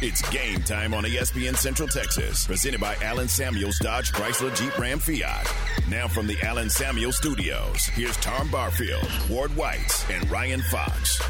It's 0.00 0.28
game 0.30 0.60
time 0.62 0.92
on 0.92 1.04
ESPN 1.04 1.56
Central 1.56 1.88
Texas, 1.88 2.46
presented 2.46 2.80
by 2.80 2.94
Allen 2.96 3.28
Samuels 3.28 3.78
Dodge 3.78 4.12
Chrysler 4.12 4.54
Jeep 4.56 4.76
Ram 4.78 4.98
Fiat. 4.98 5.50
Now 5.88 6.08
from 6.08 6.26
the 6.26 6.36
Allen 6.42 6.68
Samuels 6.68 7.16
Studios, 7.16 7.84
here's 7.86 8.16
Tom 8.18 8.50
Barfield, 8.50 9.08
Ward 9.30 9.54
White, 9.56 10.04
and 10.10 10.28
Ryan 10.30 10.60
Fox. 10.62 11.22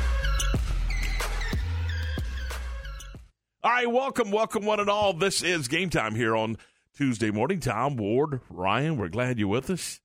All 3.63 3.71
right, 3.71 3.91
welcome, 3.91 4.31
welcome, 4.31 4.65
one 4.67 4.81
and 4.81 4.91
all. 4.91 5.13
This 5.13 5.43
is 5.43 5.69
game 5.69 5.89
time 5.91 6.15
here 6.15 6.35
on 6.37 6.57
Tuesday 6.97 7.31
morning. 7.31 7.61
Tom, 7.61 7.97
Ward, 7.97 8.41
Ryan, 8.51 8.97
we're 8.97 9.09
glad 9.09 9.39
you're 9.39 9.49
with 9.49 9.71
us. 9.71 10.01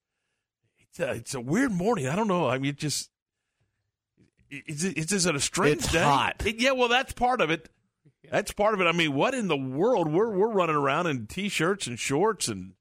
It's 0.80 1.00
a, 1.00 1.12
it's 1.12 1.34
a 1.34 1.42
weird 1.42 1.72
morning. 1.72 2.08
I 2.08 2.16
don't 2.16 2.28
know. 2.28 2.48
I 2.48 2.58
mean, 2.60 2.72
it 2.72 2.78
just. 2.78 3.10
Is 4.52 4.84
it, 4.84 4.98
is 5.12 5.26
it 5.26 5.36
a 5.36 5.40
strange 5.40 5.78
It's 5.84 5.92
day? 5.92 6.02
hot. 6.04 6.44
It- 6.46 6.60
yeah, 6.60 6.72
well, 6.72 6.88
that's 6.88 7.14
part 7.14 7.42
of 7.42 7.50
it. 7.52 7.70
That's 8.30 8.52
part 8.52 8.74
of 8.74 8.82
it. 8.82 8.86
I 8.86 8.92
mean, 8.92 9.14
what 9.14 9.34
in 9.34 9.48
the 9.48 9.58
world? 9.58 10.12
We're 10.12 10.30
we're 10.30 10.52
running 10.52 10.76
around 10.76 11.08
in 11.08 11.28
t-shirts 11.28 11.88
and 11.88 11.98
shorts, 11.98 12.48
and 12.48 12.74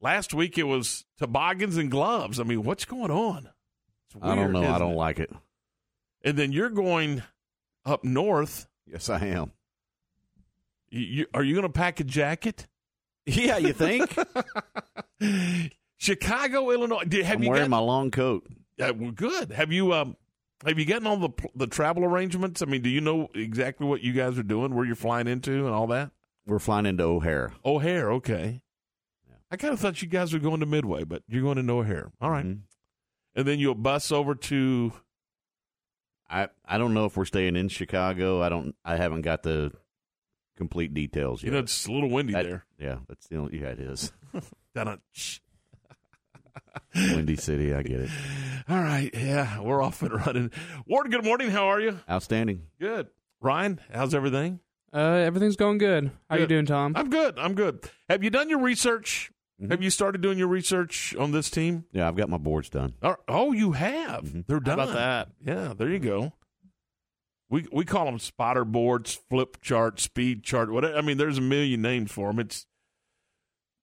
last 0.00 0.34
week 0.34 0.58
it 0.58 0.64
was 0.64 1.04
toboggans 1.18 1.76
and 1.76 1.90
gloves. 1.90 2.38
I 2.38 2.44
mean, 2.44 2.62
what's 2.62 2.84
going 2.84 3.10
on? 3.10 3.48
It's 4.06 4.16
I 4.22 4.34
don't 4.34 4.52
know. 4.52 4.62
I 4.62 4.78
don't 4.78 4.92
it? 4.92 4.96
like 4.96 5.18
it. 5.20 5.30
And 6.24 6.36
then 6.36 6.52
you're 6.52 6.70
going 6.70 7.22
up 7.84 8.04
north. 8.04 8.66
Yes, 8.86 9.08
I 9.08 9.26
am. 9.26 9.52
You, 10.90 11.00
you, 11.00 11.26
are 11.32 11.42
you 11.42 11.54
going 11.54 11.66
to 11.66 11.72
pack 11.72 12.00
a 12.00 12.04
jacket? 12.04 12.66
Yeah, 13.24 13.56
you 13.58 13.72
think? 13.72 14.12
Chicago, 15.96 16.72
Illinois. 16.72 17.04
Did, 17.04 17.24
have 17.24 17.36
I'm 17.36 17.44
you 17.44 17.50
wearing 17.50 17.70
got, 17.70 17.70
my 17.70 17.78
long 17.78 18.10
coat. 18.10 18.44
Uh, 18.80 18.92
well, 18.96 19.12
good. 19.12 19.52
Have 19.52 19.70
you 19.70 19.92
um 19.92 20.16
have 20.66 20.78
you 20.78 20.84
gotten 20.84 21.06
all 21.06 21.16
the 21.16 21.30
the 21.54 21.66
travel 21.66 22.04
arrangements? 22.04 22.62
I 22.62 22.66
mean, 22.66 22.82
do 22.82 22.88
you 22.90 23.00
know 23.00 23.28
exactly 23.34 23.86
what 23.86 24.02
you 24.02 24.12
guys 24.12 24.38
are 24.38 24.42
doing, 24.42 24.74
where 24.74 24.84
you're 24.84 24.94
flying 24.96 25.26
into, 25.28 25.66
and 25.66 25.74
all 25.74 25.86
that? 25.88 26.10
We're 26.46 26.58
flying 26.58 26.86
into 26.86 27.04
O'Hare. 27.04 27.52
O'Hare, 27.64 28.10
okay. 28.12 28.62
Yeah. 29.28 29.36
I 29.50 29.56
kind 29.56 29.72
of 29.72 29.78
thought 29.80 30.02
you 30.02 30.08
guys 30.08 30.32
were 30.32 30.38
going 30.40 30.60
to 30.60 30.66
Midway, 30.66 31.04
but 31.04 31.22
you're 31.28 31.42
going 31.42 31.64
to 31.64 31.72
O'Hare. 31.72 32.10
All 32.20 32.30
right. 32.30 32.44
Mhm. 32.46 32.60
and 33.34 33.46
then 33.46 33.58
you'll 33.58 33.74
bus 33.74 34.10
over 34.12 34.34
to. 34.34 34.92
I 36.28 36.48
I 36.64 36.78
don't 36.78 36.94
know 36.94 37.04
if 37.06 37.16
we're 37.16 37.24
staying 37.26 37.56
in 37.56 37.68
Chicago. 37.68 38.42
I 38.42 38.48
don't. 38.48 38.74
I 38.84 38.96
haven't 38.96 39.22
got 39.22 39.42
the 39.42 39.72
complete 40.56 40.92
details 40.94 41.42
You 41.42 41.46
yet. 41.48 41.52
know, 41.54 41.58
it's 41.60 41.86
a 41.86 41.92
little 41.92 42.10
windy 42.10 42.32
That- 42.34 42.44
there. 42.44 42.64
Yeah, 42.78 42.98
that's 43.08 43.26
the 43.28 43.36
only. 43.36 43.60
Yeah, 43.60 43.68
it 43.68 43.80
is. 43.80 44.12
Dun-dun. 46.94 47.10
Shh. 47.10 47.14
Windy 47.16 47.36
City. 47.36 47.74
I 47.74 47.82
get 47.82 48.00
it. 48.00 48.10
All 48.68 48.80
right, 48.82 49.10
yeah, 49.14 49.60
we're 49.60 49.82
off 49.82 50.02
and 50.02 50.12
running. 50.26 50.50
Ward, 50.86 51.10
good 51.10 51.24
morning. 51.24 51.50
How 51.50 51.66
are 51.68 51.80
you? 51.80 51.98
Outstanding. 52.08 52.66
Good. 52.80 53.08
Ryan, 53.40 53.80
how's 53.92 54.14
everything? 54.14 54.60
Uh, 54.92 54.98
everything's 54.98 55.56
going 55.56 55.78
good. 55.78 56.10
How 56.30 56.36
you 56.36 56.46
doing, 56.46 56.66
Tom? 56.66 56.92
I'm 56.96 57.10
good. 57.10 57.38
I'm 57.38 57.54
good. 57.54 57.88
Have 58.08 58.22
you 58.22 58.30
done 58.30 58.48
your 58.50 58.60
research? 58.60 59.32
Mhm. 59.60 59.70
Have 59.70 59.82
you 59.82 59.90
started 59.90 60.20
doing 60.20 60.38
your 60.38 60.48
research 60.48 61.14
on 61.16 61.32
this 61.32 61.50
team? 61.50 61.84
Yeah, 61.92 62.06
I've 62.08 62.16
got 62.16 62.28
my 62.28 62.36
boards 62.36 62.68
done. 62.68 62.94
Oh, 63.02 63.16
Oh, 63.26 63.52
you 63.52 63.72
have. 63.72 64.24
Mhm. 64.24 64.46
They're 64.46 64.56
How 64.58 64.62
done. 64.64 64.78
about 64.80 64.94
that? 64.94 65.28
Yeah, 65.44 65.72
there 65.76 65.88
you 65.88 65.98
go. 65.98 66.32
We 67.48 67.66
we 67.72 67.84
call 67.84 68.06
them 68.06 68.18
spotter 68.18 68.64
boards, 68.64 69.14
flip 69.28 69.60
chart, 69.60 69.98
speed 70.00 70.42
chart. 70.42 70.70
Whatever. 70.70 70.96
I 70.96 71.00
mean, 71.00 71.16
there's 71.18 71.38
a 71.38 71.42
million 71.42 71.82
names 71.82 72.10
for 72.12 72.28
them. 72.30 72.38
It's 72.38 72.66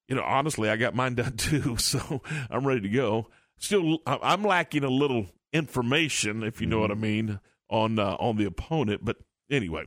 you 0.10 0.16
know, 0.16 0.24
honestly, 0.24 0.70
I 0.70 0.76
got 0.76 0.94
mine 0.96 1.16
done 1.16 1.34
too, 1.38 1.78
so 1.78 2.22
I'm 2.50 2.68
ready 2.68 2.82
to 2.82 2.90
go. 2.90 3.30
Still, 3.58 4.00
I'm 4.06 4.44
lacking 4.44 4.84
a 4.84 4.90
little 4.90 5.28
information, 5.54 6.44
if 6.44 6.60
you 6.62 6.68
know 6.68 6.80
what 6.80 6.92
I 6.92 6.96
mean, 6.96 7.40
on 7.70 8.00
uh, 8.00 8.16
on 8.20 8.38
the 8.38 8.46
opponent. 8.46 9.04
But 9.06 9.18
anyway, 9.50 9.86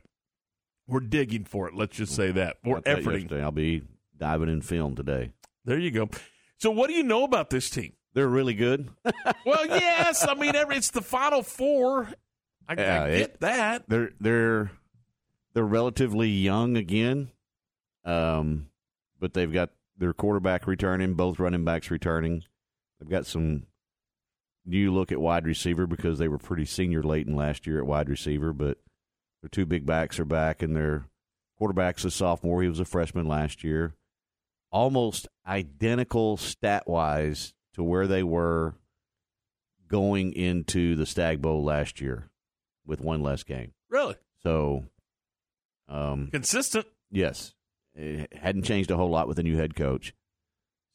we're 0.87 0.99
digging 1.01 1.43
for 1.45 1.67
it. 1.67 1.75
Let's 1.75 1.95
just 1.97 2.15
say 2.15 2.31
that 2.31 2.57
we're 2.63 2.81
efforting. 2.81 3.41
I'll 3.41 3.51
be 3.51 3.83
diving 4.17 4.49
in 4.49 4.61
film 4.61 4.95
today. 4.95 5.31
There 5.65 5.77
you 5.79 5.91
go. 5.91 6.09
So, 6.57 6.71
what 6.71 6.87
do 6.87 6.93
you 6.93 7.03
know 7.03 7.23
about 7.23 7.49
this 7.49 7.69
team? 7.69 7.93
They're 8.13 8.27
really 8.29 8.53
good. 8.53 8.89
Well, 9.45 9.65
yes, 9.65 10.25
I 10.25 10.35
mean, 10.35 10.55
every, 10.55 10.77
it's 10.77 10.91
the 10.91 11.01
Final 11.01 11.43
Four. 11.43 12.07
I, 12.69 12.75
Yeah, 12.77 13.03
I 13.03 13.07
it- 13.09 13.17
get 13.19 13.39
that. 13.41 13.83
they're 13.89 14.11
they're 14.21 14.71
they're 15.53 15.65
relatively 15.65 16.29
young 16.29 16.77
again, 16.77 17.29
um, 18.05 18.67
but 19.19 19.33
they've 19.33 19.51
got 19.51 19.71
their 19.97 20.13
quarterback 20.13 20.65
returning, 20.67 21.13
both 21.13 21.39
running 21.39 21.63
backs 21.65 21.91
returning. 21.91 22.43
They've 22.99 23.09
got 23.09 23.25
some 23.25 23.63
new 24.65 24.93
look 24.93 25.11
at 25.11 25.19
wide 25.21 25.45
receiver 25.45 25.85
because 25.87 26.19
they 26.19 26.27
were 26.27 26.37
pretty 26.37 26.65
senior 26.65 27.03
late 27.03 27.27
in 27.27 27.35
last 27.35 27.67
year 27.67 27.79
at 27.79 27.85
wide 27.85 28.09
receiver, 28.09 28.53
but 28.53 28.77
their 29.41 29.49
two 29.49 29.65
big 29.65 29.85
backs 29.85 30.19
are 30.19 30.25
back, 30.25 30.61
and 30.63 30.75
their 30.75 31.05
quarterback's 31.57 32.05
a 32.05 32.11
sophomore. 32.11 32.61
He 32.61 32.69
was 32.69 32.79
a 32.79 32.85
freshman 32.85 33.27
last 33.27 33.63
year. 33.63 33.93
Almost 34.71 35.27
identical 35.45 36.37
stat 36.37 36.87
wise 36.87 37.53
to 37.75 37.83
where 37.83 38.07
they 38.07 38.23
were 38.23 38.75
going 39.87 40.33
into 40.33 40.95
the 40.95 41.05
Stag 41.05 41.41
Bowl 41.41 41.63
last 41.63 42.01
year 42.01 42.29
with 42.85 42.99
one 43.01 43.21
less 43.21 43.43
game. 43.43 43.73
Really 43.89 44.15
So, 44.41 44.85
um, 45.87 46.29
consistent. 46.31 46.87
yes, 47.11 47.53
it 47.95 48.33
hadn't 48.33 48.63
changed 48.63 48.91
a 48.91 48.97
whole 48.97 49.09
lot 49.09 49.27
with 49.27 49.37
the 49.37 49.43
new 49.43 49.57
head 49.57 49.75
coach. 49.75 50.13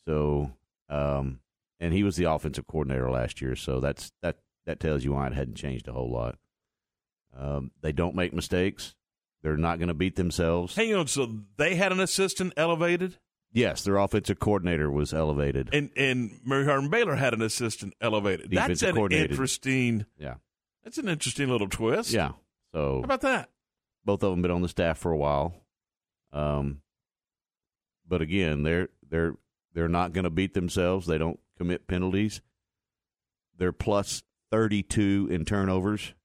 So, 0.07 0.53
um, 0.89 1.41
and 1.81 1.93
he 1.93 2.03
was 2.03 2.17
the 2.17 2.25
offensive 2.25 2.67
coordinator 2.67 3.11
last 3.11 3.41
year, 3.41 3.55
so 3.57 3.81
that's 3.81 4.13
that 4.23 4.39
that 4.67 4.81
tells 4.81 5.05
you 5.05 5.13
why 5.13 5.27
it 5.27 5.33
hadn't 5.35 5.55
changed 5.57 5.87
a 5.89 5.93
whole 5.93 6.11
lot. 6.11 6.39
Um, 7.37 7.71
they 7.83 7.93
don't 7.93 8.15
make 8.15 8.33
mistakes. 8.33 8.95
They're 9.43 9.57
not 9.57 9.79
going 9.79 9.89
to 9.89 9.95
beat 9.95 10.17
themselves. 10.17 10.75
Hang 10.75 10.95
on. 10.95 11.07
So 11.07 11.29
they 11.57 11.77
had 11.77 11.93
an 11.93 12.01
assistant 12.01 12.53
elevated, 12.57 13.19
Yes, 13.53 13.83
their 13.85 13.97
offensive 13.97 14.39
coordinator 14.41 14.91
was 14.91 15.15
elevated. 15.15 15.71
and 15.73 15.91
and 15.97 16.41
Mary 16.45 16.65
Hardin-Baylor 16.65 17.15
had 17.17 17.33
an 17.35 17.43
assistant 17.43 17.95
elevated. 18.01 18.51
That's 18.51 18.83
an 18.83 18.97
interesting. 19.13 20.05
yeah, 20.19 20.35
That's 20.85 20.99
an 20.99 21.09
interesting 21.09 21.49
little 21.49 21.69
twist. 21.69 22.11
yeah. 22.13 22.33
So 22.75 22.97
How 22.99 23.05
about 23.05 23.21
that? 23.23 23.51
both 24.05 24.23
of 24.23 24.31
them 24.33 24.43
been 24.43 24.51
on 24.51 24.63
the 24.63 24.69
staff 24.69 24.99
for 24.99 25.13
a 25.13 25.17
while. 25.17 25.55
Um, 26.33 26.81
but 28.09 28.23
again, 28.23 28.63
they're 28.63 28.89
they're 29.09 29.35
they're 29.75 29.89
not 29.89 30.13
going 30.13 30.25
to 30.25 30.31
beat 30.31 30.55
themselves. 30.55 31.07
They 31.07 31.19
don't 31.19 31.39
commit 31.57 31.87
penalties. 31.87 32.41
They're 33.57 33.73
plus 33.73 34.23
thirty 34.51 34.83
two 34.83 35.29
in 35.31 35.45
turnovers. 35.45 36.15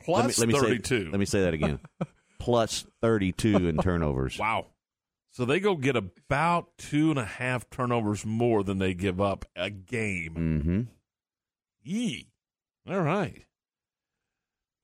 Plus 0.00 0.38
let 0.38 0.48
me, 0.48 0.54
let 0.54 0.62
me 0.62 0.68
thirty-two. 0.68 1.04
Say, 1.04 1.10
let 1.10 1.20
me 1.20 1.26
say 1.26 1.42
that 1.42 1.54
again. 1.54 1.78
plus 2.38 2.86
thirty 3.00 3.32
two 3.32 3.68
in 3.68 3.76
turnovers. 3.78 4.38
wow. 4.38 4.66
So 5.30 5.44
they 5.44 5.60
go 5.60 5.76
get 5.76 5.96
about 5.96 6.68
two 6.78 7.10
and 7.10 7.18
a 7.18 7.24
half 7.24 7.68
turnovers 7.68 8.24
more 8.24 8.62
than 8.62 8.78
they 8.78 8.94
give 8.94 9.20
up 9.20 9.44
a 9.56 9.68
game. 9.68 10.34
Mm-hmm. 10.36 10.80
Yee. 11.82 12.28
All 12.88 13.00
right. 13.00 13.44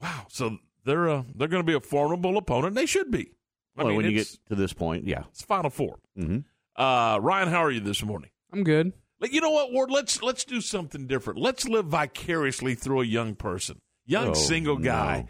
Wow. 0.03 0.27
So 0.28 0.59
they're 0.84 1.09
uh, 1.09 1.22
they're 1.34 1.48
going 1.48 1.62
to 1.62 1.66
be 1.66 1.77
a 1.77 1.81
formidable 1.81 2.37
opponent. 2.37 2.75
They 2.75 2.87
should 2.87 3.10
be. 3.10 3.32
I 3.76 3.82
Well, 3.84 3.88
mean, 3.88 3.97
when 3.98 4.06
you 4.06 4.12
get 4.12 4.28
to 4.48 4.54
this 4.54 4.72
point, 4.72 5.06
yeah. 5.06 5.25
it's 5.31 5.42
Final 5.42 5.70
Four. 5.70 5.98
Mm-hmm. 6.19 6.38
Uh, 6.76 7.19
Ryan, 7.19 7.48
how 7.48 7.64
are 7.64 7.70
you 7.70 7.81
this 7.81 8.03
morning? 8.03 8.31
I'm 8.53 8.64
good. 8.64 8.92
Like, 9.20 9.32
You 9.32 9.41
know 9.41 9.50
what, 9.50 9.72
Ward? 9.72 9.91
Let's 9.91 10.22
let's 10.22 10.44
do 10.44 10.60
something 10.60 11.06
different. 11.06 11.39
Let's 11.41 11.68
live 11.68 11.86
vicariously 11.86 12.74
through 12.74 13.03
a 13.03 13.06
young 13.06 13.34
person, 13.34 13.80
young 14.06 14.28
Oh, 14.28 14.34
single 14.34 14.77
guy. 14.77 15.21
no. 15.22 15.28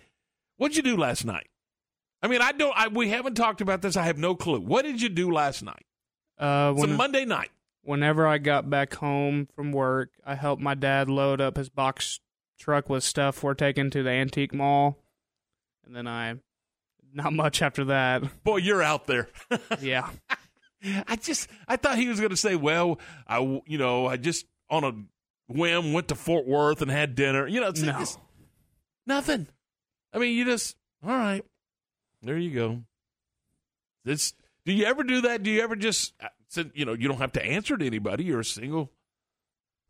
What'd 0.59 0.76
you 0.76 0.82
do 0.82 0.97
last 0.97 1.25
night? 1.25 1.49
I 2.23 2.29
mean, 2.29 2.41
I 2.43 2.53
don't. 2.53 2.73
I, 2.76 2.88
we 2.88 3.09
haven't 3.09 3.35
talked 3.35 3.61
about 3.61 3.82
this. 3.82 3.97
I 3.97 4.05
have 4.05 4.19
no 4.19 4.35
clue. 4.35 4.61
What 4.61 4.85
did 4.85 5.00
you 5.03 5.09
do 5.09 5.31
last 5.31 5.62
night? 5.62 5.85
Uh, 6.38 6.73
It's 6.76 6.85
a 6.85 6.88
Monday 6.88 7.25
night. 7.25 7.50
whenever 7.82 8.26
I 8.26 8.38
got 8.38 8.69
back 8.70 8.94
home 8.94 9.49
from 9.55 9.73
work, 9.73 10.11
I 10.25 10.35
helped 10.35 10.62
my 10.62 10.75
dad 10.75 11.09
load 11.09 11.41
up 11.41 11.56
his 11.56 11.69
box 11.70 12.20
truck 12.59 12.88
with 12.91 13.03
stuff 13.03 13.43
we're 13.43 13.55
taking 13.55 13.91
to 13.91 14.03
the 14.03 14.11
antique 14.11 14.53
mall, 14.55 14.99
and 15.87 15.97
then 15.97 16.06
I, 16.06 16.35
not 17.15 17.33
much 17.33 17.62
after 17.62 17.85
that. 17.87 18.45
Boy, 18.45 18.59
you're 18.59 18.83
out 18.83 19.07
there. 19.07 19.29
yeah, 19.81 20.09
I 21.07 21.17
just 21.17 21.49
I 21.69 21.77
thought 21.77 21.99
he 21.99 22.09
was 22.09 22.21
going 22.21 22.31
to 22.31 22.37
say, 22.37 22.57
well, 22.57 22.99
I 23.27 23.41
you 23.67 23.79
know 23.79 24.07
I 24.07 24.17
just 24.17 24.47
on 24.69 24.85
a 24.85 24.93
whim 25.53 25.93
went 25.93 26.09
to 26.09 26.15
Fort 26.15 26.47
Worth 26.47 26.83
and 26.83 26.91
had 26.91 27.15
dinner. 27.15 27.47
You 27.47 27.61
know, 27.61 27.69
it's 27.69 27.83
no, 27.83 27.99
it's 28.01 28.19
nothing. 29.07 29.47
I 30.12 30.19
mean, 30.19 30.37
you 30.37 30.45
just 30.45 30.77
all 31.05 31.11
right. 31.11 31.45
There 32.23 32.39
you 32.39 32.55
go. 32.55 32.83
It's. 34.05 34.35
Do 34.67 34.75
you 34.75 34.85
ever 34.85 35.03
do 35.03 35.23
that? 35.23 35.43
Do 35.43 35.51
you 35.51 35.62
ever 35.62 35.75
just 35.75 36.12
uh, 36.23 36.65
you 36.75 36.85
know 36.85 36.93
you 36.93 37.09
don't 37.09 37.19
have 37.19 37.33
to 37.33 37.45
answer 37.45 37.77
to 37.77 37.87
anybody? 37.87 38.25
You're 38.25 38.41
a 38.41 38.45
single 38.45 38.91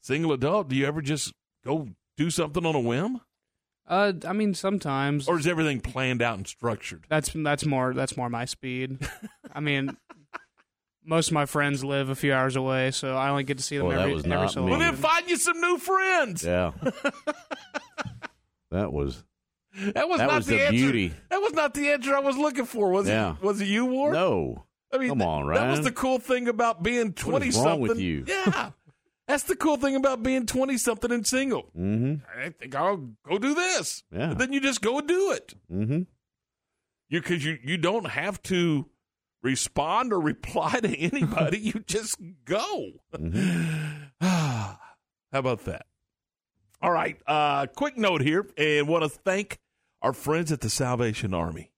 single 0.00 0.32
adult, 0.32 0.68
do 0.68 0.76
you 0.76 0.86
ever 0.86 1.02
just 1.02 1.32
go 1.64 1.88
do 2.16 2.30
something 2.30 2.64
on 2.66 2.74
a 2.74 2.80
whim, 2.80 3.20
Uh, 3.90 4.12
I 4.26 4.32
mean, 4.32 4.54
sometimes 4.54 5.26
or 5.28 5.38
is 5.38 5.46
everything 5.48 5.80
planned 5.80 6.22
out 6.22 6.38
and 6.38 6.46
structured? 6.46 7.04
that's 7.08 7.32
that's 7.34 7.66
more 7.66 7.92
that's 7.92 8.16
more 8.16 8.30
my 8.30 8.44
speed. 8.44 8.98
I 9.52 9.58
mean, 9.58 9.96
most 11.04 11.26
of 11.28 11.32
my 11.34 11.44
friends 11.44 11.82
live 11.84 12.08
a 12.08 12.14
few 12.14 12.32
hours 12.32 12.54
away, 12.54 12.92
so 12.92 13.16
I 13.16 13.30
only 13.30 13.42
get 13.42 13.56
to 13.58 13.64
see 13.64 13.78
them 13.78 13.88
Well, 13.88 13.96
that 13.96 14.02
every 14.02 14.14
was 14.14 14.24
every 14.24 14.36
not 14.36 14.52
so 14.52 14.62
me. 14.62 14.70
Well, 14.70 14.80
often. 14.80 14.94
then 14.94 15.02
find 15.02 15.28
you 15.28 15.36
some 15.36 15.60
new 15.60 15.76
friends. 15.78 16.44
Yeah. 16.44 16.70
that 18.70 18.92
was 18.92 19.24
That 19.94 20.08
was 20.08 20.18
that 20.18 20.26
not 20.26 20.36
was 20.36 20.46
the, 20.46 20.56
the 20.56 20.62
answer. 20.62 20.72
beauty. 20.72 21.12
That 21.30 21.40
was 21.40 21.52
not 21.52 21.74
the 21.74 21.88
answer 21.90 22.14
I 22.14 22.20
was 22.20 22.36
looking 22.36 22.66
for. 22.66 22.90
Was 22.90 23.08
Yeah. 23.08 23.32
it? 23.34 23.42
Was 23.42 23.60
it 23.60 23.66
you, 23.68 23.86
Ward? 23.86 24.12
No. 24.14 24.64
I 24.92 24.98
mean, 24.98 25.08
Come 25.08 25.18
th- 25.18 25.28
on, 25.28 25.46
That 25.52 25.68
was 25.68 25.78
Ryan. 25.78 25.82
the 25.84 25.92
cool 25.92 26.18
thing 26.18 26.48
about 26.48 26.82
being 26.82 27.12
twenty 27.12 27.48
is 27.48 27.56
wrong 27.56 27.64
something. 27.64 27.82
with 27.88 27.98
you? 28.00 28.24
Yeah, 28.26 28.70
that's 29.30 29.44
the 29.44 29.56
cool 29.56 29.76
thing 29.76 29.96
about 29.96 30.22
being 30.22 30.46
twenty 30.46 30.76
something 30.76 31.12
and 31.12 31.26
single. 31.26 31.70
Mm-hmm. 31.78 32.16
I 32.38 32.50
think 32.50 32.74
I'll 32.74 33.08
go 33.24 33.38
do 33.38 33.54
this. 33.54 34.02
Yeah. 34.12 34.34
Then 34.34 34.52
you 34.52 34.60
just 34.60 34.82
go 34.82 34.98
and 34.98 35.06
do 35.06 35.32
it. 35.32 35.54
Mm-hmm. 35.72 36.00
You 37.08 37.20
because 37.20 37.44
you 37.44 37.58
you 37.62 37.76
don't 37.76 38.08
have 38.08 38.42
to 38.44 38.86
respond 39.42 40.12
or 40.12 40.20
reply 40.32 40.80
to 40.80 40.96
anybody. 40.96 41.58
you 41.58 41.84
just 41.86 42.16
go. 42.44 42.90
How 44.20 44.78
about 45.32 45.64
that? 45.64 45.86
All 46.82 46.90
right. 46.90 47.16
Uh, 47.26 47.66
quick 47.66 47.96
note 47.96 48.22
here, 48.22 48.46
and 48.56 48.88
want 48.88 49.04
to 49.04 49.08
thank 49.08 49.58
our 50.02 50.12
friends 50.12 50.50
at 50.50 50.60
the 50.60 50.70
Salvation 50.70 51.34
Army. 51.34 51.72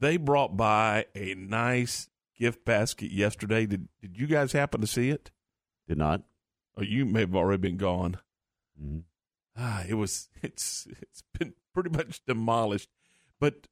They 0.00 0.16
brought 0.16 0.56
by 0.56 1.06
a 1.14 1.34
nice 1.34 2.08
gift 2.36 2.64
basket 2.64 3.12
yesterday. 3.12 3.66
Did 3.66 3.88
Did 4.00 4.16
you 4.16 4.26
guys 4.26 4.52
happen 4.52 4.80
to 4.80 4.86
see 4.86 5.10
it? 5.10 5.30
Did 5.86 5.98
not. 5.98 6.22
Oh, 6.78 6.82
you 6.82 7.04
may 7.04 7.20
have 7.20 7.34
already 7.34 7.60
been 7.60 7.76
gone. 7.76 8.18
Mhm. 8.80 9.02
Ah, 9.56 9.84
it 9.88 9.94
was. 9.94 10.28
It's. 10.42 10.86
It's 11.02 11.22
been 11.38 11.54
pretty 11.74 11.90
much 11.90 12.24
demolished, 12.24 12.88
but 13.40 13.66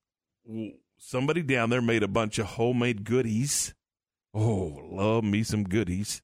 somebody 0.98 1.42
down 1.42 1.70
there 1.70 1.82
made 1.82 2.02
a 2.02 2.08
bunch 2.08 2.38
of 2.38 2.46
homemade 2.46 3.04
goodies. 3.04 3.74
Oh, 4.34 4.80
love 4.90 5.24
me 5.24 5.42
some 5.44 5.64
goodies, 5.64 6.22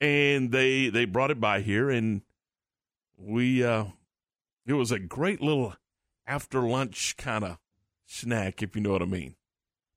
and 0.00 0.50
they 0.50 0.88
they 0.88 1.04
brought 1.04 1.30
it 1.30 1.40
by 1.40 1.60
here, 1.60 1.88
and 1.90 2.22
we. 3.16 3.62
uh 3.64 3.86
It 4.66 4.74
was 4.74 4.90
a 4.90 4.98
great 4.98 5.40
little 5.40 5.74
after 6.26 6.60
lunch 6.60 7.16
kind 7.16 7.44
of 7.44 7.58
snack, 8.06 8.62
if 8.62 8.74
you 8.76 8.82
know 8.82 8.92
what 8.92 9.02
I 9.02 9.06
mean. 9.06 9.36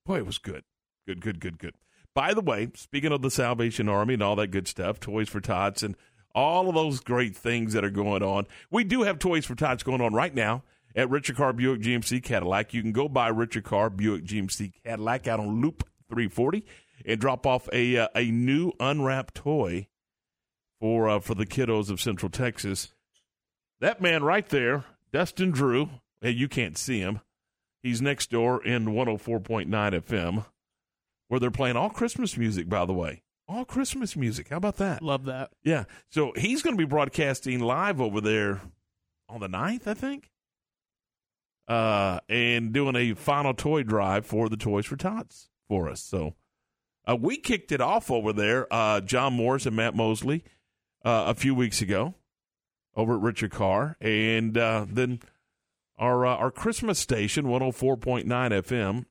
Boy, 0.06 0.18
it 0.20 0.26
was 0.26 0.38
good, 0.38 0.64
good, 1.08 1.22
good, 1.22 1.40
good, 1.40 1.58
good. 1.58 1.76
By 2.16 2.34
the 2.34 2.42
way, 2.42 2.70
speaking 2.76 3.12
of 3.12 3.22
the 3.22 3.30
Salvation 3.30 3.90
Army 3.90 4.16
and 4.16 4.24
all 4.24 4.38
that 4.38 4.48
good 4.48 4.68
stuff, 4.68 5.00
Toys 5.00 5.30
for 5.30 5.42
Tots 5.42 5.84
and 5.84 5.96
all 6.34 6.70
of 6.70 6.76
those 6.76 7.02
great 7.02 7.36
things 7.36 7.74
that 7.74 7.84
are 7.84 7.90
going 7.90 8.24
on, 8.24 8.48
we 8.72 8.84
do 8.84 9.04
have 9.04 9.20
Toys 9.20 9.46
for 9.46 9.54
Tots 9.54 9.84
going 9.84 10.02
on 10.02 10.14
right 10.14 10.34
now 10.34 10.64
at 10.96 11.10
Richard 11.10 11.36
Carr 11.36 11.52
Buick 11.54 11.82
GMC 11.82 12.24
Cadillac. 12.24 12.74
You 12.74 12.82
can 12.82 12.94
go 12.94 13.10
buy 13.10 13.28
Richard 13.28 13.66
Carr 13.66 13.90
Buick 13.90 14.24
GMC 14.24 14.72
Cadillac 14.84 15.28
out 15.28 15.42
on 15.42 15.62
Loop 15.62 15.84
340 16.10 16.66
and 17.06 17.20
drop 17.20 17.46
off 17.46 17.68
a 17.74 17.98
uh, 17.98 18.08
a 18.16 18.32
new 18.32 18.72
unwrapped 18.80 19.36
toy 19.36 19.88
for 20.80 21.10
uh, 21.10 21.20
for 21.20 21.36
the 21.36 21.46
kiddos 21.46 21.90
of 21.90 22.00
Central 22.00 22.30
Texas. 22.30 22.94
That 23.82 24.02
man 24.02 24.24
right 24.24 24.48
there, 24.48 24.86
Dustin 25.12 25.52
Drew. 25.52 25.90
Hey, 26.22 26.32
you 26.32 26.48
can't 26.48 26.78
see 26.78 27.00
him. 27.00 27.20
He's 27.84 28.02
next 28.02 28.32
door 28.32 28.64
in 28.66 28.86
104.9 28.86 29.68
FM, 29.68 30.46
where 31.28 31.40
they're 31.40 31.52
playing 31.52 31.76
all 31.76 31.90
Christmas 31.90 32.38
music, 32.38 32.70
by 32.70 32.86
the 32.86 32.94
way. 32.94 33.24
All 33.48 33.66
Christmas 33.66 34.16
music. 34.16 34.50
How 34.50 34.58
about 34.58 34.78
that? 34.78 35.02
Love 35.02 35.26
that. 35.26 35.52
Yeah. 35.64 35.86
So 36.10 36.34
he's 36.36 36.62
going 36.62 36.76
to 36.76 36.82
be 36.82 36.90
broadcasting 36.90 37.60
live 37.60 38.02
over 38.02 38.20
there 38.20 38.62
on 39.30 39.40
the 39.40 39.48
9th, 39.48 39.88
I 39.88 39.94
think, 39.94 40.32
uh, 41.68 42.20
and 42.28 42.74
doing 42.74 42.96
a 42.96 43.14
final 43.14 43.54
toy 43.54 43.84
drive 43.84 44.26
for 44.26 44.50
the 44.50 44.58
Toys 44.58 44.86
for 44.86 44.96
Tots 44.96 45.50
for 45.68 45.90
us. 45.90 46.02
So 46.02 46.34
uh, 47.08 47.16
we 47.20 47.38
kicked 47.38 47.72
it 47.72 47.82
off 47.82 48.10
over 48.10 48.34
there, 48.34 48.72
uh, 48.74 49.02
John 49.02 49.34
Morris 49.34 49.66
and 49.66 49.76
Matt 49.76 49.96
Mosley, 49.96 50.44
uh, 51.04 51.26
a 51.28 51.36
few 51.36 51.54
weeks 51.54 51.82
ago 51.82 52.16
over 52.96 53.16
at 53.16 53.22
Richard 53.22 53.52
Carr. 53.52 53.98
And 54.02 54.58
uh, 54.58 54.86
then 54.90 55.20
our, 55.98 56.26
uh, 56.26 56.36
our 56.36 56.52
Christmas 56.52 56.98
station, 56.98 57.46
104.9 57.46 58.26
FM, 58.26 59.06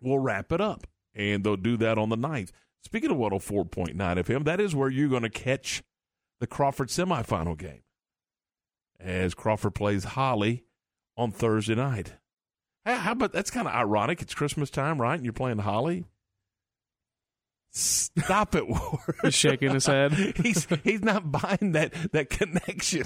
will 0.00 0.18
wrap 0.18 0.52
it 0.52 0.60
up. 0.60 0.86
And 1.16 1.42
they'll 1.42 1.56
do 1.56 1.76
that 1.78 1.96
on 1.98 2.10
the 2.10 2.16
9th. 2.18 2.50
Speaking 2.84 3.10
of 3.10 3.16
104.9 3.16 3.96
FM, 3.96 4.44
that 4.44 4.60
is 4.60 4.74
where 4.74 4.88
you're 4.90 5.08
going 5.08 5.22
to 5.22 5.30
catch 5.30 5.82
the 6.38 6.46
Crawford 6.46 6.88
semifinal 6.88 7.56
game 7.56 7.82
as 9.00 9.34
Crawford 9.34 9.74
plays 9.74 10.04
Holly 10.04 10.64
on 11.16 11.32
Thursday 11.32 11.74
night. 11.74 12.12
How 12.84 13.12
about 13.12 13.32
that's 13.32 13.50
kind 13.50 13.66
of 13.66 13.74
ironic? 13.74 14.22
It's 14.22 14.34
Christmas 14.34 14.70
time, 14.70 15.00
right? 15.00 15.14
And 15.14 15.24
you're 15.24 15.32
playing 15.32 15.58
Holly. 15.58 16.04
Stop 17.72 18.54
it, 18.54 18.68
Ward. 18.68 19.16
He's 19.22 19.34
shaking 19.34 19.72
his 19.74 19.86
head. 19.86 20.12
he's 20.42 20.66
he's 20.84 21.02
not 21.02 21.32
buying 21.32 21.72
that 21.72 21.92
that 22.12 22.30
connection. 22.30 23.04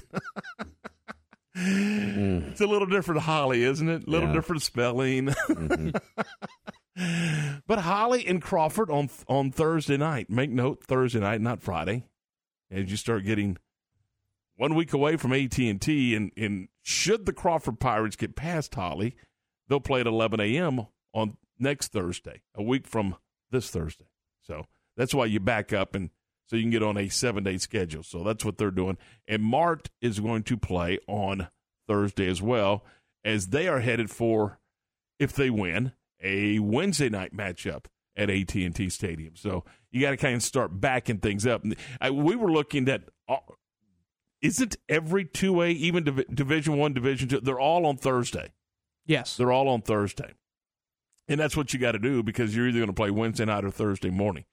It's 1.54 2.60
a 2.60 2.66
little 2.66 2.86
different 2.86 3.22
Holly, 3.22 3.64
isn't 3.64 3.88
it? 3.88 4.06
A 4.06 4.10
little 4.10 4.28
Yeah. 4.28 4.34
different 4.34 4.62
spelling. 4.62 5.26
Mhm. 5.28 5.98
But 6.96 7.80
Holly 7.80 8.26
and 8.26 8.42
Crawford 8.42 8.90
on 8.90 9.10
on 9.28 9.52
Thursday 9.52 9.96
night. 9.96 10.28
Make 10.28 10.50
note, 10.50 10.82
Thursday 10.84 11.20
night, 11.20 11.40
not 11.40 11.62
Friday. 11.62 12.04
As 12.70 12.90
you 12.90 12.96
start 12.96 13.24
getting 13.24 13.58
one 14.56 14.74
week 14.74 14.92
away 14.92 15.16
from 15.16 15.32
AT 15.32 15.58
and 15.58 15.80
T, 15.80 16.14
and 16.14 16.68
should 16.82 17.26
the 17.26 17.32
Crawford 17.32 17.80
Pirates 17.80 18.16
get 18.16 18.36
past 18.36 18.74
Holly, 18.74 19.16
they'll 19.68 19.80
play 19.80 20.00
at 20.00 20.06
11 20.06 20.40
a.m. 20.40 20.86
on 21.14 21.36
next 21.58 21.92
Thursday, 21.92 22.42
a 22.54 22.62
week 22.62 22.86
from 22.86 23.16
this 23.50 23.70
Thursday. 23.70 24.06
So 24.42 24.66
that's 24.96 25.14
why 25.14 25.26
you 25.26 25.40
back 25.40 25.72
up 25.72 25.94
and 25.94 26.10
so 26.46 26.56
you 26.56 26.62
can 26.62 26.70
get 26.70 26.82
on 26.82 26.96
a 26.96 27.08
seven 27.08 27.44
day 27.44 27.58
schedule. 27.58 28.02
So 28.02 28.24
that's 28.24 28.44
what 28.44 28.58
they're 28.58 28.72
doing. 28.72 28.98
And 29.28 29.42
Mart 29.42 29.88
is 30.02 30.18
going 30.18 30.42
to 30.44 30.56
play 30.56 30.98
on 31.06 31.48
Thursday 31.86 32.28
as 32.28 32.42
well, 32.42 32.84
as 33.24 33.48
they 33.48 33.68
are 33.68 33.80
headed 33.80 34.10
for, 34.10 34.58
if 35.20 35.32
they 35.32 35.50
win, 35.50 35.92
a 36.22 36.58
Wednesday 36.58 37.08
night 37.08 37.36
matchup 37.36 37.86
at 38.16 38.30
AT&T 38.30 38.90
Stadium. 38.90 39.36
So 39.36 39.64
you 39.90 40.00
got 40.00 40.10
to 40.10 40.16
kind 40.16 40.36
of 40.36 40.42
start 40.42 40.80
backing 40.80 41.18
things 41.18 41.46
up. 41.46 41.64
I, 42.00 42.10
we 42.10 42.36
were 42.36 42.50
looking 42.50 42.88
at, 42.88 43.02
uh, 43.28 43.36
isn't 44.42 44.76
every 44.88 45.24
2A, 45.24 45.74
even 45.74 46.04
Div- 46.04 46.34
Division 46.34 46.76
One, 46.76 46.92
Division 46.92 47.28
Two, 47.28 47.40
they're 47.40 47.60
all 47.60 47.86
on 47.86 47.96
Thursday. 47.96 48.52
Yes. 49.06 49.36
They're 49.36 49.52
all 49.52 49.68
on 49.68 49.82
Thursday. 49.82 50.34
And 51.28 51.38
that's 51.38 51.56
what 51.56 51.72
you 51.72 51.80
got 51.80 51.92
to 51.92 51.98
do 51.98 52.22
because 52.22 52.54
you're 52.54 52.68
either 52.68 52.78
going 52.78 52.88
to 52.88 52.92
play 52.92 53.10
Wednesday 53.10 53.44
night 53.44 53.64
or 53.64 53.70
Thursday 53.70 54.10
morning. 54.10 54.44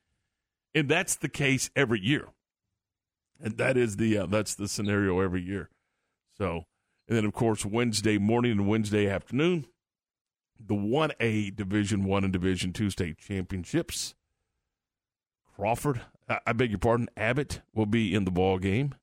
And 0.76 0.88
that's 0.88 1.16
the 1.16 1.30
case 1.30 1.70
every 1.76 2.00
year. 2.00 2.30
And 3.40 3.58
that 3.58 3.78
is 3.78 3.98
the 3.98 4.18
uh, 4.18 4.26
that's 4.28 4.56
the 4.56 4.68
scenario 4.68 5.20
every 5.20 5.42
year. 5.42 5.70
So, 6.38 6.66
and 7.08 7.18
then 7.18 7.26
of 7.26 7.34
course 7.34 7.66
Wednesday 7.66 8.18
morning 8.18 8.52
and 8.52 8.68
Wednesday 8.68 9.08
afternoon, 9.08 9.66
the 10.60 10.76
1A 10.76 11.56
Division 11.56 12.04
1 12.04 12.24
and 12.24 12.34
Division 12.34 12.74
2 12.74 12.90
state 12.90 13.18
championships. 13.18 14.16
Crawford, 15.56 16.02
I, 16.46 16.54
beg 16.54 16.70
your 16.70 16.80
pardon, 16.80 17.10
Abbott 17.18 17.62
will 17.74 17.86
be 17.86 18.14
in 18.14 18.26
the 18.26 18.32
ball 18.32 18.60
game. 18.60 18.94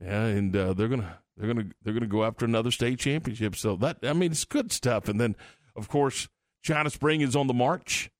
Yeah, 0.00 0.24
and 0.24 0.54
uh, 0.56 0.72
they're 0.72 0.88
gonna 0.88 1.18
they're 1.36 1.52
gonna 1.52 1.68
they're 1.82 1.94
gonna 1.94 2.06
go 2.06 2.24
after 2.24 2.44
another 2.44 2.70
state 2.70 2.98
championship. 2.98 3.56
So 3.56 3.76
that 3.76 3.98
I 4.02 4.12
mean 4.12 4.32
it's 4.32 4.44
good 4.44 4.72
stuff. 4.72 5.08
And 5.08 5.20
then 5.20 5.36
of 5.74 5.88
course 5.88 6.28
China 6.62 6.90
Spring 6.90 7.20
is 7.20 7.34
on 7.34 7.46
the 7.46 7.54
march 7.54 8.10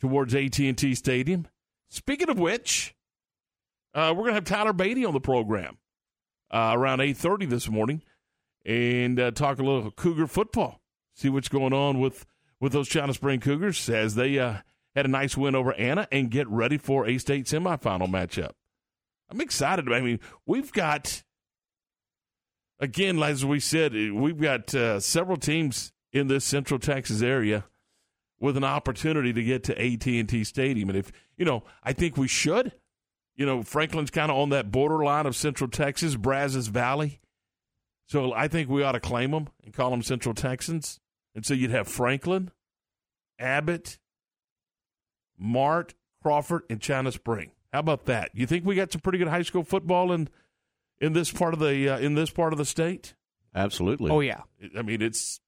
towards 0.00 0.34
AT 0.34 0.58
and 0.58 0.78
T 0.78 0.94
Stadium. 0.94 1.48
Speaking 1.88 2.30
of 2.30 2.38
which, 2.38 2.94
uh, 3.94 4.14
we're 4.16 4.24
gonna 4.24 4.34
have 4.34 4.44
Tyler 4.44 4.72
Beatty 4.72 5.04
on 5.04 5.12
the 5.12 5.20
program 5.20 5.78
uh, 6.52 6.72
around 6.74 7.00
eight 7.00 7.16
thirty 7.16 7.46
this 7.46 7.68
morning, 7.68 8.02
and 8.64 9.18
uh, 9.18 9.30
talk 9.30 9.58
a 9.58 9.62
little 9.64 9.90
Cougar 9.90 10.28
football. 10.28 10.80
See 11.18 11.28
what's 11.28 11.48
going 11.48 11.72
on 11.72 11.98
with 11.98 12.26
with 12.60 12.70
those 12.70 12.88
China 12.88 13.12
Spring 13.12 13.40
Cougars 13.40 13.88
as 13.88 14.14
they 14.14 14.38
uh, 14.38 14.58
had 14.94 15.04
a 15.04 15.08
nice 15.08 15.36
win 15.36 15.56
over 15.56 15.74
Anna 15.74 16.06
and 16.12 16.30
get 16.30 16.46
ready 16.46 16.78
for 16.78 17.08
a 17.08 17.18
state 17.18 17.46
semifinal 17.46 18.08
matchup. 18.08 18.52
I'm 19.28 19.40
excited. 19.40 19.92
I 19.92 20.00
mean, 20.00 20.20
we've 20.46 20.70
got 20.70 21.24
again, 22.78 23.20
as 23.20 23.44
we 23.44 23.58
said, 23.58 23.94
we've 24.12 24.40
got 24.40 24.72
uh, 24.76 25.00
several 25.00 25.38
teams 25.38 25.92
in 26.12 26.28
this 26.28 26.44
Central 26.44 26.78
Texas 26.78 27.20
area 27.20 27.64
with 28.38 28.56
an 28.56 28.62
opportunity 28.62 29.32
to 29.32 29.42
get 29.42 29.64
to 29.64 29.76
AT&T 29.76 30.44
Stadium, 30.44 30.88
and 30.88 30.96
if 30.96 31.10
you 31.36 31.44
know, 31.44 31.64
I 31.82 31.94
think 31.94 32.16
we 32.16 32.28
should. 32.28 32.70
You 33.34 33.44
know, 33.44 33.64
Franklin's 33.64 34.12
kind 34.12 34.30
of 34.30 34.38
on 34.38 34.50
that 34.50 34.70
borderline 34.70 35.26
of 35.26 35.34
Central 35.34 35.68
Texas, 35.68 36.14
Brazos 36.14 36.68
Valley, 36.68 37.20
so 38.06 38.32
I 38.32 38.46
think 38.46 38.70
we 38.70 38.84
ought 38.84 38.92
to 38.92 39.00
claim 39.00 39.32
them 39.32 39.48
and 39.64 39.74
call 39.74 39.90
them 39.90 40.02
Central 40.02 40.34
Texans, 40.34 41.00
and 41.38 41.46
so 41.46 41.54
you'd 41.54 41.70
have 41.70 41.86
Franklin, 41.86 42.50
Abbott, 43.38 44.00
Mart, 45.38 45.94
Crawford, 46.20 46.62
and 46.68 46.80
China 46.80 47.12
Spring. 47.12 47.52
How 47.72 47.78
about 47.78 48.06
that? 48.06 48.30
You 48.34 48.44
think 48.44 48.64
we 48.66 48.74
got 48.74 48.90
some 48.90 49.02
pretty 49.02 49.18
good 49.18 49.28
high 49.28 49.42
school 49.42 49.62
football 49.62 50.10
in 50.10 50.28
in 51.00 51.12
this 51.12 51.30
part 51.30 51.54
of 51.54 51.60
the 51.60 51.90
uh, 51.90 51.98
in 52.00 52.16
this 52.16 52.30
part 52.30 52.52
of 52.52 52.58
the 52.58 52.64
state? 52.64 53.14
Absolutely. 53.54 54.10
Oh 54.10 54.18
yeah. 54.18 54.40
I 54.76 54.82
mean, 54.82 55.00
it's 55.00 55.38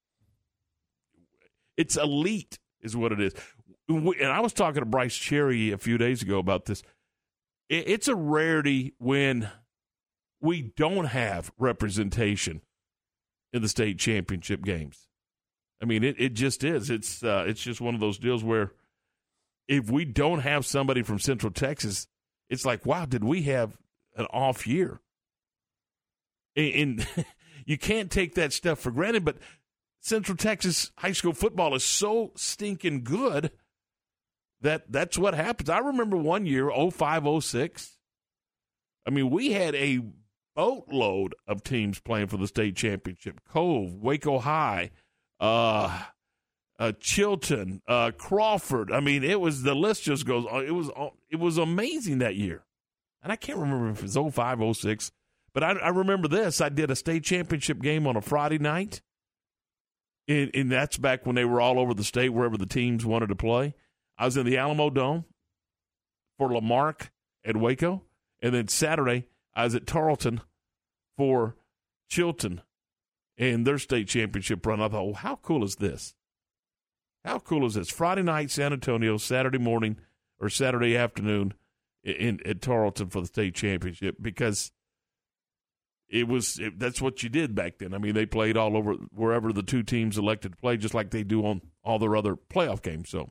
it's 1.77 1.97
elite, 1.97 2.61
is 2.83 2.97
what 2.97 3.11
it 3.11 3.21
is. 3.21 3.35
We- 3.89 4.21
And 4.21 4.31
I 4.31 4.39
was 4.39 4.53
talking 4.53 4.79
to 4.83 4.87
Bryce 4.87 5.17
Cherry 5.17 5.73
a 5.73 5.79
few 5.79 5.99
days 5.99 6.23
ago 6.23 6.39
about 6.39 6.67
this. 6.67 6.85
It- 7.69 7.89
It's 7.89 8.07
a 8.07 8.15
rarity 8.15 8.95
when 8.99 9.51
we 10.41 10.63
don't 10.63 11.07
have 11.07 11.51
representation 11.59 12.61
in 13.53 13.61
the 13.63 13.69
state 13.69 13.99
championship 13.99 14.63
games. 14.63 15.09
I 15.83 15.87
mean, 15.87 16.05
it, 16.05 16.17
it 16.19 16.35
just 16.35 16.63
is. 16.63 16.91
It's 16.91 17.23
uh, 17.23 17.45
it's 17.47 17.63
just 17.63 17.81
one 17.81 17.95
of 17.95 18.01
those 18.01 18.19
deals 18.19 18.45
where 18.45 18.73
if 19.69 19.91
we 19.91 20.05
don't 20.05 20.41
have 20.41 20.67
somebody 20.67 21.03
from 21.03 21.19
Central 21.19 21.53
Texas, 21.53 22.07
it's 22.49 22.67
like, 22.67 22.85
wow, 22.85 23.07
did 23.07 23.25
we 23.25 23.43
have 23.43 23.79
an 24.17 24.27
off 24.27 24.67
year? 24.67 25.01
And, 26.57 26.75
and 26.75 27.27
you 27.65 27.79
can't 27.79 28.11
take 28.11 28.35
that 28.35 28.53
stuff 28.53 28.81
for 28.81 28.91
granted, 28.91 29.25
but 29.25 29.37
Central 30.01 30.37
Texas 30.37 30.91
high 30.99 31.13
school 31.13 31.33
football 31.33 31.75
is 31.75 31.85
so 31.85 32.33
stinking 32.35 33.05
good 33.05 33.53
that 34.61 34.91
that's 34.91 35.17
what 35.17 35.35
happens. 35.35 35.71
I 35.71 35.79
remember 35.79 36.17
one 36.17 36.47
year, 36.47 36.71
05, 36.71 37.45
06. 37.45 37.99
I 39.07 39.11
mean, 39.11 39.31
we 39.31 39.53
had 39.53 39.75
a 39.75 40.01
boatload 40.55 41.35
of 41.47 41.63
teams 41.63 42.01
playing 42.01 42.27
for 42.27 42.37
the 42.37 42.47
state 42.47 42.77
championship. 42.77 43.41
Cove, 43.49 43.95
Waco 43.95 44.39
High, 44.39 44.91
uh, 45.41 46.03
uh, 46.79 46.93
Chilton, 47.01 47.83
uh, 47.89 48.11
Crawford. 48.17 48.93
I 48.93 49.01
mean, 49.01 49.25
it 49.25 49.41
was 49.41 49.63
the 49.63 49.75
list 49.75 50.05
just 50.05 50.27
goes. 50.27 50.47
It 50.67 50.73
was 50.73 50.91
it 51.31 51.37
was 51.37 51.59
amazing 51.59 52.19
that 52.19 52.37
year, 52.37 52.65
and 53.23 53.33
I 53.33 53.37
can't 53.37 53.59
remember 53.59 53.91
if 53.91 53.99
it 53.99 54.15
was 54.15 54.35
05, 54.35 54.77
06, 54.77 55.13
but 55.53 55.65
I, 55.65 55.73
I 55.73 55.89
remember 55.89 56.29
this. 56.29 56.61
I 56.61 56.69
did 56.69 56.91
a 56.91 56.97
state 56.97 57.25
championship 57.25 57.81
game 57.81 58.07
on 58.07 58.17
a 58.17 58.23
Friday 58.23 58.59
night, 58.59 59.03
and, 60.29 60.51
and 60.55 60.71
that's 60.71 60.97
back 60.97 61.27
when 61.27 61.35
they 61.35 61.45
were 61.45 61.61
all 61.61 61.79
over 61.79 61.95
the 61.95 62.05
state, 62.05 62.31
wherever 62.31 62.57
the 62.57 62.67
teams 62.67 63.05
wanted 63.05 63.29
to 63.29 63.37
play. 63.37 63.75
I 64.19 64.27
was 64.27 64.37
in 64.37 64.47
the 64.47 64.59
Alamo 64.59 64.91
Dome 64.91 65.25
for 66.39 66.53
La 66.53 66.61
Marque 66.61 67.11
at 67.45 67.57
Waco, 67.57 68.03
and 68.43 68.55
then 68.55 68.69
Saturday 68.69 69.27
I 69.55 69.65
was 69.65 69.75
at 69.75 69.87
Tarleton 69.87 70.43
for 71.17 71.57
Chilton 72.09 72.63
and 73.41 73.67
their 73.67 73.79
state 73.79 74.07
championship 74.07 74.65
run. 74.65 74.81
I 74.81 74.89
thought, 74.89 75.05
well, 75.05 75.15
how 75.15 75.37
cool 75.37 75.65
is 75.65 75.77
this? 75.77 76.15
How 77.25 77.39
cool 77.39 77.67
is 77.67 77.75
this? 77.75 77.91
Friday 77.91 78.23
night, 78.23 78.51
San 78.51 78.73
Antonio, 78.73 79.17
Saturday 79.17 79.59
morning 79.59 79.97
or 80.39 80.49
Saturday 80.49 80.97
afternoon 80.97 81.55
in, 82.05 82.15
in 82.15 82.47
at 82.47 82.63
Tarleton 82.63 83.09
for 83.09 83.23
the 83.23 83.27
state 83.27 83.55
championship 83.55 84.17
because 84.21 84.73
it 86.09 86.29
was 86.29 86.59
it, 86.59 86.79
that's 86.79 87.01
what 87.01 87.23
you 87.23 87.29
did 87.29 87.55
back 87.55 87.79
then. 87.79 87.95
I 87.95 87.99
mean, 87.99 88.15
they 88.15 88.27
played 88.27 88.57
all 88.57 88.77
over 88.77 88.95
wherever 89.15 89.53
the 89.53 89.63
two 89.63 89.83
teams 89.83 90.19
elected 90.19 90.53
to 90.53 90.59
play, 90.59 90.77
just 90.77 90.95
like 90.95 91.11
they 91.11 91.25
do 91.25 91.45
on 91.47 91.63
all 91.83 91.99
their 91.99 92.17
other 92.17 92.37
playoff 92.37 92.83
games. 92.83 93.09
So, 93.09 93.31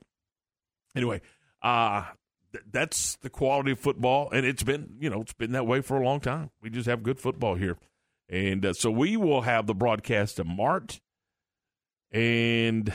anyway, 0.94 1.20
uh 1.62 2.04
th- 2.52 2.64
that's 2.70 3.16
the 3.16 3.30
quality 3.30 3.72
of 3.72 3.78
football, 3.78 4.30
and 4.30 4.44
it's 4.44 4.62
been 4.62 4.96
you 4.98 5.10
know 5.10 5.20
it's 5.20 5.32
been 5.32 5.52
that 5.52 5.66
way 5.66 5.80
for 5.80 5.96
a 5.96 6.04
long 6.04 6.20
time. 6.20 6.50
We 6.62 6.70
just 6.70 6.88
have 6.88 7.02
good 7.02 7.20
football 7.20 7.54
here, 7.54 7.76
and 8.30 8.64
uh, 8.64 8.72
so 8.72 8.90
we 8.90 9.16
will 9.16 9.42
have 9.42 9.66
the 9.66 9.74
broadcast 9.74 10.38
of 10.38 10.46
Mart 10.46 11.00
and 12.12 12.94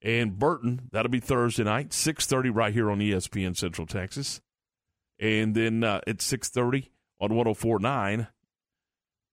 and 0.00 0.38
Burton. 0.38 0.88
That'll 0.92 1.10
be 1.10 1.20
Thursday 1.20 1.64
night, 1.64 1.92
six 1.92 2.26
thirty, 2.26 2.48
right 2.48 2.72
here 2.72 2.90
on 2.90 3.00
ESPN 3.00 3.56
Central 3.56 3.86
Texas, 3.86 4.40
and 5.18 5.54
then 5.54 5.82
uh, 5.82 6.00
at 6.06 6.22
six 6.22 6.48
thirty 6.48 6.92
on 7.20 7.34
one 7.34 7.44
hundred 7.44 7.58
four 7.58 7.80
nine. 7.80 8.28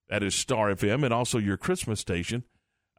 That 0.10 0.24
is 0.24 0.36
Star 0.36 0.74
FM, 0.74 1.04
and 1.04 1.13
also 1.13 1.38
your 1.38 1.58
Christmas 1.58 2.00
station. 2.00 2.44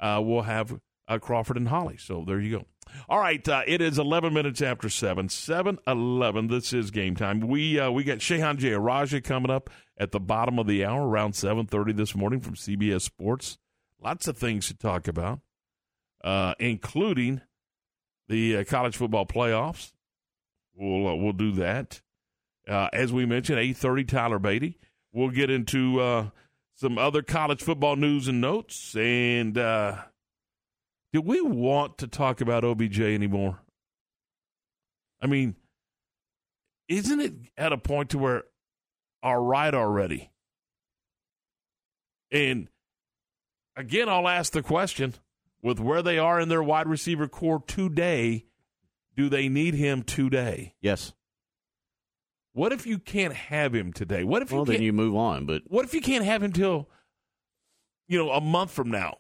Uh, 0.00 0.20
we'll 0.24 0.42
have 0.42 0.80
uh, 1.08 1.18
Crawford 1.18 1.56
and 1.56 1.68
Holly. 1.68 1.96
So 1.96 2.24
there 2.26 2.40
you 2.40 2.58
go. 2.58 2.64
All 3.08 3.18
right, 3.18 3.46
uh, 3.48 3.62
it 3.66 3.80
is 3.80 3.98
11 3.98 4.32
minutes 4.32 4.60
after 4.62 4.88
7. 4.88 5.28
7 5.28 5.78
11. 5.86 6.48
This 6.48 6.72
is 6.72 6.90
game 6.90 7.16
time. 7.16 7.40
We 7.40 7.78
uh, 7.78 7.90
we 7.90 8.04
got 8.04 8.18
Shehan 8.18 8.58
Jeyarajah 8.58 9.24
coming 9.24 9.50
up 9.50 9.70
at 9.96 10.12
the 10.12 10.20
bottom 10.20 10.58
of 10.58 10.66
the 10.66 10.84
hour, 10.84 11.06
around 11.06 11.32
7.30 11.32 11.96
this 11.96 12.14
morning 12.14 12.40
from 12.40 12.54
CBS 12.54 13.02
Sports. 13.02 13.58
Lots 14.02 14.28
of 14.28 14.36
things 14.36 14.66
to 14.68 14.74
talk 14.74 15.08
about, 15.08 15.40
uh, 16.22 16.54
including 16.58 17.40
the 18.28 18.58
uh, 18.58 18.64
college 18.64 18.96
football 18.96 19.26
playoffs. 19.26 19.92
We'll, 20.74 21.06
uh, 21.06 21.14
we'll 21.14 21.32
do 21.32 21.52
that. 21.52 22.00
Uh, 22.68 22.88
as 22.92 23.12
we 23.12 23.26
mentioned, 23.26 23.58
8.30, 23.58 24.08
Tyler 24.08 24.38
Beatty. 24.38 24.78
We'll 25.12 25.30
get 25.30 25.50
into 25.50 26.00
uh, 26.00 26.30
some 26.74 26.98
other 26.98 27.22
college 27.22 27.62
football 27.62 27.96
news 27.96 28.26
and 28.26 28.40
notes. 28.40 28.96
And 28.96 29.56
uh, 29.56 29.98
do 31.12 31.20
we 31.20 31.40
want 31.40 31.98
to 31.98 32.08
talk 32.08 32.40
about 32.40 32.64
OBJ 32.64 33.00
anymore? 33.00 33.60
I 35.22 35.26
mean, 35.26 35.54
isn't 36.88 37.20
it 37.20 37.34
at 37.56 37.72
a 37.72 37.78
point 37.78 38.10
to 38.10 38.18
where 38.18 38.44
all 39.24 39.38
right 39.38 39.74
already? 39.74 40.30
And 42.30 42.68
again, 43.74 44.08
I'll 44.08 44.28
ask 44.28 44.52
the 44.52 44.62
question 44.62 45.14
with 45.62 45.80
where 45.80 46.02
they 46.02 46.18
are 46.18 46.38
in 46.38 46.50
their 46.50 46.62
wide 46.62 46.86
receiver 46.86 47.26
corps 47.26 47.64
today, 47.66 48.44
do 49.16 49.28
they 49.30 49.48
need 49.48 49.74
him 49.74 50.02
today? 50.02 50.74
Yes. 50.80 51.14
What 52.52 52.72
if 52.72 52.86
you 52.86 52.98
can't 52.98 53.32
have 53.34 53.74
him 53.74 53.92
today? 53.92 54.24
What 54.24 54.42
if 54.42 54.52
Well, 54.52 54.60
you 54.60 54.66
then 54.66 54.74
can't, 54.74 54.84
you 54.84 54.92
move 54.92 55.16
on. 55.16 55.46
But 55.46 55.62
what 55.66 55.84
if 55.84 55.94
you 55.94 56.00
can't 56.00 56.24
have 56.24 56.42
him 56.42 56.52
till 56.52 56.88
you 58.06 58.18
know 58.18 58.30
a 58.30 58.40
month 58.40 58.70
from 58.70 58.90
now? 58.90 59.16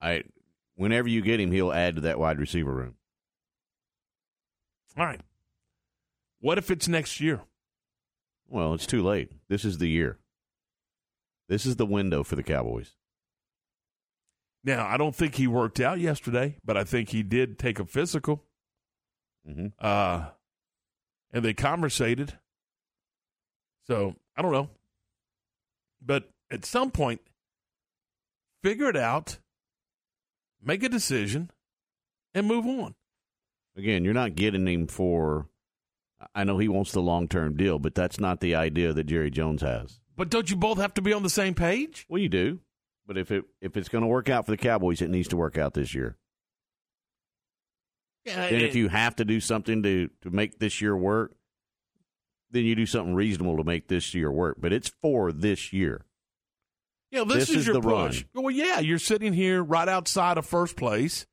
I, 0.00 0.24
whenever 0.76 1.08
you 1.08 1.22
get 1.22 1.40
him, 1.40 1.50
he'll 1.50 1.72
add 1.72 1.96
to 1.96 2.02
that 2.02 2.20
wide 2.20 2.38
receiver 2.38 2.72
room. 2.72 2.94
All 4.96 5.06
right. 5.06 5.20
What 6.40 6.58
if 6.58 6.70
it's 6.70 6.86
next 6.86 7.20
year? 7.20 7.40
Well, 8.48 8.74
it's 8.74 8.86
too 8.86 9.02
late. 9.02 9.30
This 9.48 9.64
is 9.64 9.78
the 9.78 9.88
year. 9.88 10.18
This 11.48 11.66
is 11.66 11.76
the 11.76 11.86
window 11.86 12.22
for 12.22 12.36
the 12.36 12.42
Cowboys. 12.42 12.94
Now, 14.64 14.86
I 14.86 14.96
don't 14.96 15.14
think 15.14 15.34
he 15.34 15.46
worked 15.46 15.80
out 15.80 16.00
yesterday, 16.00 16.56
but 16.64 16.76
I 16.76 16.84
think 16.84 17.10
he 17.10 17.22
did 17.22 17.58
take 17.58 17.78
a 17.78 17.84
physical. 17.84 18.44
Mm-hmm. 19.48 19.68
Uh, 19.78 20.26
and 21.32 21.44
they 21.44 21.54
conversated. 21.54 22.38
So 23.86 24.16
I 24.36 24.42
don't 24.42 24.52
know. 24.52 24.68
But 26.04 26.28
at 26.50 26.64
some 26.64 26.90
point, 26.90 27.20
figure 28.62 28.88
it 28.88 28.96
out, 28.96 29.38
make 30.62 30.82
a 30.82 30.88
decision, 30.88 31.50
and 32.34 32.46
move 32.46 32.66
on. 32.66 32.94
Again, 33.76 34.04
you're 34.04 34.14
not 34.14 34.34
getting 34.34 34.66
him 34.66 34.86
for. 34.86 35.48
I 36.34 36.44
know 36.44 36.58
he 36.58 36.68
wants 36.68 36.92
the 36.92 37.00
long 37.00 37.28
term 37.28 37.56
deal, 37.56 37.78
but 37.78 37.94
that's 37.94 38.18
not 38.18 38.40
the 38.40 38.54
idea 38.54 38.92
that 38.92 39.04
Jerry 39.04 39.30
Jones 39.30 39.62
has. 39.62 40.00
But 40.16 40.30
don't 40.30 40.50
you 40.50 40.56
both 40.56 40.78
have 40.78 40.94
to 40.94 41.02
be 41.02 41.12
on 41.12 41.22
the 41.22 41.30
same 41.30 41.54
page? 41.54 42.06
Well, 42.08 42.20
you 42.20 42.28
do, 42.28 42.60
but 43.06 43.16
if 43.16 43.30
it 43.30 43.44
if 43.60 43.76
it's 43.76 43.88
going 43.88 44.02
to 44.02 44.08
work 44.08 44.28
out 44.28 44.46
for 44.46 44.50
the 44.50 44.56
Cowboys, 44.56 45.00
it 45.00 45.10
needs 45.10 45.28
to 45.28 45.36
work 45.36 45.56
out 45.56 45.74
this 45.74 45.94
year. 45.94 46.16
Yeah, 48.24 48.50
Then, 48.50 48.60
if 48.60 48.74
you 48.74 48.88
have 48.88 49.16
to 49.16 49.24
do 49.24 49.40
something 49.40 49.82
to 49.84 50.10
to 50.22 50.30
make 50.30 50.58
this 50.58 50.80
year 50.80 50.96
work, 50.96 51.34
then 52.50 52.64
you 52.64 52.74
do 52.74 52.86
something 52.86 53.14
reasonable 53.14 53.56
to 53.56 53.64
make 53.64 53.88
this 53.88 54.12
year 54.14 54.30
work. 54.30 54.56
But 54.60 54.72
it's 54.72 54.90
for 55.00 55.32
this 55.32 55.72
year. 55.72 56.04
Yeah, 57.10 57.24
this, 57.24 57.48
This 57.48 57.50
is, 57.50 57.56
is 57.56 57.66
your 57.68 57.80
push. 57.80 58.24
Well, 58.34 58.50
yeah, 58.50 58.80
you're 58.80 58.98
sitting 58.98 59.32
here 59.32 59.62
right 59.62 59.88
outside 59.88 60.36
of 60.36 60.44
first 60.44 60.76
place, 60.76 61.26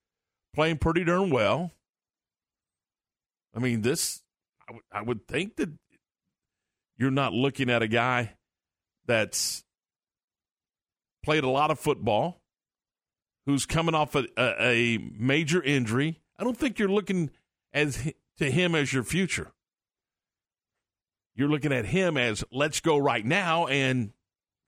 playing 0.53 0.77
pretty 0.77 1.03
darn 1.03 1.29
well. 1.31 1.71
I 3.53 3.59
mean, 3.59 3.81
this, 3.81 4.21
I 4.67 4.71
would- 4.73 4.83
I 4.91 5.01
would 5.01 5.27
think 5.27 5.57
that 5.57 5.69
you're 6.97 7.11
not 7.11 7.33
looking 7.33 7.69
at 7.69 7.81
a 7.81 7.87
guy 7.87 8.35
that's 9.05 9.63
played 11.23 11.43
a 11.43 11.49
lot 11.49 11.71
of 11.71 11.79
football, 11.79 12.41
who's 13.45 13.65
coming 13.65 13.93
off 13.95 14.15
a, 14.15 14.25
a, 14.37 14.55
a 14.59 14.97
major 14.97 15.61
injury. 15.61 16.21
I 16.37 16.43
don't 16.43 16.57
think 16.57 16.79
you're 16.79 16.89
looking 16.89 17.29
as 17.73 18.11
to 18.37 18.49
him 18.51 18.75
as 18.75 18.91
your 18.93 19.03
future. 19.03 19.51
You're 21.35 21.49
looking 21.49 21.73
at 21.73 21.85
him 21.85 22.17
as 22.17 22.43
let's 22.51 22.79
go 22.79 22.97
right 22.97 23.25
now 23.25 23.67
and 23.67 24.13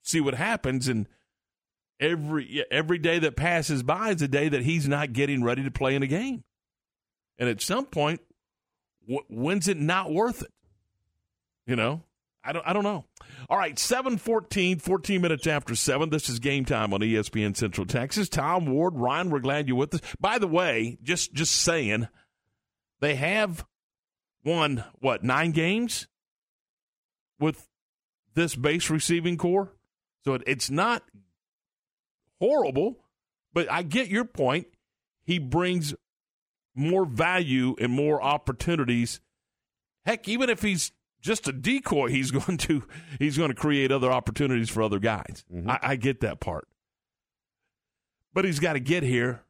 see 0.02 0.20
what 0.20 0.34
happens 0.34 0.86
and 0.88 1.06
every 1.98 2.64
every 2.70 2.98
day 2.98 3.18
that 3.18 3.36
passes 3.36 3.82
by 3.82 4.10
is 4.10 4.22
a 4.22 4.28
day 4.28 4.48
that 4.48 4.62
he's 4.62 4.86
not 4.86 5.12
getting 5.12 5.42
ready 5.42 5.64
to 5.64 5.70
play 5.70 5.94
in 5.96 6.02
a 6.02 6.06
game 6.06 6.44
and 7.38 7.48
at 7.48 7.60
some 7.60 7.84
point 7.86 8.20
wh- 9.08 9.30
when's 9.30 9.68
it 9.68 9.76
not 9.76 10.12
worth 10.12 10.42
it? 10.42 10.52
You 11.66 11.76
know? 11.76 12.02
I 12.44 12.52
don't 12.52 12.66
i 12.66 12.72
don't 12.72 12.84
know. 12.84 13.04
All 13.50 13.58
right 13.58 13.78
714 13.78 14.78
14 14.78 15.20
minutes 15.20 15.46
after 15.46 15.74
7 15.74 16.08
this 16.08 16.28
is 16.28 16.38
game 16.38 16.64
time 16.64 16.94
on 16.94 17.00
espn 17.00 17.56
central 17.56 17.86
texas. 17.86 18.28
Tom 18.28 18.66
ward 18.66 18.94
ryan 18.96 19.28
we're 19.28 19.40
glad 19.40 19.68
you're 19.68 19.76
with 19.76 19.94
us. 19.94 20.00
By 20.18 20.38
the 20.38 20.46
way 20.46 20.98
just 21.02 21.34
just 21.34 21.54
saying 21.54 22.08
they 23.00 23.16
have 23.16 23.66
won 24.44 24.84
what 25.00 25.22
nine 25.24 25.50
games 25.50 26.06
with 27.38 27.68
this 28.34 28.54
base 28.54 28.88
receiving 28.88 29.36
corps. 29.36 29.72
So 30.24 30.34
it, 30.34 30.42
it's 30.46 30.70
not 30.70 31.02
horrible, 32.40 33.04
but 33.52 33.70
I 33.70 33.82
get 33.82 34.08
your 34.08 34.24
point. 34.24 34.66
He 35.24 35.38
brings 35.38 35.94
more 36.78 37.04
value 37.04 37.74
and 37.80 37.92
more 37.92 38.22
opportunities. 38.22 39.20
Heck, 40.06 40.28
even 40.28 40.48
if 40.48 40.62
he's 40.62 40.92
just 41.20 41.48
a 41.48 41.52
decoy, 41.52 42.08
he's 42.10 42.30
going 42.30 42.58
to 42.58 42.84
he's 43.18 43.36
going 43.36 43.50
to 43.50 43.54
create 43.54 43.90
other 43.92 44.10
opportunities 44.10 44.70
for 44.70 44.82
other 44.82 44.98
guys. 44.98 45.44
Mhm. 45.52 45.68
I, 45.68 45.78
I 45.82 45.96
get 45.96 46.20
that 46.20 46.40
part, 46.40 46.68
but 48.32 48.44
he's 48.44 48.60
got 48.60 48.74
to 48.74 48.80
get 48.80 49.02
here. 49.02 49.42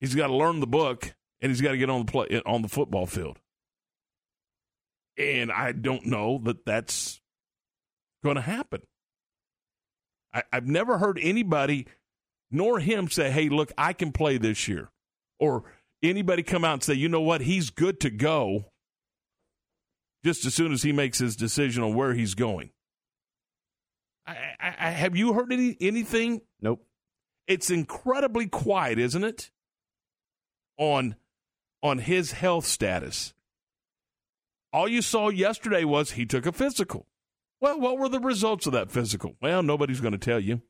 He's 0.00 0.14
got 0.14 0.28
to 0.28 0.34
learn 0.34 0.60
the 0.60 0.66
book, 0.66 1.14
and 1.40 1.50
he's 1.50 1.60
got 1.60 1.72
to 1.72 1.78
get 1.78 1.90
on 1.90 2.04
the 2.06 2.10
play 2.12 2.42
on 2.44 2.62
the 2.62 2.68
football 2.68 3.06
field. 3.06 3.38
And 5.16 5.52
I 5.52 5.72
don't 5.72 6.06
know 6.06 6.40
that 6.44 6.64
that's 6.64 7.20
going 8.24 8.36
to 8.36 8.42
happen. 8.42 8.80
I, 10.32 10.42
I've 10.52 10.66
never 10.66 10.98
heard 10.98 11.18
anybody, 11.20 11.86
nor 12.50 12.78
him, 12.80 13.08
say, 13.10 13.30
"Hey, 13.30 13.48
look, 13.48 13.72
I 13.76 13.92
can 13.92 14.12
play 14.12 14.38
this 14.38 14.68
year," 14.68 14.90
or 15.38 15.64
anybody 16.02 16.42
come 16.42 16.64
out 16.64 16.74
and 16.74 16.82
say, 16.82 16.94
"You 16.94 17.08
know 17.08 17.20
what? 17.20 17.42
He's 17.42 17.70
good 17.70 18.00
to 18.00 18.10
go." 18.10 18.66
Just 20.24 20.44
as 20.44 20.54
soon 20.54 20.72
as 20.72 20.82
he 20.82 20.92
makes 20.92 21.18
his 21.18 21.34
decision 21.34 21.82
on 21.82 21.94
where 21.94 22.12
he's 22.12 22.34
going. 22.34 22.70
I, 24.26 24.36
I, 24.60 24.74
I, 24.78 24.90
have 24.90 25.16
you 25.16 25.32
heard 25.32 25.50
any 25.50 25.76
anything 25.80 26.42
Nope. 26.60 26.84
it's 27.46 27.70
incredibly 27.70 28.46
quiet, 28.46 28.98
isn't 28.98 29.24
it? 29.24 29.50
On 30.76 31.16
on 31.82 31.98
his 31.98 32.32
health 32.32 32.66
status. 32.66 33.32
All 34.72 34.86
you 34.86 35.02
saw 35.02 35.30
yesterday 35.30 35.84
was 35.84 36.12
he 36.12 36.26
took 36.26 36.46
a 36.46 36.52
physical. 36.52 37.06
Well, 37.60 37.80
what 37.80 37.98
were 37.98 38.08
the 38.08 38.20
results 38.20 38.66
of 38.66 38.72
that 38.72 38.90
physical? 38.90 39.36
Well, 39.40 39.62
nobody's 39.62 40.00
going 40.00 40.12
to 40.12 40.18
tell 40.18 40.40
you. 40.40 40.62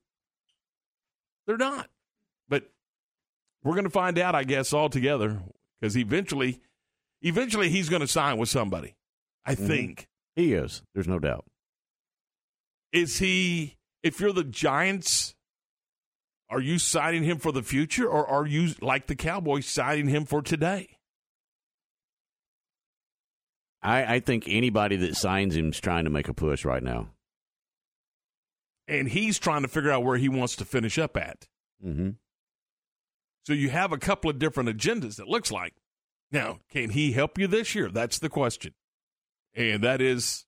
They're 1.46 1.56
not. 1.56 1.88
We're 3.62 3.74
going 3.74 3.84
to 3.84 3.90
find 3.90 4.18
out, 4.18 4.34
I 4.34 4.44
guess, 4.44 4.72
all 4.72 4.88
together 4.88 5.42
because 5.80 5.96
eventually, 5.96 6.60
eventually 7.22 7.68
he's 7.68 7.88
going 7.88 8.00
to 8.00 8.08
sign 8.08 8.38
with 8.38 8.48
somebody. 8.48 8.96
I 9.44 9.54
Mhm. 9.54 9.66
think. 9.66 10.08
He 10.36 10.52
is. 10.54 10.82
There's 10.94 11.08
no 11.08 11.18
doubt. 11.18 11.44
Is 12.92 13.18
he? 13.18 13.76
If 14.02 14.18
you're 14.20 14.32
the 14.32 14.44
Giants, 14.44 15.34
are 16.48 16.60
you 16.60 16.78
signing 16.78 17.22
him 17.24 17.38
for 17.38 17.52
the 17.52 17.62
future, 17.62 18.08
or 18.08 18.26
are 18.26 18.46
you 18.46 18.74
like 18.80 19.06
the 19.06 19.14
Cowboys 19.16 19.66
signing 19.66 20.08
him 20.08 20.24
for 20.24 20.40
today? 20.40 20.96
I, 23.82 24.16
I 24.16 24.20
think 24.20 24.44
anybody 24.46 24.96
that 24.96 25.16
signs 25.16 25.56
him 25.56 25.70
is 25.70 25.80
trying 25.80 26.04
to 26.04 26.10
make 26.10 26.28
a 26.28 26.34
push 26.34 26.64
right 26.64 26.82
now. 26.82 27.10
And 28.88 29.08
he's 29.08 29.38
trying 29.38 29.62
to 29.62 29.68
figure 29.68 29.90
out 29.90 30.02
where 30.02 30.16
he 30.18 30.28
wants 30.28 30.56
to 30.56 30.64
finish 30.64 30.98
up 30.98 31.16
at. 31.16 31.46
Mm-hmm. 31.84 32.10
So 33.42 33.52
you 33.52 33.70
have 33.70 33.92
a 33.92 33.98
couple 33.98 34.30
of 34.30 34.38
different 34.38 34.68
agendas. 34.68 35.18
It 35.18 35.28
looks 35.28 35.50
like. 35.50 35.74
Now, 36.32 36.60
can 36.70 36.90
he 36.90 37.12
help 37.12 37.38
you 37.38 37.46
this 37.46 37.74
year? 37.74 37.88
That's 37.88 38.18
the 38.18 38.28
question, 38.28 38.74
and 39.54 39.82
that 39.82 40.00
is 40.00 40.46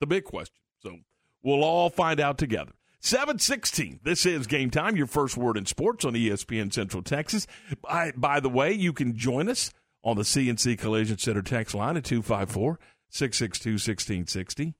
the 0.00 0.06
big 0.06 0.24
question. 0.24 0.56
So 0.82 0.98
we'll 1.42 1.64
all 1.64 1.90
find 1.90 2.18
out 2.18 2.38
together. 2.38 2.72
716. 3.00 4.00
This 4.02 4.26
is 4.26 4.46
game 4.46 4.70
time, 4.70 4.96
your 4.96 5.06
first 5.06 5.36
word 5.36 5.56
in 5.56 5.66
sports 5.66 6.04
on 6.04 6.14
ESPN 6.14 6.72
Central 6.72 7.02
Texas. 7.02 7.46
By, 7.82 8.12
by 8.16 8.40
the 8.40 8.48
way, 8.48 8.72
you 8.72 8.92
can 8.92 9.16
join 9.16 9.48
us 9.48 9.70
on 10.02 10.16
the 10.16 10.22
CNC 10.22 10.78
Collision 10.78 11.18
Center 11.18 11.42
text 11.42 11.74
line 11.74 11.96
at 11.96 12.04
254 12.04 12.78
662 13.10 13.70
1660. 13.72 14.74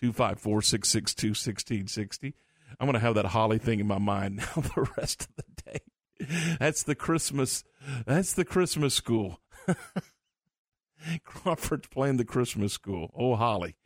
254 0.00 0.62
662 0.62 1.28
1660. 1.28 2.34
I'm 2.78 2.86
going 2.86 2.94
to 2.94 3.00
have 3.00 3.14
that 3.14 3.26
Holly 3.26 3.58
thing 3.58 3.80
in 3.80 3.86
my 3.86 3.98
mind 3.98 4.36
now 4.56 4.62
the 4.62 4.88
rest 4.96 5.22
of 5.22 5.36
the. 5.36 5.53
That's 6.58 6.82
the 6.82 6.94
Christmas. 6.94 7.64
That's 8.06 8.32
the 8.32 8.44
Christmas 8.44 8.94
school. 8.94 9.40
Crawford's 11.24 11.88
playing 11.88 12.16
the 12.16 12.24
Christmas 12.24 12.72
school. 12.72 13.10
Oh, 13.16 13.36
Holly. 13.36 13.76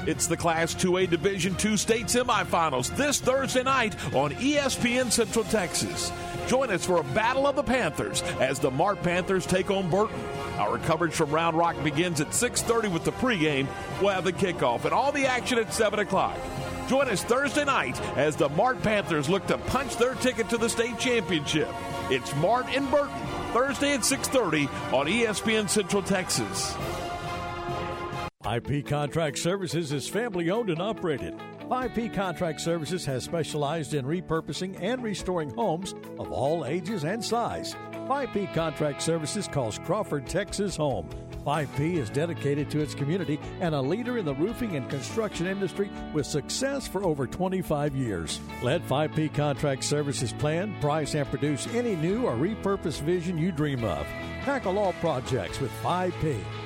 It's 0.06 0.28
the 0.28 0.36
Class 0.36 0.72
2A 0.72 1.10
Division 1.10 1.56
II 1.62 1.76
state 1.76 2.06
semifinals 2.06 2.94
this 2.96 3.18
Thursday 3.18 3.64
night 3.64 3.96
on 4.14 4.30
ESPN 4.34 5.10
Central 5.10 5.44
Texas. 5.44 6.12
Join 6.46 6.70
us 6.70 6.86
for 6.86 7.00
a 7.00 7.04
battle 7.04 7.44
of 7.44 7.56
the 7.56 7.64
Panthers 7.64 8.22
as 8.38 8.60
the 8.60 8.70
Mart 8.70 9.02
Panthers 9.02 9.46
take 9.46 9.68
on 9.68 9.90
Burton. 9.90 10.20
Our 10.58 10.78
coverage 10.78 11.12
from 11.12 11.32
Round 11.32 11.56
Rock 11.56 11.82
begins 11.82 12.20
at 12.20 12.28
6.30 12.28 12.92
with 12.92 13.02
the 13.02 13.10
pregame. 13.10 13.66
We'll 14.00 14.10
have 14.10 14.22
the 14.22 14.32
kickoff 14.32 14.84
and 14.84 14.92
all 14.92 15.10
the 15.10 15.26
action 15.26 15.58
at 15.58 15.74
7 15.74 15.98
o'clock. 15.98 16.38
Join 16.86 17.08
us 17.08 17.24
Thursday 17.24 17.64
night 17.64 18.00
as 18.16 18.36
the 18.36 18.48
Mart 18.50 18.80
Panthers 18.84 19.28
look 19.28 19.44
to 19.48 19.58
punch 19.58 19.96
their 19.96 20.14
ticket 20.14 20.48
to 20.50 20.56
the 20.56 20.68
state 20.68 21.00
championship. 21.00 21.68
It's 22.10 22.32
Mart 22.36 22.66
and 22.68 22.88
Burton, 22.92 23.18
Thursday 23.52 23.94
at 23.94 24.00
6.30 24.00 24.68
on 24.92 25.06
ESPN 25.06 25.68
Central 25.68 26.02
Texas. 26.02 26.76
IP 28.54 28.86
Contract 28.86 29.38
Services 29.38 29.90
is 29.90 30.08
family 30.08 30.50
owned 30.50 30.70
and 30.70 30.80
operated. 30.80 31.34
5P 31.62 32.14
Contract 32.14 32.60
Services 32.60 33.04
has 33.04 33.24
specialized 33.24 33.92
in 33.92 34.04
repurposing 34.04 34.80
and 34.80 35.02
restoring 35.02 35.50
homes 35.50 35.94
of 36.20 36.30
all 36.30 36.64
ages 36.64 37.04
and 37.04 37.24
size. 37.24 37.74
5P 37.92 38.54
Contract 38.54 39.02
Services 39.02 39.48
calls 39.48 39.80
Crawford, 39.80 40.28
Texas 40.28 40.76
home. 40.76 41.08
5P 41.44 41.96
is 41.96 42.08
dedicated 42.10 42.70
to 42.70 42.80
its 42.80 42.94
community 42.94 43.40
and 43.60 43.74
a 43.74 43.80
leader 43.80 44.16
in 44.18 44.24
the 44.24 44.34
roofing 44.34 44.76
and 44.76 44.88
construction 44.88 45.46
industry 45.46 45.90
with 46.12 46.26
success 46.26 46.86
for 46.86 47.02
over 47.02 47.26
25 47.26 47.96
years. 47.96 48.38
Let 48.62 48.86
5P 48.86 49.34
Contract 49.34 49.82
Services 49.82 50.32
plan, 50.32 50.76
price, 50.80 51.14
and 51.16 51.28
produce 51.28 51.66
any 51.68 51.96
new 51.96 52.26
or 52.26 52.34
repurposed 52.34 53.00
vision 53.00 53.38
you 53.38 53.50
dream 53.50 53.82
of. 53.82 54.06
Tackle 54.44 54.78
all 54.78 54.92
projects 54.94 55.58
with 55.60 55.72
5P. 55.82 56.44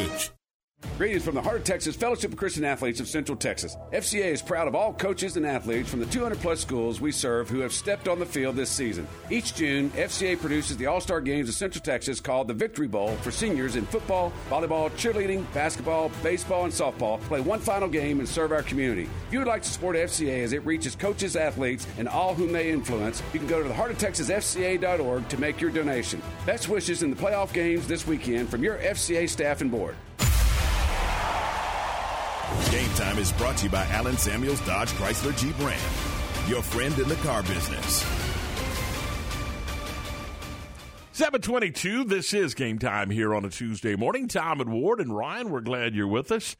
message. 0.00 0.39
Greetings 1.00 1.24
from 1.24 1.34
the 1.34 1.40
Heart 1.40 1.56
of 1.56 1.64
Texas 1.64 1.96
Fellowship 1.96 2.32
of 2.32 2.36
Christian 2.36 2.62
Athletes 2.62 3.00
of 3.00 3.08
Central 3.08 3.34
Texas. 3.34 3.74
FCA 3.90 4.26
is 4.26 4.42
proud 4.42 4.68
of 4.68 4.74
all 4.74 4.92
coaches 4.92 5.38
and 5.38 5.46
athletes 5.46 5.88
from 5.88 5.98
the 5.98 6.04
200 6.04 6.38
plus 6.40 6.60
schools 6.60 7.00
we 7.00 7.10
serve 7.10 7.48
who 7.48 7.60
have 7.60 7.72
stepped 7.72 8.06
on 8.06 8.18
the 8.18 8.26
field 8.26 8.54
this 8.54 8.68
season. 8.68 9.08
Each 9.30 9.54
June, 9.54 9.88
FCA 9.92 10.38
produces 10.38 10.76
the 10.76 10.84
All 10.84 11.00
Star 11.00 11.22
Games 11.22 11.48
of 11.48 11.54
Central 11.54 11.82
Texas 11.82 12.20
called 12.20 12.48
the 12.48 12.52
Victory 12.52 12.86
Bowl 12.86 13.16
for 13.22 13.30
seniors 13.30 13.76
in 13.76 13.86
football, 13.86 14.30
volleyball, 14.50 14.90
cheerleading, 14.90 15.50
basketball, 15.54 16.10
baseball, 16.22 16.64
and 16.64 16.72
softball. 16.72 17.18
Play 17.22 17.40
one 17.40 17.60
final 17.60 17.88
game 17.88 18.18
and 18.18 18.28
serve 18.28 18.52
our 18.52 18.62
community. 18.62 19.08
If 19.26 19.32
you 19.32 19.38
would 19.38 19.48
like 19.48 19.62
to 19.62 19.70
support 19.70 19.96
FCA 19.96 20.44
as 20.44 20.52
it 20.52 20.66
reaches 20.66 20.94
coaches, 20.94 21.34
athletes, 21.34 21.86
and 21.96 22.08
all 22.08 22.34
whom 22.34 22.52
they 22.52 22.70
influence, 22.70 23.22
you 23.32 23.38
can 23.38 23.48
go 23.48 23.62
to 23.62 23.68
the 23.68 23.74
Heart 23.74 23.92
of 23.92 23.98
Texas 23.98 24.28
FCA.org 24.28 25.28
to 25.30 25.40
make 25.40 25.62
your 25.62 25.70
donation. 25.70 26.20
Best 26.44 26.68
wishes 26.68 27.02
in 27.02 27.08
the 27.08 27.16
playoff 27.16 27.54
games 27.54 27.86
this 27.86 28.06
weekend 28.06 28.50
from 28.50 28.62
your 28.62 28.76
FCA 28.78 29.26
staff 29.26 29.62
and 29.62 29.70
board. 29.70 29.96
Game 32.70 32.90
Time 32.94 33.18
is 33.18 33.32
brought 33.32 33.56
to 33.58 33.64
you 33.64 33.70
by 33.70 33.84
Allen 33.86 34.16
Samuels 34.16 34.60
Dodge 34.66 34.90
Chrysler 34.90 35.36
Jeep 35.36 35.58
Ram, 35.58 35.78
your 36.48 36.62
friend 36.62 36.98
in 36.98 37.08
the 37.08 37.16
car 37.16 37.42
business. 37.42 38.04
722, 41.12 42.04
this 42.04 42.32
is 42.32 42.54
game 42.54 42.78
time 42.78 43.10
here 43.10 43.34
on 43.34 43.44
a 43.44 43.50
Tuesday 43.50 43.94
morning. 43.94 44.26
Tom 44.26 44.60
and 44.60 44.72
Ward 44.72 45.00
and 45.00 45.14
Ryan, 45.14 45.50
we're 45.50 45.60
glad 45.60 45.94
you're 45.94 46.06
with 46.06 46.32
us. 46.32 46.56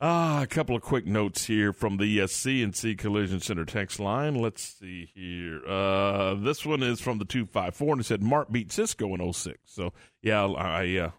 Ah, 0.00 0.42
a 0.42 0.46
couple 0.46 0.76
of 0.76 0.82
quick 0.82 1.06
notes 1.06 1.46
here 1.46 1.72
from 1.72 1.96
the 1.96 2.20
uh, 2.20 2.26
CNC 2.26 2.98
Collision 2.98 3.40
Center 3.40 3.64
text 3.64 3.98
line. 3.98 4.34
Let's 4.34 4.62
see 4.78 5.10
here. 5.14 5.66
Uh, 5.66 6.34
this 6.34 6.66
one 6.66 6.82
is 6.82 7.00
from 7.00 7.18
the 7.18 7.24
254, 7.24 7.92
and 7.92 8.00
it 8.00 8.04
said 8.04 8.22
Mark 8.22 8.52
beat 8.52 8.70
Cisco 8.72 9.14
in 9.14 9.32
06. 9.32 9.58
So, 9.64 9.92
yeah, 10.20 10.44
I, 10.44 10.96
uh, 10.96 11.10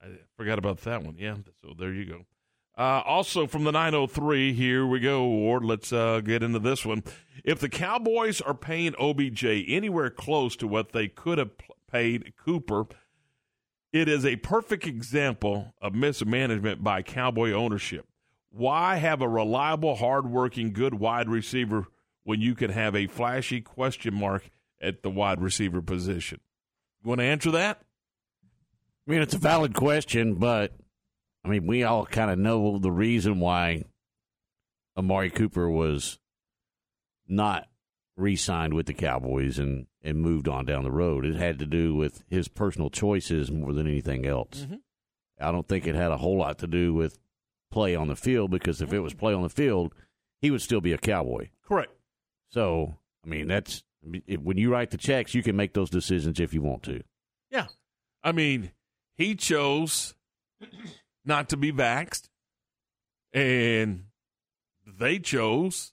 I 0.00 0.06
forgot 0.36 0.58
about 0.58 0.78
that 0.82 1.02
one. 1.02 1.16
Yeah, 1.18 1.36
so 1.62 1.74
there 1.76 1.92
you 1.92 2.04
go. 2.04 2.26
Uh, 2.76 3.02
also 3.04 3.46
from 3.46 3.64
the 3.64 3.72
903, 3.72 4.54
here 4.54 4.86
we 4.86 4.98
go, 4.98 5.26
Ward. 5.26 5.64
Let's 5.64 5.92
uh, 5.92 6.20
get 6.20 6.42
into 6.42 6.58
this 6.58 6.86
one. 6.86 7.04
If 7.44 7.58
the 7.58 7.68
Cowboys 7.68 8.40
are 8.40 8.54
paying 8.54 8.94
OBJ 8.98 9.44
anywhere 9.44 10.08
close 10.08 10.56
to 10.56 10.66
what 10.66 10.92
they 10.92 11.08
could 11.08 11.38
have 11.38 11.50
paid 11.90 12.32
Cooper, 12.42 12.86
it 13.92 14.08
is 14.08 14.24
a 14.24 14.36
perfect 14.36 14.86
example 14.86 15.74
of 15.82 15.94
mismanagement 15.94 16.82
by 16.82 17.02
Cowboy 17.02 17.52
ownership. 17.52 18.06
Why 18.50 18.96
have 18.96 19.20
a 19.20 19.28
reliable, 19.28 19.96
hardworking, 19.96 20.72
good 20.72 20.94
wide 20.94 21.28
receiver 21.28 21.86
when 22.24 22.40
you 22.40 22.54
can 22.54 22.70
have 22.70 22.96
a 22.96 23.06
flashy 23.06 23.60
question 23.60 24.14
mark 24.14 24.48
at 24.80 25.02
the 25.02 25.10
wide 25.10 25.42
receiver 25.42 25.82
position? 25.82 26.40
You 27.02 27.08
want 27.10 27.20
to 27.20 27.26
answer 27.26 27.50
that? 27.50 27.82
I 29.06 29.10
mean, 29.10 29.20
it's 29.20 29.34
a 29.34 29.38
valid 29.38 29.74
question, 29.74 30.34
but 30.34 30.72
I 31.44 31.48
mean, 31.48 31.66
we 31.66 31.82
all 31.82 32.06
kind 32.06 32.30
of 32.30 32.38
know 32.38 32.78
the 32.78 32.92
reason 32.92 33.40
why 33.40 33.84
Amari 34.96 35.30
Cooper 35.30 35.68
was 35.68 36.18
not 37.26 37.66
re-signed 38.16 38.74
with 38.74 38.86
the 38.86 38.94
Cowboys 38.94 39.58
and 39.58 39.86
and 40.02 40.20
moved 40.20 40.48
on 40.48 40.64
down 40.64 40.84
the 40.84 40.90
road. 40.90 41.24
It 41.24 41.36
had 41.36 41.58
to 41.60 41.66
do 41.66 41.94
with 41.94 42.24
his 42.28 42.48
personal 42.48 42.90
choices 42.90 43.50
more 43.50 43.72
than 43.72 43.86
anything 43.86 44.26
else. 44.26 44.66
Mm-hmm. 44.66 44.76
I 45.40 45.52
don't 45.52 45.66
think 45.66 45.86
it 45.86 45.94
had 45.94 46.10
a 46.10 46.16
whole 46.16 46.38
lot 46.38 46.58
to 46.58 46.66
do 46.66 46.92
with 46.92 47.18
play 47.70 47.94
on 47.94 48.08
the 48.08 48.16
field 48.16 48.50
because 48.50 48.82
if 48.82 48.92
it 48.92 49.00
was 49.00 49.14
play 49.14 49.32
on 49.32 49.42
the 49.42 49.48
field, 49.48 49.94
he 50.40 50.50
would 50.50 50.62
still 50.62 50.80
be 50.80 50.92
a 50.92 50.98
Cowboy. 50.98 51.48
Correct. 51.66 51.92
So, 52.50 52.98
I 53.24 53.28
mean, 53.28 53.48
that's 53.48 53.82
when 54.02 54.58
you 54.58 54.70
write 54.70 54.90
the 54.90 54.98
checks, 54.98 55.34
you 55.34 55.42
can 55.42 55.56
make 55.56 55.72
those 55.72 55.90
decisions 55.90 56.40
if 56.40 56.52
you 56.52 56.62
want 56.62 56.82
to. 56.84 57.02
Yeah. 57.50 57.68
I 58.22 58.32
mean, 58.32 58.72
he 59.16 59.34
chose 59.34 60.14
not 61.24 61.48
to 61.50 61.56
be 61.56 61.72
vaxxed, 61.72 62.28
and 63.32 64.04
they 64.86 65.18
chose 65.18 65.92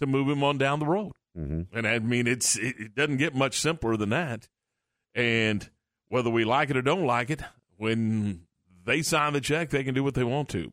to 0.00 0.06
move 0.06 0.28
him 0.28 0.42
on 0.42 0.58
down 0.58 0.80
the 0.80 0.86
road. 0.86 1.12
Mm-hmm. 1.36 1.76
And 1.76 1.86
I 1.86 1.98
mean, 1.98 2.26
it's 2.26 2.56
it, 2.56 2.74
it 2.78 2.94
doesn't 2.94 3.18
get 3.18 3.34
much 3.34 3.58
simpler 3.58 3.96
than 3.96 4.10
that. 4.10 4.48
And 5.14 5.68
whether 6.08 6.30
we 6.30 6.44
like 6.44 6.70
it 6.70 6.76
or 6.76 6.82
don't 6.82 7.06
like 7.06 7.30
it, 7.30 7.42
when 7.76 8.42
they 8.84 9.02
sign 9.02 9.32
the 9.32 9.40
check, 9.40 9.70
they 9.70 9.84
can 9.84 9.94
do 9.94 10.04
what 10.04 10.14
they 10.14 10.24
want 10.24 10.48
to. 10.50 10.72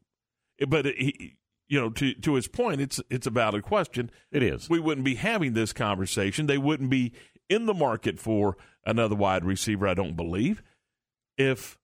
But 0.68 0.86
he, 0.86 1.38
you 1.68 1.80
know, 1.80 1.90
to 1.92 2.14
to 2.14 2.36
his 2.36 2.48
point, 2.48 2.82
it's 2.82 3.02
it's 3.10 3.28
a 3.28 3.32
valid 3.32 3.64
question. 3.64 4.10
It 4.32 4.44
is. 4.44 4.70
We 4.70 4.80
wouldn't 4.80 5.06
be 5.06 5.16
having 5.16 5.54
this 5.54 5.74
conversation. 5.74 6.48
They 6.48 6.58
wouldn't 6.58 6.90
be 6.90 7.14
in 7.50 7.66
the 7.66 7.74
market 7.74 8.20
for 8.20 8.58
another 8.86 9.16
wide 9.16 9.46
receiver. 9.46 9.88
I 9.88 9.94
don't 9.94 10.16
believe. 10.16 10.64
If 11.38 11.78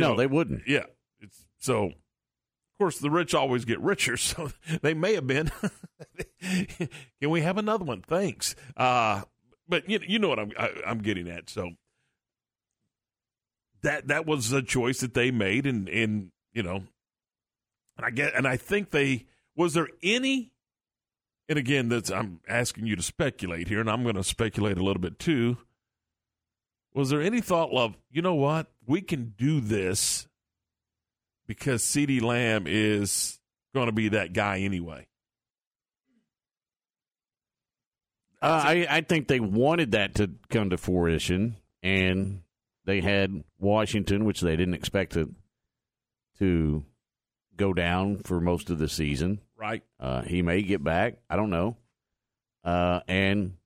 no, 0.00 0.10
know, 0.10 0.16
they 0.16 0.26
wouldn't. 0.26 0.62
yeah, 0.66 0.84
it's 1.20 1.46
so. 1.58 1.86
Of 1.86 2.78
course, 2.78 2.98
the 2.98 3.10
rich 3.10 3.34
always 3.34 3.64
get 3.64 3.80
richer, 3.80 4.16
so 4.18 4.50
they 4.82 4.94
may 4.94 5.14
have 5.14 5.26
been. 5.26 5.50
Can 6.42 7.30
we 7.30 7.40
have 7.40 7.56
another 7.56 7.84
one? 7.84 8.02
Thanks. 8.02 8.54
Uh, 8.76 9.22
but 9.68 9.88
you, 9.88 10.00
you 10.06 10.18
know 10.18 10.28
what 10.28 10.38
I'm 10.38 10.52
I, 10.58 10.70
I'm 10.86 10.98
getting 10.98 11.28
at. 11.28 11.48
So 11.48 11.70
that 13.82 14.08
that 14.08 14.26
was 14.26 14.52
a 14.52 14.62
choice 14.62 15.00
that 15.00 15.14
they 15.14 15.30
made, 15.30 15.66
and 15.66 15.88
and 15.88 16.30
you 16.52 16.62
know, 16.62 16.82
and 17.96 18.06
I 18.06 18.10
get, 18.10 18.34
and 18.34 18.46
I 18.46 18.56
think 18.56 18.90
they 18.90 19.26
was 19.56 19.74
there 19.74 19.88
any. 20.02 20.52
And 21.48 21.58
again, 21.58 21.88
that's 21.88 22.10
I'm 22.10 22.40
asking 22.48 22.86
you 22.86 22.96
to 22.96 23.02
speculate 23.02 23.68
here, 23.68 23.80
and 23.80 23.88
I'm 23.88 24.02
going 24.02 24.16
to 24.16 24.24
speculate 24.24 24.78
a 24.78 24.82
little 24.82 25.00
bit 25.00 25.18
too. 25.18 25.58
Was 26.96 27.10
there 27.10 27.20
any 27.20 27.42
thought 27.42 27.70
of, 27.72 27.94
you 28.10 28.22
know 28.22 28.36
what, 28.36 28.68
we 28.86 29.02
can 29.02 29.34
do 29.36 29.60
this 29.60 30.26
because 31.46 31.82
CeeDee 31.82 32.22
Lamb 32.22 32.64
is 32.66 33.38
going 33.74 33.84
to 33.84 33.92
be 33.92 34.08
that 34.08 34.32
guy 34.32 34.60
anyway? 34.60 35.06
Uh, 38.40 38.62
I, 38.64 38.86
I 38.88 39.00
think 39.02 39.28
they 39.28 39.40
wanted 39.40 39.92
that 39.92 40.14
to 40.14 40.30
come 40.48 40.70
to 40.70 40.78
fruition, 40.78 41.56
and 41.82 42.40
they 42.86 43.02
had 43.02 43.44
Washington, 43.58 44.24
which 44.24 44.40
they 44.40 44.56
didn't 44.56 44.74
expect 44.74 45.12
to 45.12 45.34
to 46.38 46.82
go 47.56 47.74
down 47.74 48.18
for 48.18 48.40
most 48.40 48.70
of 48.70 48.78
the 48.78 48.88
season. 48.88 49.40
Right. 49.54 49.82
Uh, 50.00 50.22
he 50.22 50.40
may 50.40 50.62
get 50.62 50.82
back. 50.82 51.18
I 51.28 51.36
don't 51.36 51.50
know. 51.50 51.76
Uh, 52.64 53.00
and 53.06 53.56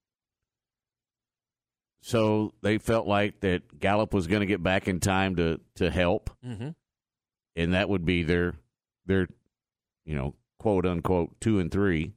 so 2.01 2.53
they 2.63 2.79
felt 2.79 3.07
like 3.07 3.41
that 3.41 3.79
Gallup 3.79 4.15
was 4.15 4.27
going 4.27 4.41
to 4.41 4.47
get 4.47 4.63
back 4.63 4.89
in 4.89 5.01
time 5.01 5.37
to 5.37 5.61
to 5.77 5.91
help, 5.91 6.31
Mm-hmm. 6.47 6.71
and 7.57 7.75
that 7.75 7.89
would 7.89 8.05
be 8.05 8.23
their 8.23 8.55
their 9.07 9.29
you 10.05 10.15
know 10.15 10.35
quote 10.59 10.87
unquote 10.87 11.41
two 11.41 11.59
and 11.59 11.71
three, 11.71 12.13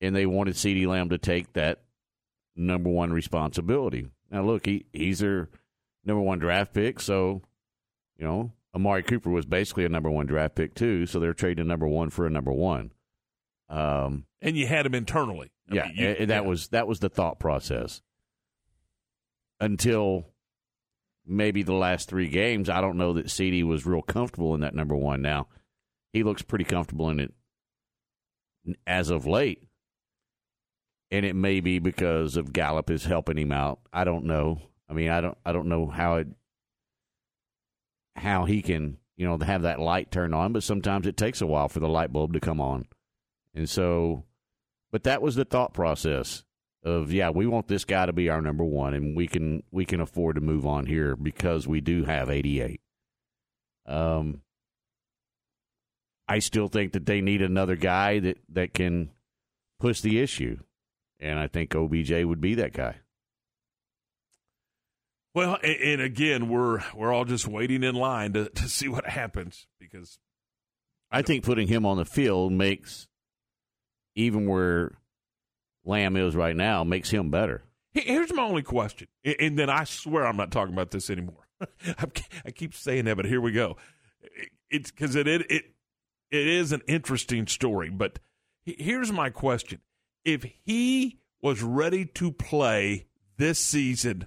and 0.00 0.14
they 0.14 0.26
wanted 0.26 0.54
CeeDee 0.54 0.86
Lamb 0.86 1.08
to 1.10 1.18
take 1.18 1.52
that 1.54 1.82
number 2.56 2.90
one 2.90 3.12
responsibility. 3.12 4.08
Now 4.30 4.42
look, 4.44 4.66
he 4.66 4.86
he's 4.92 5.18
their 5.20 5.48
number 6.04 6.22
one 6.22 6.38
draft 6.38 6.72
pick, 6.74 7.00
so 7.00 7.42
you 8.18 8.24
know 8.24 8.52
Amari 8.74 9.02
Cooper 9.02 9.30
was 9.30 9.46
basically 9.46 9.84
a 9.84 9.88
number 9.88 10.10
one 10.10 10.26
draft 10.26 10.54
pick 10.54 10.74
too, 10.74 11.06
so 11.06 11.18
they're 11.20 11.34
trading 11.34 11.66
number 11.66 11.86
one 11.88 12.08
for 12.10 12.26
a 12.26 12.30
number 12.30 12.52
one. 12.52 12.92
Um, 13.68 14.26
And 14.40 14.56
you 14.56 14.66
had 14.66 14.86
him 14.86 14.94
internally. 14.94 15.50
I 15.70 15.74
yeah, 15.74 15.86
mean, 15.88 15.96
you- 15.96 16.26
that 16.26 16.42
yeah. 16.42 16.48
was 16.48 16.68
that 16.68 16.86
was 16.86 17.00
the 17.00 17.08
thought 17.08 17.38
process. 17.38 18.00
Until 19.62 20.26
maybe 21.24 21.62
the 21.62 21.72
last 21.72 22.08
three 22.08 22.26
games, 22.26 22.68
I 22.68 22.80
don't 22.80 22.96
know 22.96 23.12
that 23.12 23.26
CeeDee 23.26 23.62
was 23.62 23.86
real 23.86 24.02
comfortable 24.02 24.56
in 24.56 24.60
that 24.62 24.74
number 24.74 24.96
one. 24.96 25.22
Now 25.22 25.46
he 26.12 26.24
looks 26.24 26.42
pretty 26.42 26.64
comfortable 26.64 27.08
in 27.10 27.20
it 27.20 27.32
as 28.88 29.08
of 29.08 29.24
late, 29.24 29.62
and 31.12 31.24
it 31.24 31.36
may 31.36 31.60
be 31.60 31.78
because 31.78 32.36
of 32.36 32.52
Gallup 32.52 32.90
is 32.90 33.04
helping 33.04 33.38
him 33.38 33.52
out. 33.52 33.78
I 33.92 34.02
don't 34.02 34.24
know. 34.24 34.58
I 34.90 34.94
mean, 34.94 35.10
I 35.10 35.20
don't. 35.20 35.38
I 35.46 35.52
don't 35.52 35.68
know 35.68 35.86
how 35.86 36.16
it 36.16 36.26
how 38.16 38.44
he 38.44 38.62
can 38.62 38.98
you 39.16 39.26
know 39.26 39.38
have 39.38 39.62
that 39.62 39.78
light 39.78 40.10
turned 40.10 40.34
on, 40.34 40.52
but 40.52 40.64
sometimes 40.64 41.06
it 41.06 41.16
takes 41.16 41.40
a 41.40 41.46
while 41.46 41.68
for 41.68 41.78
the 41.78 41.88
light 41.88 42.12
bulb 42.12 42.32
to 42.32 42.40
come 42.40 42.60
on, 42.60 42.86
and 43.54 43.70
so. 43.70 44.24
But 44.90 45.04
that 45.04 45.22
was 45.22 45.36
the 45.36 45.44
thought 45.44 45.72
process 45.72 46.42
of 46.84 47.12
yeah, 47.12 47.30
we 47.30 47.46
want 47.46 47.68
this 47.68 47.84
guy 47.84 48.06
to 48.06 48.12
be 48.12 48.28
our 48.28 48.40
number 48.40 48.64
one, 48.64 48.94
and 48.94 49.16
we 49.16 49.26
can 49.26 49.62
we 49.70 49.84
can 49.84 50.00
afford 50.00 50.36
to 50.36 50.40
move 50.40 50.66
on 50.66 50.86
here 50.86 51.16
because 51.16 51.66
we 51.66 51.80
do 51.80 52.04
have 52.04 52.28
eighty 52.28 52.60
eight. 52.60 52.80
Um, 53.86 54.42
I 56.28 56.38
still 56.38 56.68
think 56.68 56.92
that 56.92 57.06
they 57.06 57.20
need 57.20 57.42
another 57.42 57.76
guy 57.76 58.18
that 58.20 58.38
that 58.50 58.74
can 58.74 59.10
push 59.78 60.00
the 60.00 60.20
issue, 60.20 60.58
and 61.20 61.38
I 61.38 61.46
think 61.46 61.74
OBJ 61.74 62.24
would 62.24 62.40
be 62.40 62.54
that 62.54 62.72
guy. 62.72 62.96
Well, 65.34 65.58
and, 65.62 65.76
and 65.76 66.02
again, 66.02 66.48
we're 66.48 66.80
we're 66.94 67.12
all 67.12 67.24
just 67.24 67.46
waiting 67.46 67.82
in 67.82 67.94
line 67.94 68.32
to, 68.32 68.48
to 68.48 68.68
see 68.68 68.88
what 68.88 69.06
happens 69.06 69.66
because 69.78 70.18
I 71.10 71.22
think 71.22 71.44
putting 71.44 71.68
him 71.68 71.86
on 71.86 71.96
the 71.96 72.04
field 72.04 72.52
makes 72.52 73.06
even 74.14 74.46
where 74.46 74.92
Lamb 75.84 76.16
is 76.16 76.36
right 76.36 76.56
now 76.56 76.84
makes 76.84 77.10
him 77.10 77.30
better. 77.30 77.62
Here's 77.92 78.32
my 78.32 78.42
only 78.42 78.62
question, 78.62 79.08
and- 79.24 79.58
then 79.58 79.68
I 79.68 79.84
swear 79.84 80.26
I'm 80.26 80.36
not 80.36 80.50
talking 80.50 80.72
about 80.72 80.90
this 80.90 81.10
anymore. 81.10 81.46
I 82.44 82.50
keep 82.50 82.74
saying 82.74 83.04
that, 83.04 83.16
but 83.16 83.26
here 83.26 83.40
we 83.40 83.52
go. 83.52 83.76
It's 84.70 84.90
because 84.90 85.14
it, 85.14 85.28
it 85.28 85.50
it 85.50 85.64
it 86.30 86.46
is 86.46 86.72
an 86.72 86.80
interesting 86.88 87.46
story. 87.46 87.90
But 87.90 88.18
here's 88.64 89.12
my 89.12 89.28
question: 89.28 89.80
If 90.24 90.44
he 90.64 91.18
was 91.42 91.62
ready 91.62 92.06
to 92.06 92.32
play 92.32 93.06
this 93.36 93.58
season, 93.58 94.26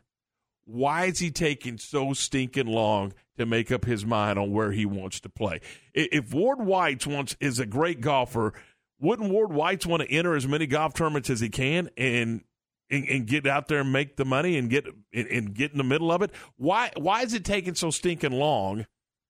why 0.66 1.06
is 1.06 1.20
he 1.20 1.32
taking 1.32 1.78
so 1.80 2.14
stinking 2.14 2.68
long 2.68 3.14
to 3.38 3.46
make 3.46 3.72
up 3.72 3.86
his 3.86 4.06
mind 4.06 4.38
on 4.38 4.52
where 4.52 4.72
he 4.72 4.86
wants 4.86 5.20
to 5.22 5.30
play? 5.30 5.62
If 5.94 6.34
Ward 6.34 6.60
White's 6.60 7.08
wants 7.08 7.36
is 7.40 7.60
a 7.60 7.66
great 7.66 8.02
golfer, 8.02 8.54
wouldn't 9.00 9.30
Ward 9.30 9.52
White's 9.52 9.86
want 9.86 10.04
to 10.04 10.12
enter 10.12 10.36
as 10.36 10.48
many 10.48 10.68
golf 10.68 10.94
tournaments 10.94 11.30
as 11.30 11.40
he 11.40 11.50
can 11.50 11.90
and 11.98 12.44
and, 12.90 13.04
and 13.08 13.26
get 13.26 13.48
out 13.48 13.68
there 13.68 13.80
and 13.80 13.92
make 13.92 14.16
the 14.16 14.26
money 14.26 14.58
and 14.58 14.70
get 14.70 14.86
and, 15.14 15.28
and 15.28 15.54
get 15.54 15.72
in 15.72 15.78
the 15.78 15.84
middle 15.84 16.12
of 16.12 16.22
it? 16.22 16.32
Why 16.58 16.92
why 16.98 17.24
is 17.24 17.34
it 17.34 17.44
taking 17.46 17.76
so 17.76 17.90
stinking 17.90 18.32
long? 18.32 18.86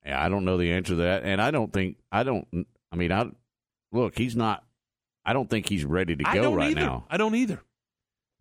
Yeah, 0.05 0.23
I 0.23 0.29
don't 0.29 0.45
know 0.45 0.57
the 0.57 0.71
answer 0.71 0.89
to 0.89 0.95
that, 0.97 1.23
and 1.23 1.41
I 1.41 1.51
don't 1.51 1.73
think 1.73 1.97
I 2.11 2.23
don't. 2.23 2.47
I 2.91 2.95
mean, 2.95 3.11
I 3.11 3.25
look. 3.91 4.17
He's 4.17 4.35
not. 4.35 4.63
I 5.25 5.33
don't 5.33 5.49
think 5.49 5.67
he's 5.67 5.83
ready 5.83 6.15
to 6.15 6.23
go 6.23 6.53
right 6.53 6.71
either. 6.71 6.79
now. 6.79 7.05
I 7.09 7.17
don't 7.17 7.33
either. 7.33 7.61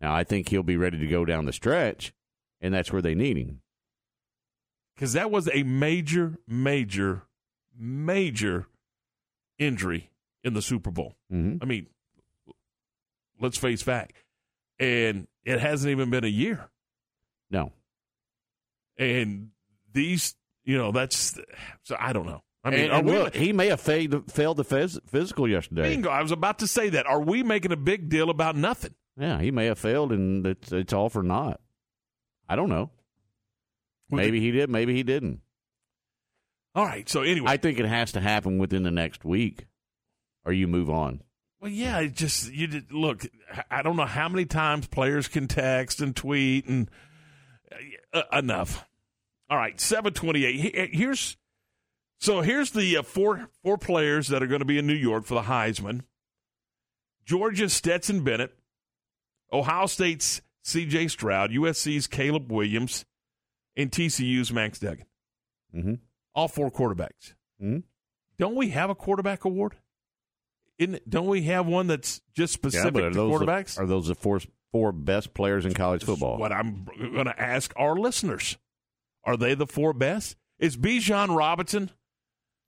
Now, 0.02 0.14
I 0.14 0.24
think 0.24 0.50
he'll 0.50 0.62
be 0.62 0.76
ready 0.76 0.98
to 0.98 1.06
go 1.06 1.24
down 1.24 1.46
the 1.46 1.52
stretch, 1.52 2.12
and 2.60 2.74
that's 2.74 2.92
where 2.92 3.00
they 3.00 3.14
need 3.14 3.38
him. 3.38 3.62
because 4.94 5.14
that 5.14 5.30
was 5.30 5.48
a 5.54 5.62
major, 5.62 6.38
major, 6.46 7.22
major 7.74 8.66
injury 9.58 10.10
in 10.44 10.54
the 10.54 10.62
Super 10.62 10.90
Bowl. 10.90 11.14
Mm-hmm. 11.33 11.62
I 11.62 11.66
mean, 11.66 11.87
let's 13.40 13.57
face 13.59 13.83
fact, 13.83 14.14
and 14.78 15.26
it 15.44 15.59
hasn't 15.61 15.90
even 15.90 16.11
been 16.11 16.24
a 16.24 16.28
year. 16.28 16.68
No, 17.50 17.72
And 18.98 19.50
these, 19.92 20.35
you 20.64 20.76
know, 20.78 20.92
that's 20.92 21.38
so 21.83 21.96
I 21.98 22.12
don't 22.12 22.26
know. 22.26 22.42
I 22.64 22.70
mean, 22.70 22.80
and, 22.80 22.92
and 22.92 23.07
we? 23.07 23.12
look, 23.12 23.35
he 23.35 23.52
may 23.52 23.66
have 23.68 23.80
failed, 23.80 24.33
failed 24.33 24.57
the 24.57 24.64
phys- 24.64 24.98
physical 25.07 25.46
yesterday. 25.46 25.83
bingo. 25.83 26.09
I 26.09 26.22
was 26.22 26.33
about 26.33 26.61
to 26.61 26.66
say 26.66 26.88
that. 26.90 27.07
Are 27.07 27.20
we 27.20 27.42
making 27.42 27.72
a 27.72 27.76
big 27.76 28.09
deal 28.09 28.30
about 28.30 28.57
nothing? 28.57 28.94
Yeah, 29.18 29.38
he 29.40 29.50
may 29.50 29.66
have 29.66 29.78
failed, 29.78 30.12
and 30.12 30.44
it's 30.46 30.72
it's 30.72 30.92
all 30.92 31.09
for 31.11 31.22
naught. 31.22 31.61
I 32.48 32.57
don't 32.57 32.70
know. 32.70 32.90
Maybe 34.11 34.40
he 34.40 34.50
did. 34.50 34.70
Maybe 34.70 34.94
he 34.94 35.02
didn't. 35.02 35.40
All 36.74 36.85
right. 36.85 37.09
So 37.09 37.22
anyway, 37.22 37.50
I 37.50 37.57
think 37.57 37.78
it 37.78 37.87
has 37.87 38.12
to 38.12 38.20
happen 38.20 38.59
within 38.59 38.83
the 38.83 38.90
next 38.90 39.24
week, 39.24 39.66
or 40.44 40.52
you 40.52 40.66
move 40.68 40.90
on. 40.90 41.22
Well, 41.61 41.70
yeah, 41.70 42.00
it 42.00 42.14
just 42.14 42.52
you 42.52 42.66
did, 42.66 42.92
look. 42.92 43.26
I 43.70 43.83
don't 43.83 43.96
know 43.96 44.04
how 44.04 44.28
many 44.28 44.44
times 44.44 44.87
players 44.87 45.28
can 45.28 45.48
text 45.48 46.00
and 46.00 46.14
tweet 46.14 46.66
and 46.66 46.90
uh, 48.12 48.22
enough. 48.33 48.85
All 49.48 49.57
right, 49.57 49.80
seven 49.80 50.12
twenty 50.12 50.44
eight. 50.44 50.90
Here's 50.94 51.37
so 52.18 52.42
here's 52.42 52.70
the 52.70 52.98
uh, 52.98 53.02
four 53.02 53.48
four 53.62 53.78
players 53.78 54.28
that 54.28 54.42
are 54.42 54.46
going 54.46 54.61
to 54.61 54.64
be 54.66 54.78
in 54.78 54.87
New 54.87 54.92
York 54.94 55.24
for 55.24 55.35
the 55.35 55.42
Heisman. 55.42 56.02
Georgia's 57.24 57.72
Stetson 57.72 58.22
Bennett, 58.22 58.52
Ohio 59.52 59.87
State's 59.87 60.42
C.J. 60.62 61.09
Stroud, 61.09 61.50
USC's 61.50 62.07
Caleb 62.07 62.52
Williams, 62.52 63.04
and 63.76 63.90
TCU's 63.90 64.52
Max 64.52 64.78
Duggan. 64.78 65.07
Mm-hmm. 65.74 65.94
All 66.35 66.48
four 66.48 66.70
quarterbacks. 66.70 67.35
Mhm. 67.62 67.85
Don't 68.38 68.54
we 68.57 68.70
have 68.70 68.90
a 68.90 68.94
quarterback 68.94 69.44
award? 69.44 69.76
In, 70.78 70.98
don't 71.08 71.26
we 71.28 71.42
have 71.44 71.66
one 71.66 71.87
that's 71.87 72.20
just 72.34 72.54
Yeah, 72.54 72.58
specific 72.70 72.94
but 72.94 73.02
are 73.04 73.10
to 73.10 73.14
those 73.16 73.38
the- 73.40 73.46
quarterbacks? 73.46 73.78
are 73.78 73.87
those 73.87 74.08
the 74.08 74.14
four 74.14 74.40
four 74.72 74.90
best 74.92 75.32
players 75.34 75.64
in 75.64 75.72
college 75.74 76.02
football? 76.04 76.38
What 76.38 76.52
I'm 76.52 76.84
going 76.98 77.26
to 77.26 77.40
ask 77.40 77.72
our 77.76 77.94
listeners: 77.96 78.56
Are 79.24 79.37
they 79.37 79.54
the 79.54 79.66
four 79.66 79.92
best? 79.92 80.37
Is 80.58 80.76
Bijan 80.76 81.37
Robinson 81.37 81.90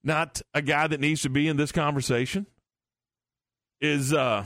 not 0.05 0.41
a 0.55 0.63
guy 0.63 0.87
that 0.87 1.01
needs 1.01 1.23
to 1.23 1.31
be 1.31 1.49
in 1.49 1.57
this 1.57 1.73
conversation? 1.73 2.47
Is 3.81 4.13
uh, 4.13 4.45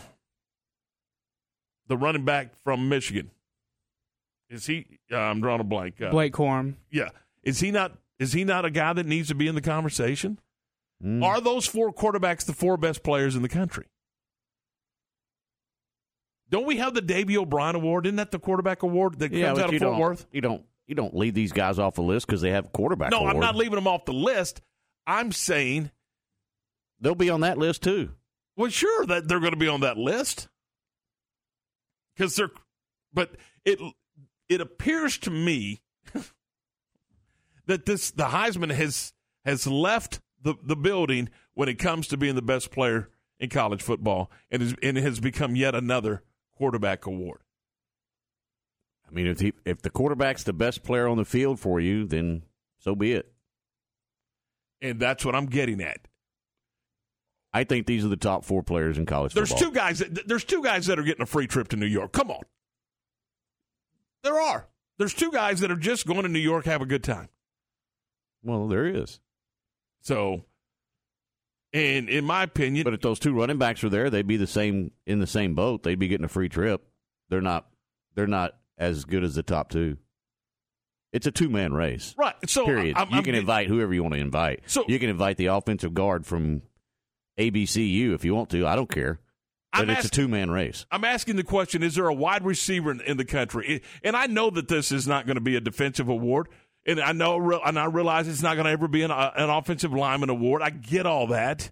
the 1.87 1.97
running 1.97 2.25
back 2.25 2.55
from 2.65 2.89
Michigan? 2.89 3.31
Is 4.49 4.67
he? 4.67 4.99
Uh, 5.13 5.17
I'm 5.17 5.41
drawing 5.41 5.61
a 5.61 5.65
blank. 5.65 6.01
Uh, 6.01 6.11
Blake 6.11 6.33
Corum. 6.33 6.75
Yeah. 6.91 7.11
Is 7.43 7.61
he 7.61 7.71
not? 7.71 7.97
Is 8.19 8.33
he 8.33 8.45
not 8.45 8.65
a 8.65 8.71
guy 8.71 8.93
that 8.93 9.07
needs 9.07 9.29
to 9.29 9.35
be 9.35 9.47
in 9.49 9.55
the 9.55 9.61
conversation? 9.61 10.39
Mm. 11.05 11.25
Are 11.25 11.41
those 11.41 11.67
four 11.67 11.93
quarterbacks 11.93 12.45
the 12.45 12.53
four 12.53 12.77
best 12.77 13.03
players 13.03 13.35
in 13.37 13.43
the 13.43 13.49
country? 13.49 13.87
Don't 16.51 16.67
we 16.67 16.79
have 16.79 16.95
the 16.95 17.01
Davy 17.01 17.39
O'Brien 17.39 17.77
Award? 17.77 18.07
Isn't 18.07 18.17
that 18.17 18.33
the 18.33 18.39
quarterback 18.39 18.83
award 18.83 19.19
that 19.21 19.33
Yeah, 19.33 19.47
comes 19.49 19.59
out 19.61 19.71
you 19.71 19.77
of 19.77 19.83
Fort 19.83 19.93
don't, 19.93 20.01
Worth? 20.01 20.27
You 20.33 20.41
don't 20.41 20.65
you 20.87 20.95
don't 20.97 21.15
leave 21.17 21.35
these 21.35 21.53
guys 21.53 21.79
off 21.79 21.95
the 21.95 22.03
list 22.03 22.27
because 22.27 22.41
they 22.41 22.51
have 22.51 22.73
quarterback. 22.73 23.13
No, 23.13 23.19
award. 23.21 23.35
I'm 23.35 23.41
not 23.41 23.55
leaving 23.55 23.77
them 23.77 23.87
off 23.87 24.05
the 24.05 24.13
list. 24.13 24.61
I'm 25.07 25.31
saying, 25.33 25.91
They'll 27.01 27.15
be 27.15 27.31
on 27.31 27.41
that 27.43 27.57
list 27.57 27.83
too. 27.83 28.11
well, 28.57 28.69
sure 28.69 29.07
that 29.07 29.27
they're 29.29 29.41
going 29.41 29.53
to 29.53 29.59
be 29.59 29.69
on 29.69 29.81
that 29.83 29.97
list 29.97 30.49
because 32.15 32.35
they're, 32.37 32.51
but 33.15 33.31
it 33.65 33.79
it 34.49 34.61
appears 34.61 35.17
to 35.19 35.31
me 35.31 35.81
that 37.67 37.87
this 37.87 38.11
the 38.11 38.25
Heisman 38.25 38.71
has 38.73 39.13
has 39.45 39.67
left 39.67 40.21
the 40.43 40.55
the 40.63 40.77
building 40.77 41.29
when 41.55 41.69
it 41.69 41.79
comes 41.79 42.07
to 42.09 42.17
being 42.17 42.35
the 42.35 42.43
best 42.43 42.71
player 42.71 43.11
in 43.39 43.49
college 43.51 43.83
football, 43.83 44.31
and 44.51 44.63
is, 44.63 44.75
and 44.83 44.99
it 44.99 45.03
has 45.03 45.21
become 45.21 45.57
yet 45.57 45.75
another 45.75 46.23
quarterback 46.57 47.07
award. 47.07 47.41
I 49.09 49.13
mean, 49.13 49.27
if 49.27 49.41
he, 49.41 49.53
if 49.65 49.83
the 49.83 49.91
quarterback's 49.91 50.45
the 50.45 50.53
best 50.53 50.83
player 50.85 51.09
on 51.09 51.17
the 51.17 51.25
field 51.25 51.59
for 51.59 51.81
you, 51.81 52.07
then 52.07 52.43
so 52.79 52.95
be 52.95 53.13
it. 53.13 53.33
And 54.81 55.01
that's 55.01 55.25
what 55.25 55.35
I'm 55.35 55.47
getting 55.47 55.81
at. 55.81 55.99
I 57.53 57.65
think 57.65 57.87
these 57.87 58.05
are 58.05 58.09
the 58.09 58.17
top 58.17 58.45
four 58.45 58.63
players 58.63 58.97
in 58.97 59.07
college 59.07 59.35
There's 59.35 59.51
football. 59.51 59.71
two 59.71 59.75
guys. 59.75 59.99
That, 59.99 60.29
there's 60.29 60.45
two 60.45 60.63
guys 60.63 60.87
that 60.87 60.99
are 60.99 61.03
getting 61.03 61.23
a 61.23 61.27
free 61.27 61.49
trip 61.49 61.69
to 61.69 61.77
New 61.77 61.87
York. 61.87 62.13
Come 62.13 62.31
on, 62.31 62.43
there 64.23 64.41
are. 64.41 64.69
There's 64.99 65.15
two 65.15 65.33
guys 65.33 65.61
that 65.61 65.71
are 65.71 65.77
just 65.77 66.07
going 66.07 66.23
to 66.23 66.29
New 66.29 66.39
York 66.39 66.67
have 66.67 66.83
a 66.83 66.87
good 66.87 67.03
time. 67.03 67.29
Well, 68.43 68.69
there 68.69 68.87
is. 68.87 69.19
So, 70.01 70.45
and 71.73 72.09
in 72.09 72.25
my 72.25 72.43
opinion, 72.43 72.85
But 72.85 72.95
if 72.95 73.01
those 73.01 73.19
two 73.19 73.33
running 73.33 73.59
backs 73.59 73.83
were 73.83 73.89
there, 73.91 74.11
they'd 74.11 74.27
be 74.27 74.37
the 74.37 74.47
same 74.47 74.93
in 75.07 75.21
the 75.21 75.27
same 75.27 75.55
boat. 75.55 75.83
They'd 75.83 75.99
be 75.99 76.09
getting 76.09 76.25
a 76.25 76.29
free 76.29 76.49
trip. 76.49 76.85
They're 77.29 77.41
not. 77.41 77.67
They're 78.15 78.27
not 78.27 78.57
as 78.77 79.05
good 79.05 79.23
as 79.23 79.35
the 79.35 79.43
top 79.43 79.71
two. 79.71 79.99
It's 81.13 81.27
a 81.27 81.31
two 81.31 81.49
man 81.49 81.73
race. 81.73 82.15
right? 82.17 82.35
So 82.47 82.65
Period. 82.65 82.97
I'm, 82.97 83.11
you 83.11 83.19
I'm 83.19 83.25
can 83.25 83.35
invite 83.35 83.67
whoever 83.67 83.93
you 83.93 84.03
want 84.03 84.15
to 84.15 84.21
invite. 84.21 84.63
So- 84.67 84.85
you 84.89 84.99
can 84.99 85.11
invite 85.11 85.37
the 85.37 85.47
offensive 85.47 85.93
guard 85.95 86.25
from 86.27 86.63
ABCU 87.39 88.15
if 88.15 88.25
you 88.25 88.35
want 88.35 88.51
to. 88.51 88.67
I 88.67 88.77
don't 88.77 88.91
care. 88.91 89.21
But 89.73 89.83
I'm 89.83 89.91
it's 89.91 90.07
a 90.07 90.11
two 90.11 90.27
man 90.27 90.51
race. 90.51 90.85
I'm 90.91 91.05
asking 91.05 91.37
the 91.37 91.45
question: 91.45 91.85
Is 91.85 91.95
there 91.95 92.09
a 92.09 92.15
wide 92.15 92.45
receiver 92.45 92.91
in, 92.91 93.01
in 93.03 93.17
the 93.17 93.25
country? 93.25 93.83
And 94.03 94.17
I 94.17 94.27
know 94.27 94.51
that 94.51 94.67
this 94.67 94.91
is 94.91 95.07
not 95.07 95.27
going 95.27 95.37
to 95.37 95.41
be 95.41 95.55
a 95.55 95.61
defensive 95.61 96.09
award, 96.09 96.49
and 96.91 97.01
I 97.01 97.13
know, 97.13 97.61
and 97.65 97.79
I 97.79 97.85
realize 97.87 98.27
it's 98.27 98.43
not 98.43 98.55
going 98.55 98.65
to 98.65 98.71
ever 98.71 98.89
be 98.89 99.03
an, 99.03 99.11
uh, 99.11 99.31
an 99.37 99.51
offensive 99.51 99.93
lineman 99.93 100.31
award. 100.31 100.63
I 100.63 100.71
get 100.71 101.07
all 101.07 101.29
that, 101.29 101.71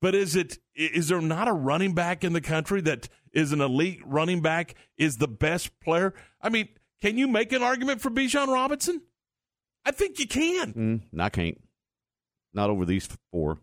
but 0.00 0.14
is 0.14 0.34
it? 0.36 0.58
Is 0.74 1.08
there 1.08 1.20
not 1.20 1.48
a 1.48 1.52
running 1.52 1.94
back 1.94 2.24
in 2.24 2.32
the 2.32 2.40
country 2.40 2.80
that 2.82 3.08
is 3.32 3.52
an 3.52 3.60
elite 3.60 4.00
running 4.04 4.40
back? 4.40 4.74
Is 4.96 5.18
the 5.18 5.28
best 5.28 5.78
player? 5.80 6.14
I 6.40 6.48
mean, 6.48 6.68
can 7.00 7.18
you 7.18 7.28
make 7.28 7.52
an 7.52 7.62
argument 7.62 8.00
for 8.00 8.10
Bijan 8.10 8.48
Robinson? 8.48 9.02
I 9.84 9.90
think 9.90 10.18
you 10.18 10.26
can. 10.26 10.72
Mm, 10.72 11.20
I 11.20 11.28
can't. 11.28 11.60
Not 12.54 12.70
over 12.70 12.84
these 12.84 13.08
four. 13.30 13.58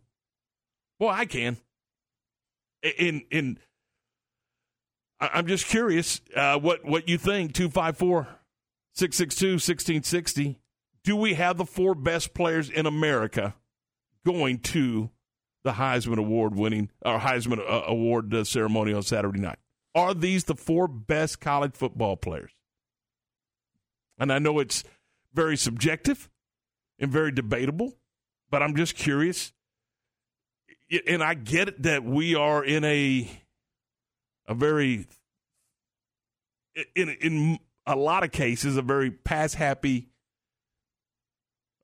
Well, 0.99 1.09
I 1.09 1.25
can. 1.25 1.57
In 2.97 3.23
in, 3.31 3.59
I'm 5.19 5.47
just 5.47 5.65
curious 5.65 6.21
uh, 6.35 6.57
what 6.59 6.85
what 6.85 7.09
you 7.09 7.17
think. 7.17 7.53
254 7.53 8.27
662 8.93 9.53
1660. 9.53 10.59
Do 11.09 11.15
we 11.15 11.33
have 11.33 11.57
the 11.57 11.65
four 11.65 11.95
best 11.95 12.35
players 12.35 12.69
in 12.69 12.85
America 12.85 13.55
going 14.23 14.59
to 14.59 15.09
the 15.63 15.71
Heisman 15.71 16.19
Award 16.19 16.53
winning 16.53 16.91
or 17.01 17.17
Heisman 17.17 17.57
uh, 17.57 17.81
Award 17.87 18.31
uh, 18.31 18.43
ceremony 18.43 18.93
on 18.93 19.01
Saturday 19.01 19.39
night? 19.39 19.57
Are 19.95 20.13
these 20.13 20.43
the 20.43 20.53
four 20.53 20.87
best 20.87 21.41
college 21.41 21.73
football 21.73 22.15
players? 22.15 22.51
And 24.19 24.31
I 24.31 24.37
know 24.37 24.59
it's 24.59 24.83
very 25.33 25.57
subjective 25.57 26.29
and 26.99 27.11
very 27.11 27.31
debatable, 27.31 27.95
but 28.51 28.61
I'm 28.61 28.75
just 28.75 28.95
curious 28.95 29.51
and 31.07 31.23
I 31.23 31.33
get 31.33 31.81
that 31.81 32.03
we 32.03 32.35
are 32.35 32.63
in 32.63 32.83
a 32.83 33.27
a 34.47 34.53
very 34.53 35.07
in 36.95 37.09
in 37.09 37.59
a 37.87 37.95
lot 37.95 38.23
of 38.23 38.31
cases 38.31 38.77
a 38.77 38.83
very 38.83 39.09
pass 39.09 39.55
happy 39.55 40.08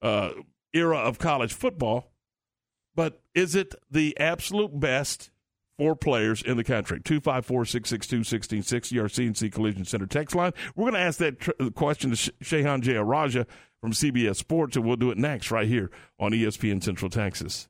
uh, 0.01 0.31
era 0.73 0.97
of 0.97 1.19
college 1.19 1.53
football, 1.53 2.11
but 2.95 3.21
is 3.33 3.55
it 3.55 3.75
the 3.89 4.17
absolute 4.19 4.79
best 4.79 5.31
for 5.77 5.95
players 5.95 6.41
in 6.41 6.57
the 6.57 6.63
country? 6.63 6.99
254 7.01 7.65
662 7.65 8.17
1660, 8.17 8.99
our 8.99 9.05
CNC 9.07 9.51
Collision 9.51 9.85
Center 9.85 10.05
text 10.05 10.35
line. 10.35 10.53
We're 10.75 10.85
going 10.85 10.93
to 10.93 10.99
ask 10.99 11.19
that 11.19 11.39
tr- 11.39 11.51
question 11.73 12.11
to 12.11 12.15
Sh- 12.15 12.29
Shehan 12.41 12.81
Jeyarajah 12.81 13.45
from 13.81 13.91
CBS 13.91 14.37
Sports, 14.37 14.75
and 14.75 14.85
we'll 14.85 14.95
do 14.95 15.11
it 15.11 15.17
next 15.17 15.51
right 15.51 15.67
here 15.67 15.91
on 16.19 16.31
ESPN 16.31 16.81
Central 16.83 17.09
Texas. 17.09 17.67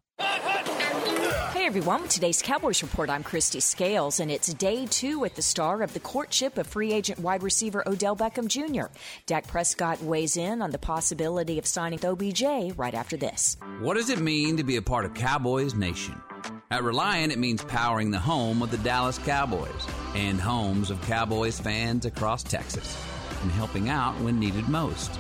Hey 1.66 1.70
everyone, 1.70 2.04
with 2.04 2.12
today's 2.12 2.44
Cowboys 2.44 2.84
Report, 2.84 3.10
I'm 3.10 3.24
Kristi 3.24 3.60
Scales, 3.60 4.20
and 4.20 4.30
it's 4.30 4.54
day 4.54 4.86
two 4.86 5.26
at 5.26 5.34
the 5.34 5.42
start 5.42 5.82
of 5.82 5.96
the 5.96 6.00
courtship 6.00 6.60
of 6.60 6.68
free 6.68 6.94
agent 6.94 7.18
wide 7.18 7.42
receiver 7.42 7.82
Odell 7.88 8.16
Beckham 8.16 8.48
Jr. 8.48 8.96
Dak 9.26 9.48
Prescott 9.48 10.00
weighs 10.04 10.38
in 10.38 10.62
on 10.62 10.70
the 10.70 10.78
possibility 10.78 11.58
of 11.58 11.66
signing 11.66 12.06
OBJ 12.06 12.78
right 12.78 12.94
after 12.94 13.18
this. 13.18 13.58
What 13.80 13.96
does 13.96 14.12
it 14.12 14.20
mean 14.20 14.58
to 14.58 14.64
be 14.64 14.76
a 14.76 14.82
part 14.84 15.06
of 15.06 15.16
Cowboys 15.16 15.74
Nation? 15.74 16.22
At 16.70 16.84
Reliant, 16.84 17.34
it 17.34 17.40
means 17.40 17.64
powering 17.64 18.12
the 18.12 18.20
home 18.20 18.62
of 18.62 18.70
the 18.70 18.78
Dallas 18.78 19.18
Cowboys 19.18 19.88
and 20.14 20.40
homes 20.40 20.92
of 20.92 21.02
Cowboys 21.02 21.60
fans 21.60 22.06
across 22.06 22.44
Texas 22.44 22.96
and 23.42 23.50
helping 23.50 23.90
out 23.90 24.14
when 24.22 24.40
needed 24.40 24.70
most. 24.70 25.20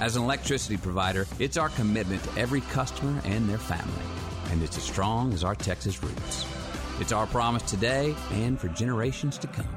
As 0.00 0.16
an 0.16 0.24
electricity 0.24 0.76
provider, 0.76 1.24
it's 1.38 1.56
our 1.56 1.68
commitment 1.68 2.20
to 2.24 2.36
every 2.36 2.62
customer 2.62 3.20
and 3.24 3.48
their 3.48 3.58
family, 3.58 4.04
and 4.54 4.62
it's 4.62 4.76
as 4.76 4.84
strong 4.84 5.32
as 5.32 5.42
our 5.42 5.56
Texas 5.56 6.00
roots. 6.00 6.46
It's 7.00 7.10
our 7.10 7.26
promise 7.26 7.64
today 7.64 8.14
and 8.30 8.58
for 8.58 8.68
generations 8.68 9.36
to 9.38 9.48
come. 9.48 9.76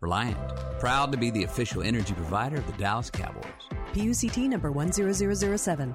Reliant, 0.00 0.38
proud 0.80 1.12
to 1.12 1.18
be 1.18 1.30
the 1.30 1.44
official 1.44 1.82
energy 1.82 2.14
provider 2.14 2.56
of 2.56 2.66
the 2.66 2.72
Dallas 2.72 3.10
Cowboys. 3.10 3.44
PUCT 3.92 4.48
number 4.48 4.70
10007. 4.70 5.94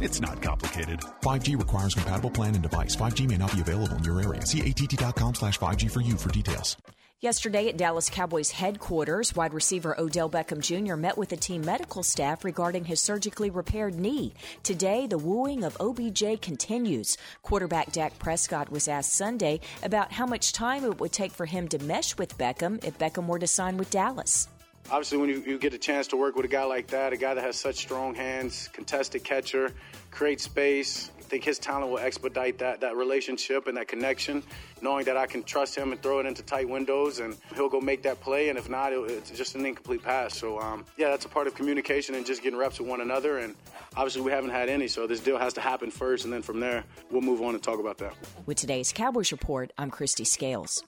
It's 0.00 0.20
not 0.20 0.42
complicated. 0.42 1.00
5G 1.22 1.58
requires 1.58 1.94
compatible 1.94 2.30
plan 2.30 2.54
and 2.54 2.62
device. 2.62 2.94
5G 2.94 3.26
may 3.26 3.38
not 3.38 3.54
be 3.54 3.62
available 3.62 3.96
in 3.96 4.04
your 4.04 4.20
area. 4.20 4.44
See 4.44 4.60
att.com 4.60 5.34
slash 5.34 5.58
5G 5.58 5.90
for 5.90 6.00
you 6.00 6.16
for 6.18 6.30
details. 6.30 6.76
Yesterday 7.22 7.70
at 7.70 7.78
Dallas 7.78 8.10
Cowboys 8.10 8.50
headquarters, 8.50 9.34
wide 9.34 9.54
receiver 9.54 9.98
Odell 9.98 10.28
Beckham 10.28 10.60
Jr. 10.60 10.96
met 10.96 11.16
with 11.16 11.30
the 11.30 11.36
team 11.36 11.64
medical 11.64 12.02
staff 12.02 12.44
regarding 12.44 12.84
his 12.84 13.02
surgically 13.02 13.48
repaired 13.48 13.98
knee. 13.98 14.34
Today, 14.62 15.06
the 15.06 15.16
wooing 15.16 15.64
of 15.64 15.78
OBJ 15.80 16.42
continues. 16.42 17.16
Quarterback 17.40 17.90
Dak 17.90 18.18
Prescott 18.18 18.70
was 18.70 18.86
asked 18.86 19.14
Sunday 19.14 19.60
about 19.82 20.12
how 20.12 20.26
much 20.26 20.52
time 20.52 20.84
it 20.84 21.00
would 21.00 21.12
take 21.12 21.32
for 21.32 21.46
him 21.46 21.68
to 21.68 21.78
mesh 21.78 22.18
with 22.18 22.36
Beckham 22.36 22.84
if 22.84 22.98
Beckham 22.98 23.26
were 23.26 23.38
to 23.38 23.46
sign 23.46 23.78
with 23.78 23.88
Dallas. 23.88 24.48
Obviously, 24.88 25.18
when 25.18 25.28
you, 25.28 25.42
you 25.44 25.58
get 25.58 25.74
a 25.74 25.78
chance 25.78 26.06
to 26.08 26.16
work 26.16 26.36
with 26.36 26.44
a 26.44 26.48
guy 26.48 26.64
like 26.64 26.86
that, 26.88 27.12
a 27.12 27.16
guy 27.16 27.34
that 27.34 27.42
has 27.42 27.56
such 27.56 27.76
strong 27.76 28.14
hands, 28.14 28.68
contested 28.72 29.24
catcher, 29.24 29.72
create 30.12 30.40
space, 30.40 31.10
I 31.18 31.22
think 31.22 31.42
his 31.42 31.58
talent 31.58 31.90
will 31.90 31.98
expedite 31.98 32.58
that, 32.58 32.82
that 32.82 32.94
relationship 32.96 33.66
and 33.66 33.76
that 33.76 33.88
connection, 33.88 34.44
knowing 34.80 35.06
that 35.06 35.16
I 35.16 35.26
can 35.26 35.42
trust 35.42 35.74
him 35.74 35.90
and 35.90 36.00
throw 36.00 36.20
it 36.20 36.26
into 36.26 36.44
tight 36.44 36.68
windows 36.68 37.18
and 37.18 37.36
he'll 37.56 37.68
go 37.68 37.80
make 37.80 38.04
that 38.04 38.20
play. 38.20 38.48
And 38.48 38.56
if 38.56 38.68
not, 38.68 38.92
it, 38.92 39.10
it's 39.10 39.30
just 39.32 39.56
an 39.56 39.66
incomplete 39.66 40.04
pass. 40.04 40.38
So, 40.38 40.60
um, 40.60 40.84
yeah, 40.96 41.08
that's 41.08 41.24
a 41.24 41.28
part 41.28 41.48
of 41.48 41.56
communication 41.56 42.14
and 42.14 42.24
just 42.24 42.44
getting 42.44 42.56
reps 42.56 42.78
with 42.78 42.88
one 42.88 43.00
another. 43.00 43.38
And 43.38 43.56
obviously, 43.96 44.22
we 44.22 44.30
haven't 44.30 44.50
had 44.50 44.68
any, 44.68 44.86
so 44.86 45.08
this 45.08 45.18
deal 45.18 45.36
has 45.36 45.52
to 45.54 45.60
happen 45.60 45.90
first. 45.90 46.24
And 46.24 46.32
then 46.32 46.42
from 46.42 46.60
there, 46.60 46.84
we'll 47.10 47.22
move 47.22 47.42
on 47.42 47.54
and 47.54 47.62
talk 47.62 47.80
about 47.80 47.98
that. 47.98 48.14
With 48.46 48.58
today's 48.58 48.92
Cowboys 48.92 49.32
Report, 49.32 49.72
I'm 49.76 49.90
Kristi 49.90 50.24
Scales. 50.24 50.84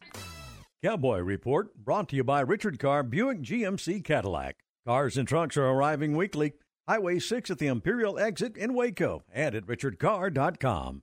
Cowboy 0.81 1.19
Report 1.19 1.77
brought 1.77 2.09
to 2.11 2.15
you 2.17 2.23
by 2.23 2.39
Richard 2.39 2.79
Carr 2.79 3.03
Buick 3.03 3.41
GMC 3.41 4.05
Cadillac. 4.05 4.59
Cars 4.87 5.17
and 5.17 5.27
trucks 5.27 5.57
are 5.57 5.67
arriving 5.67 6.17
weekly. 6.17 6.53
Highway 6.87 7.19
6 7.19 7.51
at 7.51 7.59
the 7.59 7.67
Imperial 7.67 8.17
exit 8.17 8.57
in 8.57 8.75
Waco 8.75 9.25
and 9.33 9.57
at 9.57 9.67
richardcarr.com. 9.67 11.03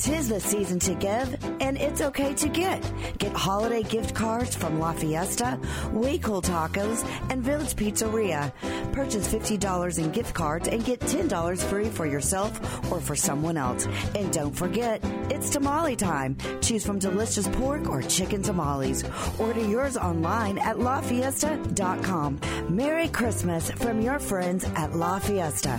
Tis 0.00 0.30
the 0.30 0.40
season 0.40 0.78
to 0.80 0.94
give, 0.94 1.36
and 1.60 1.76
it's 1.76 2.00
okay 2.00 2.32
to 2.34 2.48
get. 2.48 2.82
Get 3.18 3.32
holiday 3.32 3.82
gift 3.82 4.14
cards 4.14 4.56
from 4.56 4.80
La 4.80 4.92
Fiesta, 4.92 5.58
Way 5.92 6.16
Cool 6.16 6.40
Tacos, 6.40 7.04
and 7.28 7.42
Village 7.42 7.76
Pizzeria. 7.76 8.50
Purchase 8.92 9.28
$50 9.28 10.02
in 10.02 10.10
gift 10.10 10.34
cards 10.34 10.68
and 10.68 10.82
get 10.84 11.00
$10 11.00 11.62
free 11.62 11.90
for 11.90 12.06
yourself 12.06 12.90
or 12.90 12.98
for 12.98 13.14
someone 13.14 13.58
else. 13.58 13.86
And 14.14 14.32
don't 14.32 14.56
forget, 14.56 15.04
it's 15.30 15.50
tamale 15.50 15.96
time. 15.96 16.38
Choose 16.62 16.84
from 16.84 16.98
delicious 16.98 17.46
pork 17.46 17.88
or 17.88 18.00
chicken 18.00 18.42
tamales. 18.42 19.04
Order 19.38 19.64
yours 19.68 19.98
online 19.98 20.58
at 20.58 20.76
lafiesta.com. 20.76 22.40
Merry 22.68 23.08
Christmas 23.08 23.70
from 23.70 24.00
your 24.00 24.18
friends 24.18 24.64
at 24.74 24.94
La 24.94 25.18
Fiesta. 25.18 25.78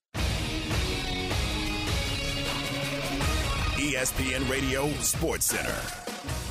ESPN 3.81 4.47
Radio 4.47 4.87
Sports 4.99 5.47
Center. 5.47 5.75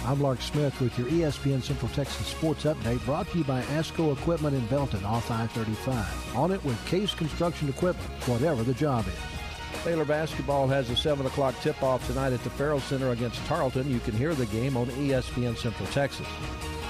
I'm 0.05 0.20
Lark 0.20 0.43
Smith 0.43 0.81
with 0.81 0.99
your 0.99 1.07
ESPN 1.07 1.62
Central 1.62 1.89
Texas 1.93 2.26
Sports 2.26 2.64
Update 2.64 3.05
brought 3.05 3.31
to 3.31 3.39
you 3.39 3.45
by 3.45 3.62
ASCO 3.62 4.18
Equipment 4.18 4.57
in 4.57 4.66
Belton 4.66 5.05
off 5.05 5.31
I-35. 5.31 6.37
On 6.37 6.51
it 6.51 6.62
with 6.64 6.85
Case 6.87 7.14
Construction 7.14 7.68
Equipment, 7.68 8.11
whatever 8.26 8.64
the 8.64 8.74
job 8.74 9.07
is. 9.07 9.85
Baylor 9.85 10.05
basketball 10.05 10.66
has 10.66 10.91
a 10.91 10.97
7 10.97 11.24
o'clock 11.24 11.55
tip-off 11.61 12.05
tonight 12.09 12.33
at 12.33 12.43
the 12.43 12.51
Ferrell 12.51 12.81
Center 12.81 13.11
against 13.11 13.39
Tarleton. 13.47 13.89
You 13.89 14.01
can 14.01 14.14
hear 14.14 14.35
the 14.35 14.47
game 14.47 14.76
on 14.76 14.87
ESPN 14.87 15.57
Central 15.57 15.89
Texas. 15.91 16.26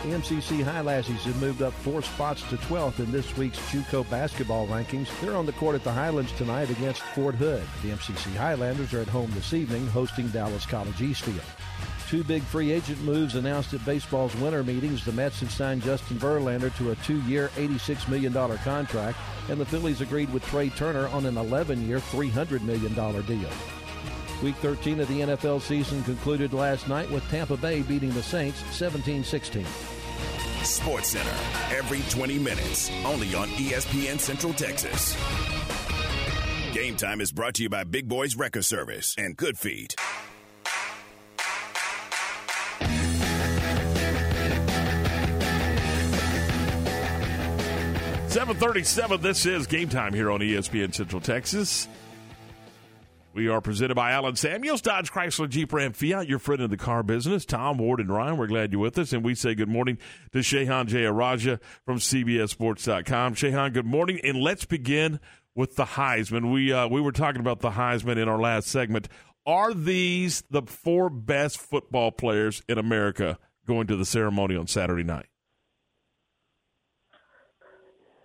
MCC 0.05 0.65
Highlassies 0.65 1.25
have 1.25 1.41
moved 1.43 1.61
up 1.61 1.75
four 1.75 2.01
spots 2.01 2.43
to 2.49 2.57
12th 2.57 3.01
in 3.01 3.13
this 3.13 3.37
week's 3.37 3.59
JUCO 3.71 4.09
basketball 4.09 4.67
rankings. 4.67 5.09
They're 5.21 5.37
on 5.37 5.45
the 5.45 5.53
court 5.53 5.75
at 5.75 5.85
the 5.85 5.93
Highlands 5.93 6.33
tonight 6.33 6.71
against 6.71 7.03
Fort 7.03 7.35
Hood. 7.35 7.63
The 7.83 7.91
MCC 7.91 8.35
Highlanders 8.35 8.95
are 8.95 9.03
at 9.03 9.09
home 9.09 9.31
this 9.33 9.53
evening 9.53 9.87
hosting 9.89 10.29
Dallas 10.29 10.65
College 10.65 11.03
Eastfield. 11.03 11.43
Two 12.09 12.25
big 12.25 12.43
free 12.43 12.73
agent 12.73 13.01
moves 13.03 13.35
announced 13.35 13.75
at 13.75 13.85
baseball's 13.85 14.35
winter 14.37 14.65
meetings. 14.65 15.05
The 15.05 15.13
Mets 15.13 15.41
have 15.41 15.53
signed 15.53 15.83
Justin 15.83 16.17
Verlander 16.17 16.75
to 16.79 16.93
a 16.93 16.97
two-year, 16.97 17.49
$86 17.57 18.09
million 18.09 18.33
contract, 18.33 19.19
and 19.51 19.61
the 19.61 19.67
Phillies 19.67 20.01
agreed 20.01 20.33
with 20.33 20.45
Trea 20.47 20.71
Turner 20.71 21.09
on 21.09 21.27
an 21.27 21.35
11-year, 21.35 21.99
$300 21.99 22.63
million 22.63 22.95
deal. 22.95 23.51
Week 24.43 24.57
13 24.57 25.01
of 25.01 25.09
the 25.09 25.21
NFL 25.21 25.61
season 25.61 26.03
concluded 26.05 26.55
last 26.55 26.89
night 26.89 27.11
with 27.11 27.29
Tampa 27.29 27.59
Bay 27.59 27.83
beating 27.83 28.11
the 28.11 28.23
Saints 28.23 28.63
17-16. 28.63 29.90
Sports 30.63 31.09
Center, 31.09 31.77
every 31.77 32.01
20 32.11 32.39
minutes, 32.39 32.91
only 33.05 33.35
on 33.35 33.49
ESPN 33.51 34.19
Central 34.19 34.53
Texas. 34.53 35.17
Game 36.75 36.97
time 36.97 37.21
is 37.21 37.33
brought 37.33 37.55
to 37.55 37.63
you 37.63 37.69
by 37.69 37.85
Big 37.85 38.09
Boys 38.09 38.37
Wrecker 38.37 38.63
Service 38.63 39.15
and 39.19 39.37
Good 39.37 39.59
Feet. 39.59 39.95
Seven 48.29 48.57
thirty-seven. 48.57 49.21
This 49.21 49.45
is 49.45 49.67
game 49.67 49.89
time 49.89 50.15
here 50.15 50.31
on 50.31 50.39
ESPN 50.39 50.95
Central 50.95 51.21
Texas. 51.21 51.89
We 53.33 53.47
are 53.47 53.61
presented 53.61 53.95
by 53.95 54.11
Allen 54.11 54.35
Samuels, 54.35 54.83
Dodge 54.83 55.13
Chrysler 55.13 55.49
Jeep 55.49 55.73
Ram 55.73 55.93
Fiat, 55.93 56.27
your 56.27 56.41
friend 56.41 56.61
in 56.61 56.71
the 56.71 56.77
car 56.77 57.05
business. 57.05 57.45
Tom, 57.45 57.79
Ward, 57.79 58.01
and 58.01 58.11
Ryan, 58.11 58.37
we're 58.37 58.49
glad 58.49 58.73
you're 58.73 58.81
with 58.81 58.99
us. 58.99 59.13
And 59.13 59.25
we 59.25 59.37
say 59.37 59.55
good 59.55 59.69
morning 59.69 59.99
to 60.33 60.39
Shehan 60.39 60.89
Jeyarajah 60.89 61.61
from 61.85 61.99
CBSSports.com. 61.99 63.37
Shehan, 63.37 63.73
good 63.73 63.87
morning. 63.87 64.19
And 64.25 64.39
let's 64.39 64.65
begin 64.65 65.21
with 65.55 65.77
the 65.77 65.85
Heisman. 65.85 66.53
We, 66.53 66.73
uh, 66.73 66.89
we 66.89 67.01
were 67.01 67.13
talking 67.13 67.41
about 67.41 67.61
the 67.61 67.71
Heisman 67.71 68.17
in 68.17 68.29
our 68.29 68.41
last 68.41 68.67
segment. 68.67 69.07
Are 69.47 69.75
these 69.75 70.43
the 70.51 70.63
four 70.63 71.09
best 71.09 71.61
football 71.61 72.11
players 72.11 72.65
in 72.69 72.79
America 72.79 73.39
going 73.65 73.87
to 73.87 73.97
the 73.97 74.05
ceremony 74.05 74.57
on 74.57 74.67
Saturday 74.67 75.05
night? 75.05 75.27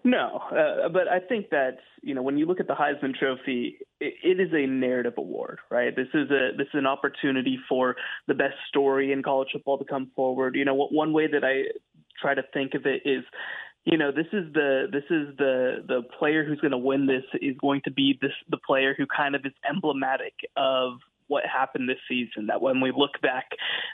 No, 0.06 0.40
uh, 0.52 0.88
but 0.90 1.08
I 1.08 1.20
think 1.20 1.50
that 1.50 1.80
you 2.04 2.14
know 2.14 2.22
when 2.22 2.38
you 2.38 2.46
look 2.46 2.60
at 2.60 2.68
the 2.68 2.76
Heisman 2.76 3.16
Trophy, 3.16 3.80
it, 4.00 4.14
it 4.24 4.40
is 4.40 4.54
a 4.54 4.68
narrative 4.68 5.16
award, 5.18 5.58
right? 5.72 5.96
This 5.96 6.10
is 6.14 6.30
a 6.30 6.52
this 6.56 6.68
is 6.68 6.76
an 6.76 6.86
opportunity 6.86 7.58
for 7.68 7.96
the 8.28 8.36
best 8.36 8.54
story 8.70 9.12
in 9.12 9.24
college 9.24 9.50
football 9.52 9.80
to 9.80 9.84
come 9.84 10.12
forward. 10.16 10.56
You 10.56 10.64
know, 10.64 10.76
one 10.76 11.12
way 11.12 11.26
that 11.26 11.44
I 11.44 11.74
try 12.22 12.36
to 12.36 12.44
think 12.54 12.76
of 12.76 12.86
it 12.86 13.02
is 13.04 13.24
you 13.86 13.98
know 13.98 14.12
this 14.12 14.28
is 14.32 14.54
the 14.54 14.86
this 14.92 15.06
is 15.10 15.36
the 15.40 15.84
the 15.88 16.04
player 16.20 16.46
who's 16.46 16.60
going 16.60 16.72
to 16.72 16.78
win 16.78 17.08
this 17.08 17.24
is 17.42 17.56
going 17.60 17.82
to 17.86 17.92
be 17.92 18.16
this 18.22 18.32
the 18.52 18.58
player 18.58 18.94
who 18.96 19.08
kind 19.08 19.34
of 19.34 19.44
is 19.44 19.54
emblematic 19.68 20.34
of 20.56 21.00
what 21.28 21.44
happened 21.46 21.90
this 21.90 21.98
season 22.08 22.48
that 22.48 22.62
when 22.62 22.82
we 22.82 22.92
look 22.96 23.20
back 23.22 23.50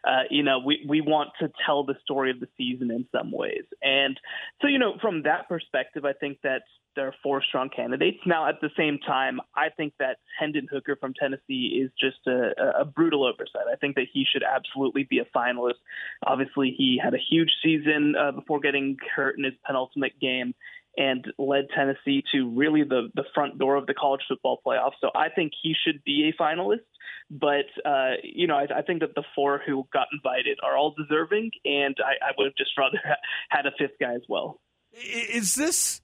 uh, 0.08 0.24
you 0.30 0.44
know 0.44 0.60
we 0.60 0.86
we 0.88 1.02
want 1.02 1.30
to 1.40 1.50
tell 1.66 1.84
the 1.84 1.96
story 2.04 2.32
of 2.32 2.40
the 2.40 2.48
season 2.58 2.92
in 2.92 3.06
some 3.12 3.32
ways. 3.32 3.64
And 3.82 4.20
so 4.62 4.68
you 4.68 4.80
know 4.80 4.94
from 5.02 5.24
that 5.24 5.48
perspective 5.48 6.06
i 6.06 6.14
think 6.14 6.40
that 6.44 6.64
there 6.96 7.08
are 7.08 7.16
four 7.24 7.42
strong 7.42 7.70
candidates. 7.74 8.18
Now 8.26 8.50
at 8.50 8.56
the 8.62 8.70
same 8.78 9.00
time 9.00 9.40
i 9.56 9.70
think 9.70 9.94
that 10.00 10.18
hendon 10.40 10.68
hooker 10.72 10.96
from 10.96 11.14
tennessee 11.14 11.82
is 11.84 11.92
just 12.00 12.28
a, 12.28 12.82
a 12.82 12.86
brutal 12.86 13.26
oversight. 13.26 13.68
I 13.72 13.76
think 13.76 13.96
that 13.96 14.08
he 14.12 14.26
should 14.32 14.44
absolutely 14.44 15.04
be 15.04 15.20
a 15.20 15.26
finalist. 15.38 15.80
Obviously 16.26 16.74
he 16.78 17.00
had 17.02 17.14
a 17.14 17.20
huge 17.30 17.52
season 17.64 18.16
uh, 18.20 18.32
before 18.32 18.60
getting 18.60 18.98
hurt 19.16 19.38
in 19.38 19.44
his 19.44 19.54
penultimate 19.66 20.20
game 20.20 20.54
and 20.98 21.26
led 21.38 21.68
Tennessee 21.76 22.24
to 22.34 22.50
really 22.56 22.84
the 22.84 23.10
the 23.16 23.24
front 23.34 23.58
door 23.58 23.76
of 23.76 23.88
the 23.88 23.94
college 23.94 24.22
football 24.28 24.62
playoff. 24.66 24.92
So 25.00 25.10
I 25.16 25.30
think 25.30 25.54
he 25.62 25.74
should 25.86 26.04
be 26.04 26.30
a 26.30 26.42
finalist. 26.42 26.80
But 27.30 27.66
uh, 27.86 28.16
you 28.24 28.48
know, 28.48 28.56
I, 28.56 28.80
I 28.80 28.82
think 28.82 29.02
that 29.02 29.16
the 29.16 29.24
four 29.36 29.62
who 29.66 29.88
got 29.94 30.08
invited 30.12 30.60
are 30.64 30.76
all 30.76 30.94
deserving, 30.98 31.52
and 31.64 31.96
I, 32.00 32.30
I 32.30 32.32
would 32.38 32.46
have 32.46 32.56
just 32.56 32.72
rather 32.78 33.00
had 33.50 33.66
a 33.66 33.72
fifth 33.78 33.98
guy 34.00 34.14
as 34.16 34.24
well. 34.28 34.60
Is 34.94 35.56
this? 35.56 36.02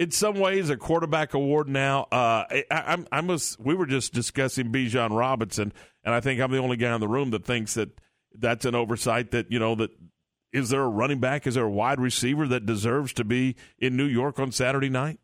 in 0.00 0.10
some 0.10 0.36
ways 0.36 0.70
a 0.70 0.78
quarterback 0.78 1.34
award 1.34 1.68
now. 1.68 2.04
Uh, 2.04 2.44
I, 2.50 2.64
I'm, 2.70 3.06
I 3.12 3.20
was, 3.20 3.54
we 3.60 3.74
were 3.74 3.84
just 3.84 4.14
discussing 4.14 4.72
Bijan 4.72 5.10
Robinson, 5.10 5.74
and 6.02 6.14
I 6.14 6.20
think 6.20 6.40
I'm 6.40 6.50
the 6.50 6.56
only 6.56 6.78
guy 6.78 6.94
in 6.94 7.02
the 7.02 7.08
room 7.08 7.30
that 7.32 7.44
thinks 7.44 7.74
that 7.74 7.90
that's 8.32 8.64
an 8.64 8.74
oversight. 8.74 9.32
That 9.32 9.52
you 9.52 9.58
know 9.58 9.74
that 9.74 9.90
is 10.52 10.70
there 10.70 10.82
a 10.82 10.88
running 10.88 11.20
back, 11.20 11.46
is 11.46 11.54
there 11.54 11.64
a 11.64 11.70
wide 11.70 12.00
receiver 12.00 12.46
that 12.48 12.66
deserves 12.66 13.12
to 13.14 13.24
be 13.24 13.56
in 13.78 13.96
New 13.96 14.04
York 14.04 14.38
on 14.38 14.52
Saturday 14.52 14.88
night? 14.88 15.20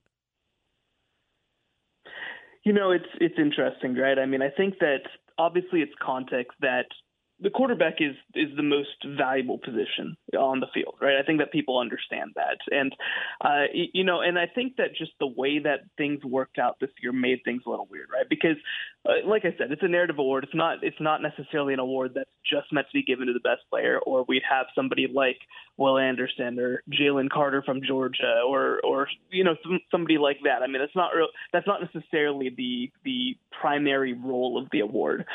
You 2.65 2.73
know, 2.73 2.91
it's 2.91 3.07
it's 3.21 3.37
interesting, 3.39 3.95
right? 3.95 4.19
I 4.19 4.27
mean, 4.27 4.43
I 4.43 4.51
think 4.51 4.79
that 4.81 5.03
obviously 5.39 5.83
it's 5.83 5.93
context 6.03 6.53
that 6.61 6.87
the 7.41 7.51
quarterback 7.51 7.97
is 8.01 8.17
is 8.35 8.49
the 8.57 8.63
most 8.63 8.97
valuable 9.19 9.59
position 9.59 10.17
on 10.39 10.61
the 10.61 10.67
field, 10.73 10.95
right? 11.01 11.19
I 11.19 11.23
think 11.23 11.39
that 11.41 11.53
people 11.53 11.79
understand 11.79 12.33
that, 12.35 12.59
and 12.71 12.95
uh, 13.43 13.65
you 13.73 14.05
know, 14.05 14.21
and 14.21 14.39
I 14.39 14.47
think 14.47 14.77
that 14.77 14.97
just 14.97 15.13
the 15.21 15.27
way 15.27 15.59
that 15.59 15.81
things 15.99 16.25
worked 16.25 16.59
out 16.59 16.77
this 16.81 16.91
year 17.03 17.13
made 17.13 17.41
things 17.45 17.63
a 17.67 17.71
little 17.71 17.87
weird, 17.91 18.09
right? 18.13 18.27
Because, 18.29 18.57
uh, 19.05 19.29
like 19.29 19.45
I 19.45 19.55
said, 19.59 19.71
it's 19.71 19.83
a 19.83 19.89
narrative 19.89 20.19
award. 20.19 20.45
It's 20.45 20.55
not 20.55 20.79
it's 20.83 21.01
not 21.01 21.21
necessarily 21.21 21.75
an 21.75 21.81
award 21.81 22.13
that's 22.15 22.31
just 22.51 22.73
meant 22.73 22.87
to 22.87 22.95
be 22.95 23.03
given 23.03 23.27
to 23.27 23.35
the 23.35 23.41
best 23.41 23.63
player, 23.69 23.99
or 23.99 24.25
we'd 24.27 24.43
have 24.49 24.67
somebody 24.75 25.07
like 25.13 25.39
Will 25.77 25.99
Anderson 25.99 26.59
or 26.59 26.83
Jalen 26.91 27.29
Carter 27.29 27.63
from 27.63 27.83
Georgia, 27.87 28.41
or 28.47 28.81
or 28.83 29.09
you 29.31 29.45
know 29.45 29.57
somebody 29.91 30.17
like 30.17 30.39
that. 30.45 30.63
I 30.63 30.69
mean, 30.69 30.81
that's 30.81 30.97
not 30.97 31.11
real. 31.15 31.29
That's 31.53 31.67
not 31.67 31.81
necessarily 31.83 32.49
the 32.57 32.91
the 33.05 33.37
primary 33.61 34.15
role 34.15 34.61
of 34.61 34.69
the 34.73 34.81
award. 34.81 35.27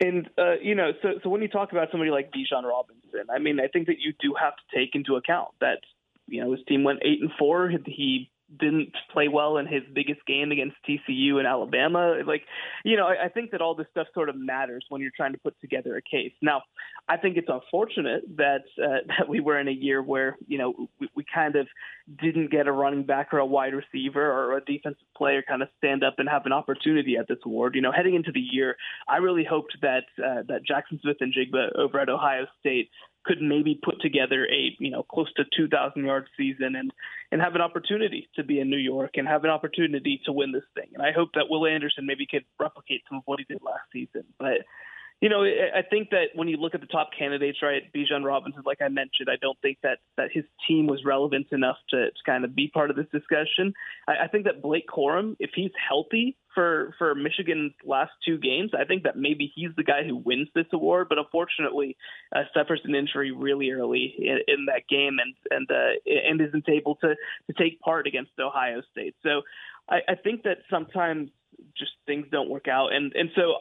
And 0.00 0.28
uh, 0.36 0.56
you 0.60 0.74
know, 0.74 0.92
so 1.02 1.20
so 1.22 1.30
when 1.30 1.40
you 1.40 1.48
talk 1.48 1.72
about 1.72 1.88
somebody 1.90 2.10
like 2.10 2.30
Bijan 2.30 2.64
Robinson, 2.64 3.26
I 3.34 3.38
mean, 3.38 3.58
I 3.60 3.68
think 3.68 3.86
that 3.86 3.98
you 3.98 4.12
do 4.20 4.34
have 4.38 4.52
to 4.56 4.78
take 4.78 4.94
into 4.94 5.16
account 5.16 5.48
that 5.60 5.78
you 6.26 6.44
know 6.44 6.52
his 6.52 6.60
team 6.68 6.84
went 6.84 7.00
eight 7.02 7.20
and 7.22 7.30
four. 7.38 7.70
He 7.86 8.30
didn't 8.58 8.94
play 9.12 9.28
well 9.28 9.58
in 9.58 9.66
his 9.66 9.82
biggest 9.94 10.24
game 10.26 10.52
against 10.52 10.76
TCU 10.88 11.36
and 11.36 11.46
Alabama. 11.46 12.16
Like, 12.26 12.42
you 12.84 12.96
know, 12.96 13.06
I, 13.06 13.26
I 13.26 13.28
think 13.28 13.50
that 13.50 13.60
all 13.60 13.74
this 13.74 13.86
stuff 13.90 14.06
sort 14.14 14.28
of 14.28 14.36
matters 14.36 14.84
when 14.88 15.00
you're 15.00 15.12
trying 15.16 15.32
to 15.32 15.38
put 15.38 15.58
together 15.60 15.96
a 15.96 16.02
case. 16.02 16.32
Now, 16.42 16.62
I 17.08 17.16
think 17.16 17.36
it's 17.36 17.48
unfortunate 17.48 18.24
that 18.36 18.64
uh, 18.82 19.06
that 19.18 19.28
we 19.28 19.40
were 19.40 19.58
in 19.58 19.68
a 19.68 19.72
year 19.72 20.02
where 20.02 20.36
you 20.46 20.58
know 20.58 20.88
we, 21.00 21.08
we 21.14 21.24
kind 21.32 21.56
of 21.56 21.66
didn't 22.20 22.50
get 22.50 22.66
a 22.66 22.72
running 22.72 23.04
back 23.04 23.32
or 23.32 23.38
a 23.38 23.46
wide 23.46 23.74
receiver 23.74 24.24
or 24.24 24.56
a 24.56 24.64
defensive 24.64 25.06
player 25.16 25.42
kind 25.46 25.62
of 25.62 25.68
stand 25.78 26.04
up 26.04 26.14
and 26.18 26.28
have 26.28 26.46
an 26.46 26.52
opportunity 26.52 27.16
at 27.16 27.28
this 27.28 27.38
award. 27.44 27.74
You 27.74 27.82
know, 27.82 27.92
heading 27.92 28.14
into 28.14 28.32
the 28.32 28.40
year, 28.40 28.76
I 29.08 29.18
really 29.18 29.44
hoped 29.44 29.76
that 29.82 30.04
uh, 30.18 30.42
that 30.48 30.64
Jackson 30.66 30.98
Smith-Njigba 31.02 31.76
over 31.76 32.00
at 32.00 32.08
Ohio 32.08 32.46
State 32.60 32.90
could 33.26 33.42
maybe 33.42 33.78
put 33.82 34.00
together 34.00 34.46
a 34.46 34.76
you 34.78 34.90
know 34.90 35.02
close 35.02 35.32
to 35.34 35.44
2,000 35.56 36.04
yard 36.04 36.28
season 36.36 36.76
and 36.76 36.92
and 37.32 37.40
have 37.40 37.54
an 37.54 37.60
opportunity 37.60 38.28
to 38.36 38.44
be 38.44 38.60
in 38.60 38.70
New 38.70 38.78
York 38.78 39.12
and 39.14 39.26
have 39.26 39.44
an 39.44 39.50
opportunity 39.50 40.20
to 40.24 40.32
win 40.32 40.52
this 40.52 40.64
thing. 40.74 40.88
And 40.94 41.02
I 41.02 41.12
hope 41.12 41.30
that 41.34 41.50
Will 41.50 41.66
Anderson 41.66 42.06
maybe 42.06 42.26
could 42.26 42.44
replicate 42.58 43.02
some 43.08 43.18
of 43.18 43.24
what 43.26 43.40
he 43.40 43.44
did 43.44 43.62
last 43.62 43.82
season. 43.92 44.24
But 44.38 44.62
you 45.22 45.30
know, 45.30 45.44
I 45.44 45.80
think 45.88 46.10
that 46.10 46.26
when 46.34 46.46
you 46.46 46.58
look 46.58 46.74
at 46.74 46.82
the 46.82 46.86
top 46.86 47.08
candidates, 47.18 47.58
right, 47.62 47.82
Bijan 47.94 48.22
Robinson, 48.22 48.62
like 48.66 48.82
I 48.82 48.88
mentioned, 48.88 49.28
I 49.30 49.36
don't 49.40 49.58
think 49.62 49.78
that 49.82 49.98
that 50.18 50.28
his 50.30 50.44
team 50.68 50.86
was 50.86 51.06
relevant 51.06 51.46
enough 51.52 51.78
to, 51.90 52.10
to 52.10 52.22
kind 52.26 52.44
of 52.44 52.54
be 52.54 52.68
part 52.68 52.90
of 52.90 52.96
this 52.96 53.06
discussion. 53.10 53.72
I, 54.06 54.24
I 54.24 54.28
think 54.28 54.44
that 54.44 54.60
Blake 54.60 54.86
Corum, 54.86 55.34
if 55.38 55.50
he's 55.54 55.70
healthy 55.88 56.36
for 56.54 56.94
for 56.98 57.14
Michigan's 57.14 57.72
last 57.82 58.12
two 58.26 58.36
games, 58.36 58.72
I 58.78 58.84
think 58.84 59.04
that 59.04 59.16
maybe 59.16 59.50
he's 59.54 59.70
the 59.74 59.84
guy 59.84 60.04
who 60.06 60.16
wins 60.16 60.48
this 60.54 60.66
award. 60.74 61.08
But 61.08 61.16
unfortunately, 61.16 61.96
uh, 62.34 62.42
suffers 62.52 62.82
an 62.84 62.94
injury 62.94 63.32
really 63.32 63.70
early 63.70 64.14
in, 64.18 64.40
in 64.46 64.66
that 64.66 64.82
game 64.90 65.16
and 65.18 65.34
and 65.50 65.70
uh, 65.70 65.98
and 66.28 66.42
isn't 66.42 66.68
able 66.68 66.96
to 66.96 67.14
to 67.14 67.52
take 67.56 67.80
part 67.80 68.06
against 68.06 68.32
Ohio 68.38 68.82
State. 68.92 69.14
So 69.22 69.40
I, 69.88 70.00
I 70.08 70.14
think 70.16 70.42
that 70.42 70.58
sometimes 70.68 71.30
just 71.74 71.92
things 72.04 72.26
don't 72.30 72.50
work 72.50 72.68
out, 72.68 72.92
and 72.92 73.14
and 73.14 73.30
so 73.34 73.54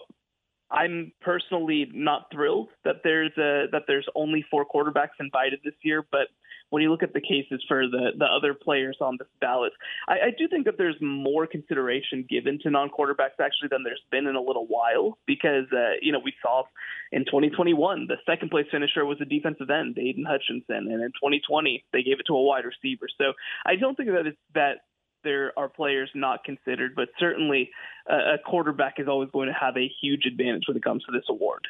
I'm 0.72 1.12
personally 1.22 1.90
not 1.94 2.28
thrilled 2.32 2.70
that 2.84 2.98
there's 3.04 3.32
a, 3.38 3.66
that 3.72 3.84
there's 3.88 4.08
only 4.16 4.46
four 4.50 4.66
quarterbacks 4.66 5.20
invited 5.20 5.60
this 5.64 5.76
year, 5.84 6.06
but 6.12 6.28
when 6.70 6.82
you 6.82 6.90
look 6.90 7.04
at 7.04 7.14
the 7.14 7.22
cases 7.22 7.64
for 7.68 7.88
the 7.88 8.12
the 8.18 8.26
other 8.26 8.54
players 8.54 8.98
on 9.00 9.18
this 9.20 9.28
ballot, 9.40 9.74
I, 10.08 10.14
I 10.14 10.32
do 10.38 10.48
think 10.48 10.66
that 10.66 10.78
there's 10.78 10.96
more 11.00 11.46
consideration 11.46 12.26
given 12.28 12.60
to 12.64 12.70
non-quarterbacks 12.70 13.40
actually 13.40 13.70
than 13.70 13.84
there's 13.84 14.02
been 14.12 14.28
in 14.28 14.36
a 14.36 14.42
little 14.42 14.66
while 14.68 15.18
because 15.28 15.66
uh, 15.72 15.94
you 16.02 16.12
know 16.12 16.20
we 16.24 16.34
saw 16.42 16.64
in 17.12 17.26
2021 17.26 18.08
the 18.08 18.18
second 18.26 18.50
place 18.50 18.66
finisher 18.72 19.06
was 19.06 19.22
a 19.22 19.26
defensive 19.26 19.70
end, 19.70 19.98
Aidan 20.00 20.26
Hutchinson, 20.26 20.92
and 20.92 21.04
in 21.04 21.12
2020 21.22 21.86
they 21.94 22.02
gave 22.02 22.20
it 22.20 22.26
to 22.28 22.34
a 22.34 22.42
wide 22.42 22.66
receiver. 22.66 23.08
So 23.18 23.34
I 23.66 23.76
don't 23.76 23.96
think 23.96 24.10
that 24.10 24.26
it's 24.26 24.38
that 24.56 24.80
there 25.26 25.52
are 25.58 25.68
players 25.68 26.10
not 26.16 26.46
considered, 26.46 26.96
but 26.96 27.10
certainly 27.20 27.72
a 28.08 28.38
quarterback 28.46 28.94
is 29.00 29.10
always 29.10 29.30
going 29.34 29.48
to 29.50 29.54
have 29.54 29.76
a 29.76 29.92
huge 30.02 30.26
advantage 30.26 30.64
when 30.70 30.78
it 30.78 30.84
comes 30.84 31.04
to 31.04 31.12
this 31.12 31.26
award. 31.28 31.68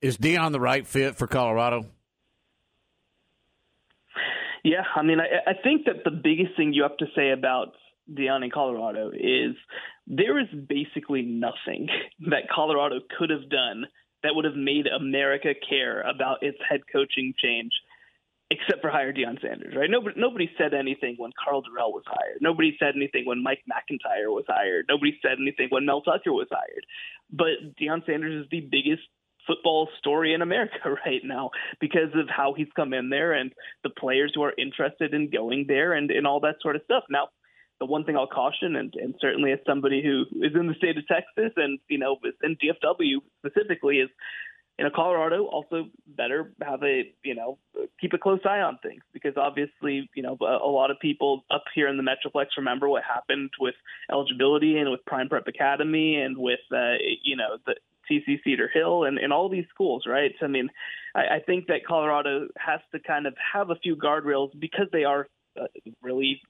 Is 0.00 0.16
Deion 0.16 0.50
the 0.50 0.60
right 0.60 0.84
fit 0.84 1.14
for 1.14 1.28
Colorado? 1.28 1.86
Yeah, 4.64 4.82
I 4.94 5.02
mean, 5.02 5.20
I, 5.20 5.50
I 5.50 5.54
think 5.62 5.86
that 5.86 6.04
the 6.04 6.10
biggest 6.10 6.56
thing 6.56 6.72
you 6.72 6.82
have 6.82 6.96
to 6.96 7.06
say 7.14 7.30
about 7.30 7.74
Deion 8.12 8.44
in 8.44 8.50
Colorado 8.50 9.10
is 9.10 9.54
there 10.06 10.38
is 10.38 10.48
basically 10.68 11.22
nothing 11.22 11.88
that 12.28 12.48
Colorado 12.52 13.00
could 13.18 13.30
have 13.30 13.48
done 13.48 13.86
that 14.22 14.34
would 14.34 14.44
have 14.44 14.56
made 14.56 14.86
America 14.86 15.54
care 15.68 16.02
about 16.02 16.42
its 16.42 16.58
head 16.68 16.80
coaching 16.92 17.32
change 17.42 17.72
except 18.50 18.82
for 18.82 18.90
hire 18.90 19.12
Deion 19.12 19.40
Sanders, 19.40 19.74
right? 19.76 19.88
Nobody 19.90 20.18
nobody 20.18 20.50
said 20.58 20.74
anything 20.74 21.14
when 21.18 21.30
Karl 21.42 21.62
Dorrell 21.62 21.92
was 21.92 22.02
hired. 22.06 22.38
Nobody 22.40 22.76
said 22.78 22.94
anything 22.96 23.24
when 23.24 23.42
Mike 23.42 23.62
MacIntyre 23.66 24.30
was 24.30 24.44
hired. 24.48 24.86
Nobody 24.88 25.18
said 25.22 25.38
anything 25.40 25.68
when 25.70 25.86
Mel 25.86 26.02
Tucker 26.02 26.32
was 26.32 26.48
hired. 26.50 26.84
But 27.30 27.78
Deion 27.80 28.04
Sanders 28.06 28.44
is 28.44 28.50
the 28.50 28.60
biggest 28.60 29.02
football 29.46 29.88
story 29.98 30.34
in 30.34 30.42
America 30.42 30.90
right 31.06 31.22
now 31.24 31.50
because 31.80 32.12
of 32.14 32.28
how 32.28 32.54
he's 32.54 32.68
come 32.76 32.92
in 32.92 33.08
there 33.08 33.32
and 33.32 33.52
the 33.82 33.90
players 33.90 34.32
who 34.34 34.42
are 34.42 34.52
interested 34.58 35.14
in 35.14 35.30
going 35.30 35.64
there 35.66 35.92
and, 35.92 36.10
and 36.10 36.26
all 36.26 36.40
that 36.40 36.56
sort 36.60 36.76
of 36.76 36.82
stuff. 36.84 37.04
Now, 37.08 37.28
the 37.78 37.86
one 37.86 38.04
thing 38.04 38.16
I'll 38.16 38.26
caution, 38.26 38.76
and, 38.76 38.92
and 38.94 39.14
certainly 39.20 39.52
as 39.52 39.58
somebody 39.66 40.02
who 40.02 40.24
is 40.44 40.52
in 40.54 40.66
the 40.66 40.74
state 40.74 40.98
of 40.98 41.06
Texas 41.06 41.52
and 41.56 41.78
you 41.88 41.98
know 41.98 42.18
in 42.42 42.56
DFW 42.56 43.20
specifically, 43.38 43.96
is 43.96 44.10
you 44.80 44.86
know, 44.86 44.90
Colorado 44.94 45.44
also 45.44 45.90
better 46.06 46.54
have 46.62 46.82
a, 46.82 47.12
you 47.22 47.34
know, 47.34 47.58
keep 48.00 48.14
a 48.14 48.18
close 48.18 48.40
eye 48.46 48.60
on 48.60 48.78
things 48.82 49.02
because 49.12 49.34
obviously, 49.36 50.08
you 50.14 50.22
know, 50.22 50.38
a, 50.40 50.44
a 50.64 50.72
lot 50.72 50.90
of 50.90 50.98
people 51.00 51.44
up 51.50 51.64
here 51.74 51.86
in 51.86 51.98
the 51.98 52.02
Metroplex 52.02 52.46
remember 52.56 52.88
what 52.88 53.02
happened 53.02 53.50
with 53.60 53.74
eligibility 54.10 54.78
and 54.78 54.90
with 54.90 55.04
Prime 55.04 55.28
Prep 55.28 55.46
Academy 55.46 56.16
and 56.16 56.38
with, 56.38 56.60
uh, 56.72 56.94
you 57.22 57.36
know, 57.36 57.58
the 57.66 57.74
TC 58.10 58.42
Cedar 58.42 58.70
Hill 58.72 59.04
and, 59.04 59.18
and 59.18 59.34
all 59.34 59.50
these 59.50 59.66
schools, 59.68 60.04
right? 60.06 60.32
I 60.40 60.46
mean, 60.46 60.70
I, 61.14 61.20
I 61.20 61.40
think 61.44 61.66
that 61.66 61.84
Colorado 61.86 62.48
has 62.56 62.80
to 62.92 63.00
kind 63.00 63.26
of 63.26 63.34
have 63.52 63.68
a 63.68 63.76
few 63.76 63.96
guardrails 63.96 64.58
because 64.58 64.86
they 64.92 65.04
are 65.04 65.28
really 66.02 66.40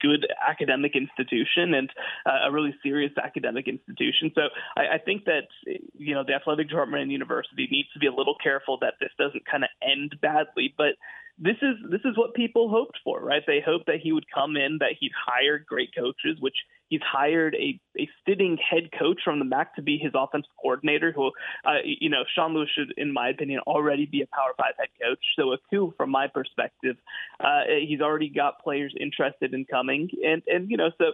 good 0.00 0.26
academic 0.46 0.92
institution 0.94 1.74
and 1.74 1.90
uh, 2.26 2.48
a 2.48 2.52
really 2.52 2.74
serious 2.82 3.12
academic 3.22 3.68
institution. 3.68 4.30
So 4.34 4.42
I, 4.76 4.94
I 4.94 4.98
think 4.98 5.24
that 5.24 5.48
you 5.96 6.14
know 6.14 6.24
the 6.26 6.34
athletic 6.34 6.68
department 6.68 7.02
and 7.02 7.12
university 7.12 7.68
needs 7.70 7.88
to 7.92 7.98
be 7.98 8.06
a 8.06 8.14
little 8.14 8.36
careful 8.42 8.78
that 8.80 8.94
this 9.00 9.10
doesn't 9.18 9.44
kind 9.46 9.64
of 9.64 9.70
end 9.82 10.16
badly. 10.20 10.74
But 10.76 10.94
this 11.42 11.56
is 11.60 11.74
this 11.90 12.00
is 12.04 12.16
what 12.16 12.34
people 12.34 12.70
hoped 12.70 12.98
for, 13.02 13.20
right? 13.20 13.42
They 13.44 13.60
hoped 13.64 13.86
that 13.86 13.98
he 14.00 14.12
would 14.12 14.26
come 14.32 14.56
in, 14.56 14.78
that 14.78 14.94
he'd 14.98 15.10
hire 15.26 15.58
great 15.58 15.90
coaches, 15.92 16.38
which 16.38 16.54
he's 16.88 17.00
hired 17.02 17.56
a, 17.56 17.80
a 17.98 18.08
sitting 18.28 18.56
head 18.58 18.90
coach 18.96 19.20
from 19.24 19.40
the 19.40 19.44
MAC 19.44 19.74
to 19.74 19.82
be 19.82 19.98
his 19.98 20.12
offensive 20.14 20.52
coordinator. 20.60 21.10
Who, 21.10 21.32
uh, 21.66 21.82
you 21.84 22.08
know, 22.08 22.22
Sean 22.32 22.54
Lewis 22.54 22.68
should, 22.72 22.94
in 22.96 23.12
my 23.12 23.30
opinion, 23.30 23.60
already 23.66 24.06
be 24.06 24.22
a 24.22 24.26
Power 24.26 24.52
Five 24.56 24.74
head 24.78 24.90
coach. 25.02 25.18
So 25.36 25.52
a 25.52 25.58
coup 25.68 25.92
from 25.96 26.10
my 26.10 26.28
perspective. 26.28 26.96
Uh, 27.40 27.62
he's 27.88 28.00
already 28.00 28.28
got 28.28 28.62
players 28.62 28.94
interested 29.00 29.52
in 29.52 29.64
coming, 29.64 30.10
and 30.24 30.42
and 30.46 30.70
you 30.70 30.76
know, 30.76 30.90
so 30.96 31.06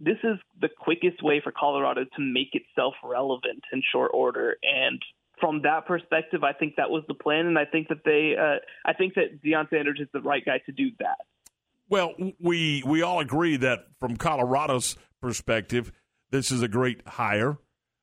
this 0.00 0.18
is 0.24 0.38
the 0.62 0.70
quickest 0.80 1.22
way 1.22 1.42
for 1.44 1.52
Colorado 1.52 2.04
to 2.04 2.22
make 2.22 2.54
itself 2.54 2.94
relevant 3.04 3.62
in 3.70 3.82
short 3.92 4.12
order. 4.14 4.56
And 4.62 5.02
from 5.44 5.60
that 5.60 5.84
perspective, 5.84 6.42
I 6.42 6.54
think 6.54 6.76
that 6.76 6.88
was 6.88 7.02
the 7.06 7.12
plan, 7.12 7.44
and 7.44 7.58
I 7.58 7.66
think 7.66 7.88
that 7.88 7.98
they, 8.02 8.34
uh, 8.34 8.60
I 8.82 8.94
think 8.94 9.12
that 9.16 9.42
Deion 9.44 9.68
Sanders 9.68 10.00
is 10.00 10.08
the 10.10 10.22
right 10.22 10.42
guy 10.42 10.56
to 10.64 10.72
do 10.72 10.88
that. 11.00 11.18
Well, 11.90 12.14
we 12.40 12.82
we 12.86 13.02
all 13.02 13.20
agree 13.20 13.58
that 13.58 13.80
from 14.00 14.16
Colorado's 14.16 14.96
perspective, 15.20 15.92
this 16.30 16.50
is 16.50 16.62
a 16.62 16.68
great 16.68 17.06
hire. 17.06 17.58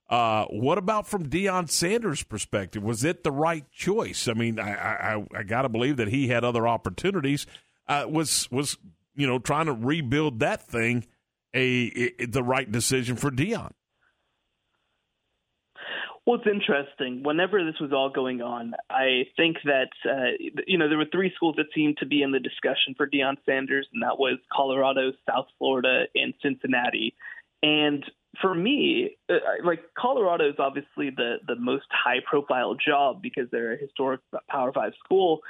Uh, 0.07 0.45
what 0.51 0.77
about 0.77 1.07
from 1.07 1.29
Deion 1.29 1.67
Sanders' 1.67 2.21
perspective? 2.21 2.83
Was 2.83 3.03
it 3.03 3.23
the 3.23 3.31
right 3.31 3.65
choice? 3.71 4.27
I 4.27 4.33
mean, 4.33 4.59
I 4.59 5.15
I, 5.15 5.25
I 5.35 5.41
got 5.41 5.63
to 5.63 5.69
believe 5.69 5.97
that 5.97 6.09
he 6.09 6.27
had 6.27 6.43
other 6.43 6.67
opportunities. 6.67 7.47
Uh, 7.87 8.05
was 8.07 8.51
was 8.51 8.77
you 9.15 9.25
know 9.25 9.39
trying 9.39 9.65
to 9.65 9.73
rebuild 9.73 10.41
that 10.41 10.67
thing 10.67 11.07
a, 11.55 12.13
a 12.19 12.25
the 12.27 12.43
right 12.43 12.71
decision 12.71 13.15
for 13.15 13.31
Deion? 13.31 13.71
Well, 16.31 16.39
it's 16.39 16.47
interesting. 16.49 17.23
Whenever 17.23 17.61
this 17.65 17.77
was 17.81 17.91
all 17.91 18.09
going 18.09 18.41
on, 18.41 18.71
I 18.89 19.23
think 19.35 19.57
that 19.65 19.89
uh, 20.09 20.31
you 20.65 20.77
know 20.77 20.87
there 20.87 20.97
were 20.97 21.11
three 21.11 21.29
schools 21.35 21.55
that 21.57 21.65
seemed 21.75 21.97
to 21.97 22.05
be 22.05 22.21
in 22.21 22.31
the 22.31 22.39
discussion 22.39 22.95
for 22.95 23.05
Deion 23.05 23.35
Sanders, 23.45 23.85
and 23.91 24.01
that 24.01 24.17
was 24.17 24.39
Colorado, 24.49 25.11
South 25.29 25.47
Florida, 25.57 26.05
and 26.15 26.33
Cincinnati. 26.41 27.15
And 27.61 28.05
for 28.39 28.55
me, 28.55 29.17
uh, 29.29 29.39
like 29.65 29.81
Colorado 29.97 30.47
is 30.47 30.55
obviously 30.57 31.09
the 31.09 31.39
the 31.45 31.57
most 31.57 31.87
high 31.91 32.19
profile 32.25 32.75
job 32.75 33.21
because 33.21 33.49
they're 33.51 33.73
a 33.73 33.77
historic 33.77 34.21
Power 34.49 34.71
Five 34.71 34.93
school. 35.03 35.41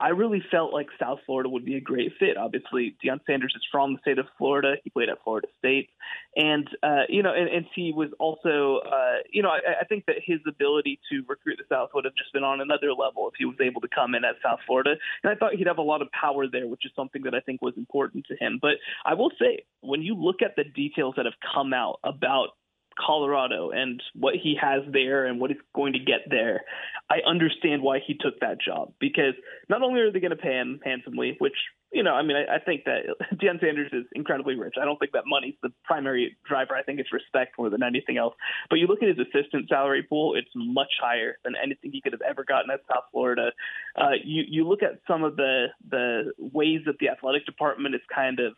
I 0.00 0.08
really 0.08 0.42
felt 0.50 0.72
like 0.72 0.88
South 1.00 1.20
Florida 1.26 1.48
would 1.48 1.64
be 1.64 1.76
a 1.76 1.80
great 1.80 2.12
fit. 2.18 2.36
Obviously, 2.36 2.96
Deion 3.04 3.20
Sanders 3.26 3.52
is 3.56 3.62
from 3.70 3.94
the 3.94 3.98
state 4.00 4.18
of 4.18 4.26
Florida. 4.38 4.74
He 4.82 4.90
played 4.90 5.08
at 5.08 5.22
Florida 5.22 5.48
State, 5.58 5.90
and 6.36 6.68
uh, 6.82 7.02
you 7.08 7.22
know, 7.22 7.32
and, 7.34 7.48
and 7.48 7.66
he 7.74 7.92
was 7.92 8.08
also, 8.18 8.80
uh, 8.86 9.18
you 9.30 9.42
know, 9.42 9.50
I, 9.50 9.82
I 9.82 9.84
think 9.84 10.06
that 10.06 10.16
his 10.24 10.40
ability 10.46 11.00
to 11.10 11.22
recruit 11.28 11.58
the 11.58 11.74
South 11.74 11.90
would 11.94 12.04
have 12.04 12.14
just 12.16 12.32
been 12.32 12.44
on 12.44 12.60
another 12.60 12.92
level 12.92 13.28
if 13.28 13.34
he 13.38 13.44
was 13.44 13.56
able 13.60 13.80
to 13.80 13.88
come 13.88 14.14
in 14.14 14.24
at 14.24 14.36
South 14.42 14.60
Florida. 14.66 14.94
And 15.22 15.32
I 15.32 15.34
thought 15.34 15.54
he'd 15.54 15.66
have 15.66 15.78
a 15.78 15.82
lot 15.82 16.02
of 16.02 16.08
power 16.12 16.46
there, 16.48 16.66
which 16.66 16.84
is 16.84 16.92
something 16.96 17.22
that 17.22 17.34
I 17.34 17.40
think 17.40 17.62
was 17.62 17.74
important 17.76 18.26
to 18.26 18.36
him. 18.36 18.58
But 18.60 18.76
I 19.04 19.14
will 19.14 19.32
say, 19.38 19.64
when 19.80 20.02
you 20.02 20.14
look 20.14 20.42
at 20.42 20.56
the 20.56 20.64
details 20.64 21.14
that 21.16 21.26
have 21.26 21.34
come 21.54 21.72
out 21.72 22.00
about 22.04 22.50
Colorado 22.98 23.70
and 23.70 24.02
what 24.14 24.34
he 24.34 24.56
has 24.60 24.82
there 24.92 25.26
and 25.26 25.40
what 25.40 25.50
he's 25.50 25.60
going 25.74 25.92
to 25.94 25.98
get 25.98 26.20
there, 26.28 26.62
I 27.10 27.18
understand 27.26 27.82
why 27.82 28.00
he 28.04 28.14
took 28.14 28.40
that 28.40 28.60
job 28.60 28.92
because 28.98 29.34
not 29.68 29.82
only 29.82 30.00
are 30.00 30.12
they 30.12 30.20
going 30.20 30.30
to 30.30 30.36
pay 30.36 30.58
him 30.58 30.80
handsomely, 30.84 31.36
which 31.38 31.56
you 31.94 32.02
know, 32.02 32.12
I 32.12 32.22
mean, 32.22 32.36
I, 32.36 32.56
I 32.56 32.58
think 32.58 32.84
that 32.84 33.02
Deion 33.34 33.60
Sanders 33.60 33.90
is 33.92 34.04
incredibly 34.12 34.56
rich. 34.56 34.74
I 34.80 34.84
don't 34.84 34.98
think 34.98 35.12
that 35.12 35.22
money's 35.26 35.54
the 35.62 35.70
primary 35.84 36.36
driver. 36.44 36.74
I 36.74 36.82
think 36.82 36.98
it's 36.98 37.12
respect 37.12 37.56
more 37.56 37.70
than 37.70 37.84
anything 37.84 38.18
else. 38.18 38.34
But 38.68 38.80
you 38.80 38.88
look 38.88 39.00
at 39.00 39.08
his 39.08 39.18
assistant 39.18 39.68
salary 39.68 40.02
pool; 40.02 40.34
it's 40.34 40.50
much 40.56 40.92
higher 41.00 41.38
than 41.44 41.54
anything 41.62 41.92
he 41.92 42.00
could 42.00 42.12
have 42.12 42.22
ever 42.22 42.44
gotten 42.44 42.70
at 42.70 42.80
South 42.92 43.04
Florida. 43.12 43.52
Uh, 43.96 44.18
you 44.24 44.42
you 44.48 44.68
look 44.68 44.82
at 44.82 44.98
some 45.06 45.22
of 45.22 45.36
the 45.36 45.66
the 45.88 46.32
ways 46.38 46.80
that 46.86 46.98
the 46.98 47.08
athletic 47.08 47.46
department 47.46 47.94
is 47.94 48.00
kind 48.12 48.40
of 48.40 48.54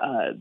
uh, 0.00 0.32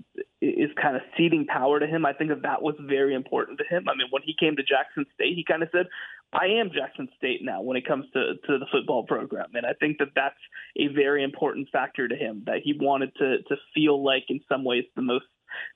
is 0.41 0.69
kind 0.81 0.95
of 0.95 1.01
ceding 1.17 1.45
power 1.45 1.79
to 1.79 1.87
him. 1.87 2.05
I 2.05 2.13
think 2.13 2.29
that 2.29 2.43
that 2.43 2.61
was 2.61 2.75
very 2.79 3.13
important 3.13 3.59
to 3.59 3.65
him. 3.65 3.89
I 3.89 3.95
mean, 3.95 4.07
when 4.09 4.23
he 4.23 4.35
came 4.39 4.55
to 4.55 4.63
Jackson 4.63 5.05
State, 5.13 5.35
he 5.35 5.43
kind 5.43 5.63
of 5.63 5.69
said, 5.71 5.87
"I 6.31 6.45
am 6.45 6.71
Jackson 6.73 7.09
State 7.17 7.41
now." 7.43 7.61
When 7.61 7.77
it 7.77 7.85
comes 7.85 8.05
to 8.13 8.35
to 8.47 8.57
the 8.57 8.67
football 8.71 9.03
program, 9.05 9.49
and 9.53 9.65
I 9.65 9.73
think 9.73 9.97
that 9.99 10.09
that's 10.15 10.39
a 10.77 10.87
very 10.87 11.23
important 11.23 11.69
factor 11.71 12.07
to 12.07 12.15
him. 12.15 12.43
That 12.45 12.61
he 12.63 12.73
wanted 12.79 13.13
to 13.17 13.41
to 13.43 13.55
feel 13.73 14.03
like, 14.03 14.25
in 14.29 14.39
some 14.47 14.63
ways, 14.63 14.85
the 14.95 15.01
most 15.01 15.25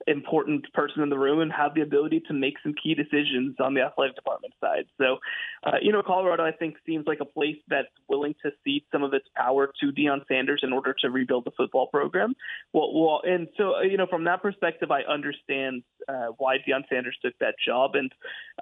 important 0.08 0.72
person 0.74 1.02
in 1.04 1.10
the 1.10 1.18
room 1.18 1.40
and 1.42 1.52
have 1.52 1.74
the 1.74 1.82
ability 1.82 2.22
to 2.28 2.34
make 2.34 2.56
some 2.64 2.74
key 2.82 2.96
decisions 2.96 3.56
on 3.60 3.74
the 3.74 3.82
athletic 3.82 4.16
department 4.16 4.54
side. 4.60 4.86
So, 4.98 5.18
uh, 5.64 5.78
you 5.82 5.92
know, 5.92 6.02
Colorado, 6.02 6.44
I 6.44 6.52
think, 6.52 6.76
seems 6.86 7.06
like 7.08 7.20
a 7.22 7.26
place 7.26 7.58
that's 7.68 7.88
willing 8.08 8.36
to 8.44 8.52
cede 8.64 8.84
some 8.92 9.04
of 9.04 9.14
its 9.14 9.28
power 9.36 9.72
to 9.80 9.92
Deion 9.92 10.22
Sanders 10.28 10.62
in 10.64 10.74
order 10.74 10.96
to 11.02 11.10
rebuild 11.10 11.46
the 11.46 11.52
football 11.52 11.88
program. 11.88 12.36
Well, 12.74 12.94
well 12.94 13.22
and 13.24 13.48
so, 13.58 13.76
uh, 13.78 13.82
you 13.82 13.98
know, 13.98 14.08
from 14.08 14.26
that 14.26 14.42
perspective, 14.42 14.92
I 14.92 15.02
understand 15.02 15.84
uh, 16.08 16.28
why 16.38 16.58
Deion 16.58 16.84
Sanders 16.90 17.18
took 17.24 17.38
that 17.40 17.56
job. 17.66 17.96
And, 17.96 18.12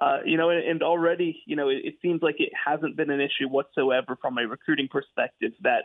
uh, 0.00 0.18
you 0.24 0.36
know, 0.36 0.50
and, 0.50 0.62
and 0.64 0.82
already, 0.82 1.42
you 1.46 1.56
know, 1.56 1.68
it, 1.68 1.80
it 1.84 1.94
seems 2.02 2.22
like 2.22 2.36
it 2.38 2.52
hasn't 2.66 2.96
been 2.96 3.10
an 3.10 3.20
issue 3.20 3.48
whatsoever 3.48 4.16
from 4.20 4.38
a 4.38 4.46
recruiting 4.46 4.88
perspective 4.88 5.52
that 5.62 5.84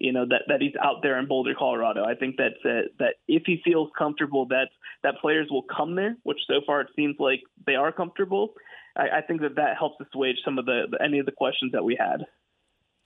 you 0.00 0.12
know 0.12 0.26
that 0.26 0.42
that 0.48 0.60
he's 0.60 0.74
out 0.82 1.02
there 1.02 1.18
in 1.18 1.26
Boulder, 1.26 1.54
Colorado. 1.58 2.04
I 2.04 2.14
think 2.14 2.36
that 2.36 2.54
uh, 2.64 2.88
that 2.98 3.14
if 3.26 3.42
he 3.46 3.60
feels 3.64 3.90
comfortable 3.96 4.46
that 4.46 4.68
that 5.02 5.14
players 5.20 5.48
will 5.50 5.64
come 5.64 5.94
there, 5.94 6.16
which 6.22 6.38
so 6.46 6.60
far 6.66 6.80
it 6.80 6.88
seems 6.96 7.16
like 7.18 7.40
they 7.66 7.74
are 7.74 7.92
comfortable. 7.92 8.54
I, 8.96 9.18
I 9.18 9.20
think 9.22 9.40
that 9.42 9.56
that 9.56 9.76
helps 9.78 9.96
assuage 10.00 10.36
some 10.44 10.58
of 10.58 10.66
the, 10.66 10.86
the 10.90 11.02
any 11.02 11.18
of 11.18 11.26
the 11.26 11.32
questions 11.32 11.72
that 11.72 11.84
we 11.84 11.96
had. 11.98 12.24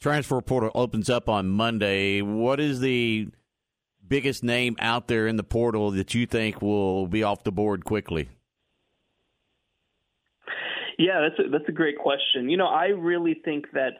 Transfer 0.00 0.40
portal 0.40 0.70
opens 0.74 1.08
up 1.08 1.28
on 1.28 1.48
Monday. 1.48 2.22
What 2.22 2.58
is 2.58 2.80
the 2.80 3.28
biggest 4.06 4.42
name 4.42 4.76
out 4.78 5.06
there 5.06 5.26
in 5.26 5.36
the 5.36 5.44
portal 5.44 5.90
that 5.92 6.14
you 6.14 6.26
think 6.26 6.60
will 6.60 7.06
be 7.06 7.22
off 7.22 7.44
the 7.44 7.52
board 7.52 7.84
quickly? 7.84 8.28
Yeah, 10.98 11.28
that's 11.28 11.48
a, 11.48 11.50
that's 11.50 11.68
a 11.68 11.72
great 11.72 11.98
question. 11.98 12.50
You 12.50 12.56
know, 12.56 12.66
I 12.66 12.86
really 12.86 13.40
think 13.44 13.66
that 13.72 13.92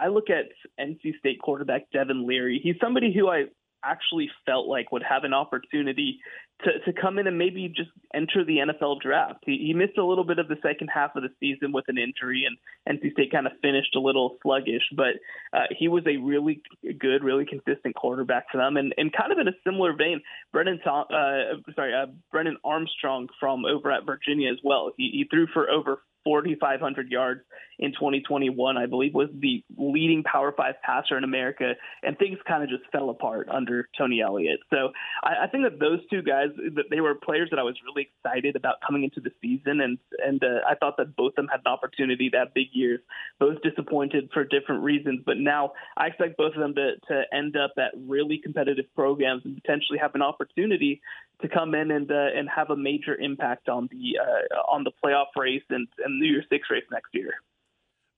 I 0.00 0.08
look 0.08 0.30
at 0.30 0.46
NC 0.78 1.18
State 1.18 1.40
quarterback 1.40 1.90
Devin 1.92 2.26
Leary. 2.26 2.60
He's 2.62 2.76
somebody 2.80 3.12
who 3.12 3.28
I 3.28 3.44
actually 3.84 4.30
felt 4.46 4.66
like 4.66 4.92
would 4.92 5.02
have 5.02 5.24
an 5.24 5.32
opportunity 5.32 6.18
to, 6.64 6.92
to 6.92 7.00
come 7.00 7.18
in 7.18 7.26
and 7.26 7.38
maybe 7.38 7.68
just 7.68 7.90
enter 8.14 8.44
the 8.44 8.58
NFL 8.58 9.00
draft. 9.00 9.40
He, 9.46 9.58
he 9.66 9.74
missed 9.74 9.96
a 9.96 10.04
little 10.04 10.24
bit 10.24 10.38
of 10.38 10.48
the 10.48 10.56
second 10.62 10.88
half 10.88 11.16
of 11.16 11.22
the 11.22 11.30
season 11.40 11.72
with 11.72 11.86
an 11.88 11.96
injury, 11.96 12.46
and 12.46 12.98
NC 12.98 13.12
State 13.12 13.32
kind 13.32 13.46
of 13.46 13.52
finished 13.62 13.94
a 13.96 14.00
little 14.00 14.36
sluggish. 14.42 14.82
But 14.94 15.16
uh, 15.52 15.66
he 15.76 15.88
was 15.88 16.04
a 16.06 16.18
really 16.18 16.62
good, 16.98 17.24
really 17.24 17.46
consistent 17.46 17.94
quarterback 17.94 18.46
for 18.52 18.58
them, 18.58 18.76
and, 18.76 18.94
and 18.98 19.12
kind 19.12 19.32
of 19.32 19.38
in 19.38 19.48
a 19.48 19.56
similar 19.64 19.94
vein, 19.96 20.20
Brennan, 20.52 20.80
uh, 20.84 21.56
sorry, 21.74 21.94
uh, 21.94 22.06
Brennan 22.30 22.58
Armstrong 22.64 23.28
from 23.38 23.64
over 23.64 23.90
at 23.90 24.04
Virginia 24.04 24.50
as 24.52 24.58
well. 24.62 24.92
He, 24.96 25.10
he 25.12 25.26
threw 25.30 25.46
for 25.46 25.70
over 25.70 26.02
4,500 26.24 27.10
yards 27.10 27.40
in 27.80 27.92
2021, 27.92 28.76
I 28.76 28.84
believe, 28.84 29.14
was 29.14 29.30
the 29.32 29.64
leading 29.78 30.22
Power 30.22 30.52
Five 30.54 30.74
passer 30.82 31.16
in 31.16 31.24
America, 31.24 31.72
and 32.02 32.16
things 32.18 32.38
kind 32.46 32.62
of 32.62 32.68
just 32.68 32.82
fell 32.92 33.08
apart 33.08 33.48
under 33.50 33.88
Tony 33.96 34.20
Elliott. 34.20 34.60
So 34.68 34.90
I, 35.22 35.44
I 35.44 35.46
think 35.46 35.64
that 35.64 35.80
those 35.80 36.00
two 36.10 36.20
guys, 36.20 36.48
that 36.56 36.84
they 36.90 37.00
were 37.00 37.14
players 37.14 37.48
that 37.50 37.58
I 37.58 37.62
was 37.62 37.76
really 37.84 38.10
excited 38.14 38.54
about 38.54 38.76
coming 38.86 39.04
into 39.04 39.20
the 39.20 39.30
season, 39.40 39.80
and 39.80 39.98
and 40.24 40.44
uh, 40.44 40.60
I 40.68 40.74
thought 40.74 40.98
that 40.98 41.16
both 41.16 41.30
of 41.32 41.36
them 41.36 41.48
had 41.48 41.60
an 41.64 41.72
opportunity 41.72 42.28
to 42.30 42.38
have 42.38 42.54
big 42.54 42.68
years. 42.72 43.00
Both 43.38 43.62
disappointed 43.62 44.28
for 44.32 44.44
different 44.44 44.82
reasons, 44.82 45.22
but 45.24 45.38
now 45.38 45.72
I 45.96 46.08
expect 46.08 46.36
both 46.36 46.52
of 46.54 46.60
them 46.60 46.74
to 46.74 46.96
to 47.08 47.22
end 47.32 47.56
up 47.56 47.72
at 47.78 47.92
really 48.06 48.38
competitive 48.38 48.86
programs 48.94 49.42
and 49.46 49.54
potentially 49.54 49.98
have 49.98 50.14
an 50.14 50.22
opportunity 50.22 51.00
to 51.42 51.48
come 51.48 51.74
in 51.74 51.90
and 51.90 52.10
uh, 52.10 52.28
and 52.36 52.48
have 52.48 52.70
a 52.70 52.76
major 52.76 53.14
impact 53.14 53.68
on 53.68 53.88
the 53.90 54.18
uh, 54.20 54.56
on 54.70 54.84
the 54.84 54.92
playoff 55.02 55.26
race 55.36 55.62
and, 55.70 55.88
and 56.04 56.09
New 56.18 56.26
Year's 56.26 56.46
Six 56.50 56.68
race 56.70 56.84
next 56.90 57.08
year. 57.12 57.32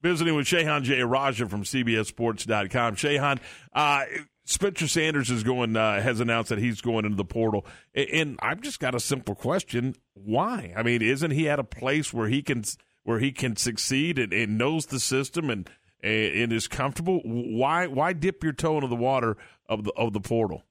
Visiting 0.01 0.35
with 0.35 0.45
Shehan 0.45 1.09
Raja 1.09 1.47
from 1.47 1.63
CBSSports.com. 1.63 2.95
Shehan, 2.95 3.39
uh, 3.73 4.03
Spencer 4.45 4.87
Sanders 4.87 5.29
is 5.29 5.43
going 5.43 5.77
uh, 5.77 6.01
has 6.01 6.19
announced 6.19 6.49
that 6.49 6.59
he's 6.59 6.81
going 6.81 7.05
into 7.05 7.15
the 7.15 7.25
portal, 7.25 7.65
and 7.95 8.37
I've 8.41 8.59
just 8.61 8.79
got 8.79 8.93
a 8.93 8.99
simple 8.99 9.35
question: 9.35 9.95
Why? 10.13 10.73
I 10.75 10.83
mean, 10.83 11.01
isn't 11.01 11.31
he 11.31 11.47
at 11.47 11.59
a 11.59 11.63
place 11.63 12.13
where 12.13 12.27
he 12.27 12.41
can 12.41 12.63
where 13.03 13.19
he 13.19 13.31
can 13.31 13.55
succeed 13.55 14.19
and, 14.19 14.33
and 14.33 14.57
knows 14.57 14.87
the 14.87 14.99
system 14.99 15.49
and 15.49 15.69
and 16.01 16.51
is 16.51 16.67
comfortable? 16.67 17.21
Why 17.23 17.87
why 17.87 18.11
dip 18.11 18.43
your 18.43 18.51
toe 18.51 18.75
into 18.75 18.87
the 18.87 18.95
water 18.95 19.37
of 19.69 19.85
the 19.85 19.93
of 19.93 20.11
the 20.11 20.19
portal? 20.19 20.63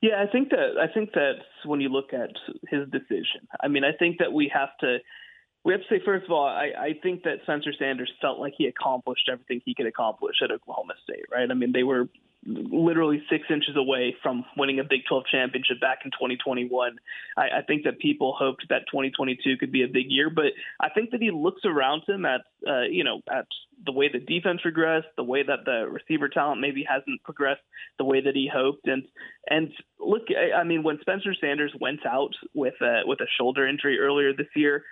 Yeah, 0.00 0.22
I 0.22 0.30
think 0.30 0.50
that 0.50 0.78
I 0.80 0.92
think 0.92 1.12
that 1.12 1.34
when 1.64 1.80
you 1.80 1.88
look 1.88 2.12
at 2.12 2.30
his 2.68 2.88
decision, 2.90 3.48
I 3.60 3.68
mean, 3.68 3.82
I 3.84 3.92
think 3.98 4.18
that 4.18 4.32
we 4.32 4.50
have 4.54 4.70
to 4.80 4.98
we 5.64 5.72
have 5.72 5.82
to 5.82 5.86
say 5.90 6.00
first 6.04 6.24
of 6.26 6.30
all, 6.30 6.46
I, 6.46 6.70
I 6.78 6.94
think 7.02 7.24
that 7.24 7.42
Spencer 7.42 7.72
Sanders 7.76 8.10
felt 8.20 8.38
like 8.38 8.54
he 8.56 8.66
accomplished 8.66 9.28
everything 9.30 9.60
he 9.64 9.74
could 9.74 9.86
accomplish 9.86 10.36
at 10.42 10.52
Oklahoma 10.52 10.94
State, 11.02 11.24
right? 11.32 11.50
I 11.50 11.54
mean, 11.54 11.72
they 11.72 11.82
were 11.82 12.08
literally 12.46 13.22
six 13.30 13.44
inches 13.50 13.76
away 13.76 14.16
from 14.22 14.44
winning 14.56 14.78
a 14.78 14.84
Big 14.84 15.00
12 15.08 15.24
championship 15.30 15.80
back 15.80 15.98
in 16.04 16.10
2021. 16.12 16.96
I, 17.36 17.42
I 17.42 17.62
think 17.66 17.84
that 17.84 17.98
people 17.98 18.34
hoped 18.38 18.66
that 18.70 18.82
2022 18.90 19.56
could 19.58 19.72
be 19.72 19.82
a 19.82 19.88
big 19.88 20.06
year, 20.08 20.30
but 20.30 20.52
I 20.80 20.88
think 20.88 21.10
that 21.10 21.20
he 21.20 21.30
looks 21.30 21.62
around 21.64 22.02
him 22.06 22.24
at, 22.24 22.42
uh, 22.66 22.82
you 22.82 23.04
know, 23.04 23.20
at 23.30 23.46
the 23.84 23.92
way 23.92 24.08
the 24.12 24.20
defense 24.20 24.60
regressed, 24.64 25.10
the 25.16 25.24
way 25.24 25.42
that 25.42 25.64
the 25.64 25.88
receiver 25.88 26.28
talent 26.28 26.60
maybe 26.60 26.84
hasn't 26.88 27.22
progressed 27.22 27.62
the 27.98 28.04
way 28.04 28.20
that 28.20 28.34
he 28.34 28.50
hoped, 28.52 28.86
and 28.86 29.04
and 29.48 29.72
look, 30.00 30.22
I, 30.30 30.60
I 30.60 30.64
mean, 30.64 30.82
when 30.82 30.98
Spencer 31.00 31.34
Sanders 31.40 31.72
went 31.80 32.04
out 32.06 32.32
with 32.54 32.74
a, 32.80 33.02
with 33.04 33.20
a 33.20 33.26
shoulder 33.38 33.66
injury 33.66 33.98
earlier 33.98 34.32
this 34.32 34.48
year. 34.54 34.84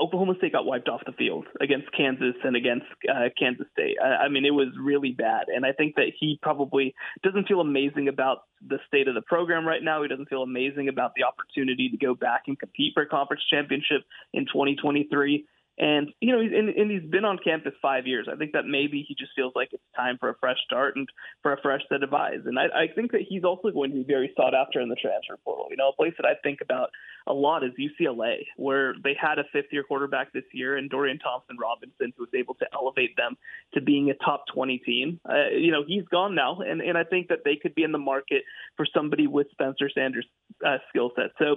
Oklahoma 0.00 0.34
State 0.38 0.52
got 0.52 0.66
wiped 0.66 0.88
off 0.88 1.02
the 1.06 1.12
field 1.12 1.46
against 1.60 1.86
Kansas 1.96 2.34
and 2.42 2.56
against 2.56 2.86
uh, 3.08 3.28
Kansas 3.38 3.66
State. 3.72 3.96
I, 4.02 4.24
I 4.24 4.28
mean, 4.28 4.44
it 4.44 4.50
was 4.50 4.68
really 4.80 5.12
bad, 5.12 5.46
and 5.48 5.64
I 5.64 5.72
think 5.72 5.94
that 5.96 6.12
he 6.18 6.38
probably 6.42 6.94
doesn't 7.22 7.46
feel 7.46 7.60
amazing 7.60 8.08
about 8.08 8.44
the 8.66 8.78
state 8.88 9.06
of 9.06 9.14
the 9.14 9.22
program 9.22 9.66
right 9.66 9.82
now. 9.82 10.02
He 10.02 10.08
doesn't 10.08 10.28
feel 10.28 10.42
amazing 10.42 10.88
about 10.88 11.12
the 11.14 11.22
opportunity 11.22 11.88
to 11.90 11.96
go 11.96 12.14
back 12.14 12.42
and 12.48 12.58
compete 12.58 12.92
for 12.94 13.04
a 13.04 13.06
conference 13.06 13.42
championship 13.48 14.02
in 14.32 14.46
2023. 14.46 15.46
And 15.76 16.10
you 16.20 16.32
know, 16.32 16.38
and, 16.40 16.68
and 16.68 16.90
he's 16.90 17.10
been 17.10 17.24
on 17.24 17.38
campus 17.42 17.72
five 17.82 18.06
years. 18.06 18.28
I 18.30 18.36
think 18.36 18.52
that 18.52 18.64
maybe 18.64 19.04
he 19.06 19.16
just 19.18 19.32
feels 19.34 19.52
like 19.56 19.70
it's 19.72 19.82
time 19.96 20.18
for 20.20 20.28
a 20.28 20.36
fresh 20.38 20.58
start 20.64 20.94
and 20.94 21.08
for 21.42 21.52
a 21.52 21.60
fresh 21.60 21.80
set 21.88 22.04
of 22.04 22.14
eyes. 22.14 22.40
And 22.44 22.58
I, 22.58 22.66
I 22.66 22.86
think 22.94 23.10
that 23.10 23.22
he's 23.28 23.42
also 23.42 23.70
going 23.70 23.90
to 23.90 23.96
be 23.96 24.04
very 24.04 24.32
sought 24.36 24.54
after 24.54 24.80
in 24.80 24.88
the 24.88 24.94
transfer 24.94 25.36
portal. 25.44 25.66
You 25.70 25.76
know, 25.76 25.88
a 25.88 25.96
place 25.96 26.14
that 26.18 26.26
I 26.26 26.34
think 26.44 26.60
about 26.60 26.90
a 27.26 27.32
lot 27.32 27.64
is 27.64 27.72
UCLA, 27.78 28.44
where 28.56 28.94
they 29.02 29.16
had 29.20 29.40
a 29.40 29.44
fifth 29.52 29.72
year 29.72 29.82
quarterback 29.82 30.32
this 30.32 30.44
year 30.52 30.76
and 30.76 30.88
Dorian 30.88 31.18
Thompson 31.18 31.56
Robinson, 31.60 32.12
who 32.16 32.22
was 32.22 32.34
able 32.34 32.54
to 32.54 32.66
elevate 32.72 33.16
them 33.16 33.36
to 33.72 33.80
being 33.80 34.10
a 34.10 34.24
top 34.24 34.44
20 34.54 34.78
team. 34.78 35.18
Uh, 35.28 35.48
you 35.58 35.72
know, 35.72 35.82
he's 35.84 36.04
gone 36.04 36.36
now, 36.36 36.60
and, 36.60 36.82
and 36.82 36.96
I 36.96 37.02
think 37.02 37.28
that 37.28 37.40
they 37.44 37.56
could 37.56 37.74
be 37.74 37.82
in 37.82 37.90
the 37.90 37.98
market 37.98 38.42
for 38.76 38.86
somebody 38.94 39.26
with 39.26 39.48
Spencer 39.50 39.90
Sanders' 39.92 40.26
uh, 40.64 40.78
skill 40.90 41.10
set. 41.16 41.30
So, 41.38 41.56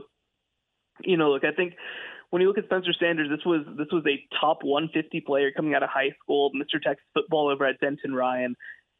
you 1.03 1.18
know, 1.18 1.30
look, 1.30 1.43
I 1.43 1.51
think 1.51 1.74
when 2.30 2.41
you 2.41 2.47
look 2.47 2.57
at 2.57 2.65
Spencer 2.65 2.93
Sanders, 2.99 3.30
this 3.30 3.45
was 3.45 3.65
this 3.78 3.88
was 3.91 4.03
a 4.05 4.19
top 4.39 4.59
150 4.63 5.21
player 5.21 5.51
coming 5.55 5.73
out 5.73 5.84
of 5.84 5.89
high 5.89 6.11
school, 6.21 6.51
Mr. 6.51 6.82
Texas 6.82 7.05
football 7.13 7.49
over 7.49 7.65
at 7.65 7.80
Denton 7.80 8.13
Ryan, 8.13 8.55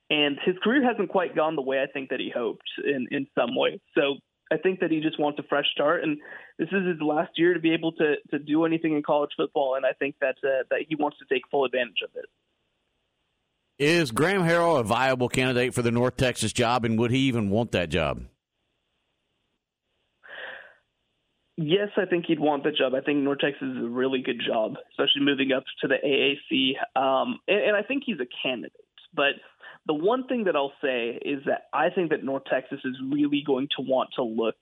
and 0.10 0.38
his 0.46 0.56
career 0.64 0.84
hasn't 0.84 1.10
quite 1.10 1.36
gone 1.36 1.56
the 1.56 1.62
way 1.62 1.82
I 1.82 1.92
think 1.92 2.10
that 2.10 2.20
he 2.20 2.32
hoped 2.34 2.70
in 2.84 3.08
in 3.12 3.28
some 3.36 3.56
ways. 3.56 3.80
So 3.96 4.16
I 4.52 4.58
think 4.58 4.80
that 4.80 4.92
he 4.92 5.02
just 5.02 5.20
wants 5.20 5.40
a 5.40 5.44
fresh 5.44 5.66
start, 5.74 6.04
and 6.04 6.18
this 6.58 6.70
is 6.70 6.88
his 6.88 7.02
last 7.02 7.32
year 7.36 7.54
to 7.54 7.60
be 7.60 7.74
able 7.74 7.92
to 7.94 8.16
to 8.32 8.40
do 8.40 8.66
anything 8.66 8.96
in 8.96 9.04
college 9.04 9.32
football, 9.36 9.76
and 9.76 9.86
I 9.86 9.92
think 9.92 10.16
that 10.22 10.36
uh, 10.44 10.64
that 10.70 10.86
he 10.88 10.96
wants 10.96 11.18
to 11.20 11.26
take 11.34 11.44
full 11.52 11.66
advantage 11.66 12.02
of 12.04 12.12
it. 12.16 12.26
Is 13.80 14.12
Graham 14.12 14.42
Harrell 14.42 14.80
a 14.80 14.84
viable 14.84 15.30
candidate 15.30 15.74
for 15.74 15.84
the 15.84 15.92
North 15.92 16.18
Texas 16.18 16.54
job, 16.54 16.86
and 16.86 16.98
would 16.98 17.12
he 17.12 17.20
even 17.20 17.50
want 17.50 17.74
that 17.74 17.90
job? 17.90 18.24
Yes, 21.58 21.90
I 21.98 22.06
think 22.06 22.26
he'd 22.28 22.40
want 22.40 22.64
the 22.64 22.72
job. 22.72 22.94
I 22.94 23.02
think 23.02 23.20
North 23.20 23.40
Texas 23.40 23.68
is 23.68 23.84
a 23.84 23.90
really 23.90 24.22
good 24.22 24.40
job, 24.46 24.76
especially 24.92 25.22
moving 25.22 25.52
up 25.52 25.64
to 25.82 25.88
the 25.88 25.96
AAC. 25.96 27.02
Um, 27.02 27.40
and, 27.48 27.60
and 27.60 27.76
I 27.76 27.82
think 27.82 28.04
he's 28.06 28.20
a 28.20 28.28
candidate. 28.44 28.74
But 29.16 29.34
the 29.88 29.96
one 29.96 30.28
thing 30.28 30.44
that 30.44 30.56
I'll 30.56 30.74
say 30.84 31.18
is 31.20 31.44
that 31.46 31.70
I 31.74 31.90
think 31.90 32.12
that 32.12 32.24
North 32.24 32.44
Texas 32.46 32.80
is 32.86 32.96
really 33.12 33.44
going 33.46 33.70
to 33.78 33.84
want 33.84 34.10
to 34.18 34.24
look 34.24 34.56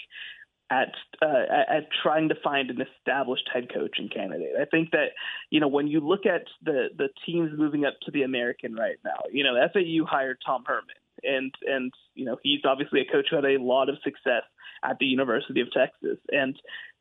at 0.72 0.93
uh, 1.22 1.43
at 1.70 1.88
trying 2.02 2.30
to 2.30 2.36
find 2.43 2.70
an 2.70 2.80
established 2.82 3.48
head 3.54 3.68
coaching 3.74 4.10
candidate. 4.10 4.54
I 4.60 4.66
think 4.66 4.91
that 4.91 5.10
you 5.50 5.60
know 5.60 5.68
when 5.68 5.88
you 5.88 6.00
look 6.00 6.26
at 6.26 6.43
the 6.64 6.88
the 6.98 7.10
teams 7.26 7.52
moving 7.58 7.86
up 7.86 7.96
to 8.04 8.12
the 8.12 8.24
American 8.24 8.74
right 8.74 8.98
now, 9.04 9.20
you 9.32 9.43
know 9.43 9.56
FAU 9.74 10.06
hired 10.06 10.38
Tom 10.46 10.64
Herman, 10.66 10.96
and 11.26 11.54
and 11.66 11.92
you 12.14 12.26
know 12.26 12.38
he's 12.44 12.62
obviously 12.66 13.02
a 13.02 13.12
coach 13.12 13.28
who 13.30 13.36
had 13.36 13.46
a 13.46 13.58
lot 13.62 13.90
of 13.90 13.98
success 14.04 14.44
at 14.84 14.98
the 15.00 15.06
University 15.06 15.62
of 15.62 15.72
Texas. 15.72 16.18
And 16.32 16.56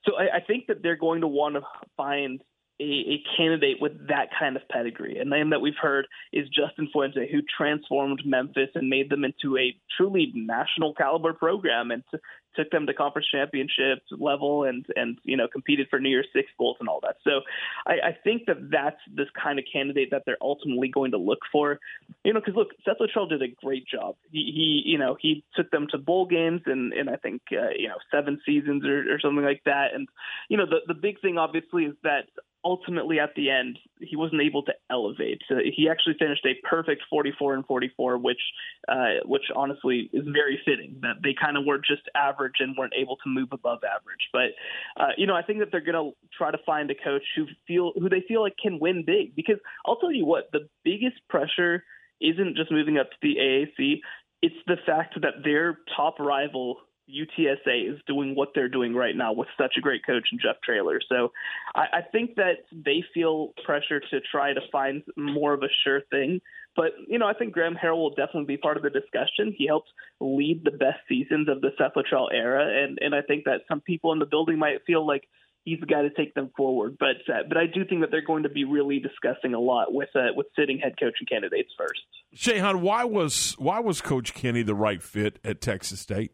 so 0.05 0.17
I, 0.17 0.37
I 0.37 0.41
think 0.41 0.67
that 0.69 0.83
they're 0.83 0.97
going 0.97 1.21
to 1.23 1.29
want 1.29 1.57
to 1.57 1.63
find 1.97 2.43
a, 2.81 2.85
a, 2.85 3.23
candidate 3.37 3.77
with 3.81 4.09
that 4.09 4.29
kind 4.39 4.57
of 4.57 4.63
pedigree. 4.69 5.19
A 5.19 5.25
name 5.25 5.51
that 5.51 5.61
we've 5.61 5.75
heard 5.81 6.07
is 6.33 6.49
Justin 6.49 6.89
Fuente, 6.93 7.31
who 7.31 7.41
transformed 7.57 8.23
Memphis 8.25 8.71
and 8.75 8.89
made 8.89 9.11
them 9.11 9.25
into 9.25 9.57
a 9.57 9.75
truly 9.97 10.33
national 10.35 10.93
caliber 10.95 11.33
program 11.33 11.93
and 11.93 12.03
t- 12.11 12.19
took 12.55 12.71
them 12.71 12.87
to 12.87 12.95
conference 12.95 13.29
championship 13.31 14.03
level 14.11 14.65
and 14.65 14.87
and 14.97 15.19
you 15.25 15.37
know 15.37 15.49
competed 15.49 15.89
for 15.91 16.01
New 16.01 16.09
Year's 16.09 16.29
Six 16.33 16.51
bowls 16.59 16.77
and 16.81 16.89
all 16.89 17.01
that. 17.03 17.17
So 17.25 17.41
I, 17.87 17.93
I 18.09 18.19
think 18.25 18.47
that 18.47 18.71
that's 18.71 19.01
this 19.13 19.29
kind 19.41 19.59
of 19.59 19.65
candidate 19.71 20.11
that 20.11 20.23
they're 20.27 20.39
ultimately 20.41 20.89
going 20.89 21.13
to 21.13 21.19
look 21.19 21.41
for. 21.51 21.81
You 22.25 22.33
know, 22.33 22.41
because 22.41 22.55
look, 22.55 22.69
Seth 22.85 22.99
Littrell 23.01 23.29
did 23.29 23.43
a 23.43 23.49
great 23.49 23.87
job. 23.87 24.17
He, 24.31 24.53
he 24.55 24.91
you 24.91 24.99
know 24.99 25.17
he 25.21 25.45
took 25.55 25.71
them 25.71 25.87
to 25.91 25.99
bowl 25.99 26.27
games 26.27 26.63
and 26.67 26.93
and 26.93 27.11
I 27.11 27.17
think 27.17 27.43
uh, 27.53 27.71
you 27.77 27.89
know 27.89 27.97
seven 28.11 28.41
seasons 28.47 28.85
or, 28.85 29.15
or 29.15 29.21
something 29.21 29.45
like 29.45 29.63
that. 29.65 29.95
And 29.95 30.09
you 30.49 30.57
know 30.57 30.67
the 30.67 30.81
the 30.87 30.95
big 30.95 31.21
thing 31.21 31.39
obviously 31.39 31.85
is 31.85 31.95
that 32.03 32.25
ultimately 32.65 33.21
at 33.21 33.35
the 33.37 33.51
end 33.51 33.79
he 34.01 34.17
wasn't 34.17 34.41
able 34.41 34.63
to 34.63 34.73
elevate. 34.91 35.41
So 35.49 35.57
he 35.65 35.89
actually 35.89 36.15
finished 36.19 36.45
a 36.47 36.55
perfect 36.67 37.03
44 37.11 37.55
and 37.55 37.67
44, 37.67 38.19
which 38.19 38.41
uh, 38.89 39.23
which 39.25 39.45
honestly 39.55 40.11
is 40.13 40.25
very 40.33 40.61
fitting. 40.65 40.99
That 41.03 41.17
they 41.23 41.35
kind 41.41 41.57
of 41.57 41.65
were 41.67 41.79
just 41.79 42.03
average 42.15 42.55
and 42.61 42.77
weren't 42.77 42.95
able 42.99 43.17
to 43.17 43.29
move 43.29 43.49
above 43.53 43.81
average. 43.85 44.29
But 44.33 44.53
uh, 44.97 45.13
you 45.17 45.27
know 45.27 45.35
I 45.35 45.43
think 45.43 45.59
that 45.61 45.69
they're 45.71 45.81
going 45.81 46.13
to 46.13 46.17
try 46.37 46.51
to 46.51 46.59
find 46.65 46.91
a 46.91 46.95
coach 46.95 47.25
who 47.37 47.47
feel 47.67 47.93
who 47.99 48.09
they 48.09 48.25
feel 48.27 48.43
like 48.43 48.55
can 48.61 48.79
win 48.81 49.05
big. 49.07 49.37
Because 49.37 49.59
I'll 49.87 49.97
tell 49.97 50.13
you 50.13 50.25
what, 50.25 50.51
the 50.53 50.69
biggest 50.85 51.17
pressure 51.29 51.85
isn't 52.21 52.57
just 52.57 52.71
moving 52.71 52.99
up 52.99 53.11
to 53.11 53.17
the 53.23 53.37
AAC. 53.37 54.01
It's 54.43 54.55
the 54.67 54.77
fact 54.87 55.15
that 55.21 55.43
their 55.43 55.79
top 55.97 56.19
rival 56.19 56.79
UTSA 57.09 57.93
is 57.93 58.01
doing 58.07 58.35
what 58.35 58.51
they're 58.55 58.69
doing 58.69 58.95
right 58.95 59.15
now 59.15 59.33
with 59.33 59.49
such 59.59 59.75
a 59.77 59.81
great 59.81 60.05
coach 60.07 60.29
in 60.33 60.39
Jeff 60.39 60.57
Traylor. 60.65 61.01
So 61.09 61.33
I, 61.75 61.99
I 61.99 62.01
think 62.13 62.37
that 62.37 62.65
they 62.73 63.05
feel 63.13 63.53
pressure 63.65 64.01
to 64.01 64.21
try 64.31 64.53
to 64.53 64.61
find 64.73 65.03
more 65.17 65.53
of 65.53 65.63
a 65.63 65.69
sure 65.85 66.01
thing. 66.11 66.41
But, 66.77 66.93
you 67.07 67.19
know, 67.19 67.27
I 67.27 67.35
think 67.35 67.53
Graham 67.53 67.77
Harrell 67.77 67.99
will 67.99 68.15
definitely 68.15 68.47
be 68.47 68.57
part 68.57 68.77
of 68.77 68.83
the 68.83 68.91
discussion. 68.91 69.55
He 69.57 69.67
helped 69.67 69.91
lead 70.21 70.63
the 70.65 70.73
best 70.73 71.01
seasons 71.09 71.49
of 71.49 71.61
the 71.61 71.71
Seth 71.79 71.93
Littrell 71.95 72.29
era. 72.33 72.85
And, 72.85 72.99
and 73.01 73.15
I 73.15 73.23
think 73.23 73.45
that 73.45 73.61
some 73.69 73.81
people 73.81 74.13
in 74.13 74.19
the 74.19 74.27
building 74.27 74.59
might 74.59 74.85
feel 74.87 75.07
like 75.07 75.29
he's 75.65 75.81
the 75.81 75.87
guy 75.87 76.03
to 76.03 76.11
take 76.11 76.35
them 76.35 76.51
forward. 76.57 76.97
But 76.99 77.33
uh, 77.33 77.43
but 77.49 77.57
I 77.57 77.67
do 77.67 77.85
think 77.85 78.01
that 78.03 78.11
they're 78.11 78.25
going 78.25 78.43
to 78.45 78.49
be 78.49 78.65
really 78.65 78.99
discussing 78.99 79.55
a 79.55 79.61
lot 79.61 79.93
with 79.93 80.11
uh, 80.15 80.29
with 80.35 80.47
sitting 80.59 80.79
head 80.79 80.95
coaching 80.99 81.27
candidates 81.29 81.71
first. 81.77 82.01
Shehan, 82.37 82.81
why 82.81 83.05
was 83.05 83.55
why 83.59 83.81
was 83.81 84.01
Coach 84.01 84.35
Kinne 84.35 84.65
the 84.65 84.75
right 84.75 85.03
fit 85.03 85.39
at 85.45 85.61
Texas 85.61 86.01
State? 86.01 86.33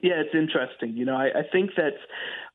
Yeah, 0.00 0.22
it's 0.24 0.34
interesting. 0.34 0.96
You 0.96 1.04
know, 1.04 1.16
I, 1.16 1.26
I 1.26 1.42
think 1.50 1.70
that 1.76 1.94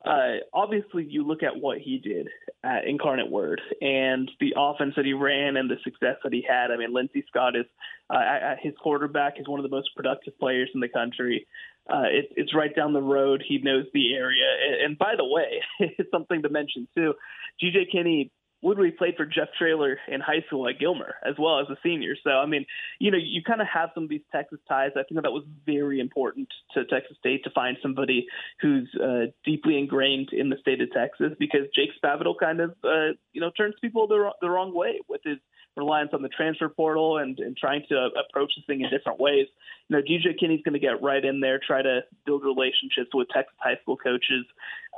uh, 0.06 0.40
obviously 0.54 1.06
you 1.08 1.26
look 1.26 1.44
at 1.44 1.60
what 1.60 1.78
he 1.78 2.00
did 2.00 2.30
at 2.64 2.88
Incarnate 2.88 3.30
Word 3.30 3.62
and 3.82 4.30
the 4.40 4.54
offense 4.58 4.94
that 4.96 5.06
he 5.06 5.14
ran 5.14 5.58
and 5.58 5.70
the 5.70 5.76
success 5.84 6.16
that 6.24 6.34
he 6.34 6.44
had. 6.48 6.72
I 6.72 6.78
mean, 6.78 6.94
Lindsey 6.94 7.24
Scott 7.28 7.56
is 7.56 7.66
uh, 8.10 8.56
his 8.62 8.74
quarterback 8.82 9.40
is 9.40 9.48
one 9.48 9.60
of 9.60 9.64
the 9.64 9.76
most 9.76 9.90
productive 9.96 10.38
players 10.40 10.70
in 10.74 10.80
the 10.80 10.90
country. 10.90 11.46
Uh, 11.90 12.08
it, 12.10 12.30
it's 12.36 12.56
right 12.56 12.76
down 12.76 12.94
the 12.94 13.02
road. 13.02 13.44
He 13.48 13.60
knows 13.60 13.86
the 13.94 14.14
area. 14.16 14.46
And, 14.68 14.82
and 14.86 14.98
by 14.98 15.14
the 15.16 15.26
way, 15.26 15.62
it's 15.80 16.12
something 16.12 16.42
to 16.42 16.50
mention 16.50 16.88
too. 16.96 17.14
GJ 17.62 17.92
Kinne 17.94 18.30
Woodward 18.62 18.98
played 18.98 19.16
for 19.16 19.26
Jeff 19.26 19.50
Traylor 19.58 20.00
in 20.08 20.20
high 20.20 20.42
school 20.48 20.68
at 20.68 20.80
Gilmer 20.80 21.16
as 21.24 21.36
well 21.38 21.60
as 21.60 21.68
a 21.70 21.78
senior. 21.84 22.16
So 22.24 22.32
I 22.32 22.46
mean, 22.46 22.66
you 23.00 23.12
know, 23.12 23.18
you 23.18 23.42
kind 23.44 23.62
of 23.62 23.68
have 23.68 23.90
some 23.94 24.04
of 24.04 24.10
these 24.10 24.22
Texas 24.32 24.60
ties. 24.68 24.92
I 24.96 25.04
think 25.04 25.22
that 25.22 25.32
was 25.32 25.44
very 25.66 26.00
important 26.00 26.48
to 26.74 26.86
Texas 26.86 27.18
State 27.20 27.44
to 27.44 27.52
find 27.52 27.78
somebody 27.82 28.26
who's 28.62 28.90
uh, 29.02 29.32
deeply 29.46 29.78
ingrained 29.78 30.30
in 30.32 30.50
the 30.50 30.58
state 30.58 30.82
of 30.82 30.92
Texas 30.92 31.34
because 31.40 31.68
Jake 31.76 31.90
Spavital 32.04 32.34
kind 32.40 32.60
of 32.60 32.72
uh, 32.84 33.14
you 33.32 33.42
know 33.42 33.52
turns 33.52 33.76
people 33.82 34.08
the, 34.08 34.32
the 34.42 34.50
wrong 34.50 34.74
way 34.74 35.00
with 35.08 35.22
his 35.24 35.38
reliance 35.76 36.10
on 36.12 36.24
the 36.24 36.30
transfer 36.30 36.68
portal 36.68 37.20
and, 37.20 37.40
and 37.40 37.56
trying 37.56 37.84
to 37.88 38.10
approach 38.28 38.52
this 38.58 38.66
thing 38.66 38.82
in 38.82 38.90
different 38.90 39.20
ways. 39.20 39.46
You 39.88 39.96
know, 39.96 40.02
GJ 40.02 40.40
Kinne's 40.40 40.64
going 40.64 40.74
to 40.74 40.80
get 40.80 41.02
right 41.04 41.24
in 41.24 41.40
there, 41.40 41.60
try 41.66 41.84
to 41.84 42.02
build 42.26 42.44
relationships 42.44 43.12
with 43.14 43.28
Texas 43.30 43.56
high 43.60 43.78
school 43.84 43.96
coaches, 43.96 44.46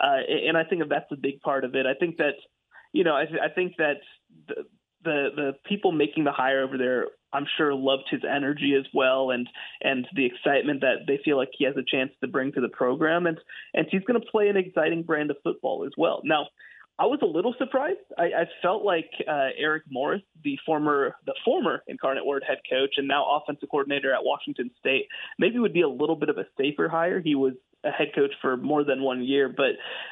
uh, 0.02 0.24
and 0.48 0.58
I 0.58 0.64
think 0.64 0.82
that 0.82 0.90
that's 0.90 1.12
a 1.12 1.18
big 1.18 1.42
part 1.42 1.66
of 1.66 1.76
it. 1.76 1.86
I 1.86 1.94
think 1.94 2.18
that 2.18 2.36
you 2.94 3.04
know, 3.04 3.16
I, 3.16 3.26
th- 3.26 3.42
I 3.44 3.54
think 3.54 3.78
that 3.78 3.98
the, 4.48 4.56
the 5.04 5.28
the 5.36 5.52
people 5.66 5.92
making 5.92 6.24
the 6.24 6.32
hire 6.32 6.64
over 6.64 6.78
there, 6.78 7.08
I'm 7.32 7.46
sure, 7.58 7.74
loved 7.74 8.04
his 8.10 8.22
energy 8.24 8.76
as 8.78 8.86
well, 8.94 9.32
and 9.32 9.48
and 9.82 10.08
the 10.16 10.26
excitement 10.26 10.82
that 10.82 11.06
they 11.08 11.20
feel 11.24 11.38
like 11.38 11.50
he 11.58 11.66
has 11.66 11.76
a 11.78 11.84
chance 11.88 12.12
to 12.22 12.28
bring 12.28 12.52
to 12.54 12.62
the 12.62 12.70
program, 12.70 13.26
and 13.26 13.40
and 13.74 13.88
he's 13.90 14.04
going 14.04 14.20
to 14.20 14.28
play 14.32 14.50
an 14.50 14.58
exciting 14.58 15.04
brand 15.04 15.32
of 15.32 15.38
football 15.44 15.86
as 15.86 15.92
well. 15.98 16.22
Now, 16.24 16.48
I 17.00 17.06
was 17.06 17.20
a 17.22 17.26
little 17.26 17.56
surprised. 17.58 18.00
I, 18.18 18.24
I 18.24 18.46
felt 18.62 18.84
like 18.84 19.10
uh, 19.26 19.50
Eric 19.58 19.84
Morris, 19.90 20.22
the 20.44 20.58
former 20.66 21.16
the 21.26 21.34
former 21.46 21.82
Incarnate 21.88 22.26
Word 22.26 22.44
head 22.46 22.60
coach 22.70 22.96
and 22.98 23.08
now 23.08 23.26
offensive 23.38 23.70
coordinator 23.70 24.14
at 24.14 24.24
Washington 24.24 24.70
State, 24.80 25.08
maybe 25.38 25.60
would 25.60 25.74
be 25.74 25.82
a 25.82 25.90
little 25.90 26.18
bit 26.18 26.28
of 26.28 26.38
a 26.38 26.46
safer 26.58 26.90
hire. 26.90 27.22
He 27.22 27.36
was 27.36 27.54
a 27.84 27.92
head 27.92 28.10
coach 28.14 28.32
for 28.42 28.58
more 28.58 28.84
than 28.84 29.02
one 29.02 29.24
year, 29.24 29.50
but 29.50 29.72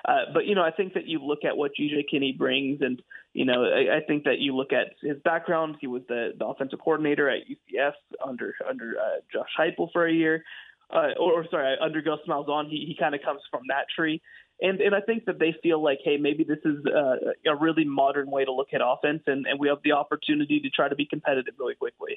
uh, 0.09 0.26
but 0.34 0.45
you 0.45 0.55
know 0.55 0.63
I 0.63 0.72
think 0.72 0.93
that 0.93 1.07
you 1.07 1.20
look 1.20 1.39
at 1.43 1.57
what 1.57 1.72
GJ 1.80 2.09
Kinne 2.09 2.38
brings, 2.38 2.82
and 2.82 3.01
you 3.34 3.45
know 3.45 3.63
I, 3.63 3.97
I 3.97 3.99
think 4.07 4.24
that 4.24 4.39
you 4.39 4.55
look 4.55 4.72
at 4.72 4.95
his 5.01 5.18
background. 5.24 5.78
He 5.82 5.88
was 5.88 6.03
the, 6.07 6.32
the 6.38 6.45
offensive 6.45 6.80
coordinator 6.80 7.30
at 7.30 7.41
UCF 7.47 7.93
under 8.26 8.55
under 8.68 8.95
uh, 8.99 9.20
Josh 9.32 9.49
Heupel 9.59 9.91
for 9.91 10.07
a 10.07 10.13
year. 10.13 10.43
Uh, 10.89 11.09
or, 11.20 11.41
or 11.41 11.45
sorry, 11.51 11.76
under 11.82 12.01
Gus 12.01 12.20
Malzahn, 12.30 12.70
he 12.70 12.86
he 12.88 12.95
kind 12.97 13.13
of 13.13 13.22
comes 13.22 13.41
from 13.51 13.63
that 13.68 13.88
tree, 13.93 14.22
and 14.61 14.80
and 14.80 14.95
I 14.95 15.01
think 15.01 15.26
that 15.26 15.38
they 15.38 15.53
feel 15.61 15.84
like, 15.84 15.99
hey, 16.03 16.15
maybe 16.15 16.45
this 16.45 16.59
is 16.63 16.78
uh, 16.86 17.51
a 17.51 17.55
really 17.59 17.84
modern 17.84 18.32
way 18.32 18.45
to 18.45 18.53
look 18.53 18.70
at 18.74 18.80
offense, 18.82 19.24
and, 19.28 19.45
and 19.45 19.59
we 19.59 19.68
have 19.68 19.80
the 19.84 19.91
opportunity 19.91 20.61
to 20.61 20.70
try 20.70 20.88
to 20.88 20.95
be 20.95 21.05
competitive 21.05 21.55
really 21.59 21.76
quickly. 21.76 22.15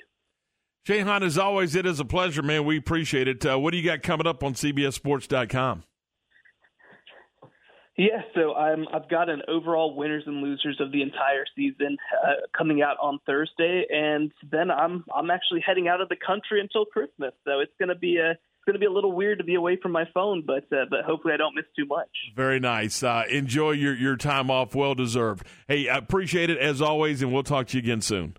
Shehan, 0.87 1.22
as 1.22 1.37
always, 1.37 1.74
it 1.74 1.87
is 1.87 2.01
a 2.01 2.05
pleasure, 2.05 2.43
man. 2.43 2.64
We 2.64 2.78
appreciate 2.78 3.28
it. 3.28 3.45
Uh, 3.45 3.59
what 3.59 3.72
do 3.72 3.78
you 3.78 3.85
got 3.85 4.03
coming 4.03 4.26
up 4.26 4.43
on 4.43 4.55
CBSSports.com? 4.55 5.85
Yeah, 7.99 8.22
so 8.35 8.55
I'm, 8.55 8.87
I've 8.95 9.11
got 9.11 9.28
an 9.28 9.43
overall 9.47 9.95
winners 9.95 10.22
and 10.26 10.43
losers 10.43 10.81
of 10.81 10.91
the 10.91 11.03
entire 11.03 11.45
season 11.55 11.99
uh, 12.24 12.47
coming 12.57 12.81
out 12.81 12.97
on 12.99 13.18
Thursday, 13.26 13.85
and 13.91 14.33
then 14.51 14.70
I'm 14.70 15.05
I'm 15.14 15.31
actually 15.31 15.62
heading 15.66 15.87
out 15.87 16.01
of 16.01 16.09
the 16.09 16.16
country 16.16 16.62
until 16.62 16.87
Christmas. 16.87 17.33
So 17.45 17.61
it's 17.61 17.72
going 17.78 17.91
to 17.91 17.95
be 17.95 18.16
a 18.16 18.31
it's 18.31 18.72
to 18.72 18.78
be 18.78 18.87
a 18.87 18.93
little 18.93 19.12
weird 19.12 19.39
to 19.39 19.45
be 19.45 19.55
away 19.55 19.76
from 19.76 19.93
my 19.93 20.05
phone, 20.14 20.45
but 20.47 20.64
uh, 20.72 20.87
but 20.89 21.05
hopefully 21.05 21.35
I 21.35 21.37
don't 21.37 21.55
miss 21.55 21.66
too 21.76 21.85
much. 21.85 22.09
Very 22.35 22.61
nice. 22.61 23.03
Uh, 23.03 23.24
enjoy 23.28 23.72
your 23.72 23.95
your 23.95 24.16
time 24.16 24.51
off, 24.51 24.74
well 24.74 24.95
deserved. 24.95 25.47
Hey, 25.68 25.89
I 25.89 25.99
appreciate 25.99 26.49
it 26.49 26.57
as 26.59 26.81
always, 26.81 27.20
and 27.20 27.33
we'll 27.33 27.43
talk 27.43 27.66
to 27.68 27.76
you 27.76 27.83
again 27.83 28.01
soon. 28.01 28.37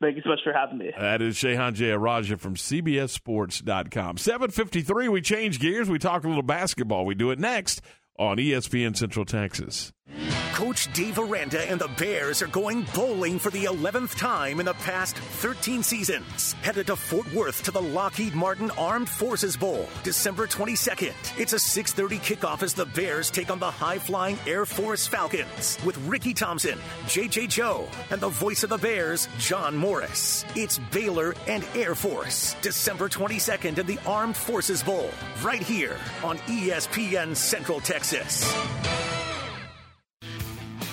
Thank 0.00 0.16
you 0.16 0.22
so 0.22 0.28
much 0.30 0.40
for 0.44 0.52
having 0.52 0.78
me. 0.78 0.90
That 0.98 1.22
is 1.22 1.36
Shehan 1.36 1.74
Jeyarajah 1.74 2.38
from 2.38 2.54
CBSSports.com. 2.54 4.18
753, 4.18 5.08
we 5.08 5.20
change 5.22 5.58
gears. 5.58 5.88
We 5.88 5.98
talk 5.98 6.24
a 6.24 6.28
little 6.28 6.42
basketball. 6.42 7.06
We 7.06 7.14
do 7.14 7.30
it 7.30 7.38
next 7.38 7.80
on 8.18 8.36
ESPN 8.36 8.96
Central 8.96 9.24
Texas. 9.24 9.92
Coach 10.56 10.90
Dave 10.94 11.18
Aranda 11.18 11.60
and 11.70 11.78
the 11.78 11.90
Bears 11.98 12.40
are 12.40 12.46
going 12.46 12.86
bowling 12.94 13.38
for 13.38 13.50
the 13.50 13.64
11th 13.64 14.16
time 14.16 14.58
in 14.58 14.64
the 14.64 14.72
past 14.72 15.14
13 15.14 15.82
seasons. 15.82 16.54
Headed 16.62 16.86
to 16.86 16.96
Fort 16.96 17.30
Worth 17.34 17.62
to 17.64 17.70
the 17.70 17.82
Lockheed 17.82 18.34
Martin 18.34 18.70
Armed 18.78 19.06
Forces 19.06 19.54
Bowl, 19.54 19.86
December 20.02 20.46
22nd. 20.46 21.12
It's 21.38 21.52
a 21.52 21.58
6:30 21.58 22.18
kickoff 22.20 22.62
as 22.62 22.72
the 22.72 22.86
Bears 22.86 23.30
take 23.30 23.50
on 23.50 23.58
the 23.58 23.70
high-flying 23.70 24.38
Air 24.46 24.64
Force 24.64 25.06
Falcons 25.06 25.76
with 25.84 25.98
Ricky 26.08 26.32
Thompson, 26.32 26.78
JJ 27.06 27.48
Joe, 27.48 27.86
and 28.08 28.18
the 28.18 28.30
voice 28.30 28.62
of 28.62 28.70
the 28.70 28.78
Bears, 28.78 29.28
John 29.38 29.76
Morris. 29.76 30.46
It's 30.54 30.78
Baylor 30.90 31.34
and 31.46 31.66
Air 31.74 31.94
Force, 31.94 32.56
December 32.62 33.10
22nd 33.10 33.78
in 33.78 33.86
the 33.86 33.98
Armed 34.06 34.38
Forces 34.38 34.82
Bowl, 34.82 35.10
right 35.42 35.62
here 35.62 35.98
on 36.24 36.38
ESPN 36.48 37.36
Central 37.36 37.78
Texas. 37.78 38.50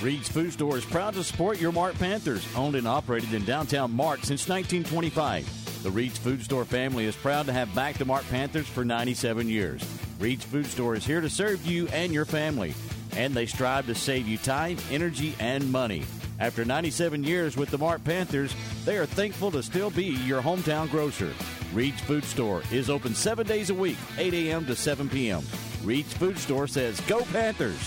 Reed's 0.04 0.28
Food 0.28 0.52
Store 0.52 0.78
is 0.78 0.84
proud 0.84 1.14
to 1.14 1.24
support 1.24 1.62
your 1.62 1.72
Mart 1.72 1.98
Panthers, 1.98 2.46
owned 2.58 2.76
and 2.76 2.86
operated 2.86 3.34
in 3.34 3.46
downtown 3.46 3.90
Mart 3.90 4.26
since 4.26 4.50
1925. 4.50 5.82
The 5.82 5.92
Reed's 5.92 6.18
Food 6.18 6.44
Store 6.44 6.66
family 6.66 7.06
is 7.06 7.16
proud 7.16 7.46
to 7.46 7.54
have 7.54 7.74
backed 7.74 8.00
the 8.00 8.06
Mart 8.06 8.26
Panthers 8.30 8.68
for 8.68 8.84
97 8.84 9.48
years. 9.48 9.82
Reed's 10.20 10.44
Food 10.44 10.66
Store 10.66 10.96
is 10.96 11.06
here 11.06 11.22
to 11.22 11.30
serve 11.30 11.66
you 11.66 11.88
and 11.88 12.14
your 12.14 12.26
family, 12.26 12.74
and 13.16 13.34
they 13.34 13.46
strive 13.46 13.86
to 13.86 13.96
save 13.96 14.28
you 14.28 14.38
time, 14.38 14.78
energy, 14.92 15.36
and 15.40 15.72
money. 15.72 16.04
After 16.38 16.66
97 16.66 17.24
years 17.24 17.56
with 17.56 17.70
the 17.70 17.78
Mart 17.78 18.04
Panthers, 18.04 18.54
they 18.84 18.98
are 18.98 19.06
thankful 19.06 19.52
to 19.52 19.64
still 19.64 19.90
be 19.90 20.04
your 20.04 20.42
hometown 20.42 20.92
grocer. 20.92 21.32
Reed's 21.74 22.02
Food 22.02 22.26
Store 22.26 22.62
is 22.74 22.90
open 22.90 23.16
seven 23.16 23.48
days 23.48 23.70
a 23.70 23.74
week, 23.74 23.98
8 24.18 24.34
a.m. 24.34 24.66
to 24.66 24.76
7 24.76 25.08
p.m. 25.08 25.44
Reed's 25.82 26.12
Food 26.12 26.38
Store 26.38 26.68
says, 26.68 27.00
Go 27.02 27.22
Panthers! 27.32 27.80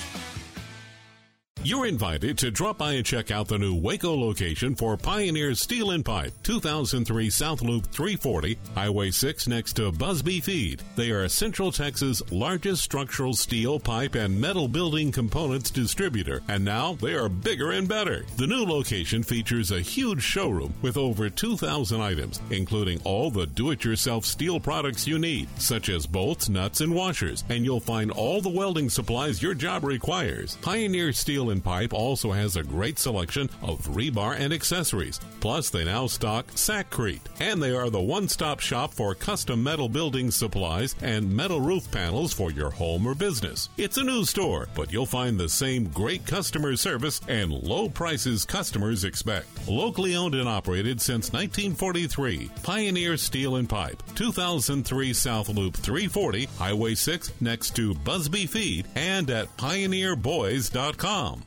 You're 1.69 1.87
invited 1.87 2.39
to 2.39 2.53
drop 2.53 2.79
by 2.79 2.93
and 2.93 3.05
check 3.05 3.33
out 3.33 3.49
the 3.49 3.59
new 3.59 3.75
Waco 3.75 4.17
location 4.17 4.77
for 4.77 4.97
Pioneer 4.97 5.53
Steel 5.57 5.91
and 5.91 6.05
Pipe, 6.05 6.33
2003 6.45 7.29
South 7.29 7.61
Loop 7.61 7.87
340, 7.87 8.57
Highway 8.77 9.11
6 9.11 9.49
next 9.49 9.73
to 9.73 9.91
Busby 9.91 10.41
Feed. 10.41 10.85
They 10.95 11.11
are 11.11 11.29
Central 11.29 11.73
Texas' 11.73 12.23
largest 12.31 12.85
structural 12.85 13.35
steel, 13.35 13.81
pipe, 13.81 14.15
and 14.15 14.41
metal 14.41 14.69
building 14.69 15.11
components 15.11 15.73
distributor, 15.73 16.41
and 16.47 16.65
now 16.65 16.93
they 17.03 17.15
are 17.15 17.29
bigger 17.29 17.73
and 17.73 17.89
better. 17.89 18.25
The 18.37 18.47
new 18.47 18.65
location 18.65 19.25
features 19.25 19.73
a 19.73 19.81
huge 19.81 20.23
showroom 20.23 20.73
with 20.83 20.97
over 20.97 21.29
2,000 21.29 22.01
items, 22.01 22.41
including 22.51 23.01
all 23.03 23.29
the 23.29 23.45
do 23.45 23.73
it 23.73 23.85
yourself 23.85 24.25
steel 24.25 24.61
products 24.61 25.05
you 25.05 25.19
need, 25.19 25.49
such 25.61 25.89
as 25.89 26.07
bolts, 26.07 26.49
nuts, 26.49 26.81
and 26.81 26.95
washers, 26.95 27.43
and 27.49 27.65
you'll 27.65 27.81
find 27.81 28.13
all 28.13 28.41
the 28.41 28.49
welding 28.49 28.89
supplies 28.89 29.43
your 29.43 29.55
job 29.55 29.83
requires. 29.83 30.55
Pioneer 30.63 31.13
Steel 31.13 31.51
and 31.51 31.56
Pipe 31.61 31.93
also 31.93 32.33
has 32.33 32.57
a 32.57 32.63
great 32.63 32.99
selection 32.99 33.49
of 33.63 33.87
rebar 33.89 34.39
and 34.39 34.53
accessories. 34.53 35.21
Plus, 35.41 35.71
they 35.71 35.85
now 35.85 36.07
stock 36.07 36.47
Sakrete, 36.49 37.21
and 37.41 37.63
they 37.63 37.75
are 37.75 37.91
the 37.91 38.01
one-stop 38.01 38.61
shop 38.61 38.93
for 38.93 39.15
custom 39.15 39.63
metal 39.63 39.89
building 39.89 40.31
supplies 40.31 40.95
and 41.03 41.35
metal 41.35 41.61
roof 41.61 41.91
panels 41.91 42.33
for 42.33 42.51
your 42.51 42.71
home 42.71 43.07
or 43.07 43.15
business. 43.15 43.69
It's 43.77 43.97
a 43.97 44.05
new 44.05 44.25
store, 44.25 44.69
but 44.75 44.93
you'll 44.93 45.07
find 45.07 45.39
the 45.39 45.49
same 45.49 45.89
great 45.89 46.27
customer 46.27 46.77
service 46.77 47.21
and 47.29 47.53
low 47.53 47.89
prices 47.89 48.45
customers 48.45 49.05
expect. 49.05 49.47
Locally 49.69 50.17
owned 50.17 50.35
and 50.35 50.49
operated 50.49 51.01
since 51.01 51.33
1943, 51.33 52.51
Pioneer 52.63 53.17
Steel 53.17 53.57
and 53.57 53.69
Pipe, 53.69 54.03
2003 54.15 55.13
South 55.13 55.49
Loop 55.49 55.77
340, 55.77 56.47
Highway 56.59 56.95
6 56.95 57.33
next 57.41 57.77
to 57.77 57.95
Busby 57.95 58.47
Feed, 58.47 58.87
and 58.95 59.31
at 59.31 59.57
pioneerboys.com. 59.57 61.46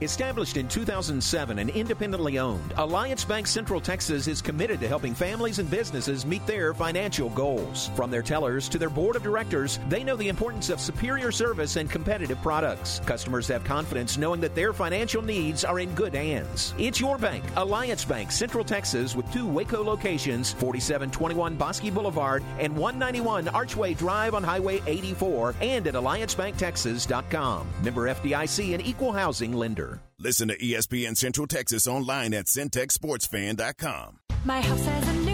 Established 0.00 0.56
in 0.56 0.66
2007 0.66 1.60
and 1.60 1.70
independently 1.70 2.40
owned, 2.40 2.74
Alliance 2.78 3.24
Bank 3.24 3.46
Central 3.46 3.80
Texas 3.80 4.26
is 4.26 4.42
committed 4.42 4.80
to 4.80 4.88
helping 4.88 5.14
families 5.14 5.60
and 5.60 5.70
businesses 5.70 6.26
meet 6.26 6.44
their 6.48 6.74
financial 6.74 7.30
goals. 7.30 7.92
From 7.94 8.10
their 8.10 8.20
tellers 8.20 8.68
to 8.70 8.78
their 8.78 8.90
board 8.90 9.14
of 9.14 9.22
directors, 9.22 9.78
they 9.88 10.02
know 10.02 10.16
the 10.16 10.26
importance 10.26 10.68
of 10.68 10.80
superior 10.80 11.30
service 11.30 11.76
and 11.76 11.88
competitive 11.88 12.42
products. 12.42 13.02
Customers 13.06 13.46
have 13.46 13.62
confidence 13.62 14.18
knowing 14.18 14.40
that 14.40 14.56
their 14.56 14.72
financial 14.72 15.22
needs 15.22 15.64
are 15.64 15.78
in 15.78 15.94
good 15.94 16.12
hands. 16.16 16.74
It's 16.76 17.00
your 17.00 17.16
bank, 17.16 17.44
Alliance 17.54 18.04
Bank 18.04 18.32
Central 18.32 18.64
Texas, 18.64 19.14
with 19.14 19.32
two 19.32 19.46
Waco 19.46 19.84
locations 19.84 20.52
4721 20.54 21.54
Bosque 21.54 21.94
Boulevard 21.94 22.42
and 22.58 22.76
191 22.76 23.46
Archway 23.46 23.94
Drive 23.94 24.34
on 24.34 24.42
Highway 24.42 24.82
84 24.88 25.54
and 25.60 25.86
at 25.86 25.94
AllianceBankTexas.com. 25.94 27.68
Member 27.84 28.12
FDIC 28.12 28.74
and 28.74 28.84
Equal 28.84 29.12
Housing 29.12 29.52
Lender. 29.52 29.93
Listen 30.18 30.48
to 30.48 30.56
ESPN 30.56 31.16
Central 31.16 31.46
Texas 31.46 31.86
online 31.86 32.34
at 32.34 32.46
centexsportsfan.com. 32.46 34.18
My 34.44 34.60
house 34.60 34.84
has 34.84 35.08
a 35.08 35.12
new 35.20 35.33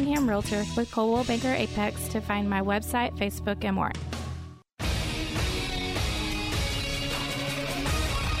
Realtor 0.00 0.64
with 0.76 0.90
Coldwell 0.90 1.24
Banker 1.24 1.52
Apex 1.52 2.08
to 2.08 2.20
find 2.20 2.48
my 2.48 2.62
website, 2.62 3.16
Facebook, 3.18 3.62
and 3.64 3.76
more. 3.76 3.92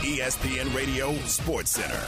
ESPN 0.00 0.74
Radio 0.74 1.14
Sports 1.26 1.70
Center. 1.72 2.02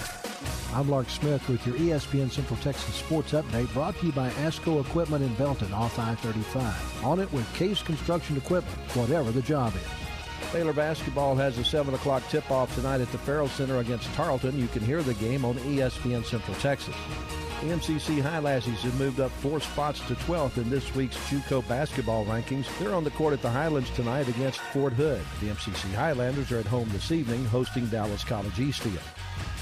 I'm 0.75 0.89
Lark 0.89 1.11
Smith 1.11 1.47
with 1.49 1.65
your 1.67 1.77
ESPN 1.77 2.31
Central 2.31 2.59
Texas 2.61 2.95
Sports 2.95 3.33
Update 3.33 3.73
brought 3.73 3.97
to 3.99 4.07
you 4.07 4.13
by 4.13 4.31
ASCO 4.31 4.81
Equipment 4.81 5.23
in 5.23 5.35
Belton 5.35 5.73
off 5.73 5.99
I-35. 5.99 7.05
On 7.05 7.21
it 7.21 7.31
with 7.33 7.53
Case 7.55 7.83
Construction 7.83 8.37
Equipment, 8.37 8.77
whatever 8.97 9.31
the 9.31 9.43
job 9.43 9.75
is. 9.77 10.53
Baylor 10.53 10.73
basketball 10.73 11.35
has 11.37 11.59
a 11.59 11.65
7 11.65 11.95
o'clock 11.95 12.23
tip-off 12.29 12.75
tonight 12.75 13.01
at 13.01 13.13
the 13.13 13.19
Ferrell 13.19 13.49
Center 13.49 13.79
against 13.79 14.13
Tarleton. 14.15 14.59
You 14.59 14.69
can 14.69 14.83
hear 14.83 15.03
the 15.03 15.15
game 15.15 15.45
on 15.45 15.55
ESPN 15.57 16.25
Central 16.25 16.57
Texas. 16.57 16.95
MCC 17.71 18.21
Highlassies 18.21 18.81
have 18.81 18.99
moved 18.99 19.21
up 19.21 19.31
four 19.31 19.61
spots 19.61 20.01
to 20.09 20.15
12th 20.15 20.59
in 20.59 20.69
this 20.69 20.95
week's 20.95 21.17
JUCO 21.31 21.67
basketball 21.67 22.27
rankings. 22.27 22.67
They're 22.79 22.95
on 22.95 23.05
the 23.05 23.11
court 23.13 23.33
at 23.33 23.43
the 23.43 23.51
Highlands 23.51 23.91
tonight 23.91 24.29
against 24.29 24.59
Fort 24.59 24.93
Hood. 24.93 25.23
The 25.41 25.49
MCC 25.49 25.95
Highlanders 25.95 26.53
are 26.53 26.59
at 26.59 26.67
home 26.67 26.89
this 26.91 27.11
evening 27.11 27.45
hosting 27.47 27.87
Dallas 27.87 28.23
College 28.23 28.61
Eastfield. 28.61 28.99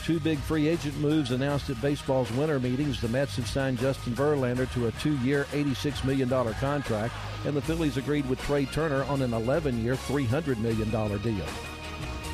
Two 0.04 0.18
big 0.18 0.38
free 0.38 0.66
agent 0.66 0.96
moves 0.98 1.30
announced 1.30 1.70
at 1.70 1.80
baseball's 1.80 2.32
winter 2.32 2.58
meetings. 2.58 3.00
The 3.00 3.08
Mets 3.08 3.36
have 3.36 3.46
signed 3.46 3.78
Justin 3.78 4.14
Verlander 4.14 4.70
to 4.72 4.88
a 4.88 4.92
two-year, 4.92 5.44
$86 5.52 6.04
million 6.04 6.28
contract, 6.54 7.14
and 7.44 7.56
the 7.56 7.62
Phillies 7.62 7.98
agreed 7.98 8.28
with 8.28 8.40
Trea 8.40 8.66
Turner 8.66 9.04
on 9.04 9.22
an 9.22 9.30
11-year, 9.30 9.94
$300 9.94 10.58
million 10.58 10.90
deal. 10.90 11.46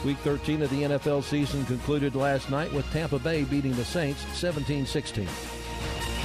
Week 0.04 0.18
13 0.18 0.62
of 0.62 0.70
the 0.70 0.82
NFL 0.82 1.24
season 1.24 1.66
concluded 1.66 2.14
last 2.14 2.48
night 2.48 2.72
with 2.72 2.90
Tampa 2.90 3.18
Bay 3.18 3.44
beating 3.44 3.74
the 3.74 3.84
Saints 3.84 4.24
17-16. 4.40 5.57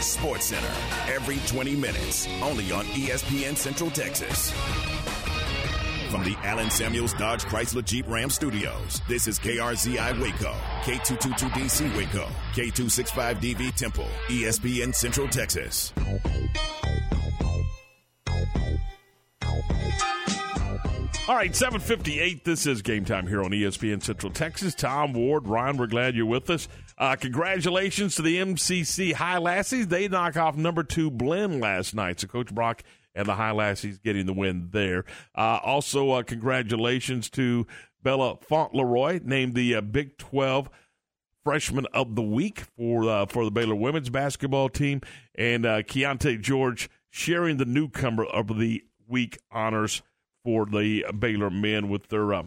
Sports 0.04 0.46
Center, 0.48 0.72
every 1.08 1.38
20 1.48 1.76
minutes, 1.76 2.28
only 2.42 2.72
on 2.72 2.86
ESPN 2.88 3.56
Central 3.56 3.90
Texas. 3.90 4.52
From 6.12 6.24
the 6.24 6.36
Allen 6.44 6.70
Samuels 6.70 7.14
Dodge 7.14 7.44
Chrysler 7.46 7.84
Jeep 7.84 8.06
Ram 8.08 8.30
Studios, 8.30 9.02
this 9.08 9.28
is 9.28 9.40
KRZI 9.40 10.22
Waco, 10.22 10.54
K222DC 10.84 11.98
Waco, 11.98 12.28
K265DV 12.54 13.76
Temple, 13.76 14.08
ESPN 14.28 14.94
Central 14.94 15.28
Texas. 15.28 15.94
All 21.26 21.36
right, 21.36 21.56
758. 21.56 22.44
This 22.44 22.68
is 22.68 22.82
game 22.82 23.06
time 23.06 23.26
here 23.26 23.42
on 23.42 23.52
ESPN 23.52 24.04
Central 24.04 24.30
Texas. 24.30 24.76
Tom 24.76 25.14
Ward, 25.14 25.48
Ryan, 25.48 25.78
we're 25.78 25.88
glad 25.88 26.16
you're 26.16 26.26
with 26.26 26.50
us. 26.50 26.68
Uh, 26.98 27.16
congratulations 27.16 28.16
to 28.16 28.22
the 28.22 28.38
MCC 28.38 29.14
High 29.14 29.38
Lassies. 29.38 29.88
They 29.88 30.08
knock 30.08 30.38
off 30.38 30.56
number 30.56 30.84
two 30.84 31.10
Blinn 31.10 31.60
last 31.60 31.94
night. 31.96 32.20
So 32.20 32.28
Coach 32.28 32.54
Brock 32.54 32.84
and 33.16 33.28
the 33.28 33.36
High 33.36 33.52
Lassies 33.52 34.00
getting 34.00 34.26
the 34.26 34.34
win 34.34 34.70
there. 34.72 35.06
Uh, 35.36 35.60
also, 35.64 36.12
uh, 36.12 36.24
congratulations 36.24 37.30
to 37.32 37.68
Bella 38.02 38.38
Fontleroy, 38.38 39.24
named 39.24 39.56
the 39.56 39.76
uh, 39.76 39.82
Big 39.82 40.18
12 40.18 40.70
Freshman 41.44 41.86
of 41.94 42.16
the 42.16 42.22
Week 42.22 42.64
for 42.78 43.10
uh, 43.10 43.26
for 43.26 43.44
the 43.44 43.52
Baylor 43.52 43.76
women's 43.76 44.10
basketball 44.10 44.70
team, 44.70 45.02
and 45.36 45.66
uh, 45.66 45.82
Keyonte 45.84 46.40
George 46.42 46.90
sharing 47.10 47.58
the 47.58 47.66
newcomer 47.66 48.24
of 48.24 48.58
the 48.60 48.84
week 49.08 49.38
honors 49.52 50.02
for 50.44 50.66
the 50.66 51.06
Baylor 51.18 51.50
men 51.50 51.90
with 51.90 52.08
their 52.08 52.34
uh, 52.34 52.44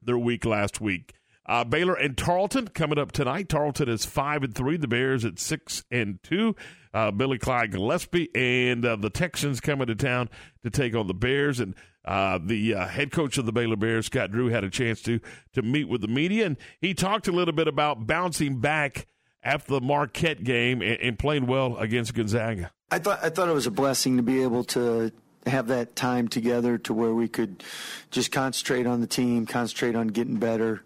their 0.00 0.18
week 0.18 0.44
last 0.44 0.80
week. 0.80 1.14
Uh, 1.48 1.64
Baylor 1.64 1.94
and 1.94 2.16
Tarleton 2.16 2.68
coming 2.68 2.98
up 2.98 3.12
tonight. 3.12 3.48
Tarleton 3.48 3.88
is 3.88 4.04
five 4.04 4.42
and 4.42 4.54
three. 4.54 4.76
The 4.76 4.88
Bears 4.88 5.24
at 5.24 5.38
six 5.38 5.84
and 5.90 6.22
two. 6.22 6.56
Uh, 6.92 7.10
Billy 7.10 7.38
Clyde 7.38 7.72
Gillispie 7.72 8.28
and 8.34 8.84
uh, 8.84 8.96
the 8.96 9.10
Texans 9.10 9.60
coming 9.60 9.86
to 9.86 9.94
town 9.94 10.28
to 10.64 10.70
take 10.70 10.96
on 10.96 11.06
the 11.06 11.14
Bears. 11.14 11.60
And 11.60 11.74
uh, 12.06 12.38
the 12.42 12.74
uh, 12.74 12.86
head 12.86 13.12
coach 13.12 13.36
of 13.36 13.46
the 13.46 13.52
Baylor 13.52 13.76
Bears, 13.76 14.06
Scott 14.06 14.30
Drew, 14.30 14.48
had 14.48 14.64
a 14.64 14.70
chance 14.70 15.02
to 15.02 15.20
to 15.52 15.62
meet 15.62 15.88
with 15.88 16.00
the 16.00 16.08
media, 16.08 16.46
and 16.46 16.56
he 16.80 16.94
talked 16.94 17.28
a 17.28 17.32
little 17.32 17.54
bit 17.54 17.68
about 17.68 18.06
bouncing 18.06 18.60
back 18.60 19.06
after 19.42 19.74
the 19.74 19.80
Marquette 19.80 20.44
game 20.44 20.82
and, 20.82 21.00
and 21.00 21.18
playing 21.18 21.46
well 21.46 21.76
against 21.76 22.14
Gonzaga. 22.14 22.70
I 22.90 22.98
thought 22.98 23.20
I 23.22 23.30
thought 23.30 23.48
it 23.48 23.54
was 23.54 23.66
a 23.66 23.72
blessing 23.72 24.16
to 24.16 24.22
be 24.22 24.42
able 24.42 24.64
to 24.64 25.10
have 25.46 25.68
that 25.68 25.96
time 25.96 26.28
together 26.28 26.78
to 26.78 26.94
where 26.94 27.14
we 27.14 27.28
could 27.28 27.62
just 28.10 28.32
concentrate 28.32 28.86
on 28.86 29.00
the 29.00 29.06
team, 29.06 29.46
concentrate 29.46 29.94
on 29.94 30.08
getting 30.08 30.36
better, 30.36 30.82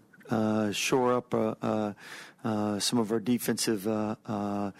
shore 0.73 1.13
up 1.13 1.33
uh, 1.33 1.55
uh, 1.61 1.93
uh, 2.43 2.79
some 2.79 2.99
of 2.99 3.11
our 3.11 3.19
defensive 3.19 3.87
uh, 3.87 4.15
uh, 4.25 4.71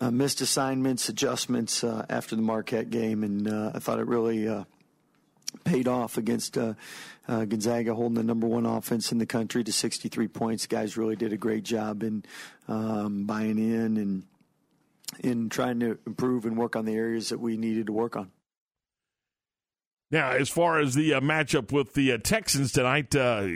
uh, 0.00 0.10
missed 0.10 0.40
assignments, 0.40 1.08
adjustments 1.08 1.84
uh, 1.84 2.06
after 2.08 2.36
the 2.36 2.42
Marquette 2.42 2.90
game, 2.90 3.22
and 3.22 3.48
uh, 3.48 3.72
I 3.74 3.78
thought 3.78 3.98
it 3.98 4.06
really 4.06 4.48
uh, 4.48 4.64
paid 5.64 5.88
off 5.88 6.16
against 6.16 6.56
uh, 6.56 6.74
uh, 7.28 7.44
Gonzaga, 7.44 7.94
holding 7.94 8.14
the 8.14 8.22
number 8.22 8.46
one 8.46 8.66
offense 8.66 9.12
in 9.12 9.18
the 9.18 9.26
country 9.26 9.64
to 9.64 9.72
63 9.72 10.28
points. 10.28 10.66
Guys 10.66 10.96
really 10.96 11.16
did 11.16 11.32
a 11.32 11.36
great 11.36 11.64
job 11.64 12.02
in 12.02 12.24
um, 12.68 13.24
buying 13.24 13.58
in 13.58 13.96
and 13.96 14.24
in 15.20 15.48
trying 15.48 15.80
to 15.80 15.98
improve 16.06 16.44
and 16.44 16.56
work 16.56 16.74
on 16.74 16.84
the 16.84 16.94
areas 16.94 17.28
that 17.28 17.38
we 17.38 17.56
needed 17.56 17.86
to 17.86 17.92
work 17.92 18.16
on. 18.16 18.30
Now, 20.10 20.30
as 20.30 20.48
far 20.48 20.80
as 20.80 20.94
the 20.94 21.14
uh, 21.14 21.20
matchup 21.20 21.72
with 21.72 21.94
the 21.94 22.12
uh, 22.12 22.18
Texans 22.22 22.72
tonight, 22.72 23.14
uh, 23.14 23.48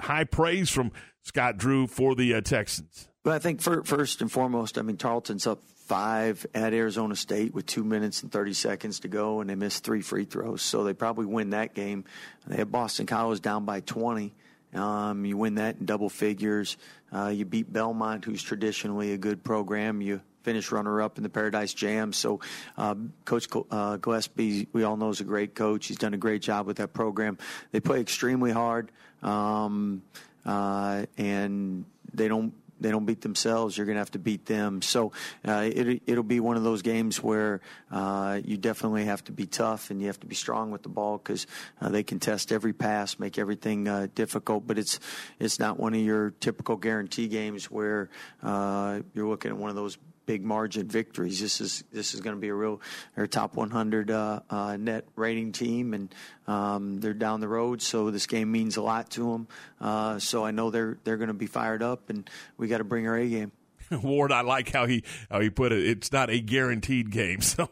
high 0.00 0.24
praise 0.24 0.70
from 0.70 0.92
Scott 1.22 1.56
Drew 1.56 1.86
for 1.86 2.14
the 2.14 2.34
uh, 2.34 2.40
Texans. 2.40 3.08
But 3.22 3.34
I 3.34 3.38
think 3.38 3.60
for, 3.60 3.82
first 3.82 4.20
and 4.20 4.30
foremost, 4.30 4.78
I 4.78 4.82
mean, 4.82 4.96
Tarleton's 4.96 5.46
up 5.46 5.62
five 5.86 6.46
at 6.54 6.74
Arizona 6.74 7.14
State 7.14 7.54
with 7.54 7.66
two 7.66 7.84
minutes 7.84 8.22
and 8.22 8.30
30 8.30 8.52
seconds 8.52 9.00
to 9.00 9.08
go, 9.08 9.40
and 9.40 9.48
they 9.48 9.54
missed 9.54 9.84
three 9.84 10.02
free 10.02 10.24
throws. 10.24 10.62
So 10.62 10.84
they 10.84 10.94
probably 10.94 11.26
win 11.26 11.50
that 11.50 11.74
game. 11.74 12.04
They 12.46 12.56
have 12.56 12.70
Boston 12.70 13.06
College 13.06 13.40
down 13.40 13.64
by 13.64 13.80
20. 13.80 14.34
Um, 14.74 15.24
you 15.24 15.36
win 15.36 15.56
that 15.56 15.76
in 15.78 15.86
double 15.86 16.08
figures. 16.08 16.76
Uh, 17.12 17.28
you 17.28 17.44
beat 17.44 17.72
Belmont, 17.72 18.24
who's 18.24 18.42
traditionally 18.42 19.12
a 19.12 19.18
good 19.18 19.42
program. 19.42 20.00
You 20.00 20.20
finish 20.42 20.70
runner 20.70 21.02
up 21.02 21.16
in 21.16 21.24
the 21.24 21.28
Paradise 21.28 21.74
Jam. 21.74 22.12
So, 22.12 22.40
uh, 22.76 22.94
Coach 23.24 23.46
uh, 23.52 23.96
Gillispie, 23.98 24.68
we 24.72 24.84
all 24.84 24.96
know, 24.96 25.08
is 25.08 25.20
a 25.20 25.24
great 25.24 25.54
coach. 25.54 25.86
He's 25.86 25.98
done 25.98 26.14
a 26.14 26.18
great 26.18 26.42
job 26.42 26.66
with 26.66 26.76
that 26.76 26.92
program. 26.92 27.38
They 27.72 27.80
play 27.80 28.00
extremely 28.00 28.52
hard, 28.52 28.92
um, 29.26 30.02
uh, 30.44 31.04
and 31.18 31.84
they 32.14 32.28
don't 32.28 32.54
they 32.80 32.90
don't 32.90 33.06
beat 33.06 33.22
themselves, 33.22 33.76
you're 33.76 33.86
going 33.86 33.94
to 33.96 34.00
have 34.00 34.10
to 34.10 34.18
beat 34.18 34.46
them. 34.46 34.82
So 34.82 35.12
uh, 35.46 35.68
it, 35.72 36.02
it'll 36.06 36.22
be 36.22 36.40
one 36.40 36.56
of 36.56 36.62
those 36.62 36.82
games 36.82 37.22
where 37.22 37.60
uh, 37.90 38.40
you 38.44 38.56
definitely 38.56 39.06
have 39.06 39.24
to 39.24 39.32
be 39.32 39.46
tough 39.46 39.90
and 39.90 40.00
you 40.00 40.08
have 40.08 40.20
to 40.20 40.26
be 40.26 40.34
strong 40.34 40.70
with 40.70 40.82
the 40.82 40.88
ball 40.88 41.18
because 41.18 41.46
uh, 41.80 41.88
they 41.88 42.02
can 42.02 42.20
test 42.20 42.52
every 42.52 42.72
pass, 42.72 43.18
make 43.18 43.38
everything 43.38 43.88
uh, 43.88 44.08
difficult. 44.14 44.66
But 44.66 44.78
it's 44.78 45.00
it's 45.38 45.58
not 45.58 45.78
one 45.78 45.94
of 45.94 46.00
your 46.00 46.32
typical 46.40 46.76
guarantee 46.76 47.28
games 47.28 47.70
where 47.70 48.10
uh, 48.42 49.00
you're 49.14 49.28
looking 49.28 49.50
at 49.52 49.56
one 49.56 49.70
of 49.70 49.76
those 49.76 49.96
big 50.26 50.44
margin 50.44 50.88
victories. 50.88 51.40
This 51.40 51.60
is 51.60 51.84
this 51.92 52.14
is 52.14 52.20
going 52.20 52.36
to 52.36 52.40
be 52.40 52.48
a 52.48 52.54
real 52.54 52.80
their 53.14 53.26
top 53.26 53.54
100 53.54 54.10
uh, 54.10 54.40
uh, 54.50 54.76
net 54.76 55.06
rating 55.16 55.52
team, 55.52 55.94
and 55.94 56.14
um, 56.46 57.00
they're 57.00 57.14
down 57.14 57.40
the 57.40 57.48
road. 57.48 57.80
So 57.80 58.10
this 58.10 58.26
game 58.26 58.52
means 58.52 58.76
a 58.76 58.82
lot 58.82 59.10
to 59.12 59.32
them. 59.32 59.48
Uh, 59.80 60.18
so 60.18 60.44
I 60.44 60.50
know 60.50 60.70
they're 60.70 60.98
they're 61.04 61.16
going 61.16 61.28
to 61.28 61.34
be 61.34 61.46
fired 61.46 61.82
up, 61.82 62.10
and 62.10 62.28
we 62.58 62.68
got 62.68 62.78
to 62.78 62.84
bring 62.84 63.06
our 63.06 63.16
A 63.16 63.28
game. 63.28 63.52
Ward, 64.02 64.32
I 64.32 64.40
like 64.42 64.72
how 64.72 64.86
he 64.86 65.04
how 65.30 65.40
he 65.40 65.50
put 65.50 65.72
it. 65.72 65.86
It's 65.86 66.12
not 66.12 66.30
a 66.30 66.40
guaranteed 66.40 67.10
game, 67.10 67.40
so 67.40 67.70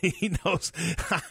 he 0.00 0.36
knows. 0.44 0.72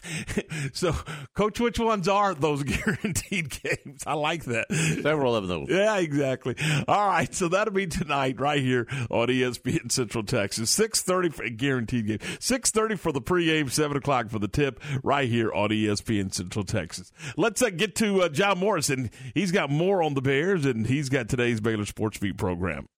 so, 0.72 0.94
coach, 1.34 1.60
which 1.60 1.78
ones 1.78 2.08
are 2.08 2.34
those 2.34 2.62
guaranteed 2.62 3.50
games? 3.62 4.02
I 4.06 4.14
like 4.14 4.44
that. 4.44 4.72
Several 5.02 5.36
of 5.36 5.48
those. 5.48 5.68
Yeah, 5.68 5.96
exactly. 5.98 6.56
All 6.88 7.08
right, 7.08 7.32
so 7.32 7.48
that'll 7.48 7.74
be 7.74 7.86
tonight 7.86 8.40
right 8.40 8.60
here 8.60 8.86
on 9.10 9.28
ESPN 9.28 9.90
Central 9.90 10.24
Texas. 10.24 10.70
Six 10.70 11.02
thirty 11.02 11.30
for 11.30 11.44
a 11.44 11.50
guaranteed 11.50 12.06
game. 12.06 12.18
Six 12.40 12.70
thirty 12.70 12.96
for 12.96 13.12
the 13.12 13.22
pregame. 13.22 13.70
Seven 13.70 13.96
o'clock 13.96 14.30
for 14.30 14.38
the 14.38 14.48
tip. 14.48 14.80
Right 15.02 15.28
here 15.28 15.52
on 15.52 15.70
ESPN 15.70 16.32
Central 16.32 16.64
Texas. 16.64 17.12
Let's 17.36 17.62
uh, 17.62 17.70
get 17.70 17.94
to 17.96 18.22
uh, 18.22 18.28
John 18.28 18.58
Morrison. 18.58 19.10
He's 19.34 19.52
got 19.52 19.70
more 19.70 20.02
on 20.02 20.14
the 20.14 20.22
Bears, 20.22 20.64
and 20.64 20.86
he's 20.86 21.08
got 21.08 21.28
today's 21.28 21.60
Baylor 21.60 21.86
Sports 21.86 22.18
Beat 22.18 22.36
program. 22.36 22.88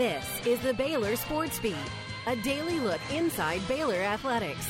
This 0.00 0.46
is 0.46 0.58
the 0.60 0.72
Baylor 0.72 1.14
Sports 1.14 1.58
Beat, 1.58 1.74
a 2.26 2.34
daily 2.34 2.80
look 2.80 3.02
inside 3.12 3.60
Baylor 3.68 3.96
athletics. 3.96 4.66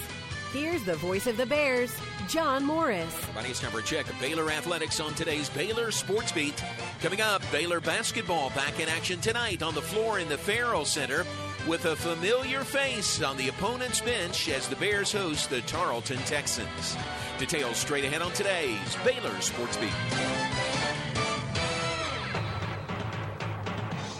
Here's 0.53 0.83
the 0.83 0.97
voice 0.97 1.29
of 1.29 1.37
the 1.37 1.47
Bears, 1.47 1.95
John 2.27 2.65
Morris. 2.65 3.15
My 3.15 3.29
Everybody's 3.29 3.63
number 3.63 3.81
check 3.81 4.11
of 4.11 4.19
Baylor 4.19 4.51
Athletics 4.51 4.99
on 4.99 5.15
today's 5.15 5.49
Baylor 5.49 5.93
Sports 5.93 6.33
Beat. 6.33 6.61
Coming 7.01 7.21
up, 7.21 7.43
Baylor 7.53 7.79
basketball 7.79 8.51
back 8.57 8.81
in 8.81 8.89
action 8.89 9.21
tonight 9.21 9.63
on 9.63 9.73
the 9.73 9.81
floor 9.81 10.19
in 10.19 10.29
the 10.29 10.37
Ferrell 10.37 10.85
Center 10.85 11.25
with 11.69 11.85
a 11.85 11.95
familiar 11.95 12.65
face 12.65 13.23
on 13.23 13.37
the 13.37 13.51
opponent's 13.51 14.01
bench 14.01 14.49
as 14.49 14.67
the 14.67 14.75
Bears 14.75 15.13
host 15.13 15.49
the 15.49 15.61
Tarleton 15.61 16.19
Texans. 16.27 16.97
Details 17.39 17.77
straight 17.77 18.05
ahead 18.05 18.21
on 18.21 18.33
today's 18.33 18.97
Baylor 19.05 19.41
Sports 19.41 19.77
Beat. 19.77 19.93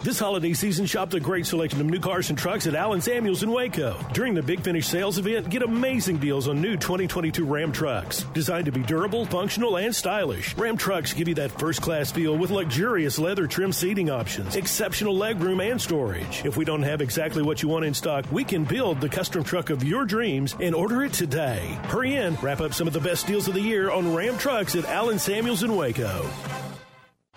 This 0.03 0.19
holiday 0.19 0.55
season, 0.55 0.87
shop 0.87 1.11
the 1.11 1.21
great 1.21 1.45
selection 1.45 1.79
of 1.79 1.87
new 1.87 2.01
cars 2.01 2.31
and 2.31 2.39
trucks 2.39 2.67
at 2.67 2.75
Allen 2.75 3.03
Samuels 3.03 3.43
in 3.43 3.51
Waco. 3.51 3.95
During 4.15 4.33
the 4.33 4.43
Big 4.43 4.63
Finish 4.63 4.87
sales 4.87 5.19
event, 5.19 5.51
get 5.51 5.63
amazing 5.63 6.17
deals 6.17 6.49
on 6.49 6.63
new 6.63 6.79
2022 6.79 7.45
Ram 7.45 7.71
trucks. 7.71 8.23
Designed 8.33 8.65
to 8.65 8.73
be 8.73 8.83
durable, 8.83 9.27
functional, 9.27 9.77
and 9.77 9.95
stylish. 9.95 10.57
Ram 10.57 10.79
trucks 10.79 11.13
give 11.13 11.29
you 11.29 11.35
that 11.35 11.51
first 11.51 11.83
class 11.83 12.11
feel 12.11 12.35
with 12.35 12.51
luxurious 12.51 13.19
leather 13.19 13.47
trim 13.47 13.75
seating 13.75 14.09
options, 14.09 14.57
exceptional 14.57 15.15
legroom, 15.15 15.71
and 15.71 15.79
storage. 15.79 16.47
If 16.47 16.57
we 16.57 16.65
don't 16.65 16.83
have 16.83 17.03
exactly 17.03 17.43
what 17.43 17.63
you 17.63 17.69
want 17.69 17.85
in 17.85 17.93
stock, 17.93 18.25
we 18.33 18.43
can 18.43 18.65
build 18.65 19.03
the 19.03 19.09
custom 19.11 19.45
truck 19.45 19.69
of 19.69 19.85
your 19.85 20.07
dreams 20.07 20.57
and 20.61 20.75
order 20.75 21.03
it 21.03 21.13
today. 21.13 21.79
Hurry 21.89 22.17
in, 22.17 22.37
wrap 22.37 22.63
up 22.63 22.73
some 22.73 22.87
of 22.87 22.95
the 22.95 23.01
best 23.01 23.27
deals 23.27 23.49
of 23.49 23.55
the 23.55 23.61
year 23.61 23.91
on 23.91 24.15
Ram 24.15 24.39
trucks 24.39 24.75
at 24.77 24.87
Allen 24.87 25.19
Samuels 25.19 25.63
in 25.63 25.77
Waco. 25.77 26.27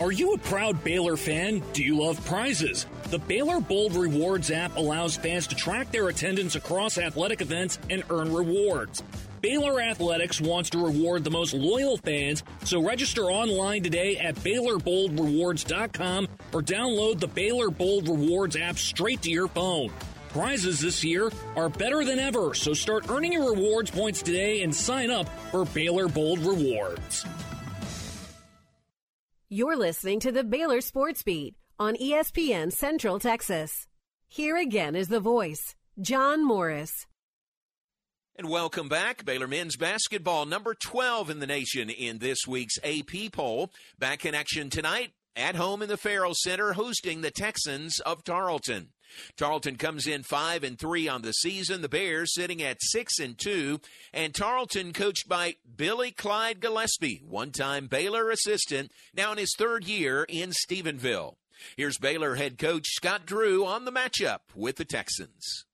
Are 0.00 0.10
you 0.10 0.32
a 0.32 0.38
proud 0.38 0.82
Baylor 0.82 1.16
fan? 1.16 1.62
Do 1.72 1.84
you 1.84 1.96
love 2.02 2.24
prizes? 2.26 2.86
The 3.10 3.20
Baylor 3.20 3.60
Bold 3.60 3.94
Rewards 3.94 4.50
app 4.50 4.76
allows 4.76 5.16
fans 5.16 5.46
to 5.46 5.54
track 5.54 5.92
their 5.92 6.08
attendance 6.08 6.56
across 6.56 6.98
athletic 6.98 7.40
events 7.40 7.78
and 7.88 8.02
earn 8.10 8.34
rewards. 8.34 9.04
Baylor 9.40 9.80
Athletics 9.80 10.40
wants 10.40 10.70
to 10.70 10.84
reward 10.84 11.22
the 11.22 11.30
most 11.30 11.54
loyal 11.54 11.96
fans, 11.98 12.42
so 12.64 12.82
register 12.82 13.26
online 13.26 13.84
today 13.84 14.16
at 14.16 14.34
BaylorBoldRewards.com 14.36 16.28
or 16.52 16.60
download 16.60 17.20
the 17.20 17.28
Baylor 17.28 17.70
Bold 17.70 18.08
Rewards 18.08 18.56
app 18.56 18.78
straight 18.78 19.22
to 19.22 19.30
your 19.30 19.46
phone. 19.46 19.92
Prizes 20.30 20.80
this 20.80 21.04
year 21.04 21.30
are 21.54 21.68
better 21.68 22.04
than 22.04 22.18
ever, 22.18 22.52
so 22.54 22.74
start 22.74 23.08
earning 23.10 23.32
your 23.32 23.54
rewards 23.54 23.92
points 23.92 24.22
today 24.22 24.62
and 24.62 24.74
sign 24.74 25.12
up 25.12 25.28
for 25.52 25.64
Baylor 25.66 26.08
Bold 26.08 26.40
Rewards. 26.40 27.24
You're 29.50 29.76
listening 29.76 30.20
to 30.20 30.32
the 30.32 30.42
Baylor 30.42 30.80
Sports 30.80 31.22
Beat 31.22 31.54
on 31.78 31.96
ESPN 31.96 32.72
Central 32.72 33.18
Texas. 33.18 33.86
Here 34.26 34.56
again 34.56 34.96
is 34.96 35.08
the 35.08 35.20
voice, 35.20 35.74
John 36.00 36.42
Morris. 36.42 37.06
And 38.36 38.48
welcome 38.48 38.88
back. 38.88 39.26
Baylor 39.26 39.46
men's 39.46 39.76
basketball, 39.76 40.46
number 40.46 40.74
12 40.74 41.28
in 41.28 41.40
the 41.40 41.46
nation 41.46 41.90
in 41.90 42.20
this 42.20 42.46
week's 42.48 42.78
AP 42.82 43.32
poll. 43.32 43.70
Back 43.98 44.24
in 44.24 44.34
action 44.34 44.70
tonight 44.70 45.10
at 45.36 45.56
home 45.56 45.82
in 45.82 45.90
the 45.90 45.98
Ferrell 45.98 46.34
Center, 46.34 46.72
hosting 46.72 47.20
the 47.20 47.30
Texans 47.30 48.00
of 48.00 48.24
Tarleton. 48.24 48.93
Tarleton 49.36 49.76
comes 49.76 50.06
in 50.06 50.22
5 50.22 50.64
and 50.64 50.78
3 50.78 51.08
on 51.08 51.22
the 51.22 51.32
season. 51.32 51.82
The 51.82 51.88
Bears 51.88 52.34
sitting 52.34 52.62
at 52.62 52.78
6 52.80 53.18
and 53.18 53.38
2. 53.38 53.80
And 54.12 54.34
Tarleton 54.34 54.92
coached 54.92 55.28
by 55.28 55.56
Billy 55.76 56.10
Clyde 56.10 56.60
Gillispie, 56.60 57.22
one 57.24 57.50
time 57.50 57.86
Baylor 57.86 58.30
assistant, 58.30 58.92
now 59.14 59.32
in 59.32 59.38
his 59.38 59.54
third 59.56 59.84
year 59.84 60.24
in 60.28 60.50
Stephenville. 60.50 61.36
Here's 61.76 61.98
Baylor 61.98 62.34
head 62.34 62.58
coach 62.58 62.86
Scott 62.88 63.26
Drew 63.26 63.64
on 63.64 63.84
the 63.84 63.92
matchup 63.92 64.40
with 64.54 64.76
the 64.76 64.84
Texans. 64.84 65.64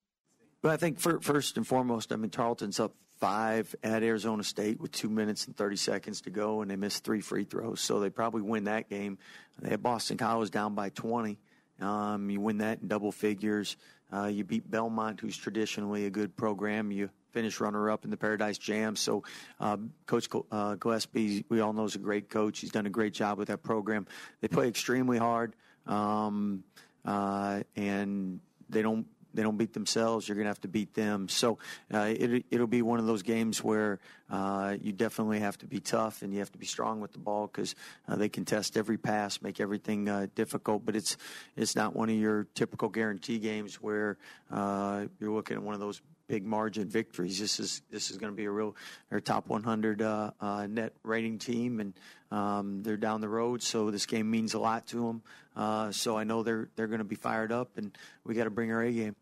But 0.62 0.72
I 0.72 0.76
think 0.76 1.00
for, 1.00 1.20
first 1.20 1.56
and 1.56 1.66
foremost, 1.66 2.12
I 2.12 2.16
mean, 2.16 2.30
Tarleton's 2.30 2.78
up 2.78 2.94
five 3.18 3.74
at 3.82 4.02
Arizona 4.02 4.42
State 4.42 4.80
with 4.80 4.92
two 4.92 5.08
minutes 5.08 5.46
and 5.46 5.56
30 5.56 5.76
seconds 5.76 6.20
to 6.22 6.30
go, 6.30 6.62
and 6.62 6.70
they 6.70 6.76
missed 6.76 7.04
three 7.04 7.20
free 7.20 7.44
throws. 7.44 7.80
So 7.80 8.00
they 8.00 8.10
probably 8.10 8.42
win 8.42 8.64
that 8.64 8.88
game. 8.88 9.18
They 9.60 9.70
had 9.70 9.82
Boston 9.82 10.16
College 10.16 10.50
down 10.50 10.74
by 10.74 10.88
20. 10.90 11.38
Um, 11.80 12.30
you 12.30 12.40
win 12.40 12.58
that 12.58 12.80
in 12.82 12.88
double 12.88 13.12
figures. 13.12 13.76
Uh, 14.12 14.26
you 14.26 14.44
beat 14.44 14.68
Belmont, 14.70 15.20
who's 15.20 15.36
traditionally 15.36 16.06
a 16.06 16.10
good 16.10 16.36
program. 16.36 16.90
You 16.90 17.10
finish 17.32 17.60
runner 17.60 17.90
up 17.90 18.04
in 18.04 18.10
the 18.10 18.16
Paradise 18.16 18.58
Jam. 18.58 18.96
So, 18.96 19.22
uh, 19.60 19.76
Coach 20.06 20.28
uh, 20.50 20.76
Gillispie, 20.76 21.44
we 21.48 21.60
all 21.60 21.72
know, 21.72 21.84
is 21.84 21.94
a 21.94 21.98
great 21.98 22.28
coach. 22.28 22.58
He's 22.58 22.72
done 22.72 22.86
a 22.86 22.90
great 22.90 23.14
job 23.14 23.38
with 23.38 23.48
that 23.48 23.62
program. 23.62 24.06
They 24.40 24.48
play 24.48 24.68
extremely 24.68 25.18
hard, 25.18 25.54
um, 25.86 26.64
uh, 27.04 27.62
and 27.76 28.40
they 28.68 28.82
don't 28.82 29.06
they 29.34 29.42
don't 29.42 29.56
beat 29.56 29.72
themselves, 29.72 30.28
you're 30.28 30.36
going 30.36 30.44
to 30.44 30.50
have 30.50 30.60
to 30.62 30.68
beat 30.68 30.94
them. 30.94 31.28
So 31.28 31.58
uh, 31.92 32.12
it, 32.16 32.44
it'll 32.50 32.66
be 32.66 32.82
one 32.82 32.98
of 32.98 33.06
those 33.06 33.22
games 33.22 33.62
where 33.62 33.98
uh, 34.30 34.76
you 34.80 34.92
definitely 34.92 35.40
have 35.40 35.58
to 35.58 35.66
be 35.66 35.80
tough 35.80 36.22
and 36.22 36.32
you 36.32 36.38
have 36.38 36.52
to 36.52 36.58
be 36.58 36.66
strong 36.66 37.00
with 37.00 37.12
the 37.12 37.18
ball 37.18 37.48
because 37.48 37.74
uh, 38.08 38.16
they 38.16 38.28
contest 38.28 38.76
every 38.76 38.96
pass, 38.96 39.42
make 39.42 39.60
everything 39.60 40.08
uh, 40.08 40.26
difficult. 40.34 40.84
But 40.84 40.96
it's 40.96 41.16
it's 41.56 41.74
not 41.74 41.96
one 41.96 42.08
of 42.08 42.16
your 42.16 42.46
typical 42.54 42.88
guarantee 42.88 43.38
games 43.38 43.76
where 43.76 44.18
uh, 44.50 45.06
you're 45.18 45.32
looking 45.32 45.56
at 45.56 45.62
one 45.62 45.74
of 45.74 45.80
those 45.80 46.00
big 46.30 46.46
margin 46.46 46.88
victories. 46.88 47.40
This 47.40 47.58
is 47.58 47.82
this 47.90 48.10
is 48.10 48.16
going 48.16 48.32
to 48.32 48.36
be 48.36 48.44
a 48.44 48.50
real 48.50 48.76
their 49.10 49.20
top 49.20 49.48
100 49.48 50.00
uh, 50.00 50.30
uh, 50.40 50.66
net 50.68 50.92
rating 51.02 51.38
team, 51.38 51.80
and 51.80 51.94
um, 52.30 52.84
they're 52.84 52.96
down 52.96 53.20
the 53.20 53.28
road. 53.28 53.64
So 53.64 53.90
this 53.90 54.06
game 54.06 54.30
means 54.30 54.54
a 54.54 54.60
lot 54.60 54.86
to 54.88 55.06
them. 55.06 55.22
Uh, 55.56 55.90
so 55.90 56.16
I 56.16 56.22
know 56.22 56.44
they're 56.44 56.68
they're 56.76 56.86
going 56.86 56.98
to 56.98 57.04
be 57.04 57.16
fired 57.16 57.50
up, 57.50 57.76
and 57.76 57.96
we 58.24 58.34
got 58.34 58.44
to 58.44 58.50
bring 58.50 58.70
our 58.70 58.80
A 58.80 58.92
game. 58.92 59.16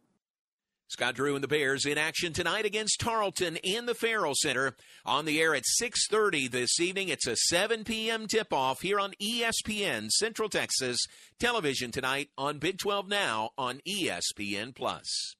Scott 0.88 1.14
Drew 1.14 1.34
and 1.34 1.44
the 1.44 1.48
Bears 1.48 1.84
in 1.84 1.98
action 1.98 2.32
tonight 2.32 2.64
against 2.64 3.00
Tarleton 3.00 3.56
in 3.56 3.86
the 3.86 3.94
Ferrell 3.94 4.34
Center. 4.34 4.74
On 5.04 5.24
the 5.24 5.40
air 5.40 5.54
at 5.54 5.64
6:30 5.80 6.50
this 6.50 6.78
evening. 6.78 7.08
It's 7.08 7.26
a 7.26 7.36
7 7.36 7.84
p.m. 7.84 8.26
tip-off 8.26 8.82
here 8.82 9.00
on 9.00 9.14
ESPN 9.22 10.10
Central 10.10 10.50
Texas 10.50 10.98
Television 11.38 11.90
tonight 11.90 12.28
on 12.36 12.58
Big 12.58 12.76
12 12.78 13.08
Now 13.08 13.50
on 13.56 13.80
ESPN 13.88 14.74
Plus. 14.74 15.37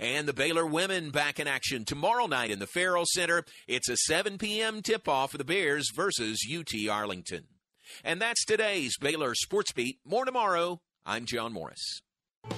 And 0.00 0.26
the 0.26 0.32
Baylor 0.32 0.66
women 0.66 1.10
back 1.10 1.38
in 1.38 1.46
action 1.46 1.84
tomorrow 1.84 2.26
night 2.26 2.50
in 2.50 2.58
the 2.58 2.66
Ferrell 2.66 3.04
Center. 3.06 3.44
It's 3.66 3.88
a 3.88 3.96
7 3.96 4.38
p.m. 4.38 4.82
tip-off 4.82 5.32
for 5.32 5.38
the 5.38 5.44
Bears 5.44 5.90
versus 5.94 6.40
UT 6.50 6.72
Arlington. 6.90 7.44
And 8.04 8.20
that's 8.20 8.44
today's 8.44 8.96
Baylor 8.98 9.34
Sports 9.34 9.72
Beat. 9.72 9.98
More 10.04 10.24
tomorrow. 10.24 10.80
I'm 11.06 11.24
John 11.24 11.52
Morris. 11.52 12.00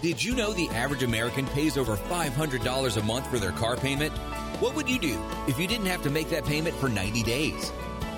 Did 0.03 0.23
you 0.23 0.35
know 0.35 0.53
the 0.53 0.69
average 0.69 1.03
American 1.03 1.47
pays 1.47 1.77
over 1.77 1.97
$500 1.97 2.97
a 2.97 3.03
month 3.03 3.27
for 3.27 3.39
their 3.39 3.53
car 3.53 3.77
payment? 3.77 4.13
What 4.61 4.75
would 4.77 4.89
you 4.89 4.99
do 4.99 5.23
if 5.47 5.59
you 5.59 5.67
didn't 5.67 5.87
have 5.87 6.03
to 6.03 6.11
make 6.11 6.31
that 6.31 6.45
payment 6.45 6.75
for 6.77 6.89
90 6.89 7.23
days? 7.23 7.71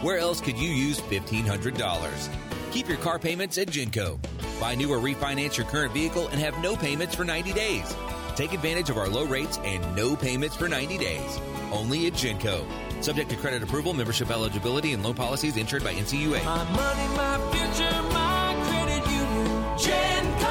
Where 0.03 0.19
else 0.19 0.41
could 0.41 0.59
you 0.59 0.69
use 0.69 1.01
$1,500? 1.01 2.29
Keep 2.73 2.89
your 2.89 2.99
car 2.99 3.19
payments 3.19 3.59
at 3.59 3.69
Genco. 3.69 4.19
Buy 4.59 4.75
new 4.75 4.93
or 4.93 4.99
refinance 4.99 5.57
your 5.57 5.67
current 5.67 5.93
vehicle 5.93 6.29
and 6.29 6.41
have 6.41 6.61
no 6.63 6.75
payments 6.77 7.15
for 7.15 7.25
90 7.25 7.53
days. 7.53 7.95
Take 8.35 8.53
advantage 8.53 8.89
of 8.91 8.97
our 8.97 9.09
low 9.09 9.25
rates 9.25 9.59
and 9.63 9.95
no 9.95 10.17
payments 10.17 10.57
for 10.57 10.69
90 10.69 10.99
days. 10.99 11.39
Only 11.71 12.07
at 12.07 12.15
Genco. 12.15 12.65
Subject 13.03 13.29
to 13.31 13.37
credit 13.37 13.63
approval, 13.63 13.93
membership 13.93 14.31
eligibility, 14.31 14.93
and 14.93 15.03
loan 15.03 15.15
policies 15.15 15.57
insured 15.57 15.85
by 15.85 15.95
NCUA. 15.95 16.45
My 16.45 16.65
money, 16.73 17.09
my 17.17 17.39
future, 17.51 18.03
my 18.13 18.55
credit 18.69 19.07
union. 19.11 19.47
Genco. 19.77 20.42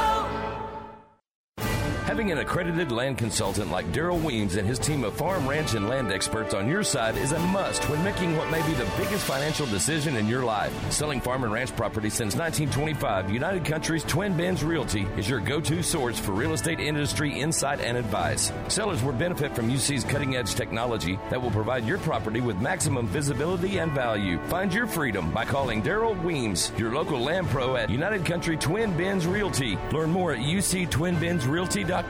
Having 2.12 2.34
an 2.34 2.40
accredited 2.40 2.92
land 2.92 3.18
consultant 3.18 3.72
like 3.72 3.90
Daryl 3.94 4.22
Weems 4.22 4.58
and 4.58 4.68
his 4.68 4.78
team 4.78 5.06
of 5.06 5.14
farm, 5.14 5.48
ranch, 5.48 5.76
and 5.76 5.88
land 5.88 6.12
experts 6.12 6.54
on 6.54 6.68
your 6.68 6.84
side 6.84 7.16
is 7.16 7.32
a 7.32 7.40
must 7.40 7.88
when 7.90 8.04
making 8.04 8.36
what 8.36 8.52
may 8.52 8.62
be 8.68 8.74
the 8.74 8.92
biggest 8.98 9.26
financial 9.26 9.66
decision 9.68 10.18
in 10.18 10.28
your 10.28 10.44
life. 10.44 10.74
Selling 10.92 11.22
farm 11.22 11.46
and 11.46 11.54
ranch 11.54 11.74
property 11.74 12.10
since 12.10 12.36
1925, 12.36 13.32
United 13.32 13.64
Countries 13.64 14.04
Twin 14.04 14.36
Bends 14.36 14.62
Realty 14.62 15.08
is 15.16 15.30
your 15.30 15.40
go-to 15.40 15.82
source 15.82 16.20
for 16.20 16.34
real 16.34 16.52
estate 16.52 16.82
industry 16.82 17.32
insight 17.32 17.80
and 17.80 17.96
advice. 17.96 18.52
Sellers 18.68 19.02
will 19.02 19.14
benefit 19.14 19.56
from 19.56 19.70
UC's 19.70 20.04
cutting-edge 20.04 20.54
technology 20.56 21.18
that 21.30 21.42
will 21.42 21.52
provide 21.52 21.86
your 21.86 22.00
property 22.00 22.42
with 22.42 22.60
maximum 22.60 23.08
visibility 23.08 23.78
and 23.78 23.94
value. 23.94 24.38
Find 24.48 24.74
your 24.74 24.86
freedom 24.86 25.32
by 25.32 25.46
calling 25.46 25.82
Daryl 25.82 26.22
Weems, 26.26 26.74
your 26.78 26.92
local 26.92 27.22
land 27.22 27.48
pro 27.48 27.78
at 27.78 27.90
United 27.90 28.26
Country 28.26 28.58
Twin 28.58 28.98
Bends 28.98 29.26
Realty. 29.26 29.78
Learn 29.94 30.12
more 30.12 30.34
at 30.34 30.40
uctwinbendsrealty.com. 30.40 32.01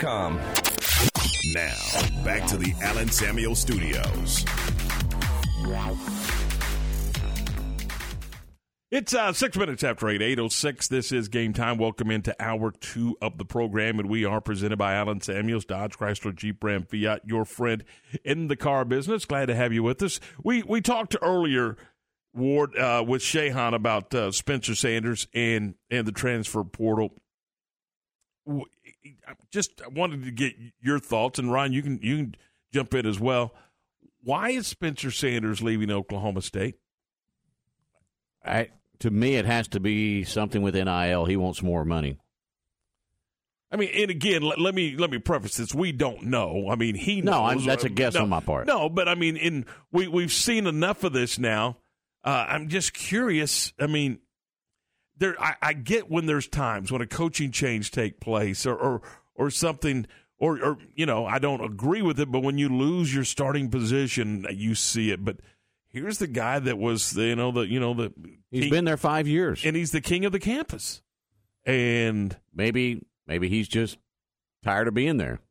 Now, 1.53 2.23
back 2.23 2.47
to 2.47 2.57
the 2.57 2.73
Allen 2.81 3.09
Samuel 3.09 3.55
Studios. 3.55 4.45
It's 8.89 9.13
uh, 9.13 9.31
six 9.33 9.57
minutes 9.57 9.83
after 9.83 10.09
eight, 10.09 10.21
eight 10.21 10.39
oh 10.39 10.47
six. 10.49 10.87
This 10.87 11.11
is 11.11 11.27
game 11.29 11.53
time. 11.53 11.77
Welcome 11.77 12.11
into 12.11 12.35
hour 12.41 12.71
two 12.71 13.17
of 13.21 13.37
the 13.37 13.45
program, 13.45 13.99
and 13.99 14.09
we 14.09 14.25
are 14.25 14.41
presented 14.41 14.77
by 14.77 14.93
Allen 14.95 15.21
Samuels, 15.21 15.65
Dodge 15.65 15.97
Chrysler 15.97 16.35
Jeep 16.35 16.63
Ram 16.63 16.83
Fiat, 16.83 17.21
your 17.25 17.45
friend 17.45 17.83
in 18.23 18.47
the 18.47 18.55
car 18.57 18.85
business. 18.85 19.25
Glad 19.25 19.45
to 19.47 19.55
have 19.55 19.71
you 19.71 19.83
with 19.83 20.01
us. 20.03 20.19
We 20.43 20.63
we 20.63 20.81
talked 20.81 21.15
earlier, 21.21 21.77
Ward, 22.33 22.77
uh, 22.77 23.03
with 23.07 23.21
Shehan 23.21 23.73
about 23.73 24.13
uh, 24.13 24.31
Spencer 24.31 24.75
Sanders 24.75 25.27
and 25.33 25.75
and 25.89 26.05
the 26.05 26.11
transfer 26.11 26.63
portal. 26.63 27.13
I 29.28 29.34
Just 29.52 29.82
wanted 29.93 30.24
to 30.26 30.32
get 30.32 30.54
your 30.82 30.99
thoughts, 30.99 31.39
and 31.39 31.52
Ryan, 31.52 31.74
you 31.74 31.82
can 31.82 31.99
you 32.02 32.18
can 32.18 32.36
jump 32.74 32.93
in 32.93 33.06
as 33.06 33.20
well. 33.20 33.54
Why 34.24 34.49
is 34.52 34.68
Spencer 34.68 35.10
Sanders 35.12 35.62
leaving 35.64 35.89
Oklahoma 35.91 36.41
State? 36.41 36.76
I, 38.45 38.70
to 38.99 39.10
me, 39.12 39.36
it 39.36 39.45
has 39.45 39.68
to 39.70 39.80
be 39.80 40.24
something 40.24 40.62
with 40.62 40.76
NIL. 40.76 41.26
He 41.26 41.36
wants 41.38 41.62
more 41.62 41.86
money. 41.86 42.18
I 43.72 43.78
mean, 43.78 43.89
and 43.95 44.12
again, 44.12 44.41
let, 44.41 44.60
let 44.60 44.76
me 44.76 44.95
let 44.97 45.10
me 45.10 45.18
preface 45.20 45.56
this: 45.56 45.74
we 45.74 45.91
don't 45.91 46.24
know. 46.24 46.68
I 46.70 46.76
mean, 46.76 46.95
he 46.95 47.22
No, 47.22 47.43
I'm- 47.45 47.58
knows. 47.58 47.66
that's 47.66 47.84
a 47.86 47.89
guess 47.89 48.16
No, 48.16 48.24
on 48.24 48.30
my 48.30 48.41
part. 48.41 48.68
No, 48.68 48.89
but 48.89 49.08
I 49.08 49.16
mean, 49.16 49.38
in 49.38 49.66
we 49.91 50.08
we've 50.08 50.32
seen 50.32 50.68
enough 50.68 51.04
of 51.04 51.14
this 51.14 51.39
now. 51.39 51.78
Uh, 52.24 52.45
I'm 52.49 52.68
just 52.68 52.93
curious. 52.93 53.74
I 53.80 53.88
mean, 53.88 54.20
there 55.22 55.41
I, 55.41 55.55
I 55.61 55.74
get 55.74 56.09
when 56.09 56.26
there's 56.26 56.47
times 56.47 56.91
when 56.91 57.01
a 57.01 57.07
coaching 57.07 57.51
change 57.51 57.91
take 57.91 58.19
place 58.19 58.65
or 58.65 58.76
or, 58.76 59.01
or 59.36 59.49
something. 59.49 60.05
Or, 60.38 60.59
or 60.59 60.78
you 60.95 61.05
know, 61.05 61.28
I 61.28 61.38
don't 61.38 61.63
agree 61.63 62.01
with 62.01 62.19
it, 62.19 62.32
but 62.32 62.39
when 62.39 62.57
you 62.57 62.67
lose 62.67 63.13
your 63.13 63.24
starting 63.24 63.69
position, 63.69 64.47
you 64.49 64.74
see 64.74 65.11
it. 65.11 65.24
But 65.24 65.38
here's 65.89 66.17
the 66.17 66.26
guy 66.26 66.57
that 66.57 66.80
was, 66.80 67.11
the, 67.11 67.28
you 67.28 67.36
know, 67.36 67.51
the 67.51 67.61
you 67.61 67.80
know 67.80 67.93
the 67.93 68.11
He's 68.49 68.72
been 68.72 68.86
there 68.86 68.97
five 68.97 69.28
years, 69.28 69.63
and 69.63 69.76
he's 69.76 69.91
the 69.91 70.01
king 70.01 70.26
of 70.26 70.32
the 70.32 70.39
campus. 70.39 71.03
And 71.63 72.36
maybe 72.55 73.05
maybe 73.28 73.49
he's 73.49 73.67
just 73.67 73.99
tired 74.63 74.88
of 74.88 74.95
being 74.95 75.17
there. 75.17 75.41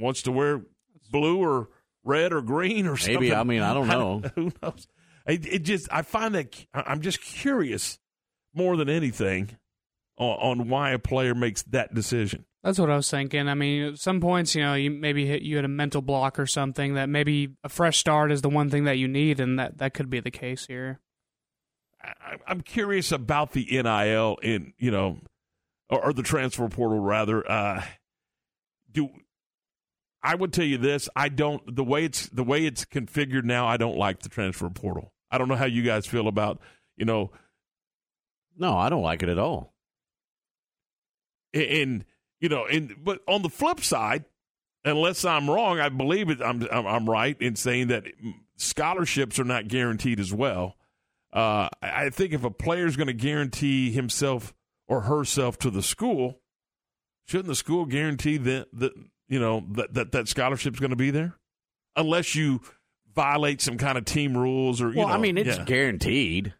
Wants 0.00 0.22
to 0.22 0.32
wear 0.32 0.62
blue 1.10 1.36
or 1.38 1.68
red 2.02 2.32
or 2.32 2.40
green 2.40 2.86
or 2.86 2.96
something. 2.96 3.20
Maybe, 3.20 3.34
I 3.34 3.44
mean, 3.44 3.60
I 3.60 3.74
don't 3.74 3.86
know. 3.88 4.22
Who 4.34 4.50
knows? 4.62 4.88
It, 5.26 5.44
it 5.46 5.62
just 5.64 5.88
I 5.92 6.00
find 6.00 6.34
that 6.34 6.56
I'm 6.72 7.02
just 7.02 7.20
curious 7.20 7.98
more 8.54 8.76
than 8.76 8.88
anything 8.88 9.56
on, 10.16 10.60
on 10.60 10.68
why 10.68 10.90
a 10.90 10.98
player 10.98 11.34
makes 11.34 11.62
that 11.64 11.94
decision. 11.94 12.44
That's 12.62 12.78
what 12.78 12.90
I 12.90 12.96
was 12.96 13.10
thinking. 13.10 13.48
I 13.48 13.54
mean, 13.54 13.82
at 13.82 13.98
some 13.98 14.20
points, 14.20 14.54
you 14.54 14.62
know, 14.62 14.74
you 14.74 14.90
maybe 14.90 15.26
hit 15.26 15.42
you 15.42 15.56
had 15.56 15.64
a 15.64 15.68
mental 15.68 16.00
block 16.00 16.38
or 16.38 16.46
something 16.46 16.94
that 16.94 17.08
maybe 17.08 17.56
a 17.64 17.68
fresh 17.68 17.98
start 17.98 18.30
is 18.30 18.42
the 18.42 18.48
one 18.48 18.70
thing 18.70 18.84
that 18.84 18.98
you 18.98 19.08
need, 19.08 19.40
and 19.40 19.58
that 19.58 19.78
that 19.78 19.94
could 19.94 20.08
be 20.08 20.20
the 20.20 20.30
case 20.30 20.66
here. 20.66 21.00
I, 22.00 22.36
I'm 22.46 22.60
curious 22.60 23.10
about 23.10 23.52
the 23.52 23.66
NIL 23.70 24.36
in 24.42 24.74
you 24.78 24.92
know, 24.92 25.18
or, 25.90 26.06
or 26.06 26.12
the 26.12 26.22
transfer 26.22 26.68
portal 26.68 27.00
rather. 27.00 27.48
Uh, 27.50 27.82
do 28.92 29.08
I 30.22 30.36
would 30.36 30.52
tell 30.52 30.64
you 30.64 30.78
this: 30.78 31.08
I 31.16 31.30
don't 31.30 31.74
the 31.74 31.84
way 31.84 32.04
it's 32.04 32.28
the 32.28 32.44
way 32.44 32.64
it's 32.64 32.84
configured 32.84 33.44
now. 33.44 33.66
I 33.66 33.76
don't 33.76 33.96
like 33.96 34.20
the 34.20 34.28
transfer 34.28 34.70
portal. 34.70 35.12
I 35.32 35.38
don't 35.38 35.48
know 35.48 35.56
how 35.56 35.66
you 35.66 35.82
guys 35.82 36.06
feel 36.06 36.28
about 36.28 36.60
you 36.96 37.04
know. 37.04 37.32
No, 38.56 38.76
I 38.76 38.88
don't 38.88 39.02
like 39.02 39.22
it 39.22 39.28
at 39.28 39.38
all. 39.38 39.72
And 41.54 42.04
you 42.40 42.48
know, 42.48 42.66
and 42.66 42.94
but 43.02 43.20
on 43.28 43.42
the 43.42 43.48
flip 43.48 43.80
side, 43.80 44.24
unless 44.84 45.24
I'm 45.24 45.48
wrong, 45.48 45.80
I 45.80 45.88
believe 45.88 46.30
it. 46.30 46.40
I'm 46.42 46.66
I'm, 46.70 46.86
I'm 46.86 47.10
right 47.10 47.36
in 47.40 47.56
saying 47.56 47.88
that 47.88 48.04
scholarships 48.56 49.38
are 49.38 49.44
not 49.44 49.68
guaranteed 49.68 50.20
as 50.20 50.32
well. 50.32 50.76
Uh, 51.32 51.68
I 51.80 52.10
think 52.10 52.32
if 52.32 52.44
a 52.44 52.50
player 52.50 52.86
is 52.86 52.96
going 52.96 53.06
to 53.06 53.14
guarantee 53.14 53.90
himself 53.90 54.52
or 54.86 55.02
herself 55.02 55.58
to 55.60 55.70
the 55.70 55.82
school, 55.82 56.40
shouldn't 57.26 57.48
the 57.48 57.54
school 57.54 57.86
guarantee 57.86 58.36
that 58.38 58.68
that 58.74 58.92
you 59.28 59.40
know 59.40 59.64
that 59.70 59.94
that, 59.94 60.12
that 60.12 60.28
scholarship's 60.28 60.78
going 60.78 60.90
to 60.90 60.96
be 60.96 61.10
there, 61.10 61.36
unless 61.96 62.34
you 62.34 62.60
violate 63.14 63.60
some 63.60 63.78
kind 63.78 63.98
of 63.98 64.04
team 64.04 64.36
rules 64.36 64.80
or 64.80 64.90
you 64.90 64.98
well, 64.98 65.08
know, 65.08 65.14
I 65.14 65.18
mean, 65.18 65.38
it's 65.38 65.58
yeah. 65.58 65.64
guaranteed. 65.64 66.54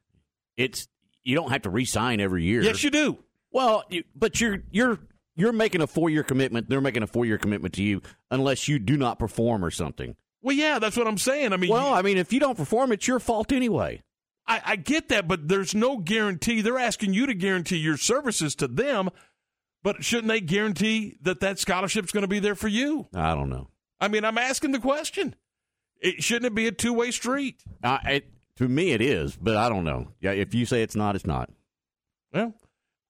It's 0.57 0.89
you 1.23 1.35
don't 1.35 1.51
have 1.51 1.63
to 1.63 1.71
re-sign 1.71 2.21
every 2.21 2.45
year. 2.45 2.63
Yes, 2.63 2.83
you 2.83 2.91
do. 2.91 3.19
Well, 3.51 3.85
you, 3.89 4.05
but 4.15 4.41
you're 4.41 4.63
you're 4.71 4.99
you're 5.35 5.53
making 5.53 5.83
a 5.83 5.87
four 5.87 6.11
year 6.11 6.23
commitment. 6.23 6.69
They're 6.69 6.81
making 6.81 7.03
a 7.03 7.07
four 7.07 7.25
year 7.25 7.39
commitment 7.39 7.75
to 7.75 7.83
you 7.83 8.03
unless 8.31 8.69
you 8.69 8.79
do 8.79 8.97
not 8.97 9.19
perform 9.19 9.65
or 9.65 9.71
something. 9.71 10.17
Well, 10.43 10.57
yeah, 10.57 10.79
that's 10.79 10.97
what 10.97 11.07
I'm 11.07 11.19
saying. 11.19 11.53
I 11.53 11.57
mean, 11.57 11.71
well, 11.71 11.95
I 11.95 12.03
mean, 12.03 12.19
if 12.19 12.33
you 12.33 12.41
don't 12.41 12.57
perform, 12.57 12.93
it's 12.93 13.07
your 13.07 13.21
fault 13.21 13.53
anyway. 13.53 14.03
I, 14.47 14.61
I 14.65 14.77
get 14.77 15.09
that, 15.11 15.29
but 15.29 15.49
there's 15.49 15.75
no 15.75 15.99
guarantee. 15.99 16.61
They're 16.63 16.79
asking 16.79 17.15
you 17.15 17.27
to 17.27 17.35
guarantee 17.35 17.77
your 17.77 17.97
services 17.97 18.57
to 18.57 18.67
them, 18.67 19.11
but 19.85 20.03
shouldn't 20.03 20.29
they 20.29 20.41
guarantee 20.41 21.17
that 21.23 21.39
that 21.41 21.61
scholarship's 21.61 22.11
going 22.11 22.23
to 22.23 22.29
be 22.29 22.41
there 22.41 22.57
for 22.57 22.67
you? 22.67 23.07
I 23.15 23.37
don't 23.37 23.51
know. 23.51 23.69
I 24.01 24.09
mean, 24.09 24.25
I'm 24.25 24.39
asking 24.39 24.73
the 24.73 24.81
question. 24.81 25.37
It, 26.01 26.25
shouldn't 26.25 26.47
it 26.47 26.55
be 26.57 26.67
a 26.67 26.73
two 26.73 26.93
way 26.93 27.13
street? 27.13 27.63
Uh, 27.85 27.99
it, 28.05 28.32
to 28.57 28.69
me, 28.69 28.93
it 28.93 29.01
is, 29.01 29.37
but 29.37 29.57
I 29.57 29.69
don't 29.69 29.85
know. 29.85 30.09
Yeah, 30.21 30.33
if 30.33 30.55
you 30.55 30.67
say 30.67 30.83
it's 30.83 30.97
not, 30.97 31.15
it's 31.17 31.27
not. 31.27 31.51
Well, 32.33 32.55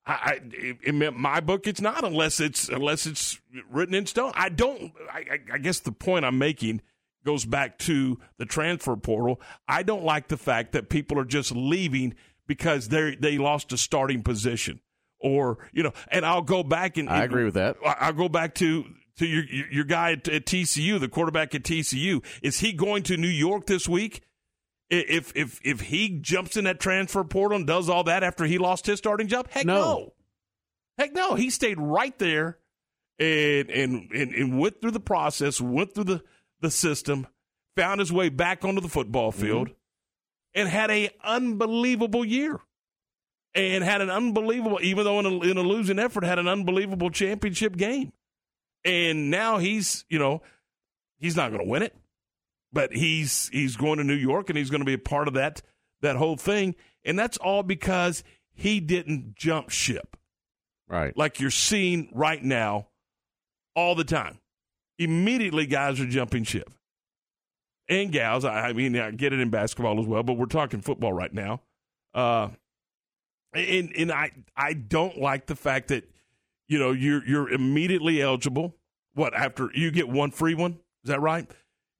I, 0.05 0.13
I 0.13 0.39
in 0.83 1.13
my 1.17 1.39
book, 1.39 1.67
it's 1.67 1.81
not 1.81 2.03
unless 2.03 2.39
it's 2.39 2.69
unless 2.69 3.05
it's 3.05 3.39
written 3.71 3.95
in 3.95 4.05
stone. 4.05 4.31
I 4.35 4.49
don't. 4.49 4.91
I, 5.11 5.39
I- 5.53 5.57
guess 5.59 5.79
the 5.79 5.91
point 5.91 6.25
I'm 6.25 6.37
making 6.37 6.81
goes 7.25 7.45
back 7.45 7.77
to 7.79 8.19
the 8.37 8.45
transfer 8.45 8.95
portal. 8.97 9.39
I 9.67 9.83
don't 9.83 10.03
like 10.03 10.27
the 10.27 10.37
fact 10.37 10.73
that 10.73 10.89
people 10.89 11.17
are 11.19 11.25
just 11.25 11.51
leaving 11.53 12.15
because 12.47 12.89
they 12.89 13.15
they 13.15 13.37
lost 13.37 13.71
a 13.71 13.77
starting 13.77 14.23
position, 14.23 14.81
or 15.19 15.57
you 15.71 15.83
know. 15.83 15.93
And 16.09 16.25
I'll 16.25 16.41
go 16.41 16.63
back 16.63 16.97
and 16.97 17.09
I 17.09 17.23
agree 17.23 17.45
with 17.45 17.53
that. 17.53 17.77
I'll 17.85 18.11
go 18.13 18.27
back 18.27 18.55
to 18.55 18.83
to 19.19 19.25
your 19.25 19.43
your 19.45 19.71
your 19.71 19.83
guy 19.85 20.13
at, 20.13 20.27
at 20.27 20.45
TCU, 20.45 20.99
the 20.99 21.07
quarterback 21.07 21.55
at 21.55 21.63
TCU. 21.63 22.21
Is 22.41 22.59
he 22.59 22.73
going 22.73 23.03
to 23.03 23.15
New 23.15 23.27
York 23.29 23.67
this 23.67 23.87
week? 23.87 24.21
If 24.89 25.35
if 25.35 25.59
if 25.63 25.81
he 25.81 26.19
jumps 26.19 26.57
in 26.57 26.65
that 26.65 26.79
transfer 26.79 27.23
portal 27.23 27.57
and 27.57 27.65
does 27.65 27.89
all 27.89 28.03
that 28.03 28.23
after 28.23 28.45
he 28.45 28.57
lost 28.57 28.85
his 28.85 28.99
starting 28.99 29.27
job, 29.27 29.49
heck 29.49 29.65
No. 29.65 29.75
no. 29.75 30.13
Heck 30.97 31.13
no. 31.13 31.35
He 31.35 31.49
stayed 31.49 31.79
right 31.79 32.17
there 32.19 32.59
and 33.19 33.69
and 33.69 34.11
and, 34.11 34.33
and 34.33 34.59
went 34.59 34.81
through 34.81 34.91
the 34.91 34.99
process, 34.99 35.59
went 35.59 35.95
through 35.95 36.03
the, 36.03 36.23
the 36.61 36.69
system, 36.69 37.27
found 37.75 37.99
his 37.99 38.11
way 38.11 38.29
back 38.29 38.63
onto 38.63 38.81
the 38.81 38.89
football 38.89 39.31
mm-hmm. 39.31 39.41
field, 39.41 39.69
and 40.53 40.69
had 40.69 40.91
a 40.91 41.09
unbelievable 41.23 42.23
year. 42.25 42.59
And 43.55 43.83
had 43.83 44.01
an 44.01 44.09
unbelievable, 44.09 44.79
even 44.81 45.03
though 45.03 45.19
in 45.19 45.27
a, 45.27 45.39
in 45.41 45.57
a 45.57 45.61
losing 45.61 45.99
effort, 45.99 46.23
had 46.23 46.39
an 46.39 46.47
unbelievable 46.47 47.11
championship 47.11 47.77
game. 47.77 48.11
And 48.83 49.29
now 49.29 49.59
he's, 49.59 50.05
you 50.09 50.17
know, 50.17 50.41
he's 51.19 51.35
not 51.35 51.51
going 51.51 51.63
to 51.63 51.69
win 51.69 51.83
it, 51.83 51.95
but 52.73 52.91
he's 52.93 53.49
he's 53.49 53.77
going 53.77 53.99
to 53.99 54.03
New 54.03 54.13
York 54.15 54.49
and 54.49 54.57
he's 54.57 54.69
going 54.69 54.81
to 54.81 54.85
be 54.85 54.93
a 54.95 54.97
part 54.99 55.27
of 55.27 55.35
that 55.35 55.61
that 56.01 56.15
whole 56.17 56.35
thing. 56.35 56.75
And 57.05 57.17
that's 57.17 57.37
all 57.37 57.63
because 57.63 58.23
he 58.53 58.79
didn't 58.79 59.35
jump 59.35 59.69
ship 59.69 60.17
Right. 60.89 61.15
like 61.17 61.39
you're 61.39 61.49
seeing 61.51 62.09
right 62.13 62.43
now 62.43 62.87
all 63.75 63.95
the 63.95 64.03
time. 64.03 64.39
Immediately, 64.99 65.65
guys 65.65 65.99
are 65.99 66.05
jumping 66.05 66.43
ship. 66.43 66.69
And 67.89 68.11
gals, 68.11 68.45
I 68.45 68.69
I 68.69 68.73
mean, 68.73 68.97
I 68.97 69.11
get 69.11 69.33
it 69.33 69.39
in 69.39 69.49
basketball 69.49 69.99
as 69.99 70.05
well, 70.05 70.23
but 70.23 70.33
we're 70.33 70.45
talking 70.45 70.81
football 70.81 71.13
right 71.13 71.33
now. 71.33 71.61
Uh, 72.13 72.49
and 73.53 73.91
and 73.95 74.11
I 74.11 74.31
I 74.55 74.73
don't 74.73 75.17
like 75.19 75.47
the 75.47 75.55
fact 75.55 75.89
that 75.89 76.09
you 76.67 76.79
know 76.79 76.91
you're 76.91 77.25
you're 77.25 77.49
immediately 77.49 78.21
eligible. 78.21 78.75
What 79.15 79.33
after 79.33 79.69
you 79.73 79.91
get 79.91 80.07
one 80.09 80.31
free 80.31 80.55
one? 80.55 80.73
Is 81.03 81.09
that 81.09 81.21
right? 81.21 81.49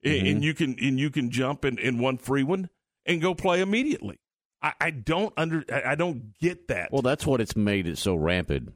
And- 0.04 0.26
Mhm. 0.26 0.30
And 0.30 0.44
you 0.44 0.54
can 0.54 0.76
and 0.80 0.98
you 1.00 1.10
can 1.10 1.30
jump 1.30 1.64
in, 1.64 1.78
in 1.78 1.98
one 1.98 2.18
free 2.18 2.42
one 2.42 2.68
and 3.06 3.20
go 3.22 3.34
play 3.34 3.60
immediately. 3.60 4.18
I, 4.62 4.72
I 4.80 4.90
don't 4.90 5.32
under 5.36 5.64
I 5.72 5.94
don't 5.94 6.38
get 6.38 6.68
that. 6.68 6.92
Well, 6.92 7.02
that's 7.02 7.26
what 7.26 7.40
it's 7.40 7.56
made 7.56 7.86
it 7.86 7.98
so 7.98 8.14
rampant. 8.14 8.72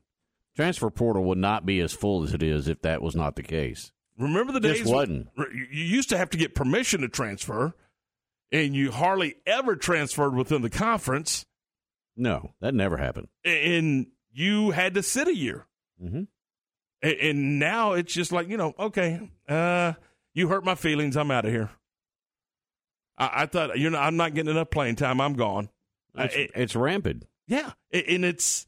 Transfer 0.57 0.91
portal 0.91 1.25
would 1.25 1.39
not 1.39 1.65
be 1.67 1.81
as 1.81 1.93
full 1.93 2.25
as 2.25 2.35
it 2.35 2.43
is 2.43 2.67
if 2.69 2.83
that 2.83 3.01
was 3.03 3.15
not 3.15 3.37
the 3.37 3.43
case. 3.43 3.93
Remember 4.19 4.53
the 4.53 4.59
days? 4.61 4.85
wasn't. 4.85 5.29
when- 5.35 5.69
You 5.71 5.85
used 5.85 6.09
to 6.09 6.19
have 6.19 6.31
to 6.31 6.39
get 6.39 6.55
permission 6.57 7.03
to 7.03 7.09
transfer, 7.09 7.75
and 8.51 8.75
you 8.75 8.91
hardly 8.91 9.37
ever 9.47 9.77
transferred 9.77 10.35
within 10.35 10.63
the 10.63 10.71
conference, 10.71 11.47
No, 12.17 12.55
that 12.61 12.75
never 12.75 12.97
happened. 12.97 13.29
and 13.45 14.09
you 14.33 14.71
had 14.73 14.95
to 14.95 15.03
sit 15.05 15.29
a 15.29 15.35
year. 15.37 15.67
Mm-hmm. 16.03 16.23
And 17.03 17.59
now 17.61 17.93
it's 17.93 18.13
just 18.13 18.33
like 18.33 18.49
you 18.49 18.57
know, 18.57 18.75
okay, 18.79 19.21
uh, 19.49 19.93
you 20.39 20.49
hurt 20.49 20.65
my 20.65 20.75
feelings. 20.75 21.17
I'm 21.17 21.31
out 21.31 21.45
of 21.45 21.51
here. 21.53 21.71
I, 23.19 23.31
I 23.43 23.47
thought 23.47 23.79
you're 23.79 23.91
not, 23.91 24.03
I'm 24.05 24.17
not 24.17 24.35
getting 24.35 24.51
enough 24.51 24.71
playing 24.71 24.97
time. 24.97 25.21
I'm 25.21 25.35
gone. 25.35 25.69
It's, 26.17 26.35
I- 26.35 26.39
it- 26.39 26.51
it's 26.55 26.77
rampant. 26.77 27.25
yeah, 27.47 27.73
A- 27.93 28.15
and 28.15 28.25
it's 28.25 28.67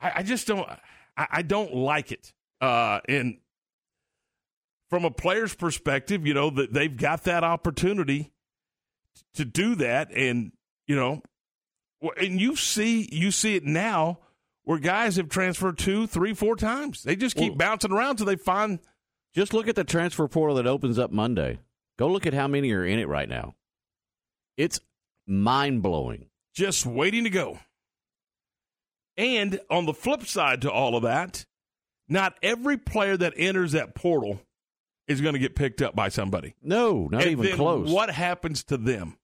I, 0.00 0.12
I 0.16 0.22
just 0.22 0.46
don't 0.46 0.68
I, 1.16 1.26
I 1.30 1.42
don't 1.42 1.74
like 1.74 2.10
it. 2.12 2.32
Uh, 2.60 3.00
and 3.08 3.38
from 4.90 5.04
a 5.04 5.10
player's 5.10 5.54
perspective, 5.54 6.26
you 6.26 6.34
know 6.34 6.50
that 6.50 6.72
they've 6.72 6.96
got 6.96 7.24
that 7.24 7.44
opportunity 7.44 8.32
to 9.34 9.44
do 9.44 9.74
that, 9.76 10.10
and 10.12 10.52
you 10.86 10.96
know, 10.96 11.22
and 12.16 12.40
you 12.40 12.56
see 12.56 13.08
you 13.12 13.30
see 13.30 13.56
it 13.56 13.64
now 13.64 14.18
where 14.64 14.78
guys 14.78 15.16
have 15.16 15.28
transferred 15.28 15.76
two, 15.78 16.06
three, 16.06 16.32
four 16.34 16.56
times. 16.56 17.02
They 17.02 17.16
just 17.16 17.36
keep 17.36 17.50
Well- 17.52 17.58
bouncing 17.58 17.92
around 17.92 18.16
till 18.16 18.26
they 18.26 18.36
find. 18.36 18.78
Just 19.34 19.52
look 19.52 19.68
at 19.68 19.74
the 19.76 19.84
transfer 19.84 20.28
portal 20.28 20.56
that 20.56 20.66
opens 20.66 20.98
up 20.98 21.10
Monday. 21.10 21.58
Go 21.98 22.08
look 22.08 22.26
at 22.26 22.34
how 22.34 22.46
many 22.48 22.72
are 22.72 22.84
in 22.84 22.98
it 22.98 23.08
right 23.08 23.28
now. 23.28 23.54
It's 24.56 24.80
mind 25.26 25.82
blowing. 25.82 26.26
just 26.54 26.86
waiting 26.86 27.24
to 27.24 27.30
go. 27.30 27.58
And 29.16 29.60
on 29.70 29.86
the 29.86 29.94
flip 29.94 30.24
side 30.26 30.60
to 30.62 30.70
all 30.70 30.96
of 30.96 31.02
that, 31.02 31.44
not 32.08 32.34
every 32.42 32.76
player 32.76 33.16
that 33.16 33.32
enters 33.36 33.72
that 33.72 33.94
portal 33.94 34.40
is 35.08 35.20
going 35.20 35.34
to 35.34 35.38
get 35.40 35.54
picked 35.56 35.82
up 35.82 35.94
by 35.94 36.08
somebody. 36.08 36.54
No, 36.62 37.08
not 37.10 37.22
And 37.22 37.30
even 37.32 37.56
close. 37.56 37.90
What 37.90 38.10
happens 38.10 38.62
to 38.64 38.76
them? 38.76 39.16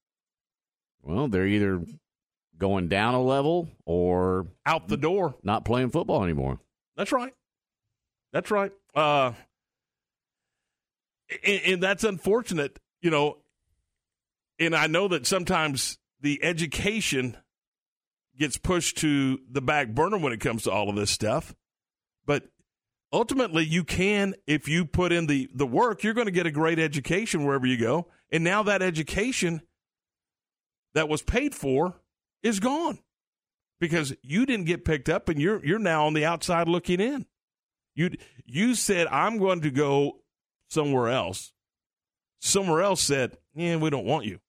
Well, 1.03 1.29
they're 1.29 1.47
either 1.47 1.83
going 2.59 2.89
down 2.89 3.15
a 3.15 3.23
level 3.23 3.69
or 3.87 4.47
Out 4.67 4.89
the 4.89 4.97
door. 4.97 5.35
not 5.43 5.65
playing 5.65 5.91
football 5.91 6.23
anymore. 6.23 6.61
That's 6.97 7.13
right. 7.13 7.33
That's 8.33 8.51
right. 8.51 8.73
Uh, 8.95 9.33
and, 11.45 11.61
and 11.67 11.83
that's 11.83 12.05
unfortunate, 12.05 12.79
you 13.01 13.11
know. 13.11 13.39
And 14.59 14.75
I 14.75 14.87
know 14.87 15.09
that 15.09 15.27
sometimes 15.27 15.99
the 16.21 16.43
education 16.43 17.37
gets 18.39 18.57
pushed 18.57 18.99
to 18.99 19.39
the 19.51 19.63
back 19.63 19.89
burner 19.89 20.19
when 20.19 20.33
it 20.33 20.41
comes 20.41 20.65
to 20.65 20.71
all 20.71 20.89
of 20.89 20.97
this 20.97 21.11
stuff. 21.11 21.55
But 22.27 22.45
ultimately, 23.13 23.65
you 23.65 23.85
can, 23.85 24.35
if 24.47 24.69
you 24.69 24.85
put 24.85 25.13
in 25.13 25.27
the, 25.27 25.49
the 25.55 25.67
work, 25.67 26.03
you're 26.03 26.15
going 26.15 26.27
to 26.27 26.33
get 26.33 26.47
a 26.47 26.51
great 26.51 26.79
education 26.79 27.45
wherever 27.45 27.67
you 27.67 27.79
go. 27.79 28.09
And 28.31 28.45
now 28.45 28.63
that 28.65 28.83
education 28.83 29.63
that 30.95 31.09
was 31.09 31.23
paid 31.23 31.55
for 31.55 31.97
is 32.43 32.61
gone 32.61 32.99
because 33.81 34.15
you 34.23 34.47
didn't 34.47 34.67
get 34.67 34.85
picked 34.85 35.09
up 35.09 35.29
and 35.29 35.41
you're 35.41 35.65
you're 35.65 35.79
now 35.79 36.07
on 36.07 36.15
the 36.15 36.25
outside 36.25 36.69
looking 36.69 37.01
in. 37.01 37.27
You 37.95 38.11
you 38.45 38.75
said 38.75 39.07
I'm 39.09 39.39
going 39.39 39.63
to 39.63 39.71
go 39.71 40.20
somewhere 40.71 41.09
else. 41.09 41.53
Somewhere 42.39 42.83
else 42.83 43.03
said, 43.03 43.37
"Yeah, 43.55 43.77
we 43.77 43.91
don't 43.91 44.07
want 44.07 44.25
you." 44.25 44.41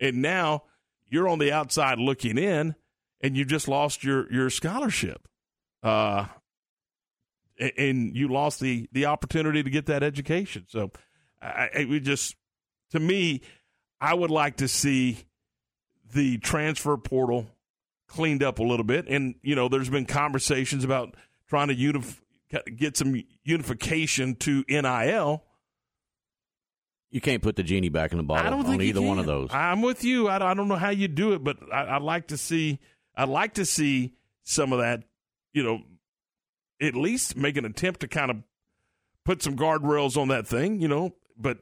And 0.00 0.22
now 0.22 0.64
you're 1.08 1.28
on 1.28 1.38
the 1.40 1.52
outside 1.52 1.98
looking 1.98 2.38
in 2.38 2.76
and 3.20 3.36
you 3.36 3.44
just 3.44 3.66
lost 3.66 4.04
your 4.04 4.32
your 4.32 4.50
scholarship. 4.50 5.26
Uh 5.82 6.26
and 7.76 8.14
you 8.14 8.28
lost 8.28 8.60
the 8.60 8.88
the 8.92 9.06
opportunity 9.06 9.62
to 9.64 9.70
get 9.70 9.86
that 9.86 10.04
education. 10.04 10.64
So 10.68 10.92
I, 11.42 11.70
I 11.80 11.86
we 11.88 11.98
just 11.98 12.36
to 12.90 13.00
me 13.00 13.40
I 14.00 14.14
would 14.14 14.30
like 14.30 14.58
to 14.58 14.68
see 14.68 15.18
the 16.12 16.38
transfer 16.38 16.96
portal 16.96 17.46
cleaned 18.06 18.42
up 18.42 18.58
a 18.58 18.62
little 18.62 18.84
bit. 18.84 19.06
And, 19.08 19.34
you 19.42 19.54
know, 19.54 19.68
there's 19.68 19.90
been 19.90 20.06
conversations 20.06 20.84
about 20.84 21.14
trying 21.48 21.68
to 21.68 21.76
unif- 21.76 22.20
get 22.76 22.96
some 22.96 23.22
unification 23.44 24.34
to 24.36 24.64
NIL. 24.68 25.44
You 27.10 27.20
can't 27.20 27.42
put 27.42 27.56
the 27.56 27.62
genie 27.62 27.88
back 27.88 28.12
in 28.12 28.18
the 28.18 28.24
bottle 28.24 28.46
I 28.46 28.50
don't 28.50 28.60
on 28.60 28.66
think 28.66 28.82
you 28.82 28.88
either 28.88 29.02
one 29.02 29.18
of 29.18 29.26
those. 29.26 29.48
I'm 29.52 29.80
with 29.80 30.04
you. 30.04 30.28
I, 30.28 30.50
I 30.50 30.54
don't 30.54 30.68
know 30.68 30.76
how 30.76 30.90
you 30.90 31.08
do 31.08 31.32
it, 31.32 31.42
but 31.42 31.56
I, 31.72 31.96
I'd 31.96 32.02
like 32.02 32.28
to 32.28 32.36
see. 32.36 32.80
I'd 33.16 33.28
like 33.28 33.54
to 33.54 33.64
see 33.64 34.14
some 34.42 34.72
of 34.72 34.80
that. 34.80 35.04
You 35.54 35.62
know, 35.62 35.80
at 36.80 36.94
least 36.94 37.36
make 37.36 37.56
an 37.56 37.64
attempt 37.64 38.00
to 38.00 38.08
kind 38.08 38.30
of 38.30 38.36
put 39.24 39.42
some 39.42 39.56
guardrails 39.56 40.16
on 40.16 40.28
that 40.28 40.46
thing. 40.46 40.80
You 40.80 40.88
know, 40.88 41.14
but 41.36 41.58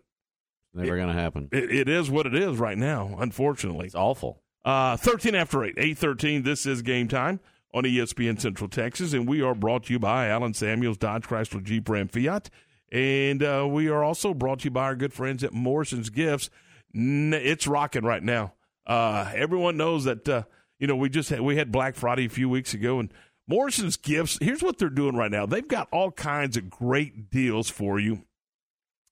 Never 0.74 0.96
going 0.96 1.08
to 1.08 1.14
happen. 1.14 1.48
it, 1.52 1.70
it 1.70 1.88
is 1.88 2.10
what 2.10 2.26
it 2.26 2.34
is 2.34 2.58
right 2.58 2.76
now. 2.76 3.16
Unfortunately, 3.18 3.86
It's 3.86 3.94
awful. 3.94 4.42
Uh, 4.64 4.96
13 4.96 5.36
after 5.36 5.62
8, 5.64 5.74
813. 5.78 6.42
This 6.42 6.66
is 6.66 6.82
game 6.82 7.06
time 7.06 7.38
on 7.74 7.84
ESPN 7.84 8.40
Central 8.40 8.68
Texas, 8.68 9.12
and 9.12 9.28
we 9.28 9.42
are 9.42 9.54
brought 9.54 9.84
to 9.84 9.92
you 9.92 9.98
by 9.98 10.28
Allen 10.28 10.54
Samuels, 10.54 10.96
Dodge 10.96 11.24
Chrysler 11.24 11.62
Jeep 11.62 11.88
Ram 11.88 12.08
Fiat. 12.08 12.50
And 12.92 13.42
uh, 13.42 13.66
we 13.68 13.88
are 13.88 14.04
also 14.04 14.32
brought 14.32 14.60
to 14.60 14.64
you 14.66 14.70
by 14.70 14.84
our 14.84 14.96
good 14.96 15.12
friends 15.12 15.42
at 15.42 15.52
Morrison's 15.52 16.08
Gifts. 16.08 16.50
It's 16.94 17.66
rocking 17.66 18.04
right 18.04 18.22
now. 18.22 18.54
Uh, 18.86 19.30
everyone 19.34 19.76
knows 19.76 20.04
that, 20.04 20.28
uh, 20.28 20.42
you 20.78 20.86
know, 20.86 20.96
we 20.96 21.08
just 21.08 21.28
had, 21.30 21.40
we 21.40 21.56
had 21.56 21.72
Black 21.72 21.96
Friday 21.96 22.26
a 22.26 22.30
few 22.30 22.48
weeks 22.48 22.72
ago, 22.74 23.00
and 23.00 23.12
Morrison's 23.48 23.96
Gifts, 23.96 24.38
here's 24.40 24.62
what 24.62 24.78
they're 24.78 24.88
doing 24.88 25.16
right 25.16 25.30
now. 25.30 25.46
They've 25.46 25.66
got 25.66 25.88
all 25.90 26.12
kinds 26.12 26.56
of 26.56 26.70
great 26.70 27.30
deals 27.30 27.68
for 27.68 27.98
you 27.98 28.22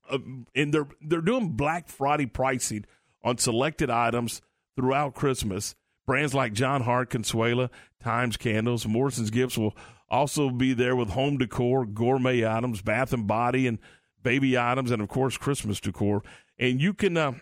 uh, 0.09 0.19
and 0.55 0.73
they're 0.73 0.89
they're 1.01 1.21
doing 1.21 1.51
Black 1.51 1.89
Friday 1.89 2.27
pricing 2.27 2.85
on 3.23 3.39
selected 3.39 3.91
items 3.91 4.43
throughout 4.77 5.15
Christmas. 5.15 5.75
Brands 6.07 6.35
like 6.35 6.53
Jon 6.53 6.83
Hart, 6.83 7.11
Consuela, 7.11 7.71
Times 8.05 8.37
Candles, 8.37 8.87
Morrison's 8.87 9.31
Gifts 9.31 9.57
will 9.57 9.75
also 10.11 10.51
be 10.51 10.75
there 10.75 10.95
with 10.95 11.09
home 11.09 11.39
decor, 11.39 11.87
gourmet 11.87 12.47
items, 12.47 12.83
bath 12.83 13.15
and 13.15 13.27
body, 13.27 13.67
and 13.67 13.79
baby 14.23 14.59
items, 14.59 14.91
and 14.91 15.01
of 15.01 15.09
course 15.09 15.39
Christmas 15.39 15.81
decor. 15.81 16.23
And 16.59 16.81
you 16.81 16.93
can 16.93 17.17
uh, 17.17 17.33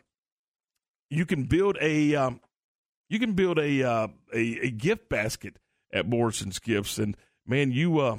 you 1.11 1.27
can 1.27 1.45
build 1.45 1.77
a 1.81 2.15
um, 2.15 2.41
you 3.09 3.19
can 3.19 3.33
build 3.33 3.59
a, 3.59 3.83
uh, 3.83 4.09
a 4.33 4.59
a 4.61 4.71
gift 4.71 5.09
basket 5.09 5.57
at 5.93 6.09
Morrison's 6.09 6.61
Gifts, 6.61 6.97
and 6.97 7.17
man, 7.45 7.73
you 7.73 7.99
uh, 7.99 8.19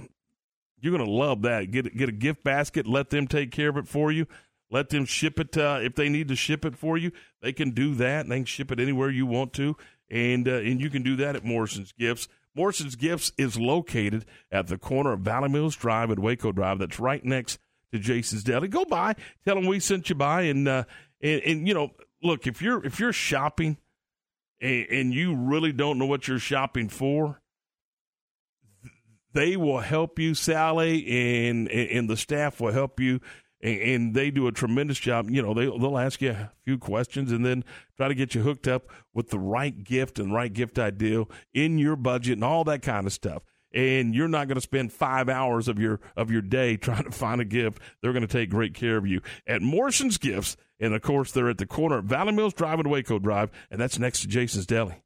you're 0.81 0.95
gonna 0.95 1.09
love 1.09 1.43
that. 1.43 1.71
Get 1.71 1.95
get 1.95 2.09
a 2.09 2.13
gift 2.13 2.43
basket. 2.43 2.85
Let 2.85 3.09
them 3.09 3.25
take 3.25 3.51
care 3.51 3.69
of 3.69 3.77
it 3.77 3.87
for 3.87 4.11
you. 4.11 4.27
Let 4.69 4.89
them 4.89 5.05
ship 5.05 5.39
it 5.39 5.55
uh, 5.55 5.79
if 5.83 5.93
they 5.93 6.09
need 6.09 6.27
to 6.29 6.35
ship 6.35 6.65
it 6.65 6.75
for 6.75 6.97
you. 6.97 7.11
They 7.41 7.53
can 7.53 7.71
do 7.71 7.93
that. 7.95 8.21
And 8.21 8.31
they 8.31 8.37
can 8.37 8.45
ship 8.45 8.71
it 8.71 8.79
anywhere 8.79 9.11
you 9.11 9.27
want 9.27 9.53
to, 9.53 9.77
and 10.13 10.47
uh, 10.47 10.51
and 10.51 10.79
you 10.79 10.91
can 10.91 11.01
do 11.01 11.15
that 11.17 11.35
at 11.35 11.43
Morrison's 11.43 11.91
Gifts. 11.91 12.27
Morrison's 12.55 12.95
Gifts 12.95 13.31
is 13.35 13.57
located 13.57 14.25
at 14.51 14.67
the 14.67 14.77
corner 14.77 15.11
of 15.13 15.21
Valley 15.21 15.49
Mills 15.49 15.75
Drive 15.75 16.11
and 16.11 16.19
Waco 16.19 16.51
Drive. 16.51 16.77
That's 16.77 16.99
right 16.99 17.25
next 17.25 17.57
to 17.91 17.97
Jason's 17.97 18.43
Deli. 18.43 18.67
Go 18.67 18.85
by, 18.85 19.15
tell 19.43 19.55
them 19.55 19.65
we 19.65 19.79
sent 19.79 20.09
you 20.09 20.15
by, 20.15 20.43
and 20.43 20.67
uh, 20.67 20.83
and, 21.19 21.41
and 21.41 21.67
you 21.67 21.73
know, 21.73 21.89
look 22.21 22.45
if 22.45 22.61
you're 22.61 22.85
if 22.85 22.99
you're 22.99 23.11
shopping 23.11 23.77
and, 24.61 24.85
and 24.89 25.13
you 25.13 25.35
really 25.35 25.71
don't 25.71 25.97
know 25.97 26.05
what 26.05 26.27
you're 26.27 26.37
shopping 26.37 26.89
for, 26.89 27.41
they 29.33 29.57
will 29.57 29.79
help 29.79 30.19
you, 30.19 30.35
Sally, 30.35 31.07
and 31.49 31.67
and 31.69 32.07
the 32.07 32.17
staff 32.17 32.61
will 32.61 32.71
help 32.71 32.99
you, 32.99 33.19
and, 33.63 33.81
and 33.81 34.13
they 34.13 34.29
do 34.29 34.45
a 34.47 34.51
tremendous 34.51 34.99
job. 34.99 35.29
You 35.31 35.41
know, 35.41 35.53
they 35.53 35.65
they'll 35.65 35.97
ask 35.97 36.21
you 36.21 36.31
a 36.31 36.51
few 36.65 36.77
questions 36.77 37.31
and 37.31 37.43
then 37.43 37.63
try 37.97 38.09
to 38.09 38.13
get 38.13 38.35
you 38.35 38.41
hooked 38.41 38.67
up 38.67 38.89
with 39.13 39.29
the 39.29 39.39
right 39.39 39.83
gift 39.83 40.19
and 40.19 40.33
right 40.33 40.53
gift 40.53 40.77
idea 40.77 41.23
in 41.53 41.79
your 41.79 41.95
budget 41.95 42.33
and 42.33 42.43
all 42.43 42.63
that 42.65 42.81
kind 42.83 43.07
of 43.07 43.13
stuff. 43.13 43.41
And 43.73 44.13
you're 44.13 44.27
not 44.27 44.47
going 44.47 44.55
to 44.55 44.61
spend 44.61 44.93
five 44.93 45.29
hours 45.29 45.67
of 45.67 45.79
your 45.79 45.99
of 46.15 46.29
your 46.29 46.41
day 46.41 46.77
trying 46.77 47.05
to 47.05 47.11
find 47.11 47.41
a 47.41 47.45
gift. 47.45 47.79
They're 48.01 48.13
going 48.13 48.27
to 48.27 48.31
take 48.31 48.51
great 48.51 48.75
care 48.75 48.97
of 48.97 49.07
you 49.07 49.21
at 49.47 49.61
Morrison's 49.61 50.17
Gifts, 50.17 50.57
and 50.79 50.93
of 50.93 51.01
course 51.01 51.31
they're 51.31 51.49
at 51.49 51.57
the 51.57 51.65
corner 51.65 51.99
of 51.99 52.05
Valley 52.05 52.33
Mills 52.33 52.53
Drive 52.53 52.79
and 52.79 52.91
Waco 52.91 53.17
Drive, 53.17 53.49
and 53.71 53.81
that's 53.81 53.97
next 53.97 54.21
to 54.21 54.27
Jason's 54.27 54.67
Deli. 54.67 55.01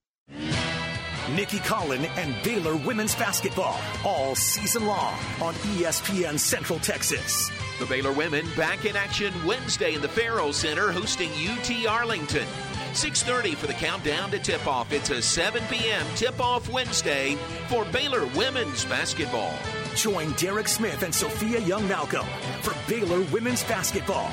Nicki 1.36 1.58
Collen 1.60 2.10
and 2.18 2.36
Baylor 2.44 2.76
women's 2.78 3.14
basketball 3.16 3.80
all 4.06 4.34
season 4.36 4.86
long 4.86 5.14
on 5.41 5.54
ESPN 5.76 6.40
Central 6.40 6.80
Texas. 6.80 7.52
The 7.80 7.86
Baylor 7.86 8.14
women 8.14 8.45
back 8.56 8.86
in 8.86 8.95
action 8.95 9.34
Wednesday 9.45 9.94
in 9.95 10.02
the 10.02 10.08
Ferrell 10.08 10.54
Center 10.54 10.91
hosting 10.91 11.30
UT 11.32 11.86
Arlington. 11.86 12.48
6:30 12.94 13.56
for 13.56 13.68
the 13.68 13.74
countdown 13.74 14.32
to 14.32 14.40
tip-off. 14.40 14.91
It's 14.94 15.10
a 15.10 15.22
7 15.22 15.62
p.m. 15.70 16.06
tip-off 16.16 16.70
Wednesday 16.70 17.36
for 17.68 17.84
Baylor 17.86 18.26
women's 18.28 18.86
basketball. 18.86 19.54
Join 19.95 20.32
Derek 20.34 20.68
Smith 20.68 21.04
and 21.04 21.14
Sophia 21.14 21.60
Young 21.60 21.88
Malcolm 21.88 22.26
for 22.62 22.74
Baylor 22.88 23.22
women's 23.32 23.64
basketball 23.66 24.32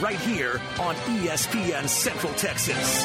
right 0.00 0.18
here 0.20 0.60
on 0.80 0.94
ESPN 0.94 1.86
Central 1.86 2.32
Texas. 2.34 3.04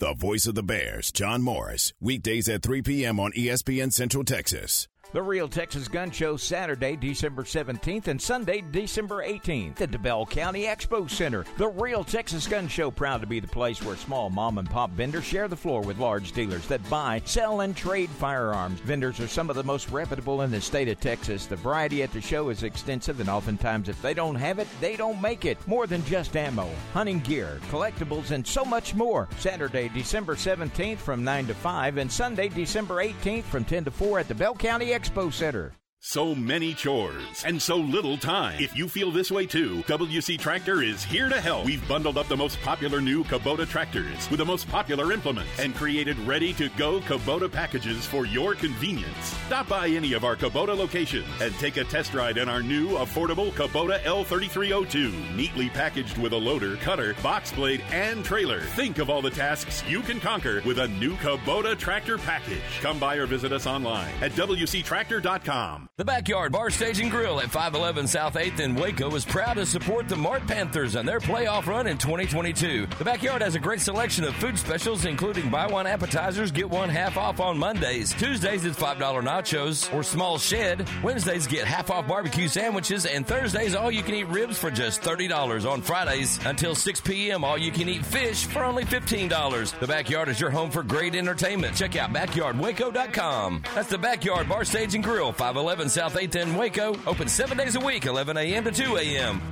The 0.00 0.14
voice 0.14 0.46
of 0.46 0.54
the 0.54 0.62
Bears, 0.62 1.12
John 1.12 1.42
Morris, 1.42 1.92
weekdays 2.00 2.48
at 2.48 2.62
3 2.62 2.80
p.m. 2.80 3.20
on 3.20 3.32
ESPN 3.32 3.92
Central 3.92 4.24
Texas. 4.24 4.88
The 5.12 5.20
Real 5.20 5.48
Texas 5.48 5.88
Gun 5.88 6.12
Show 6.12 6.36
Saturday, 6.36 6.94
December 6.94 7.42
17th 7.42 8.06
and 8.06 8.22
Sunday, 8.22 8.62
December 8.70 9.26
18th 9.26 9.80
at 9.80 9.90
the 9.90 9.98
Bell 9.98 10.24
County 10.24 10.66
Expo 10.66 11.10
Center. 11.10 11.44
The 11.56 11.66
Real 11.66 12.04
Texas 12.04 12.46
Gun 12.46 12.68
Show 12.68 12.92
proud 12.92 13.20
to 13.20 13.26
be 13.26 13.40
the 13.40 13.48
place 13.48 13.82
where 13.82 13.96
small 13.96 14.30
mom 14.30 14.58
and 14.58 14.70
pop 14.70 14.92
vendors 14.92 15.24
share 15.24 15.48
the 15.48 15.56
floor 15.56 15.80
with 15.80 15.98
large 15.98 16.30
dealers 16.30 16.64
that 16.68 16.88
buy, 16.88 17.22
sell, 17.24 17.62
and 17.62 17.76
trade 17.76 18.08
firearms. 18.08 18.78
Vendors 18.82 19.18
are 19.18 19.26
some 19.26 19.50
of 19.50 19.56
the 19.56 19.64
most 19.64 19.90
reputable 19.90 20.42
in 20.42 20.52
the 20.52 20.60
state 20.60 20.86
of 20.86 21.00
Texas. 21.00 21.46
The 21.46 21.56
variety 21.56 22.04
at 22.04 22.12
the 22.12 22.20
show 22.20 22.48
is 22.50 22.62
extensive, 22.62 23.18
and 23.18 23.28
oftentimes, 23.28 23.88
if 23.88 24.00
they 24.02 24.14
don't 24.14 24.36
have 24.36 24.60
it, 24.60 24.68
they 24.80 24.94
don't 24.94 25.20
make 25.20 25.44
it. 25.44 25.58
More 25.66 25.88
than 25.88 26.04
just 26.04 26.36
ammo, 26.36 26.70
hunting 26.92 27.18
gear, 27.18 27.58
collectibles, 27.68 28.30
and 28.30 28.46
so 28.46 28.64
much 28.64 28.94
more. 28.94 29.28
Saturday, 29.38 29.88
December 29.88 30.36
17th 30.36 30.98
from 30.98 31.24
9 31.24 31.48
to 31.48 31.54
5, 31.54 31.96
and 31.96 32.12
Sunday, 32.12 32.48
December 32.48 33.02
18th 33.02 33.42
from 33.42 33.64
10 33.64 33.86
to 33.86 33.90
4 33.90 34.20
at 34.20 34.28
the 34.28 34.36
Bell 34.36 34.54
County 34.54 34.90
Expo 34.90 34.99
Center. 35.30 35.72
So 36.02 36.34
many 36.34 36.72
chores 36.72 37.44
and 37.44 37.60
so 37.60 37.76
little 37.76 38.16
time. 38.16 38.58
If 38.58 38.74
you 38.74 38.88
feel 38.88 39.10
this 39.10 39.30
way 39.30 39.44
too, 39.44 39.84
WC 39.86 40.38
Tractor 40.38 40.82
is 40.82 41.04
here 41.04 41.28
to 41.28 41.38
help. 41.38 41.66
We've 41.66 41.86
bundled 41.86 42.16
up 42.16 42.26
the 42.26 42.38
most 42.38 42.58
popular 42.62 43.02
new 43.02 43.22
Kubota 43.22 43.68
tractors 43.68 44.28
with 44.30 44.38
the 44.38 44.44
most 44.46 44.66
popular 44.66 45.12
implements 45.12 45.60
and 45.60 45.74
created 45.74 46.18
ready 46.20 46.54
to 46.54 46.70
go 46.70 47.00
Kubota 47.00 47.52
packages 47.52 48.06
for 48.06 48.24
your 48.24 48.54
convenience. 48.54 49.36
Stop 49.44 49.68
by 49.68 49.88
any 49.88 50.14
of 50.14 50.24
our 50.24 50.36
Kubota 50.36 50.74
locations 50.74 51.28
and 51.38 51.54
take 51.56 51.76
a 51.76 51.84
test 51.84 52.14
ride 52.14 52.38
in 52.38 52.48
our 52.48 52.62
new 52.62 52.92
affordable 52.92 53.50
Kubota 53.52 54.00
L3302. 54.00 55.36
Neatly 55.36 55.68
packaged 55.68 56.16
with 56.16 56.32
a 56.32 56.36
loader, 56.36 56.76
cutter, 56.76 57.12
box 57.22 57.52
blade, 57.52 57.82
and 57.92 58.24
trailer. 58.24 58.62
Think 58.62 58.96
of 58.96 59.10
all 59.10 59.20
the 59.20 59.28
tasks 59.28 59.84
you 59.86 60.00
can 60.00 60.18
conquer 60.18 60.62
with 60.64 60.78
a 60.78 60.88
new 60.88 61.14
Kubota 61.16 61.76
tractor 61.76 62.16
package. 62.16 62.80
Come 62.80 62.98
by 62.98 63.16
or 63.16 63.26
visit 63.26 63.52
us 63.52 63.66
online 63.66 64.14
at 64.22 64.32
WCTractor.com. 64.32 65.89
The 66.00 66.04
Backyard 66.06 66.50
Bar 66.50 66.70
Stage 66.70 66.98
and 67.00 67.10
Grill 67.10 67.42
at 67.42 67.50
511 67.50 68.06
South 68.06 68.32
8th 68.32 68.60
in 68.60 68.74
Waco 68.74 69.14
is 69.14 69.26
proud 69.26 69.58
to 69.58 69.66
support 69.66 70.08
the 70.08 70.16
Mart 70.16 70.46
Panthers 70.46 70.94
and 70.94 71.06
their 71.06 71.20
playoff 71.20 71.66
run 71.66 71.86
in 71.86 71.98
2022. 71.98 72.86
The 72.98 73.04
Backyard 73.04 73.42
has 73.42 73.54
a 73.54 73.58
great 73.58 73.82
selection 73.82 74.24
of 74.24 74.34
food 74.36 74.58
specials, 74.58 75.04
including 75.04 75.50
buy 75.50 75.66
one 75.66 75.86
appetizers, 75.86 76.52
get 76.52 76.70
one 76.70 76.88
half 76.88 77.18
off 77.18 77.38
on 77.38 77.58
Mondays. 77.58 78.14
Tuesdays, 78.14 78.64
it's 78.64 78.78
$5 78.78 78.96
nachos 78.96 79.92
or 79.92 80.02
small 80.02 80.38
shed. 80.38 80.88
Wednesdays, 81.02 81.46
get 81.46 81.66
half 81.66 81.90
off 81.90 82.08
barbecue 82.08 82.48
sandwiches. 82.48 83.04
And 83.04 83.26
Thursdays, 83.26 83.74
all 83.74 83.90
you 83.90 84.02
can 84.02 84.14
eat 84.14 84.28
ribs 84.28 84.56
for 84.56 84.70
just 84.70 85.02
$30. 85.02 85.70
On 85.70 85.82
Fridays, 85.82 86.40
until 86.46 86.74
6 86.74 87.00
p.m., 87.02 87.44
all 87.44 87.58
you 87.58 87.72
can 87.72 87.90
eat 87.90 88.06
fish 88.06 88.46
for 88.46 88.64
only 88.64 88.86
$15. 88.86 89.78
The 89.78 89.86
Backyard 89.86 90.30
is 90.30 90.40
your 90.40 90.48
home 90.48 90.70
for 90.70 90.82
great 90.82 91.14
entertainment. 91.14 91.76
Check 91.76 91.96
out 91.96 92.10
backyardwaco.com. 92.10 93.64
That's 93.74 93.90
the 93.90 93.98
Backyard 93.98 94.48
Bar 94.48 94.64
Stage 94.64 94.94
and 94.94 95.04
Grill, 95.04 95.32
511 95.32 95.89
South 95.90 96.14
8th 96.14 96.36
in 96.36 96.54
Waco. 96.54 96.96
Open 97.04 97.26
seven 97.26 97.58
days 97.58 97.74
a 97.74 97.80
week, 97.80 98.06
11 98.06 98.36
a.m. 98.36 98.62
to 98.62 98.70
2 98.70 98.96
a.m. 98.96 99.42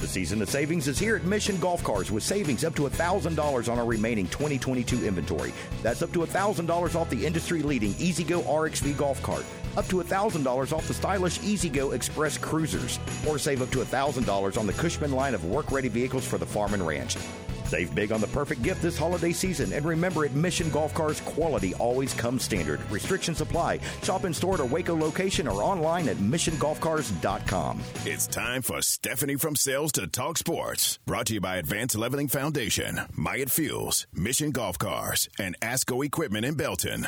The 0.00 0.08
season 0.08 0.42
of 0.42 0.50
savings 0.50 0.88
is 0.88 0.98
here 0.98 1.14
at 1.14 1.22
Mission 1.22 1.60
Golf 1.60 1.84
Cars 1.84 2.10
with 2.10 2.24
savings 2.24 2.64
up 2.64 2.74
to 2.74 2.82
$1,000 2.82 3.70
on 3.70 3.78
our 3.78 3.84
remaining 3.84 4.26
2022 4.26 5.06
inventory. 5.06 5.52
That's 5.82 6.02
up 6.02 6.10
to 6.14 6.20
$1,000 6.20 6.94
off 6.96 7.08
the 7.08 7.24
industry 7.24 7.62
leading 7.62 7.94
E-Z-GO 8.00 8.40
RXV 8.42 8.96
golf 8.96 9.22
cart, 9.22 9.44
up 9.76 9.86
to 9.86 9.96
$1,000 10.02 10.72
off 10.72 10.88
the 10.88 10.94
stylish 10.94 11.40
E-Z-GO 11.44 11.92
Express 11.92 12.36
cruisers, 12.36 12.98
or 13.28 13.38
save 13.38 13.62
up 13.62 13.70
to 13.70 13.78
$1,000 13.78 14.58
on 14.58 14.66
the 14.66 14.72
Cushman 14.72 15.12
line 15.12 15.34
of 15.34 15.44
work 15.44 15.70
ready 15.70 15.88
vehicles 15.88 16.26
for 16.26 16.38
the 16.38 16.46
farm 16.46 16.74
and 16.74 16.84
ranch. 16.84 17.16
Save 17.70 17.94
big 17.94 18.10
on 18.10 18.20
the 18.20 18.26
perfect 18.26 18.62
gift 18.62 18.82
this 18.82 18.98
holiday 18.98 19.30
season. 19.30 19.72
And 19.72 19.84
remember, 19.84 20.24
at 20.24 20.34
Mission 20.34 20.68
Golf 20.70 20.92
Cars, 20.92 21.20
quality 21.20 21.72
always 21.74 22.12
comes 22.12 22.42
standard. 22.42 22.80
Restrictions 22.90 23.40
apply. 23.40 23.78
Shop 24.02 24.24
in 24.24 24.34
store 24.34 24.54
at 24.54 24.60
a 24.60 24.64
Waco 24.64 24.96
location 24.96 25.46
or 25.46 25.62
online 25.62 26.08
at 26.08 26.16
missiongolfcars.com. 26.16 27.80
It's 28.04 28.26
time 28.26 28.62
for 28.62 28.82
Stephanie 28.82 29.36
from 29.36 29.54
Sales 29.54 29.92
to 29.92 30.08
Talk 30.08 30.36
Sports. 30.38 30.98
Brought 31.06 31.26
to 31.26 31.34
you 31.34 31.40
by 31.40 31.58
Advanced 31.58 31.94
Leveling 31.96 32.26
Foundation, 32.26 33.02
Myatt 33.14 33.52
Fuels, 33.52 34.08
Mission 34.12 34.50
Golf 34.50 34.76
Cars, 34.76 35.28
and 35.38 35.58
Asco 35.60 36.04
Equipment 36.04 36.44
in 36.44 36.54
Belton. 36.54 37.06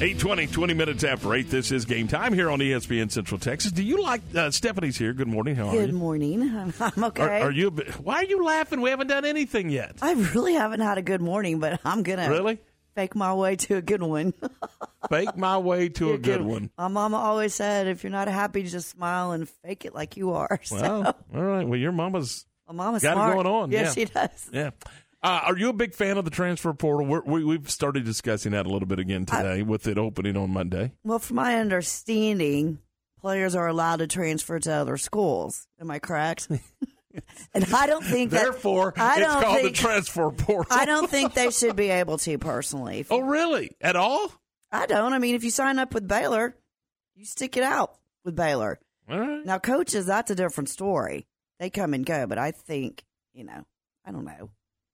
820, 0.00 0.46
20 0.46 0.72
minutes 0.74 1.04
after 1.04 1.34
8. 1.34 1.50
This 1.50 1.70
is 1.70 1.84
game 1.84 2.08
time 2.08 2.32
here 2.32 2.50
on 2.50 2.58
ESPN 2.58 3.10
Central 3.12 3.38
Texas. 3.38 3.70
Do 3.70 3.82
you 3.82 4.02
like 4.02 4.22
uh, 4.34 4.50
Stephanie's 4.50 4.96
here? 4.96 5.12
Good 5.12 5.28
morning. 5.28 5.56
How 5.56 5.68
are 5.68 5.72
Good 5.72 5.90
you? 5.90 5.96
morning. 5.96 6.42
I'm, 6.56 6.72
I'm 6.80 7.04
okay. 7.04 7.22
Are, 7.22 7.48
are 7.48 7.50
you? 7.50 7.68
Why 8.02 8.14
are 8.16 8.24
you 8.24 8.42
laughing? 8.42 8.80
We 8.80 8.88
haven't 8.88 9.08
done 9.08 9.26
anything 9.26 9.68
yet. 9.68 9.96
I 10.00 10.12
really 10.14 10.54
haven't 10.54 10.80
had 10.80 10.96
a 10.96 11.02
good 11.02 11.20
morning, 11.20 11.58
but 11.58 11.80
I'm 11.84 12.02
gonna 12.02 12.30
Really? 12.30 12.60
fake 12.94 13.14
my 13.14 13.34
way 13.34 13.56
to 13.56 13.76
a 13.76 13.82
good 13.82 14.02
one. 14.02 14.32
Fake 15.10 15.36
my 15.36 15.58
way 15.58 15.88
to 15.90 16.12
a 16.12 16.18
good 16.18 16.42
one. 16.42 16.70
My 16.78 16.88
mama 16.88 17.16
always 17.16 17.54
said, 17.54 17.86
if 17.86 18.02
you're 18.04 18.10
not 18.12 18.28
happy, 18.28 18.62
just 18.62 18.90
smile 18.90 19.32
and 19.32 19.48
fake 19.48 19.84
it 19.86 19.94
like 19.94 20.16
you 20.16 20.32
are. 20.32 20.60
So 20.64 20.76
Well, 20.76 21.16
all 21.34 21.42
right. 21.42 21.66
Well, 21.66 21.78
your 21.78 21.92
mama's 21.92 22.46
my 22.68 22.74
mama's 22.74 23.02
got 23.02 23.14
smart. 23.14 23.30
it 23.32 23.34
going 23.34 23.46
on. 23.46 23.70
Yes, 23.70 23.96
yeah. 23.96 24.04
she 24.06 24.12
does. 24.12 24.50
Yeah. 24.52 24.70
Uh, 25.22 25.40
are 25.44 25.58
you 25.58 25.68
a 25.68 25.72
big 25.74 25.94
fan 25.94 26.16
of 26.16 26.24
the 26.24 26.30
transfer 26.30 26.72
portal? 26.72 27.06
We're, 27.06 27.20
we, 27.22 27.44
we've 27.44 27.70
started 27.70 28.04
discussing 28.04 28.52
that 28.52 28.64
a 28.66 28.70
little 28.70 28.88
bit 28.88 28.98
again 28.98 29.26
today 29.26 29.62
with 29.62 29.86
it 29.86 29.98
opening 29.98 30.36
on 30.36 30.50
Monday. 30.50 30.92
Well, 31.04 31.18
from 31.18 31.36
my 31.36 31.56
understanding, 31.56 32.78
players 33.20 33.54
are 33.54 33.68
allowed 33.68 33.96
to 33.98 34.06
transfer 34.06 34.58
to 34.58 34.72
other 34.72 34.96
schools. 34.96 35.66
Am 35.78 35.90
I 35.90 35.98
correct? 35.98 36.48
and 37.54 37.66
I 37.74 37.86
don't 37.86 38.04
think 38.04 38.30
that. 38.30 38.44
Therefore, 38.44 38.94
I 38.96 39.16
it's 39.18 39.20
don't 39.20 39.42
called 39.42 39.60
think, 39.60 39.76
the 39.76 39.82
transfer 39.82 40.30
portal. 40.30 40.66
I 40.70 40.86
don't 40.86 41.10
think 41.10 41.34
they 41.34 41.50
should 41.50 41.76
be 41.76 41.90
able 41.90 42.16
to 42.18 42.38
personally. 42.38 43.04
Oh, 43.10 43.20
really? 43.20 43.72
At 43.82 43.96
all? 43.96 44.32
I 44.72 44.86
don't. 44.86 45.12
I 45.12 45.18
mean, 45.18 45.34
if 45.34 45.44
you 45.44 45.50
sign 45.50 45.78
up 45.78 45.92
with 45.92 46.08
Baylor, 46.08 46.56
you 47.14 47.26
stick 47.26 47.58
it 47.58 47.62
out 47.62 47.94
with 48.24 48.36
Baylor. 48.36 48.78
All 49.10 49.18
right. 49.18 49.44
Now, 49.44 49.58
coaches, 49.58 50.06
that's 50.06 50.30
a 50.30 50.34
different 50.34 50.70
story. 50.70 51.26
They 51.58 51.68
come 51.68 51.92
and 51.92 52.06
go, 52.06 52.26
but 52.26 52.38
I 52.38 52.52
think, 52.52 53.04
you 53.34 53.44
know, 53.44 53.66
I 54.06 54.12
don't 54.12 54.24
know. 54.24 54.50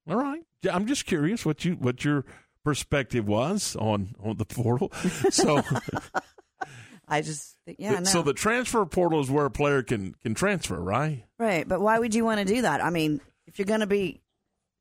All 0.08 0.16
right. 0.16 0.42
I'm 0.70 0.86
just 0.86 1.06
curious 1.06 1.44
what 1.44 1.64
you 1.64 1.74
what 1.74 2.04
your 2.04 2.24
perspective 2.64 3.26
was 3.26 3.76
on 3.76 4.14
on 4.22 4.36
the 4.36 4.44
portal. 4.44 4.92
So, 5.30 5.62
I 7.08 7.22
just, 7.22 7.56
yeah, 7.78 8.00
no. 8.00 8.04
so 8.04 8.22
the 8.22 8.32
transfer 8.32 8.84
portal 8.84 9.20
is 9.20 9.30
where 9.30 9.46
a 9.46 9.50
player 9.50 9.82
can 9.82 10.14
can 10.22 10.34
transfer, 10.34 10.80
right? 10.80 11.24
right. 11.38 11.66
But 11.68 11.80
why 11.80 11.98
would 11.98 12.14
you 12.14 12.24
want 12.24 12.40
to 12.40 12.54
do 12.54 12.62
that? 12.62 12.82
I 12.84 12.90
mean, 12.90 13.20
if 13.46 13.58
you're 13.58 13.66
going 13.66 13.80
to 13.80 13.86
be, 13.86 14.20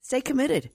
stay 0.01 0.21
committed. 0.21 0.69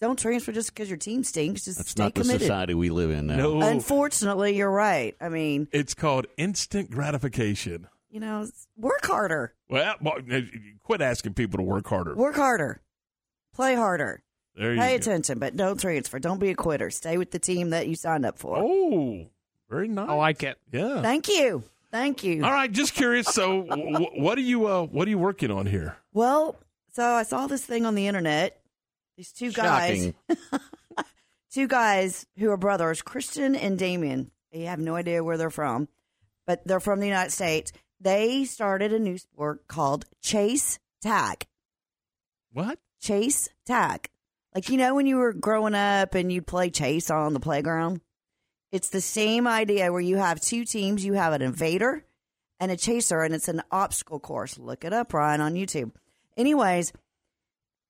Don't 0.00 0.18
transfer 0.18 0.50
just 0.50 0.74
because 0.74 0.88
your 0.88 0.98
team 0.98 1.22
stinks. 1.24 1.64
Just 1.66 1.78
That's 1.78 1.90
stay 1.90 2.02
not 2.04 2.14
the 2.14 2.24
society 2.24 2.74
we 2.74 2.90
live 2.90 3.10
in 3.10 3.28
now. 3.28 3.36
No. 3.36 3.62
Unfortunately, 3.62 4.56
you're 4.56 4.70
right. 4.70 5.14
I 5.20 5.28
mean, 5.28 5.68
It's 5.72 5.94
called 5.94 6.26
instant 6.36 6.90
gratification. 6.90 7.86
you 8.10 8.18
know, 8.18 8.48
work 8.76 9.06
harder. 9.06 9.54
Well, 9.68 9.94
well, 10.00 10.16
quit 10.82 11.00
asking 11.02 11.34
people 11.34 11.58
to 11.58 11.62
work 11.62 11.86
harder. 11.86 12.14
Work 12.16 12.34
harder. 12.34 12.81
Play 13.54 13.74
harder. 13.74 14.22
There 14.56 14.74
you 14.74 14.80
Pay 14.80 14.90
go. 14.90 14.96
attention, 14.96 15.38
but 15.38 15.56
don't 15.56 15.80
transfer. 15.80 16.18
Don't 16.18 16.38
be 16.38 16.50
a 16.50 16.54
quitter. 16.54 16.90
Stay 16.90 17.16
with 17.16 17.30
the 17.30 17.38
team 17.38 17.70
that 17.70 17.86
you 17.88 17.94
signed 17.94 18.26
up 18.26 18.38
for. 18.38 18.56
Oh, 18.58 19.26
very 19.70 19.88
nice. 19.88 20.08
I 20.08 20.14
like 20.14 20.42
it. 20.42 20.58
Yeah. 20.70 21.00
Thank 21.02 21.28
you. 21.28 21.64
Thank 21.90 22.22
you. 22.24 22.44
All 22.44 22.50
right. 22.52 22.70
Just 22.70 22.94
curious. 22.94 23.26
So, 23.28 23.62
w- 23.64 24.06
what 24.14 24.36
are 24.38 24.42
you 24.42 24.66
uh, 24.66 24.82
what 24.84 25.06
are 25.06 25.10
you 25.10 25.18
working 25.18 25.50
on 25.50 25.66
here? 25.66 25.96
Well, 26.12 26.56
so 26.92 27.02
I 27.04 27.22
saw 27.22 27.46
this 27.46 27.64
thing 27.64 27.86
on 27.86 27.94
the 27.94 28.06
internet. 28.06 28.58
These 29.16 29.32
two 29.32 29.52
guys, 29.52 30.12
Shocking. 30.28 30.38
two 31.50 31.66
guys 31.68 32.26
who 32.38 32.50
are 32.50 32.56
brothers, 32.56 33.02
Christian 33.02 33.54
and 33.54 33.78
Damien. 33.78 34.30
They 34.52 34.62
have 34.62 34.78
no 34.78 34.94
idea 34.96 35.22
where 35.24 35.36
they're 35.38 35.50
from, 35.50 35.88
but 36.46 36.66
they're 36.66 36.80
from 36.80 37.00
the 37.00 37.06
United 37.06 37.30
States. 37.30 37.72
They 38.00 38.44
started 38.44 38.92
a 38.92 38.98
new 38.98 39.16
sport 39.18 39.66
called 39.68 40.04
chase 40.22 40.78
tag. 41.00 41.46
What? 42.52 42.78
Chase 43.02 43.48
tag. 43.66 44.08
Like 44.54 44.68
you 44.68 44.76
know 44.76 44.94
when 44.94 45.06
you 45.06 45.16
were 45.16 45.32
growing 45.32 45.74
up 45.74 46.14
and 46.14 46.32
you'd 46.32 46.46
play 46.46 46.70
chase 46.70 47.10
on 47.10 47.34
the 47.34 47.40
playground? 47.40 48.00
It's 48.70 48.90
the 48.90 49.00
same 49.00 49.48
idea 49.48 49.90
where 49.90 50.00
you 50.00 50.18
have 50.18 50.40
two 50.40 50.64
teams, 50.64 51.04
you 51.04 51.14
have 51.14 51.32
an 51.32 51.42
invader 51.42 52.04
and 52.60 52.70
a 52.70 52.76
chaser 52.76 53.22
and 53.22 53.34
it's 53.34 53.48
an 53.48 53.62
obstacle 53.72 54.20
course. 54.20 54.56
Look 54.56 54.84
it 54.84 54.92
up 54.92 55.12
Ryan 55.12 55.40
on 55.40 55.54
YouTube. 55.54 55.90
Anyways, 56.36 56.92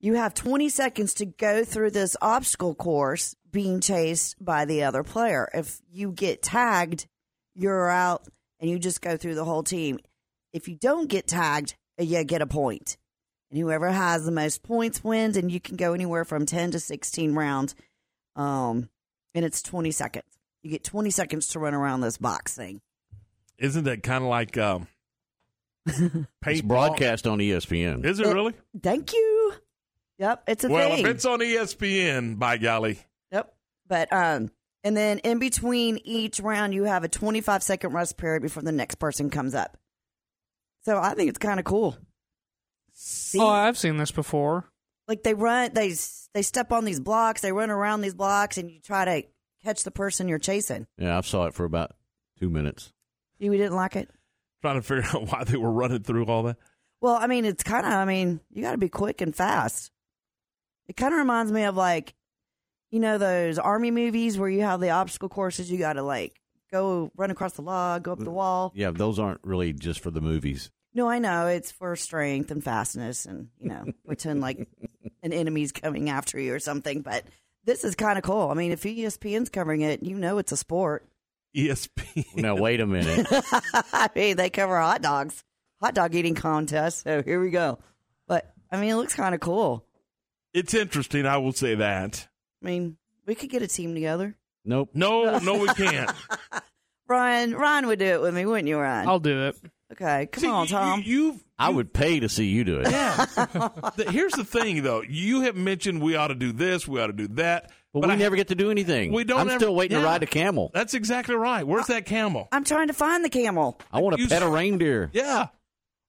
you 0.00 0.14
have 0.14 0.32
20 0.32 0.70
seconds 0.70 1.12
to 1.14 1.26
go 1.26 1.62
through 1.62 1.90
this 1.90 2.16
obstacle 2.22 2.74
course 2.74 3.36
being 3.50 3.80
chased 3.80 4.42
by 4.42 4.64
the 4.64 4.82
other 4.84 5.02
player. 5.02 5.46
If 5.52 5.82
you 5.92 6.10
get 6.10 6.42
tagged, 6.42 7.06
you're 7.54 7.90
out 7.90 8.26
and 8.60 8.70
you 8.70 8.78
just 8.78 9.02
go 9.02 9.18
through 9.18 9.34
the 9.34 9.44
whole 9.44 9.62
team. 9.62 9.98
If 10.54 10.68
you 10.68 10.74
don't 10.74 11.10
get 11.10 11.28
tagged, 11.28 11.74
you 11.98 12.24
get 12.24 12.40
a 12.40 12.46
point. 12.46 12.96
And 13.52 13.60
whoever 13.60 13.90
has 13.90 14.24
the 14.24 14.32
most 14.32 14.62
points 14.62 15.04
wins, 15.04 15.36
and 15.36 15.52
you 15.52 15.60
can 15.60 15.76
go 15.76 15.92
anywhere 15.92 16.24
from 16.24 16.46
10 16.46 16.70
to 16.70 16.80
16 16.80 17.34
rounds. 17.34 17.74
Um, 18.34 18.88
and 19.34 19.44
it's 19.44 19.60
20 19.60 19.90
seconds. 19.90 20.24
You 20.62 20.70
get 20.70 20.84
20 20.84 21.10
seconds 21.10 21.48
to 21.48 21.58
run 21.58 21.74
around 21.74 22.00
this 22.00 22.16
box 22.16 22.56
thing. 22.56 22.80
Isn't 23.58 23.84
that 23.84 24.02
kind 24.02 24.24
of 24.24 24.30
like 24.30 24.56
um, 24.56 24.88
It's 26.46 26.62
broadcast 26.62 27.26
on 27.26 27.40
ESPN. 27.40 28.06
Is 28.06 28.20
it 28.20 28.26
really? 28.26 28.54
Thank 28.82 29.12
you. 29.12 29.54
Yep, 30.18 30.44
it's 30.46 30.64
a 30.64 30.68
well, 30.68 30.90
thing. 30.90 31.00
if 31.00 31.06
it's 31.06 31.26
on 31.26 31.40
ESPN, 31.40 32.38
by 32.38 32.56
golly. 32.56 33.00
Yep. 33.32 33.54
But 33.86 34.10
um 34.14 34.50
and 34.82 34.96
then 34.96 35.18
in 35.18 35.38
between 35.38 35.98
each 36.04 36.40
round 36.40 36.72
you 36.72 36.84
have 36.84 37.04
a 37.04 37.08
25 37.08 37.62
second 37.62 37.92
rest 37.92 38.16
period 38.16 38.40
before 38.40 38.62
the 38.62 38.72
next 38.72 38.94
person 38.96 39.28
comes 39.28 39.54
up. 39.54 39.76
So 40.84 40.98
I 40.98 41.12
think 41.14 41.28
it's 41.28 41.38
kind 41.38 41.58
of 41.60 41.66
cool. 41.66 41.98
Oh, 43.38 43.48
I've 43.48 43.78
seen 43.78 43.96
this 43.96 44.10
before. 44.10 44.70
Like 45.08 45.22
they 45.22 45.34
run 45.34 45.72
they 45.74 45.94
they 46.34 46.42
step 46.42 46.72
on 46.72 46.84
these 46.84 47.00
blocks, 47.00 47.40
they 47.40 47.52
run 47.52 47.70
around 47.70 48.00
these 48.00 48.14
blocks 48.14 48.58
and 48.58 48.70
you 48.70 48.80
try 48.80 49.04
to 49.04 49.28
catch 49.62 49.84
the 49.84 49.90
person 49.90 50.28
you're 50.28 50.38
chasing. 50.38 50.86
Yeah, 50.98 51.18
I 51.18 51.20
saw 51.22 51.46
it 51.46 51.54
for 51.54 51.64
about 51.64 51.92
two 52.38 52.48
minutes. 52.50 52.92
You 53.38 53.50
didn't 53.52 53.76
like 53.76 53.96
it? 53.96 54.08
Trying 54.60 54.76
to 54.76 54.82
figure 54.82 55.04
out 55.14 55.26
why 55.30 55.44
they 55.44 55.56
were 55.56 55.70
running 55.72 56.02
through 56.02 56.26
all 56.26 56.44
that. 56.44 56.56
Well, 57.00 57.16
I 57.16 57.26
mean, 57.26 57.44
it's 57.44 57.64
kind 57.64 57.84
of, 57.84 57.92
I 57.92 58.04
mean, 58.04 58.40
you 58.52 58.62
got 58.62 58.72
to 58.72 58.78
be 58.78 58.88
quick 58.88 59.20
and 59.20 59.34
fast. 59.34 59.90
It 60.86 60.96
kind 60.96 61.12
of 61.12 61.18
reminds 61.18 61.50
me 61.50 61.64
of 61.64 61.76
like, 61.76 62.14
you 62.92 63.00
know, 63.00 63.18
those 63.18 63.58
army 63.58 63.90
movies 63.90 64.38
where 64.38 64.48
you 64.48 64.60
have 64.60 64.80
the 64.80 64.90
obstacle 64.90 65.28
courses. 65.28 65.70
You 65.70 65.78
got 65.78 65.94
to 65.94 66.02
like 66.02 66.40
go 66.70 67.10
run 67.16 67.30
across 67.30 67.54
the 67.54 67.62
log, 67.62 68.04
go 68.04 68.12
up 68.12 68.20
the 68.20 68.30
wall. 68.30 68.72
Yeah, 68.74 68.90
those 68.92 69.18
aren't 69.18 69.40
really 69.42 69.72
just 69.72 70.00
for 70.00 70.10
the 70.12 70.20
movies. 70.20 70.70
No, 70.94 71.08
I 71.08 71.18
know 71.18 71.46
it's 71.46 71.70
for 71.70 71.96
strength 71.96 72.50
and 72.50 72.62
fastness, 72.62 73.24
and 73.24 73.48
you 73.58 73.68
know, 73.68 73.84
pretend 74.06 74.40
like 74.40 74.68
an 75.22 75.32
enemy's 75.32 75.72
coming 75.72 76.10
after 76.10 76.38
you 76.38 76.54
or 76.54 76.58
something. 76.58 77.00
But 77.02 77.24
this 77.64 77.84
is 77.84 77.94
kind 77.94 78.18
of 78.18 78.24
cool. 78.24 78.50
I 78.50 78.54
mean, 78.54 78.72
if 78.72 78.82
ESPN's 78.82 79.48
covering 79.48 79.80
it, 79.80 80.02
you 80.02 80.16
know 80.16 80.38
it's 80.38 80.52
a 80.52 80.56
sport. 80.56 81.06
ESP. 81.56 82.36
Now 82.36 82.56
wait 82.56 82.80
a 82.80 82.86
minute. 82.86 83.26
I 83.92 84.08
mean, 84.14 84.36
they 84.36 84.50
cover 84.50 84.78
hot 84.78 85.02
dogs, 85.02 85.44
hot 85.80 85.94
dog 85.94 86.14
eating 86.14 86.34
contest. 86.34 87.04
So 87.04 87.22
here 87.22 87.40
we 87.40 87.50
go. 87.50 87.78
But 88.26 88.52
I 88.70 88.80
mean, 88.80 88.90
it 88.90 88.96
looks 88.96 89.14
kind 89.14 89.34
of 89.34 89.40
cool. 89.40 89.84
It's 90.54 90.74
interesting. 90.74 91.26
I 91.26 91.38
will 91.38 91.52
say 91.52 91.74
that. 91.74 92.28
I 92.62 92.66
mean, 92.66 92.96
we 93.26 93.34
could 93.34 93.50
get 93.50 93.62
a 93.62 93.66
team 93.66 93.94
together. 93.94 94.36
Nope. 94.64 94.90
No, 94.94 95.38
no, 95.38 95.58
we 95.58 95.68
can't. 95.74 96.10
Ryan, 97.08 97.54
Ryan 97.54 97.86
would 97.86 97.98
do 97.98 98.06
it 98.06 98.20
with 98.22 98.34
me, 98.34 98.46
wouldn't 98.46 98.68
you, 98.68 98.78
Ryan? 98.78 99.08
I'll 99.08 99.18
do 99.18 99.48
it. 99.48 99.56
Okay, 99.92 100.26
come 100.32 100.50
on, 100.50 100.66
Tom. 100.66 101.02
You, 101.04 101.38
I 101.58 101.68
would 101.68 101.92
pay 101.92 102.20
to 102.20 102.28
see 102.28 102.46
you 102.46 102.64
do 102.64 102.80
it. 102.80 102.90
Yeah. 102.90 103.26
The- 103.96 104.10
Here's 104.10 104.32
the 104.32 104.44
thing, 104.44 104.82
though. 104.82 105.02
You 105.02 105.42
have 105.42 105.54
mentioned 105.54 106.00
we 106.02 106.16
ought 106.16 106.28
to 106.28 106.34
do 106.34 106.50
this, 106.52 106.88
we 106.88 107.00
ought 107.00 107.08
to 107.08 107.12
do 107.12 107.28
that. 107.34 107.70
But 107.92 108.08
we 108.08 108.16
never 108.16 108.36
get 108.36 108.48
to 108.48 108.54
do 108.54 108.70
anything. 108.70 109.12
We 109.12 109.24
don't. 109.24 109.38
I'm 109.40 109.50
ever- 109.50 109.58
still 109.58 109.74
waiting 109.74 109.96
to 109.98 110.00
Yeah. 110.02 110.08
ride 110.08 110.22
a 110.22 110.26
camel. 110.26 110.70
That's 110.72 110.94
exactly 110.94 111.34
right. 111.34 111.66
Where's 111.66 111.88
that 111.88 112.06
camel? 112.06 112.48
I'm 112.50 112.64
trying 112.64 112.86
to 112.88 112.94
find 112.94 113.22
the 113.22 113.28
camel. 113.28 113.78
I 113.92 114.00
want 114.00 114.16
to 114.16 114.22
You- 114.22 114.28
pet 114.28 114.42
a 114.42 114.48
reindeer. 114.48 115.10
Yeah. 115.12 115.42
I 115.42 115.48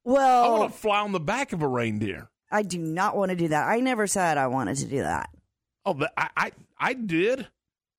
Well, 0.05 0.43
I, 0.45 0.59
want 0.59 0.71
to 0.71 0.77
fly 0.79 1.01
on 1.01 1.11
the 1.11 1.19
back 1.19 1.51
of 1.51 1.61
a 1.61 1.67
reindeer. 1.67 2.29
I 2.49 2.61
do 2.61 2.77
not 2.77 3.17
want 3.17 3.31
to 3.31 3.35
do 3.35 3.49
that. 3.49 3.67
I 3.67 3.79
never 3.81 4.07
said 4.07 4.37
I 4.37 4.47
wanted 4.47 4.77
to 4.77 4.85
do 4.85 5.01
that. 5.01 5.29
Oh, 5.85 5.93
but 5.93 6.13
I, 6.15 6.29
I, 6.37 6.51
I 6.77 6.93
did. 6.93 7.47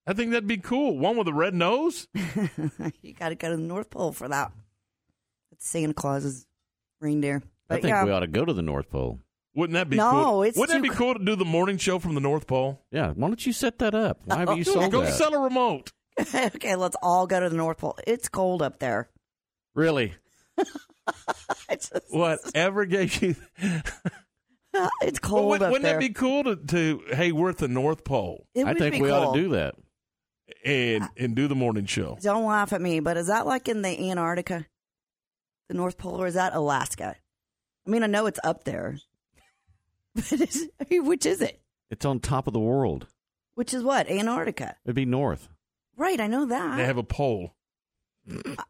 I 0.07 0.13
think 0.13 0.31
that'd 0.31 0.47
be 0.47 0.57
cool. 0.57 0.97
One 0.97 1.17
with 1.17 1.27
a 1.27 1.33
red 1.33 1.53
nose. 1.53 2.07
you 3.01 3.13
got 3.13 3.29
to 3.29 3.35
go 3.35 3.49
to 3.49 3.55
the 3.57 3.61
North 3.61 3.89
Pole 3.91 4.11
for 4.13 4.27
that. 4.29 4.51
It's 5.55 5.67
Santa 5.67 5.93
Claus's 5.93 6.45
reindeer. 7.01 7.41
But 7.67 7.79
I 7.79 7.81
think 7.81 7.91
yeah, 7.91 8.05
we 8.05 8.11
ought 8.11 8.19
to 8.19 8.27
go 8.27 8.45
to 8.45 8.53
the 8.53 8.61
North 8.61 8.89
Pole. 8.89 9.19
Wouldn't 9.55 9.73
that 9.75 9.89
be 9.89 9.95
No, 9.97 10.11
cool? 10.11 10.43
it's 10.43 10.57
Wouldn't 10.57 10.83
that 10.83 10.89
be 10.89 10.93
cool 10.95 11.13
to 11.13 11.23
do 11.23 11.35
the 11.35 11.45
morning 11.45 11.77
show 11.77 11.97
from 11.97 12.13
the 12.13 12.21
North 12.21 12.45
Pole? 12.45 12.81
Yeah, 12.91 13.11
why 13.11 13.27
don't 13.27 13.45
you 13.45 13.53
set 13.53 13.79
that 13.79 13.95
up? 13.95 14.19
Why 14.25 14.39
haven't 14.39 14.53
oh, 14.53 14.57
you 14.57 14.65
Go- 14.65 14.73
sold 14.73 14.91
Go 14.91 15.01
that? 15.01 15.13
sell 15.13 15.33
a 15.33 15.39
remote. 15.39 15.91
okay, 16.35 16.75
let's 16.75 16.97
all 17.01 17.25
go 17.25 17.39
to 17.39 17.49
the 17.49 17.55
North 17.55 17.77
Pole. 17.77 17.97
It's 18.05 18.27
cold 18.29 18.61
up 18.61 18.79
there. 18.79 19.09
Really? 19.73 20.13
It's, 21.69 21.89
just- 21.89 22.05
Whatever 22.09 22.85
gave 22.85 23.21
you. 23.21 23.35
it's 23.59 23.91
Well, 24.73 25.11
cold 25.21 25.49
wouldn't 25.49 25.63
up 25.63 25.71
wouldn't 25.71 25.83
that 25.83 25.99
be 25.99 26.09
cool 26.09 26.43
to, 26.45 26.55
to 26.55 27.01
hey, 27.15 27.31
we're 27.31 27.49
at 27.51 27.57
the 27.59 27.67
North 27.67 28.03
Pole 28.03 28.47
It 28.55 28.65
I 28.65 28.69
would 28.69 28.79
think 28.79 28.95
be 28.95 29.01
we 29.03 29.11
ought 29.11 29.33
to 29.35 29.39
do 29.41 29.49
that. 29.49 29.75
and 30.65 31.07
and 31.17 31.35
do 31.35 31.47
the 31.47 31.55
morning 31.55 31.85
show? 31.85 32.17
Don't 32.21 32.45
laugh 32.45 32.73
at 32.73 32.81
me, 32.81 32.99
but 33.01 33.17
is 33.17 33.27
that 33.27 33.45
like 33.45 33.67
in 33.67 33.83
the 33.83 34.09
Antarctica, 34.09 34.65
the 35.67 35.73
North 35.75 35.97
Pole, 35.97 36.21
or 36.21 36.27
is 36.27 36.33
that 36.35 36.53
Alaska? 36.55 37.15
I 37.85 37.89
mean, 37.89 38.03
I 38.03 38.07
know 38.07 38.25
it's 38.25 38.39
up 38.43 38.63
there, 38.63 38.97
but 40.15 40.31
it's, 40.33 40.63
I 40.81 40.85
mean, 40.89 41.05
which 41.05 41.25
is 41.25 41.41
it? 41.41 41.61
It's 41.91 42.05
on 42.05 42.19
top 42.19 42.47
of 42.47 42.53
the 42.53 42.59
world. 42.59 43.07
Which 43.55 43.73
is 43.73 43.83
what 43.83 44.09
Antarctica? 44.09 44.75
It'd 44.85 44.95
be 44.95 45.05
north. 45.05 45.47
Right, 45.97 46.19
I 46.19 46.27
know 46.27 46.45
that. 46.45 46.77
They 46.77 46.85
have 46.85 46.97
a 46.97 47.03
pole. 47.03 47.53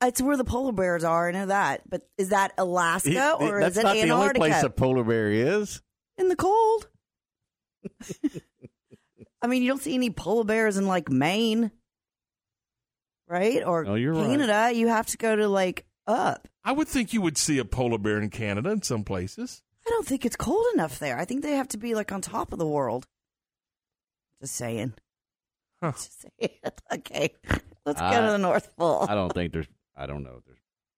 It's 0.02 0.22
where 0.22 0.36
the 0.38 0.44
polar 0.44 0.74
bears 0.74 1.04
are. 1.06 1.30
I 1.30 1.32
know 1.32 1.46
that, 1.48 1.90
but 1.90 2.02
is 2.18 2.30
that 2.30 2.54
Alaska 2.58 3.38
It- 3.40 3.44
or 3.44 3.62
is 3.62 3.78
it 3.78 3.84
not 3.84 3.94
the 3.96 4.12
only 4.12 4.34
place 4.34 4.62
a 4.64 4.70
polar 4.70 5.04
bear 5.04 5.32
is. 5.32 5.82
in 6.18 6.28
the 6.30 6.36
cold. 6.36 6.90
I 9.42 9.48
mean, 9.48 9.62
you 9.64 9.70
don't 9.70 9.82
see 9.82 9.94
any 9.96 10.10
polar 10.10 10.44
bears 10.44 10.78
in 10.78 10.88
like 10.88 11.10
Maine, 11.10 11.72
right? 13.28 13.64
Or 13.66 13.86
Oh, 13.88 13.96
you're 13.96 14.14
right. 14.14 14.26
Canada. 14.26 14.72
You 14.74 14.88
have 14.88 15.06
to 15.08 15.18
go 15.18 15.36
to 15.36 15.48
like 15.48 15.86
up. 16.08 16.48
I 16.66 16.72
would 16.72 16.88
think 16.88 17.14
you 17.14 17.22
would 17.22 17.38
see 17.38 17.60
a 17.60 17.66
polar 17.66 18.00
bear 18.00 18.18
in 18.20 18.32
Canada 18.32 18.72
in 18.72 18.82
some 18.82 19.04
places. 19.04 19.62
I 19.86 19.92
don't 19.92 20.06
think 20.06 20.26
it's 20.26 20.36
cold 20.36 20.66
enough 20.74 20.98
there. 20.98 21.16
I 21.16 21.24
think 21.24 21.44
they 21.44 21.52
have 21.52 21.68
to 21.70 21.78
be 21.78 21.94
like 21.94 22.12
on 22.12 22.22
top 22.22 22.52
of 22.52 22.58
the 22.58 22.66
world. 22.66 23.06
Just 24.42 24.56
saying. 24.56 24.94
Just 25.84 26.22
saying. 26.22 26.60
okay, 26.94 27.34
let's 27.86 28.02
go 28.02 28.26
to 28.26 28.32
the 28.32 28.40
North 28.40 28.76
Pole. 28.76 29.06
I 29.08 29.14
don't 29.14 29.32
think 29.32 29.54
there's. 29.54 29.68
I 29.96 30.08
don't 30.08 30.24
know. 30.24 30.42
There's. 30.44 30.58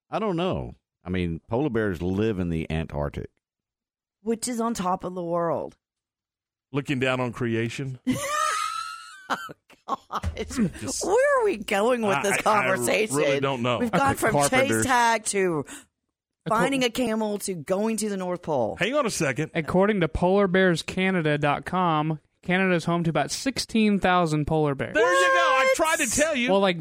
I 0.10 0.20
don't 0.20 0.38
know. 0.38 0.76
I 1.04 1.10
mean, 1.10 1.42
polar 1.50 1.70
bears 1.70 2.02
live 2.02 2.40
in 2.40 2.50
the 2.50 2.70
Antarctic. 2.72 3.30
Which 4.22 4.48
is 4.48 4.62
on 4.62 4.74
top 4.74 5.04
of 5.04 5.16
the 5.16 5.24
world. 5.24 5.76
Looking 6.72 7.00
down 7.00 7.20
on 7.20 7.34
creation. 7.34 8.00
Oh 9.90 9.96
gosh, 10.10 10.58
where 11.06 11.40
are 11.42 11.46
we 11.46 11.56
going 11.56 12.02
with 12.02 12.18
I- 12.18 12.22
this 12.24 12.34
I- 12.34 12.40
I 12.40 12.42
conversation? 12.42 13.16
really 13.16 13.40
don't 13.40 13.62
know. 13.62 13.78
We've 13.80 13.90
gone 13.90 14.16
from 14.16 14.34
chase 14.36 14.50
Carpenters. 14.50 14.86
tag 14.86 15.24
to 15.26 15.64
finding 16.50 16.84
a 16.84 16.90
camel 16.90 17.38
to 17.40 17.54
going 17.54 17.96
to 17.98 18.10
the 18.10 18.18
North 18.18 18.42
Pole. 18.42 18.76
Hang 18.80 18.96
on 18.96 19.06
a 19.06 19.10
second. 19.10 19.52
According 19.56 20.02
to 20.02 20.10
polarbearscanada.com, 20.10 22.20
Canada 22.44 22.76
is 22.76 22.84
home 22.86 23.04
to 23.06 23.10
about 23.10 23.32
16,000 23.32 24.46
polar 24.46 24.76
bears. 24.76 24.94
There 24.94 25.04
you 25.04 25.28
go. 25.28 25.34
I 25.38 25.74
tried 25.76 25.98
to 26.00 26.12
tell 26.12 26.36
you. 26.36 26.52
Well, 26.52 26.60
like 26.60 26.78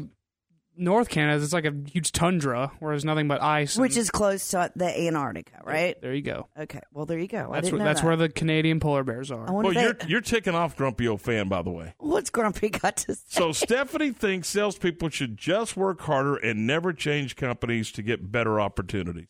North 0.77 1.09
Canada, 1.09 1.43
it's 1.43 1.53
like 1.53 1.65
a 1.65 1.73
huge 1.91 2.11
tundra 2.11 2.71
where 2.79 2.91
there's 2.93 3.03
nothing 3.03 3.27
but 3.27 3.41
ice. 3.41 3.75
and- 3.75 3.81
Which 3.81 3.97
is 3.97 4.09
close 4.11 4.47
to 4.49 4.71
the 4.75 4.85
Antarctica, 5.07 5.61
right? 5.65 5.99
there 6.01 6.13
you 6.13 6.21
go. 6.21 6.47
Okay, 6.59 6.81
well 6.91 7.05
there 7.05 7.17
you 7.17 7.27
go. 7.27 7.49
I 7.51 7.55
That's 7.55 7.67
didn't 7.67 7.73
where, 7.73 7.79
know 7.79 7.85
that's 7.89 8.01
that. 8.01 8.07
where 8.07 8.15
the 8.15 8.29
Canadian 8.29 8.79
polar 8.79 9.03
bears 9.03 9.31
are. 9.31 9.47
I 9.47 9.51
wonder 9.51 9.69
well, 9.69 9.77
if 9.77 10.01
you're 10.03 10.09
you're 10.09 10.21
ticking 10.21 10.55
off 10.55 10.75
Grumpy 10.75 11.07
old 11.07 11.21
fan, 11.21 11.47
by 11.47 11.61
the 11.61 11.71
way. 11.71 11.93
what's 11.97 12.29
Grumpy 12.29 12.69
got 12.69 12.97
to 12.97 13.15
say? 13.15 13.21
So 13.27 13.51
Stephanie 13.53 14.11
thinks 14.11 14.47
salespeople 14.49 15.09
should 15.09 15.37
just 15.37 15.75
work 15.75 16.01
harder 16.01 16.35
and 16.35 16.67
never 16.67 16.93
change 16.93 17.35
companies 17.35 17.91
to 17.93 18.01
get 18.03 18.31
better 18.31 18.59
opportunities. 18.61 19.27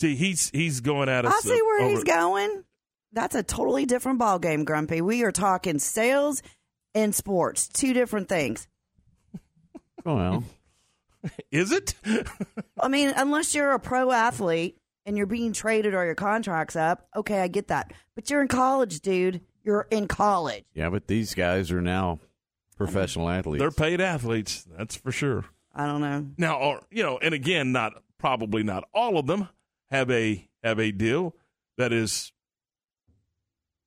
See, 0.00 0.14
he's 0.16 0.50
he's 0.50 0.80
going 0.80 1.08
at 1.08 1.24
us. 1.24 1.34
I 1.34 1.40
see 1.40 1.54
uh, 1.54 1.64
where 1.64 1.80
over- 1.82 1.90
he's 1.90 2.04
going. 2.04 2.64
That's 3.12 3.34
a 3.36 3.42
totally 3.44 3.86
different 3.86 4.18
ball 4.18 4.38
game, 4.40 4.64
Grumpy. 4.64 5.00
We 5.00 5.22
are 5.22 5.30
talking 5.32 5.78
sales 5.78 6.42
and 6.96 7.14
sports, 7.14 7.68
two 7.68 7.92
different 7.92 8.28
things. 8.28 8.66
Oh 10.06 10.16
well. 10.16 10.44
Is 11.50 11.72
it? 11.72 11.94
I 12.80 12.88
mean, 12.88 13.12
unless 13.16 13.54
you're 13.54 13.72
a 13.72 13.78
pro 13.78 14.10
athlete 14.12 14.78
and 15.06 15.16
you're 15.16 15.26
being 15.26 15.52
traded 15.52 15.94
or 15.94 16.04
your 16.04 16.14
contract's 16.14 16.76
up, 16.76 17.06
okay, 17.16 17.40
I 17.40 17.48
get 17.48 17.68
that. 17.68 17.92
But 18.14 18.30
you're 18.30 18.42
in 18.42 18.48
college, 18.48 19.00
dude. 19.00 19.40
You're 19.62 19.86
in 19.90 20.08
college. 20.08 20.64
Yeah, 20.74 20.90
but 20.90 21.06
these 21.06 21.34
guys 21.34 21.70
are 21.70 21.80
now 21.80 22.20
professional 22.76 23.28
athletes. 23.28 23.60
They're 23.60 23.70
paid 23.70 24.00
athletes, 24.00 24.66
that's 24.76 24.96
for 24.96 25.10
sure. 25.10 25.44
I 25.74 25.86
don't 25.86 26.00
know. 26.00 26.26
Now, 26.36 26.58
or, 26.58 26.80
you 26.90 27.02
know, 27.02 27.18
and 27.18 27.34
again, 27.34 27.72
not 27.72 27.94
probably 28.18 28.62
not 28.62 28.84
all 28.94 29.18
of 29.18 29.26
them 29.26 29.48
have 29.90 30.10
a 30.10 30.48
have 30.62 30.78
a 30.78 30.92
deal 30.92 31.34
that 31.78 31.92
is. 31.92 32.32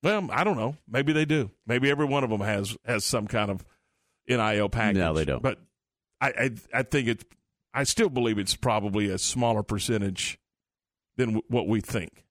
Well, 0.04 0.30
I 0.32 0.44
don't 0.44 0.58
know. 0.58 0.78
Maybe 0.88 1.12
they 1.12 1.26
do. 1.26 1.52
Maybe 1.66 1.90
every 1.90 2.06
one 2.06 2.24
of 2.24 2.30
them 2.30 2.42
has 2.42 2.78
has 2.86 3.04
some 3.04 3.28
kind 3.28 3.50
of 3.50 3.66
nil 4.28 4.70
package. 4.70 4.98
No, 4.98 5.14
they 5.14 5.26
don't. 5.26 5.42
But 5.42 5.60
I 6.22 6.28
I, 6.30 6.52
I 6.74 6.84
think 6.84 7.08
it's. 7.08 7.24
I 7.74 7.84
still 7.84 8.10
believe 8.10 8.38
it's 8.40 8.56
probably 8.56 9.10
a 9.10 9.18
smaller 9.18 9.62
percentage 9.64 10.40
than 11.16 11.28
w- 11.30 11.44
what 11.48 11.68
we 11.68 11.80
think. 11.82 12.26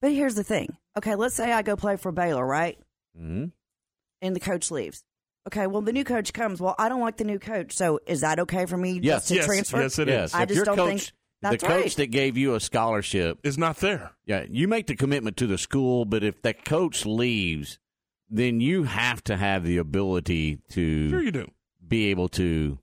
But 0.00 0.12
here's 0.12 0.34
the 0.36 0.44
thing. 0.44 0.76
Okay, 0.96 1.14
let's 1.14 1.34
say 1.34 1.52
I 1.52 1.62
go 1.62 1.76
play 1.76 1.96
for 1.96 2.12
Baylor, 2.12 2.46
right? 2.46 2.78
Mhm. 3.20 3.52
And 4.22 4.34
the 4.36 4.40
coach 4.40 4.70
leaves. 4.70 5.02
Okay, 5.48 5.66
well, 5.66 5.82
the 5.82 5.92
new 5.92 6.04
coach 6.04 6.32
comes. 6.32 6.60
Well, 6.60 6.74
I 6.78 6.88
don't 6.88 7.00
like 7.00 7.18
the 7.18 7.24
new 7.24 7.38
coach. 7.38 7.72
So 7.72 8.00
is 8.06 8.22
that 8.22 8.38
okay 8.40 8.66
for 8.66 8.76
me 8.76 8.92
Yes, 9.02 9.02
just 9.02 9.28
to 9.28 9.34
yes, 9.36 9.46
transfer? 9.46 9.80
yes, 9.82 9.98
it 9.98 10.08
Yes, 10.08 10.34
I 10.34 10.42
if 10.42 10.48
just 10.48 10.56
your 10.56 10.64
don't 10.64 10.76
coach, 10.76 10.88
think 10.88 11.12
that's 11.42 11.62
the 11.62 11.66
coach 11.68 11.84
right. 11.84 11.96
that 11.96 12.06
gave 12.06 12.36
you 12.36 12.54
a 12.54 12.60
scholarship 12.60 13.38
Is 13.44 13.56
not 13.58 13.76
there. 13.76 14.12
Yeah, 14.24 14.44
you 14.48 14.66
make 14.66 14.86
the 14.86 14.96
commitment 14.96 15.36
to 15.38 15.46
the 15.46 15.58
school, 15.58 16.04
but 16.04 16.24
if 16.24 16.40
that 16.42 16.64
coach 16.64 17.04
leaves, 17.06 17.78
then 18.30 18.60
you 18.60 18.84
have 18.84 19.22
to 19.24 19.36
have 19.36 19.62
the 19.64 19.76
ability 19.76 20.58
to 20.70 21.10
Sure, 21.10 21.22
you 21.22 21.30
do. 21.32 21.50
be 21.86 22.06
able 22.06 22.28
to. 22.30 22.78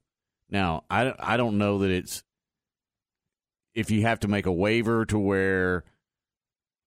Now, 0.54 0.84
I 0.90 1.14
I 1.20 1.36
don't 1.36 1.58
know 1.58 1.80
that 1.80 1.90
it's 1.90 2.24
if 3.74 3.90
you 3.92 4.04
have 4.04 4.20
to 4.22 4.28
make 4.28 4.46
a 4.46 4.52
waiver 4.52 5.04
to 5.08 5.18
where 5.20 5.84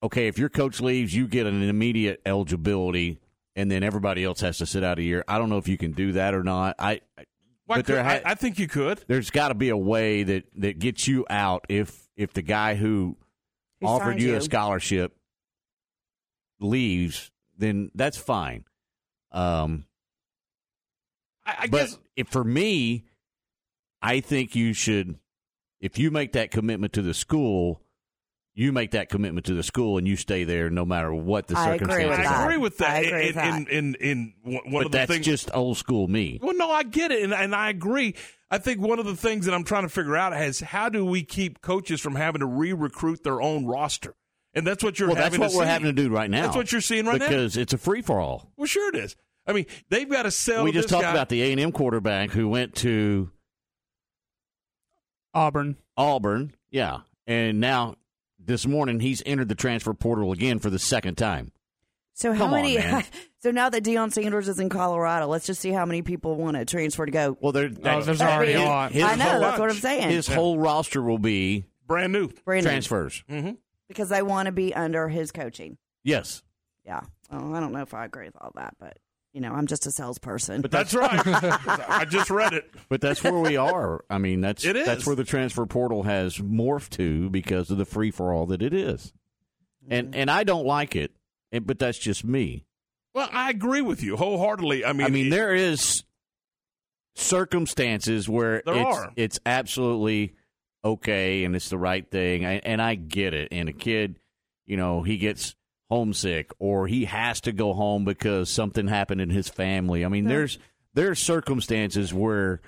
okay, 0.02 0.28
if 0.28 0.38
your 0.38 0.48
coach 0.48 0.80
leaves, 0.80 1.12
you 1.14 1.26
get 1.26 1.46
an 1.46 1.60
immediate 1.68 2.22
eligibility, 2.24 3.18
and 3.56 3.68
then 3.70 3.82
everybody 3.82 4.22
else 4.22 4.40
has 4.40 4.58
to 4.58 4.66
sit 4.66 4.84
out 4.84 5.00
a 5.00 5.02
year. 5.02 5.24
I 5.26 5.38
don't 5.38 5.50
know 5.50 5.58
if 5.58 5.66
you 5.66 5.76
can 5.76 5.92
do 5.92 6.12
that 6.12 6.32
or 6.32 6.44
not. 6.44 6.76
I. 6.78 7.00
Why 7.66 7.78
but 7.78 7.86
there 7.86 7.96
could- 7.96 8.06
I, 8.06 8.14
ha- 8.18 8.22
I 8.24 8.34
think 8.36 8.60
you 8.60 8.68
could. 8.68 9.04
there's 9.08 9.30
got 9.30 9.48
to 9.48 9.54
be 9.54 9.70
a 9.70 9.76
way 9.76 10.22
that 10.22 10.44
that 10.58 10.78
gets 10.78 11.08
you 11.08 11.26
out 11.28 11.66
if 11.68 12.06
if 12.16 12.32
the 12.32 12.42
guy 12.42 12.76
who 12.76 13.16
Who 13.80 13.88
offered 13.88 14.22
you, 14.22 14.28
you. 14.28 14.36
a 14.36 14.40
scholarship 14.40 15.16
leaves, 16.60 17.32
then 17.58 17.90
that's 17.96 18.16
fine. 18.16 18.64
Um, 19.32 19.86
I, 21.44 21.56
I 21.62 21.66
but 21.66 21.78
guess 21.78 21.98
if 22.14 22.28
for 22.28 22.44
me, 22.44 23.04
I 24.06 24.20
think 24.20 24.54
you 24.54 24.72
should, 24.72 25.18
if 25.80 25.98
you 25.98 26.10
make 26.10 26.32
that 26.32 26.50
commitment 26.50 26.92
to 26.92 27.02
the 27.02 27.12
school, 27.14 27.82
you 28.54 28.72
make 28.72 28.92
that 28.92 29.08
commitment 29.08 29.46
to 29.46 29.54
the 29.54 29.62
school 29.62 29.98
and 29.98 30.06
you 30.06 30.16
stay 30.16 30.44
there 30.44 30.70
no 30.70 30.84
matter 30.84 31.12
what 31.12 31.48
the 31.48 31.58
I 31.58 31.72
circumstances. 31.72 32.10
with 32.10 32.26
are. 32.26 32.34
I 32.34 32.44
agree 32.44 32.56
with 32.56 32.78
that. 32.78 32.90
I 32.90 32.98
agree 33.00 33.20
in, 33.20 33.26
with 33.26 33.34
that. 33.34 33.54
In, 33.54 33.66
in, 33.66 33.94
in, 33.96 34.34
one 34.42 34.62
But 34.72 34.86
of 34.86 34.92
the 34.92 34.98
that's 34.98 35.10
things, 35.10 35.26
just 35.26 35.50
old 35.52 35.76
school 35.76 36.06
me. 36.08 36.38
Well, 36.40 36.56
no, 36.56 36.70
I 36.70 36.84
get 36.84 37.10
it, 37.10 37.22
and, 37.24 37.34
and 37.34 37.54
I 37.54 37.68
agree. 37.68 38.14
I 38.48 38.58
think 38.58 38.80
one 38.80 39.00
of 39.00 39.06
the 39.06 39.16
things 39.16 39.46
that 39.46 39.54
I'm 39.54 39.64
trying 39.64 39.82
to 39.82 39.88
figure 39.88 40.16
out 40.16 40.32
is 40.40 40.60
how 40.60 40.88
do 40.88 41.04
we 41.04 41.24
keep 41.24 41.60
coaches 41.60 42.00
from 42.00 42.14
having 42.14 42.40
to 42.40 42.46
re-recruit 42.46 43.24
their 43.24 43.42
own 43.42 43.66
roster, 43.66 44.14
and 44.54 44.64
that's 44.64 44.84
what 44.84 45.00
you're. 45.00 45.08
Well, 45.08 45.16
that's 45.16 45.36
what 45.36 45.50
to 45.50 45.56
we're 45.56 45.64
see. 45.64 45.68
having 45.68 45.94
to 45.94 46.02
do 46.02 46.08
right 46.10 46.30
now. 46.30 46.42
That's 46.42 46.56
what 46.56 46.70
you're 46.70 46.80
seeing 46.80 47.06
right 47.06 47.18
now. 47.18 47.26
because 47.26 47.56
it's 47.56 47.72
a 47.72 47.78
free 47.78 48.02
for 48.02 48.20
all. 48.20 48.52
Well, 48.56 48.66
sure 48.66 48.88
it 48.88 48.94
is. 48.94 49.16
I 49.48 49.52
mean, 49.52 49.66
they've 49.90 50.08
got 50.08 50.22
to 50.22 50.30
sell. 50.30 50.64
we 50.64 50.72
just 50.72 50.84
this 50.88 50.92
talked 50.92 51.02
guy. 51.02 51.10
about 51.10 51.28
the 51.28 51.42
A 51.42 51.50
and 51.52 51.60
M 51.60 51.72
quarterback 51.72 52.30
who 52.30 52.48
went 52.48 52.76
to 52.76 53.30
Auburn. 55.36 55.76
Auburn, 55.96 56.54
yeah, 56.70 57.00
and 57.26 57.60
now 57.60 57.94
this 58.38 58.66
morning 58.66 59.00
he's 59.00 59.22
entered 59.26 59.48
the 59.48 59.54
transfer 59.54 59.92
portal 59.94 60.32
again 60.32 60.58
for 60.58 60.70
the 60.70 60.78
second 60.78 61.16
time. 61.16 61.52
So 62.14 62.32
how 62.32 62.44
Come 62.46 62.54
on, 62.54 62.62
many? 62.62 62.78
man. 62.78 63.04
so 63.40 63.50
now 63.50 63.68
that 63.68 63.84
Deion 63.84 64.10
Sanders 64.12 64.48
is 64.48 64.58
in 64.58 64.68
Colorado, 64.70 65.26
let's 65.26 65.44
just 65.46 65.60
see 65.60 65.70
how 65.70 65.84
many 65.84 66.00
people 66.02 66.34
want 66.36 66.56
to 66.56 66.64
transfer 66.64 67.04
to 67.04 67.12
go. 67.12 67.36
Well, 67.40 67.52
there, 67.52 67.66
Oh, 67.84 68.00
there's 68.00 68.20
already 68.22 68.54
a 68.54 68.62
lot. 68.62 68.94
I 68.96 69.14
know 69.16 69.24
whole- 69.24 69.40
that's 69.40 69.58
what 69.60 69.70
I'm 69.70 69.76
saying. 69.76 70.08
His 70.10 70.26
whole 70.26 70.58
roster 70.58 71.02
will 71.02 71.18
be 71.18 71.66
brand 71.86 72.12
new 72.14 72.28
Brand 72.46 72.64
new. 72.64 72.70
transfers. 72.70 73.22
Mm-hmm. 73.30 73.52
because 73.88 74.08
they 74.08 74.22
want 74.22 74.46
to 74.46 74.52
be 74.52 74.74
under 74.74 75.08
his 75.08 75.30
coaching. 75.32 75.76
Yes, 76.04 76.42
Yeah. 76.86 77.00
Well, 77.30 77.54
I 77.54 77.60
don't 77.60 77.72
know 77.72 77.82
if 77.82 77.92
I 77.92 78.04
agree 78.06 78.26
with 78.26 78.36
all 78.40 78.52
that, 78.54 78.74
but 78.80 78.96
you 79.36 79.42
know, 79.42 79.52
I'm 79.52 79.66
just 79.66 79.86
a 79.86 79.90
salesperson. 79.90 80.62
But 80.62 80.70
That's 80.70 80.94
right. 80.94 81.20
I 81.22 82.06
just 82.08 82.30
read 82.30 82.54
it. 82.54 82.70
but 82.88 83.02
that's 83.02 83.22
where 83.22 83.38
we 83.38 83.58
are. 83.58 84.02
I 84.08 84.16
mean, 84.16 84.40
that's 84.40 84.64
It 84.64 84.76
is. 84.76 84.86
that's 84.86 85.06
where 85.06 85.14
the 85.14 85.24
transfer 85.24 85.66
portal 85.66 86.04
has 86.04 86.38
morphed 86.38 86.88
to 86.96 87.28
because 87.28 87.70
of 87.70 87.76
the 87.76 87.84
free 87.84 88.10
for 88.10 88.32
all 88.32 88.46
that 88.46 88.62
it 88.62 88.72
is, 88.72 89.12
and 89.90 90.08
Mm-hmm. 90.08 90.20
and 90.20 90.30
I 90.30 90.42
don't 90.44 90.64
like 90.64 90.96
it. 90.96 91.12
But 91.52 91.78
that's 91.78 91.98
just 91.98 92.24
me. 92.24 92.64
Well, 93.14 93.28
I 93.30 93.50
agree 93.50 93.82
with 93.82 94.02
you 94.02 94.16
wholeheartedly. 94.16 94.86
I 94.86 94.94
mean, 94.94 95.06
I 95.06 95.10
mean, 95.10 95.28
there 95.28 95.54
is 95.54 96.02
circumstances 97.14 98.28
where 98.28 98.62
There 98.64 98.74
it's, 98.76 98.98
are. 98.98 99.12
it's 99.16 99.40
absolutely 99.46 100.34
okay 100.84 101.44
and 101.44 101.56
it's 101.56 101.68
the 101.68 101.78
right 101.78 102.08
thing, 102.10 102.44
I, 102.44 102.54
and 102.64 102.80
I 102.80 102.94
get 102.94 103.34
it. 103.34 103.48
And 103.52 103.68
a 103.68 103.72
kid, 103.72 104.18
you 104.66 104.76
know, 104.76 105.02
he 105.02 105.16
gets 105.18 105.54
homesick 105.90 106.50
or 106.58 106.86
he 106.86 107.04
has 107.04 107.40
to 107.42 107.52
go 107.52 107.72
home 107.72 108.04
because 108.04 108.50
something 108.50 108.88
happened 108.88 109.20
in 109.20 109.30
his 109.30 109.48
family. 109.48 110.04
I 110.04 110.08
mean, 110.08 110.24
Yeah. 110.24 110.30
there's 110.30 110.58
there's 110.94 111.18
circumstances 111.18 112.12
where 112.14 112.60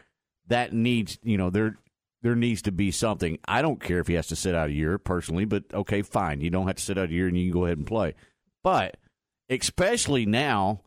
that 0.48 0.72
needs, 0.72 1.18
you 1.22 1.38
know, 1.38 1.50
there 1.50 1.76
there 2.22 2.34
needs 2.36 2.62
to 2.62 2.72
be 2.72 2.90
something. 2.90 3.38
I 3.46 3.62
don't 3.62 3.80
care 3.82 4.00
if 4.00 4.08
he 4.08 4.14
has 4.14 4.26
to 4.28 4.36
sit 4.36 4.54
out 4.54 4.70
a 4.70 4.72
year 4.72 4.98
personally, 4.98 5.44
but 5.44 5.64
okay, 5.72 6.02
fine. 6.02 6.40
You 6.40 6.50
don't 6.50 6.66
have 6.66 6.76
to 6.76 6.82
sit 6.82 6.98
out 6.98 7.10
a 7.10 7.12
year 7.12 7.28
and 7.28 7.36
you 7.36 7.50
can 7.50 7.60
go 7.60 7.64
ahead 7.64 7.78
and 7.78 7.86
play. 7.86 8.14
But 8.62 8.96
especially 9.48 10.26
now, 10.26 10.82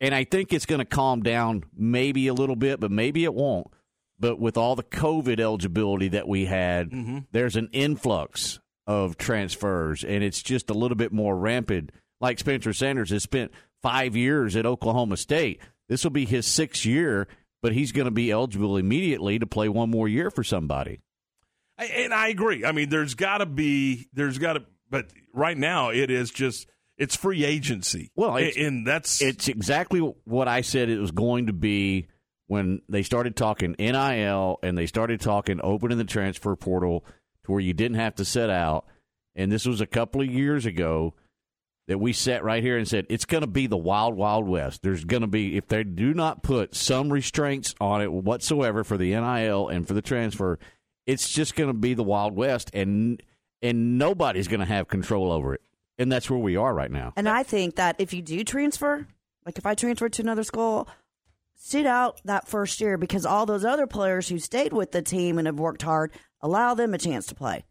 and 0.00 0.14
I 0.14 0.24
think 0.24 0.52
it's 0.52 0.66
going 0.66 0.78
to 0.78 0.84
calm 0.84 1.22
down 1.22 1.64
maybe 1.76 2.28
a 2.28 2.34
little 2.34 2.56
bit, 2.56 2.78
but 2.80 2.90
maybe 2.92 3.24
it 3.24 3.34
won't. 3.34 3.66
But 4.20 4.38
with 4.38 4.56
all 4.56 4.76
the 4.76 4.84
COVID 4.84 5.40
eligibility 5.40 6.08
that 6.08 6.26
we 6.28 6.46
had, 6.46 6.90
mm-hmm. 6.90 7.18
there's 7.32 7.56
an 7.56 7.68
influx 7.72 8.60
of 8.88 9.18
transfers, 9.18 10.02
and 10.02 10.24
it's 10.24 10.42
just 10.42 10.70
a 10.70 10.74
little 10.74 10.96
bit 10.96 11.12
more 11.12 11.36
rampant. 11.36 11.92
Like 12.20 12.38
Spencer 12.38 12.72
Sanders 12.72 13.10
has 13.10 13.22
spent 13.22 13.52
five 13.82 14.16
years 14.16 14.56
at 14.56 14.66
Oklahoma 14.66 15.18
State. 15.18 15.60
This 15.88 16.02
will 16.02 16.10
be 16.10 16.24
his 16.24 16.46
sixth 16.46 16.84
year, 16.86 17.28
but 17.62 17.72
he's 17.72 17.92
going 17.92 18.06
to 18.06 18.10
be 18.10 18.30
eligible 18.30 18.78
immediately 18.78 19.38
to 19.38 19.46
play 19.46 19.68
one 19.68 19.90
more 19.90 20.08
year 20.08 20.30
for 20.30 20.42
somebody. 20.42 21.00
And 21.76 22.12
I 22.12 22.28
agree. 22.28 22.64
I 22.64 22.72
mean, 22.72 22.88
there's 22.88 23.14
got 23.14 23.38
to 23.38 23.46
be, 23.46 24.08
there's 24.14 24.38
got 24.38 24.54
to, 24.54 24.64
but 24.90 25.06
right 25.32 25.56
now 25.56 25.90
it 25.90 26.10
is 26.10 26.30
just, 26.30 26.66
it's 26.96 27.14
free 27.14 27.44
agency. 27.44 28.10
Well, 28.16 28.36
and, 28.36 28.86
that's 28.86 29.22
It's 29.22 29.46
exactly 29.48 30.00
what 30.00 30.48
I 30.48 30.62
said 30.62 30.88
it 30.88 30.98
was 30.98 31.12
going 31.12 31.46
to 31.46 31.52
be 31.52 32.08
when 32.48 32.80
they 32.88 33.02
started 33.02 33.36
talking 33.36 33.76
NIL 33.78 34.58
and 34.62 34.76
they 34.76 34.86
started 34.86 35.20
talking 35.20 35.60
opening 35.62 35.98
the 35.98 36.04
transfer 36.04 36.56
portal 36.56 37.04
to 37.48 37.52
where 37.52 37.60
you 37.60 37.72
didn't 37.72 37.96
have 37.96 38.14
to 38.16 38.24
set 38.24 38.50
out. 38.50 38.86
And 39.34 39.50
this 39.50 39.66
was 39.66 39.80
a 39.80 39.86
couple 39.86 40.20
of 40.20 40.28
years 40.28 40.66
ago 40.66 41.14
that 41.88 41.98
we 41.98 42.12
sat 42.12 42.44
right 42.44 42.62
here 42.62 42.76
and 42.76 42.86
said 42.86 43.06
it's 43.08 43.24
going 43.24 43.40
to 43.40 43.48
be 43.48 43.66
the 43.66 43.76
wild, 43.76 44.14
wild 44.14 44.46
west. 44.46 44.82
There's 44.82 45.04
going 45.04 45.22
to 45.22 45.26
be 45.26 45.56
if 45.56 45.66
they 45.66 45.82
do 45.82 46.12
not 46.12 46.42
put 46.42 46.74
some 46.74 47.10
restraints 47.10 47.74
on 47.80 48.02
it 48.02 48.12
whatsoever 48.12 48.84
for 48.84 48.98
the 48.98 49.10
NIL 49.10 49.68
and 49.68 49.88
for 49.88 49.94
the 49.94 50.02
transfer, 50.02 50.58
it's 51.06 51.28
just 51.30 51.56
going 51.56 51.68
to 51.68 51.74
be 51.74 51.94
the 51.94 52.04
wild 52.04 52.36
west, 52.36 52.70
and 52.74 53.22
and 53.62 53.98
nobody's 53.98 54.46
going 54.46 54.60
to 54.60 54.66
have 54.66 54.86
control 54.86 55.32
over 55.32 55.54
it. 55.54 55.62
And 55.98 56.12
that's 56.12 56.30
where 56.30 56.38
we 56.38 56.56
are 56.56 56.72
right 56.72 56.90
now. 56.90 57.12
And 57.16 57.28
I 57.28 57.42
think 57.42 57.76
that 57.76 57.96
if 57.98 58.12
you 58.12 58.22
do 58.22 58.44
transfer, 58.44 59.08
like 59.46 59.58
if 59.58 59.66
I 59.66 59.74
transfer 59.74 60.08
to 60.08 60.22
another 60.22 60.44
school, 60.44 60.86
sit 61.56 61.86
out 61.86 62.20
that 62.24 62.46
first 62.46 62.80
year 62.80 62.98
because 62.98 63.26
all 63.26 63.46
those 63.46 63.64
other 63.64 63.86
players 63.86 64.28
who 64.28 64.38
stayed 64.38 64.72
with 64.72 64.92
the 64.92 65.02
team 65.02 65.38
and 65.38 65.46
have 65.46 65.58
worked 65.58 65.82
hard, 65.82 66.12
allow 66.40 66.74
them 66.74 66.94
a 66.94 66.98
chance 66.98 67.26
to 67.26 67.34
play. 67.34 67.64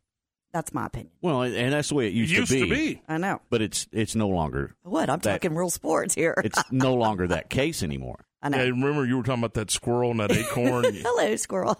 That's 0.54 0.74
my 0.74 0.86
opinion. 0.88 1.12
Well, 1.22 1.42
and 1.44 1.74
that's 1.74 1.90
the 1.90 1.96
way 1.96 2.08
it 2.08 2.14
used, 2.14 2.32
used 2.32 2.52
to 2.52 2.70
be. 2.70 3.02
I 3.08 3.18
know. 3.18 3.42
but 3.50 3.62
it's 3.62 3.88
it's 3.92 4.16
no 4.16 4.28
longer 4.30 4.76
What? 4.84 5.10
I'm 5.10 5.20
that- 5.20 5.42
talking 5.42 5.56
real 5.56 5.70
sports 5.70 6.16
here. 6.16 6.34
it's 6.44 6.62
no 6.72 6.94
longer 6.96 7.28
that 7.28 7.50
case 7.50 7.84
anymore. 7.84 8.26
I 8.42 8.50
know. 8.50 8.58
Yeah, 8.58 8.64
remember 8.70 9.06
you 9.06 9.18
were 9.18 9.24
talking 9.24 9.42
about 9.42 9.56
that 9.56 9.72
squirrel 9.72 10.12
and 10.12 10.20
that 10.22 10.32
acorn. 10.32 10.86
Hello, 10.94 11.36
squirrel. 11.36 11.78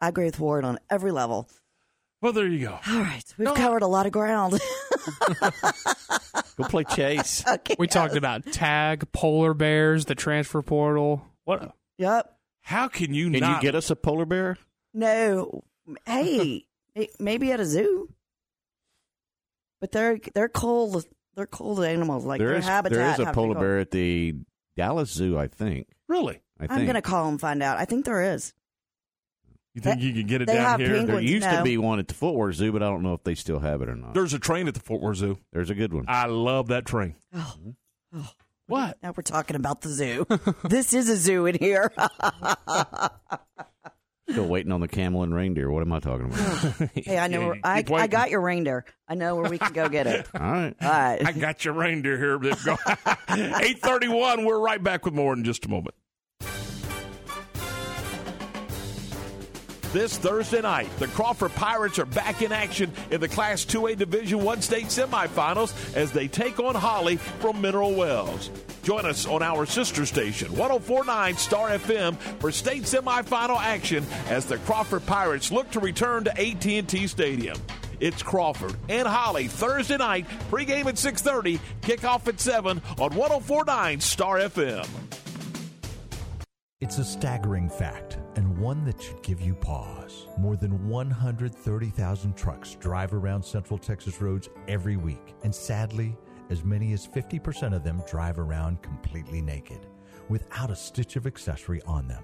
I 0.00 0.08
agree 0.08 0.26
with 0.26 0.38
Ward 0.38 0.64
on 0.64 0.78
every 0.90 1.10
level. 1.12 1.48
well, 2.22 2.32
there 2.32 2.46
you 2.46 2.66
go. 2.66 2.78
All 2.88 3.00
right. 3.00 3.24
We've 3.36 3.54
covered 3.54 3.82
a 3.82 3.86
lot 3.86 4.06
of 4.06 4.12
ground. 4.12 4.60
Go 6.56 6.64
play 6.68 6.84
chase. 6.84 7.42
okay. 7.46 7.74
We 7.78 7.86
talked 7.88 8.16
about 8.16 8.44
tag, 8.52 9.10
polar 9.12 9.54
bears, 9.54 10.04
the 10.04 10.14
transfer 10.14 10.62
portal. 10.62 11.24
What? 11.44 11.74
Yep. 11.98 12.30
How 12.62 12.88
can 12.88 13.12
you 13.12 13.30
Can 13.30 13.40
not 13.40 13.56
you 13.56 13.62
get 13.62 13.74
us 13.74 13.90
a 13.90 13.96
polar 13.96 14.24
bear? 14.24 14.56
No. 14.94 15.64
Hey, 16.06 16.64
maybe 17.18 17.52
at 17.52 17.60
a 17.60 17.66
zoo. 17.66 18.08
But 19.80 19.92
they're 19.92 20.18
they're 20.34 20.48
cold. 20.48 21.04
They're 21.34 21.46
cold 21.46 21.84
animals. 21.84 22.24
Like 22.24 22.38
there 22.38 22.50
their 22.50 22.58
is 22.58 22.64
habitat. 22.64 22.96
there 22.98 23.10
is 23.10 23.18
a 23.18 23.24
have 23.26 23.34
to 23.34 23.40
be 23.40 23.46
polar 23.48 23.54
bear 23.60 23.78
at 23.80 23.90
the 23.90 24.36
Dallas 24.76 25.10
Zoo, 25.10 25.36
I 25.38 25.48
think. 25.48 25.88
really? 26.08 26.40
I 26.58 26.66
I'm 26.70 26.86
gonna 26.86 27.02
call 27.02 27.28
and 27.28 27.40
find 27.40 27.62
out. 27.62 27.78
I 27.78 27.84
think 27.84 28.04
there 28.04 28.34
is. 28.34 28.54
You 29.74 29.80
think 29.80 30.00
They- 30.00 30.06
you 30.06 30.12
can 30.14 30.26
get 30.28 30.40
it 30.40 30.46
they 30.46 30.54
down 30.54 30.64
have 30.64 30.80
here? 30.80 30.90
penguins. 30.90 31.08
there 31.08 31.20
used 31.20 31.50
to 31.50 31.62
be 31.64 31.76
one 31.76 31.98
at 31.98 32.06
the 32.06 32.14
Fort 32.14 32.36
Worth 32.36 32.54
Zoo, 32.54 32.70
but 32.70 32.80
I 32.82 32.86
don't 32.86 33.02
know 33.02 33.12
if 33.14 33.24
they 33.24 33.34
still 33.34 33.58
have 33.58 33.82
it 33.82 33.88
or 33.88 33.96
not. 33.96 34.14
There's 34.14 34.32
a 34.32 34.38
train 34.38 34.68
at 34.68 34.74
the 34.74 34.80
Fort 34.80 35.02
Worth 35.02 35.16
Zoo. 35.16 35.38
There's 35.52 35.68
a 35.68 35.74
good 35.74 35.92
one. 35.92 36.04
I 36.06 36.26
love 36.26 36.68
that 36.68 36.86
train. 36.86 37.16
Oh, 37.34 37.56
mm-hmm. 37.58 38.20
oh. 38.20 38.30
What? 38.68 38.96
Now 39.02 39.12
we're 39.16 39.22
talking 39.22 39.56
about 39.56 39.80
the 39.82 39.88
zoo. 39.90 40.26
this 40.68 40.94
is 40.94 41.08
a 41.08 41.16
zoo 41.16 41.46
in 41.46 41.56
here. 41.58 41.92
Still 44.30 44.46
waiting 44.46 44.72
on 44.72 44.80
the 44.80 44.88
camel 44.88 45.22
and 45.22 45.34
reindeer. 45.34 45.70
What 45.70 45.82
am 45.82 45.92
I 45.92 46.00
talking 46.00 46.26
about? 46.26 46.90
hey, 46.94 47.18
I 47.18 47.28
know. 47.28 47.40
Yeah, 47.40 47.46
where, 47.46 47.58
I 47.62 47.82
keep 47.82 47.94
I 47.94 48.06
got 48.06 48.30
your 48.30 48.40
reindeer. 48.40 48.86
I 49.06 49.16
know 49.16 49.36
where 49.36 49.50
we 49.50 49.58
can 49.58 49.72
go 49.74 49.88
get 49.88 50.06
it. 50.06 50.26
All 50.34 50.40
right. 50.40 50.74
All 50.80 50.88
right. 50.88 51.26
I 51.26 51.32
got 51.32 51.64
your 51.64 51.74
reindeer 51.74 52.16
here. 52.16 52.40
Eight 53.60 53.80
thirty-one. 53.80 54.46
We're 54.46 54.58
right 54.58 54.82
back 54.82 55.04
with 55.04 55.12
more 55.12 55.34
in 55.34 55.44
just 55.44 55.66
a 55.66 55.68
moment. 55.68 55.94
This 59.94 60.18
Thursday 60.18 60.60
night, 60.60 60.90
the 60.98 61.06
Crawford 61.06 61.54
Pirates 61.54 62.00
are 62.00 62.04
back 62.04 62.42
in 62.42 62.50
action 62.50 62.90
in 63.12 63.20
the 63.20 63.28
Class 63.28 63.64
2A 63.64 63.96
Division 63.96 64.42
One 64.42 64.60
state 64.60 64.86
semifinals 64.86 65.72
as 65.94 66.10
they 66.10 66.26
take 66.26 66.58
on 66.58 66.74
Holly 66.74 67.18
from 67.18 67.60
Mineral 67.60 67.94
Wells. 67.94 68.50
Join 68.82 69.06
us 69.06 69.24
on 69.24 69.40
our 69.40 69.66
sister 69.66 70.04
station, 70.04 70.48
1049 70.56 71.36
Star 71.36 71.68
FM, 71.68 72.16
for 72.40 72.50
state 72.50 72.82
semifinal 72.82 73.56
action 73.60 74.04
as 74.26 74.46
the 74.46 74.58
Crawford 74.58 75.06
Pirates 75.06 75.52
look 75.52 75.70
to 75.70 75.78
return 75.78 76.24
to 76.24 76.32
AT&T 76.32 77.06
Stadium. 77.06 77.56
It's 78.00 78.20
Crawford 78.20 78.74
and 78.88 79.06
Holly 79.06 79.46
Thursday 79.46 79.98
night, 79.98 80.26
pregame 80.50 80.86
at 80.86 80.98
6:30, 80.98 81.60
kickoff 81.82 82.26
at 82.26 82.40
7 82.40 82.82
on 82.98 83.14
1049 83.14 84.00
Star 84.00 84.40
FM. 84.40 84.88
It's 86.84 86.98
a 86.98 87.04
staggering 87.04 87.70
fact, 87.70 88.18
and 88.36 88.58
one 88.58 88.84
that 88.84 89.00
should 89.00 89.22
give 89.22 89.40
you 89.40 89.54
pause. 89.54 90.26
More 90.36 90.54
than 90.54 90.86
130,000 90.86 92.36
trucks 92.36 92.74
drive 92.74 93.14
around 93.14 93.42
Central 93.42 93.78
Texas 93.78 94.20
roads 94.20 94.50
every 94.68 94.98
week, 94.98 95.34
and 95.44 95.54
sadly, 95.54 96.14
as 96.50 96.62
many 96.62 96.92
as 96.92 97.08
50% 97.08 97.74
of 97.74 97.84
them 97.84 98.02
drive 98.06 98.38
around 98.38 98.82
completely 98.82 99.40
naked, 99.40 99.86
without 100.28 100.70
a 100.70 100.76
stitch 100.76 101.16
of 101.16 101.26
accessory 101.26 101.80
on 101.86 102.06
them. 102.06 102.22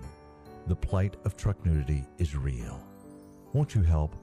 The 0.66 0.76
plight 0.76 1.16
of 1.24 1.38
truck 1.38 1.64
nudity 1.64 2.04
is 2.18 2.36
real. 2.36 2.86
Won't 3.54 3.74
you 3.74 3.80
help? 3.80 4.14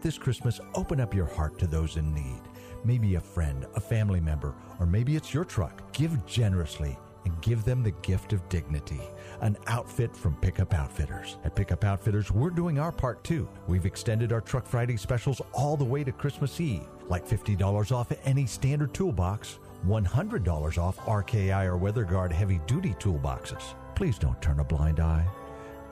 This 0.00 0.16
Christmas, 0.16 0.60
open 0.74 0.98
up 0.98 1.12
your 1.12 1.26
heart 1.26 1.58
to 1.58 1.66
those 1.66 1.98
in 1.98 2.14
need. 2.14 2.40
Maybe 2.86 3.16
a 3.16 3.20
friend, 3.20 3.66
a 3.74 3.80
family 3.80 4.20
member, 4.20 4.54
or 4.80 4.86
maybe 4.86 5.14
it's 5.14 5.34
your 5.34 5.44
truck. 5.44 5.92
Give 5.92 6.24
generously 6.24 6.96
and 7.24 7.40
give 7.40 7.64
them 7.64 7.82
the 7.82 7.90
gift 8.02 8.32
of 8.32 8.46
dignity. 8.48 9.00
An 9.44 9.58
outfit 9.66 10.16
from 10.16 10.36
Pickup 10.36 10.72
Outfitters. 10.72 11.36
At 11.44 11.54
Pickup 11.54 11.84
Outfitters, 11.84 12.32
we're 12.32 12.48
doing 12.48 12.78
our 12.78 12.90
part 12.90 13.22
too. 13.22 13.46
We've 13.66 13.84
extended 13.84 14.32
our 14.32 14.40
Truck 14.40 14.66
Friday 14.66 14.96
specials 14.96 15.42
all 15.52 15.76
the 15.76 15.84
way 15.84 16.02
to 16.02 16.12
Christmas 16.12 16.58
Eve, 16.62 16.86
like 17.08 17.28
$50 17.28 17.92
off 17.92 18.10
any 18.24 18.46
standard 18.46 18.94
toolbox, 18.94 19.58
$100 19.86 20.78
off 20.78 20.96
RKI 21.00 21.66
or 21.66 21.78
WeatherGuard 21.78 22.32
heavy 22.32 22.58
duty 22.66 22.94
toolboxes. 22.94 23.74
Please 23.94 24.18
don't 24.18 24.40
turn 24.40 24.60
a 24.60 24.64
blind 24.64 24.98
eye. 24.98 25.26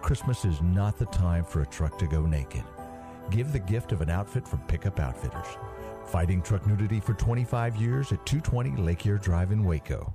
Christmas 0.01 0.47
is 0.47 0.63
not 0.63 0.99
the 0.99 1.05
time 1.07 1.45
for 1.45 1.61
a 1.61 1.67
truck 1.67 1.99
to 1.99 2.07
go 2.07 2.23
naked. 2.23 2.65
Give 3.29 3.53
the 3.53 3.59
gift 3.59 3.93
of 3.93 4.01
an 4.01 4.09
outfit 4.09 4.49
from 4.49 4.61
Pickup 4.61 4.99
Outfitters. 4.99 5.59
Fighting 6.07 6.41
truck 6.41 6.67
nudity 6.67 7.01
for 7.01 7.13
25 7.13 7.77
years 7.77 8.13
at 8.13 8.25
220 8.25 8.81
Lake 8.81 9.05
Erie 9.05 9.19
Drive 9.19 9.53
in 9.53 9.63
Waco. 9.63 10.15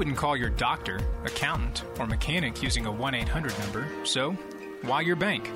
You 0.00 0.06
wouldn't 0.06 0.16
call 0.16 0.34
your 0.34 0.48
doctor, 0.48 0.98
accountant, 1.26 1.84
or 1.98 2.06
mechanic 2.06 2.62
using 2.62 2.86
a 2.86 2.90
1 2.90 3.14
800 3.14 3.58
number, 3.58 3.86
so 4.04 4.32
why 4.80 5.02
your 5.02 5.14
bank? 5.14 5.50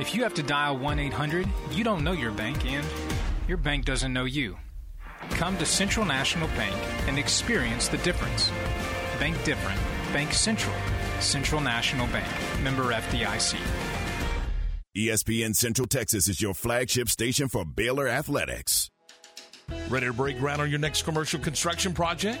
If 0.00 0.16
you 0.16 0.24
have 0.24 0.34
to 0.34 0.42
dial 0.42 0.76
1 0.76 0.98
800, 0.98 1.46
you 1.70 1.84
don't 1.84 2.02
know 2.02 2.10
your 2.10 2.32
bank 2.32 2.66
and 2.66 2.84
your 3.46 3.56
bank 3.56 3.84
doesn't 3.84 4.12
know 4.12 4.24
you. 4.24 4.56
Come 5.30 5.56
to 5.58 5.64
Central 5.64 6.04
National 6.04 6.48
Bank 6.48 6.74
and 7.06 7.20
experience 7.20 7.86
the 7.86 7.98
difference. 7.98 8.50
Bank 9.20 9.36
different. 9.44 9.80
Bank 10.12 10.32
Central. 10.32 10.74
Central 11.20 11.60
National 11.60 12.08
Bank. 12.08 12.26
Member 12.64 12.92
FDIC. 12.92 13.60
ESPN 14.96 15.54
Central 15.54 15.86
Texas 15.86 16.26
is 16.26 16.42
your 16.42 16.52
flagship 16.52 17.08
station 17.08 17.46
for 17.46 17.64
Baylor 17.64 18.08
Athletics. 18.08 18.90
Ready 19.88 20.06
to 20.06 20.12
break 20.12 20.40
ground 20.40 20.62
on 20.62 20.68
your 20.68 20.80
next 20.80 21.02
commercial 21.02 21.38
construction 21.38 21.94
project? 21.94 22.40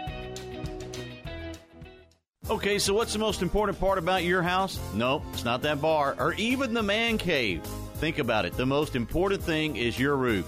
Okay, 2.49 2.79
so 2.79 2.95
what's 2.95 3.13
the 3.13 3.19
most 3.19 3.43
important 3.43 3.79
part 3.79 3.99
about 3.99 4.23
your 4.23 4.41
house? 4.41 4.79
Nope, 4.95 5.23
it's 5.31 5.45
not 5.45 5.61
that 5.61 5.79
bar 5.79 6.15
or 6.17 6.33
even 6.33 6.73
the 6.73 6.81
man 6.81 7.19
cave. 7.19 7.63
Think 7.95 8.17
about 8.17 8.45
it. 8.45 8.53
The 8.53 8.65
most 8.65 8.95
important 8.95 9.43
thing 9.43 9.75
is 9.75 9.99
your 9.99 10.15
roof. 10.15 10.47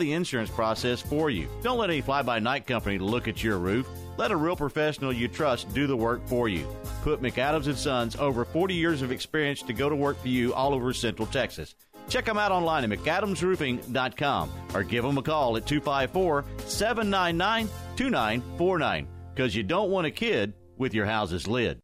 the 0.01 0.11
insurance 0.11 0.49
process 0.49 1.01
for 1.01 1.29
you. 1.29 1.47
Don't 1.61 1.77
let 1.77 1.89
any 1.89 2.01
fly-by-night 2.01 2.67
company 2.67 2.97
look 2.97 3.27
at 3.27 3.43
your 3.43 3.57
roof. 3.57 3.87
Let 4.17 4.31
a 4.31 4.35
real 4.35 4.55
professional 4.55 5.13
you 5.13 5.27
trust 5.27 5.73
do 5.73 5.87
the 5.87 5.95
work 5.95 6.27
for 6.27 6.49
you. 6.49 6.67
Put 7.03 7.21
McAdams 7.21 7.67
and 7.67 7.77
Sons 7.77 8.15
over 8.17 8.43
40 8.43 8.73
years 8.73 9.01
of 9.01 9.11
experience 9.11 9.61
to 9.63 9.73
go 9.73 9.87
to 9.87 9.95
work 9.95 10.19
for 10.21 10.27
you 10.27 10.53
all 10.53 10.73
over 10.73 10.91
Central 10.93 11.27
Texas. 11.27 11.75
Check 12.09 12.25
them 12.25 12.37
out 12.37 12.51
online 12.51 12.83
at 12.83 12.99
McAdamsRoofing.com 12.99 14.51
or 14.73 14.83
give 14.83 15.03
them 15.03 15.17
a 15.17 15.21
call 15.21 15.55
at 15.55 15.65
254 15.65 16.43
799 16.65 17.69
2949 17.95 19.07
because 19.33 19.55
you 19.55 19.63
don't 19.63 19.89
want 19.89 20.07
a 20.07 20.11
kid 20.11 20.53
with 20.77 20.93
your 20.93 21.05
house's 21.05 21.47
lid. 21.47 21.79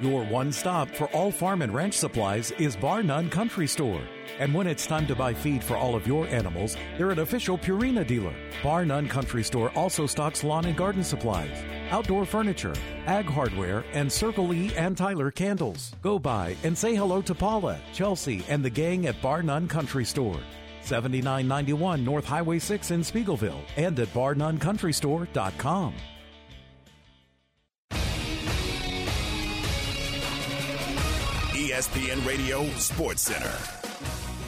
Your 0.00 0.24
one 0.24 0.52
stop 0.52 0.88
for 0.90 1.08
all 1.08 1.30
farm 1.30 1.62
and 1.62 1.74
ranch 1.74 1.94
supplies 1.94 2.52
is 2.52 2.76
Bar 2.76 3.02
None 3.02 3.28
Country 3.28 3.66
Store. 3.66 4.00
And 4.38 4.54
when 4.54 4.66
it's 4.66 4.86
time 4.86 5.06
to 5.06 5.14
buy 5.14 5.34
feed 5.34 5.62
for 5.62 5.76
all 5.76 5.94
of 5.94 6.06
your 6.06 6.26
animals, 6.28 6.76
they're 6.96 7.10
an 7.10 7.18
official 7.18 7.58
Purina 7.58 8.06
dealer. 8.06 8.34
Bar 8.62 8.84
None 8.84 9.08
Country 9.08 9.42
Store 9.42 9.70
also 9.70 10.06
stocks 10.06 10.44
lawn 10.44 10.64
and 10.64 10.76
garden 10.76 11.04
supplies, 11.04 11.62
outdoor 11.90 12.24
furniture, 12.24 12.74
ag 13.06 13.26
hardware, 13.26 13.84
and 13.92 14.10
Circle 14.10 14.54
E 14.54 14.74
and 14.76 14.96
Tyler 14.96 15.30
candles. 15.30 15.94
Go 16.02 16.18
by 16.18 16.56
and 16.62 16.76
say 16.76 16.94
hello 16.94 17.20
to 17.22 17.34
Paula, 17.34 17.78
Chelsea, 17.92 18.44
and 18.48 18.64
the 18.64 18.70
gang 18.70 19.06
at 19.06 19.20
Bar 19.20 19.42
None 19.42 19.68
Country 19.68 20.04
Store. 20.04 20.40
7991 20.82 22.04
North 22.04 22.24
Highway 22.24 22.58
6 22.58 22.90
in 22.90 23.00
Speegleville 23.00 23.60
and 23.76 23.98
at 23.98 24.08
barnuncountrystore.com. 24.08 25.94
ESPN 31.52 32.26
Radio 32.26 32.64
Sports 32.70 33.22
Center. 33.22 33.79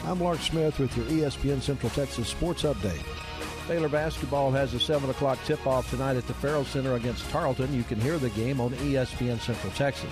I'm 0.04 0.18
Lark 0.20 0.40
Smith 0.40 0.80
with 0.80 0.96
your 0.96 1.06
ESPN 1.06 1.62
Central 1.62 1.90
Texas 1.90 2.26
Sports 2.26 2.64
Update. 2.64 3.04
Baylor 3.68 3.88
basketball 3.88 4.50
has 4.50 4.74
a 4.74 4.80
7 4.80 5.08
o'clock 5.08 5.38
tip 5.44 5.64
off 5.64 5.88
tonight 5.90 6.16
at 6.16 6.26
the 6.26 6.34
Ferrell 6.34 6.64
Center 6.64 6.94
against 6.94 7.28
Tarleton. 7.30 7.72
You 7.72 7.84
can 7.84 8.00
hear 8.00 8.18
the 8.18 8.30
game 8.30 8.60
on 8.60 8.72
ESPN 8.72 9.38
Central 9.38 9.72
Texas. 9.74 10.10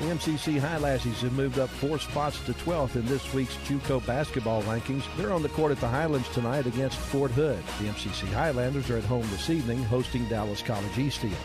The 0.00 0.06
MCC 0.06 0.60
Highlassies 0.60 1.20
have 1.20 1.32
moved 1.32 1.60
up 1.60 1.68
four 1.68 2.00
spots 2.00 2.40
to 2.46 2.52
12th 2.54 2.96
in 2.96 3.06
this 3.06 3.32
week's 3.32 3.54
JUCO 3.68 4.04
basketball 4.04 4.64
rankings. 4.64 5.04
They're 5.16 5.32
on 5.32 5.42
the 5.42 5.48
court 5.50 5.70
at 5.70 5.80
the 5.80 5.88
Highlands 5.88 6.28
tonight 6.30 6.66
against 6.66 6.98
Fort 6.98 7.30
Hood. 7.30 7.62
The 7.80 7.88
MCC 7.88 8.26
Highlanders 8.32 8.90
are 8.90 8.98
at 8.98 9.04
home 9.04 9.26
this 9.30 9.48
evening 9.48 9.82
hosting 9.84 10.28
Dallas 10.28 10.62
College 10.62 10.98
Eastfield. 10.98 11.36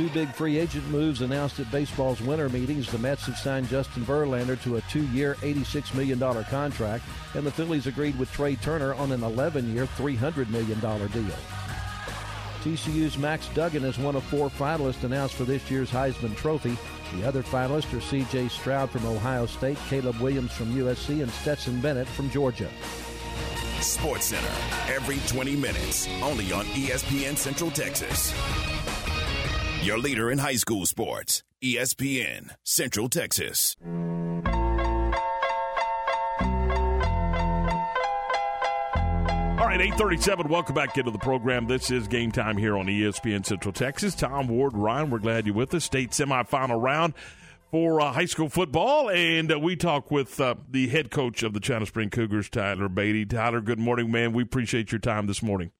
Two 0.00 0.08
big 0.08 0.34
free 0.34 0.58
agent 0.58 0.88
moves 0.88 1.20
announced 1.20 1.60
at 1.60 1.70
baseball's 1.70 2.22
winter 2.22 2.48
meetings. 2.48 2.90
The 2.90 2.96
Mets 2.96 3.26
have 3.26 3.36
signed 3.36 3.68
Justin 3.68 4.02
Verlander 4.02 4.58
to 4.62 4.76
a 4.76 4.80
two-year, 4.82 5.34
$86 5.42 5.94
million 5.94 6.18
contract, 6.44 7.04
and 7.34 7.44
the 7.44 7.50
Phillies 7.50 7.86
agreed 7.86 8.18
with 8.18 8.32
Trea 8.32 8.56
Turner 8.56 8.94
on 8.94 9.12
an 9.12 9.20
11-year, 9.20 9.84
$300 9.84 10.48
million 10.48 10.80
deal. 10.80 11.36
TCU's 12.62 13.18
Max 13.18 13.46
Duggan 13.48 13.84
is 13.84 13.98
one 13.98 14.16
of 14.16 14.24
four 14.24 14.48
finalists 14.48 15.04
announced 15.04 15.34
for 15.34 15.44
this 15.44 15.70
year's 15.70 15.90
Heisman 15.90 16.34
Trophy. 16.34 16.78
The 17.14 17.28
other 17.28 17.42
finalists 17.42 17.94
are 17.94 18.00
C.J. 18.00 18.48
Stroud 18.48 18.90
from 18.90 19.04
Ohio 19.04 19.44
State, 19.44 19.76
Caleb 19.90 20.16
Williams 20.16 20.52
from 20.52 20.74
USC, 20.74 21.22
and 21.22 21.30
Stetson 21.30 21.78
Bennett 21.82 22.08
from 22.08 22.30
Georgia. 22.30 22.70
Sports 23.82 24.26
Center, 24.26 24.48
every 24.88 25.18
20 25.26 25.56
minutes, 25.56 26.08
only 26.22 26.52
on 26.52 26.64
ESPN 26.68 27.36
Central 27.36 27.70
Texas. 27.70 28.32
Your 29.82 29.96
leader 29.98 30.30
in 30.30 30.36
high 30.36 30.56
school 30.56 30.84
sports, 30.84 31.42
ESPN 31.64 32.50
Central 32.62 33.08
Texas. 33.08 33.76
All 39.58 39.66
right, 39.66 39.80
837. 39.80 40.48
Welcome 40.48 40.74
back 40.74 40.98
into 40.98 41.10
the 41.10 41.18
program. 41.18 41.66
This 41.66 41.90
is 41.90 42.08
game 42.08 42.30
time 42.30 42.58
here 42.58 42.76
on 42.76 42.88
ESPN 42.88 43.46
Central 43.46 43.72
Texas. 43.72 44.14
Tom 44.14 44.48
Ward, 44.48 44.76
Ryan, 44.76 45.08
we're 45.08 45.18
glad 45.18 45.46
you're 45.46 45.54
with 45.54 45.72
us. 45.72 45.86
State 45.86 46.10
semifinal 46.10 46.78
round 46.82 47.14
for 47.70 48.02
uh, 48.02 48.12
high 48.12 48.26
school 48.26 48.50
football. 48.50 49.08
And 49.08 49.50
uh, 49.50 49.58
we 49.58 49.76
talk 49.76 50.10
with 50.10 50.38
uh, 50.40 50.56
the 50.68 50.88
head 50.88 51.10
coach 51.10 51.42
of 51.42 51.54
the 51.54 51.60
China 51.60 51.86
Spring 51.86 52.10
Cougars, 52.10 52.50
Tyler 52.50 52.90
Beatty. 52.90 53.24
Tyler, 53.24 53.62
good 53.62 53.78
morning, 53.78 54.10
man. 54.12 54.34
We 54.34 54.42
appreciate 54.42 54.92
your 54.92 54.98
time 54.98 55.26
this 55.26 55.42
morning. 55.42 55.72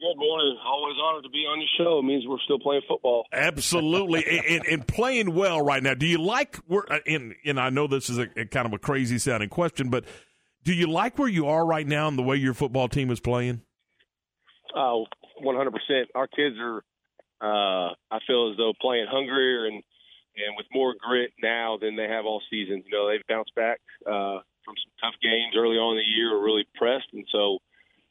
Good 0.00 0.16
morning. 0.16 0.56
Always 0.64 0.96
honored 1.02 1.24
to 1.24 1.30
be 1.30 1.38
on 1.38 1.58
your 1.60 1.68
show. 1.76 1.98
It 1.98 2.02
means 2.02 2.24
we're 2.26 2.38
still 2.44 2.60
playing 2.60 2.82
football. 2.86 3.26
Absolutely, 3.32 4.24
and, 4.24 4.46
and, 4.46 4.66
and 4.66 4.86
playing 4.86 5.34
well 5.34 5.60
right 5.60 5.82
now. 5.82 5.94
Do 5.94 6.06
you 6.06 6.18
like 6.18 6.56
where? 6.68 6.84
And 7.04 7.34
and 7.44 7.58
I 7.58 7.70
know 7.70 7.88
this 7.88 8.08
is 8.08 8.18
a, 8.18 8.28
a 8.36 8.44
kind 8.44 8.66
of 8.66 8.72
a 8.72 8.78
crazy 8.78 9.18
sounding 9.18 9.48
question, 9.48 9.90
but 9.90 10.04
do 10.62 10.72
you 10.72 10.86
like 10.86 11.18
where 11.18 11.28
you 11.28 11.46
are 11.48 11.64
right 11.64 11.86
now 11.86 12.08
and 12.08 12.18
the 12.18 12.22
way 12.22 12.36
your 12.36 12.54
football 12.54 12.88
team 12.88 13.10
is 13.10 13.20
playing? 13.20 13.62
Oh, 14.76 15.06
100%. 15.42 15.70
Our 16.14 16.26
kids 16.26 16.56
are, 16.60 16.82
uh, 17.40 17.94
I 18.10 18.18
feel 18.26 18.50
as 18.50 18.56
though 18.56 18.72
playing 18.80 19.06
hungrier 19.10 19.66
and, 19.66 19.76
and 19.76 20.56
with 20.56 20.66
more 20.72 20.94
grit 21.00 21.32
now 21.42 21.78
than 21.80 21.96
they 21.96 22.06
have 22.06 22.26
all 22.26 22.42
season. 22.50 22.84
You 22.86 22.92
know, 22.92 23.08
they've 23.08 23.26
bounced 23.28 23.54
back 23.54 23.80
uh, 24.06 24.44
from 24.64 24.74
some 24.76 24.92
tough 25.00 25.14
games 25.22 25.54
early 25.56 25.76
on 25.76 25.96
in 25.96 26.04
the 26.04 26.16
year, 26.16 26.36
really 26.38 26.66
pressed. 26.76 27.08
And 27.12 27.24
so 27.32 27.58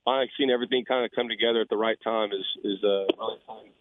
I've 0.08 0.30
seen 0.40 0.50
everything 0.50 0.86
kind 0.86 1.04
of 1.04 1.12
come 1.12 1.28
together 1.28 1.62
at 1.62 1.70
the 1.70 1.78
right 1.78 1.98
time 2.04 2.30
is, 2.32 2.46
is 2.64 2.84
uh, 2.84 3.06
really 3.20 3.38
to. 3.46 3.72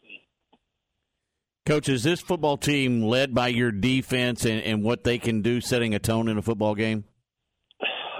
Coach, 1.64 1.88
is 1.88 2.02
this 2.04 2.20
football 2.20 2.56
team 2.56 3.02
led 3.02 3.34
by 3.34 3.48
your 3.48 3.72
defense 3.72 4.44
and, 4.44 4.62
and 4.62 4.84
what 4.84 5.02
they 5.02 5.18
can 5.18 5.42
do 5.42 5.60
setting 5.60 5.94
a 5.94 5.98
tone 5.98 6.28
in 6.28 6.38
a 6.38 6.42
football 6.42 6.74
game? 6.74 7.04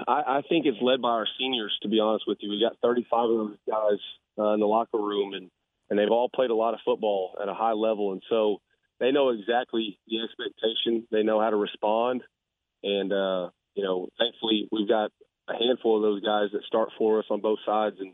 I, 0.07 0.39
I 0.39 0.41
think 0.49 0.65
it's 0.65 0.77
led 0.81 1.01
by 1.01 1.09
our 1.09 1.27
seniors, 1.39 1.77
to 1.81 1.89
be 1.89 1.99
honest 1.99 2.25
with 2.27 2.37
you. 2.41 2.49
We've 2.49 2.61
got 2.61 2.77
35 2.81 3.29
of 3.29 3.29
those 3.29 3.57
guys 3.69 3.99
uh, 4.37 4.53
in 4.53 4.59
the 4.59 4.65
locker 4.65 4.97
room, 4.97 5.33
and, 5.33 5.49
and 5.89 5.99
they've 5.99 6.11
all 6.11 6.29
played 6.33 6.49
a 6.49 6.55
lot 6.55 6.73
of 6.73 6.81
football 6.83 7.37
at 7.41 7.47
a 7.47 7.53
high 7.53 7.73
level. 7.73 8.11
And 8.11 8.21
so 8.29 8.57
they 8.99 9.11
know 9.11 9.29
exactly 9.29 9.99
the 10.07 10.23
expectation. 10.23 11.07
They 11.11 11.23
know 11.23 11.39
how 11.41 11.49
to 11.49 11.57
respond. 11.57 12.23
And, 12.83 13.11
uh, 13.11 13.49
you 13.75 13.83
know, 13.83 14.07
thankfully 14.17 14.67
we've 14.71 14.87
got 14.89 15.11
a 15.49 15.53
handful 15.53 15.97
of 15.97 16.03
those 16.03 16.21
guys 16.21 16.49
that 16.53 16.63
start 16.67 16.89
for 16.97 17.19
us 17.19 17.25
on 17.29 17.41
both 17.41 17.59
sides. 17.65 17.97
And 17.99 18.13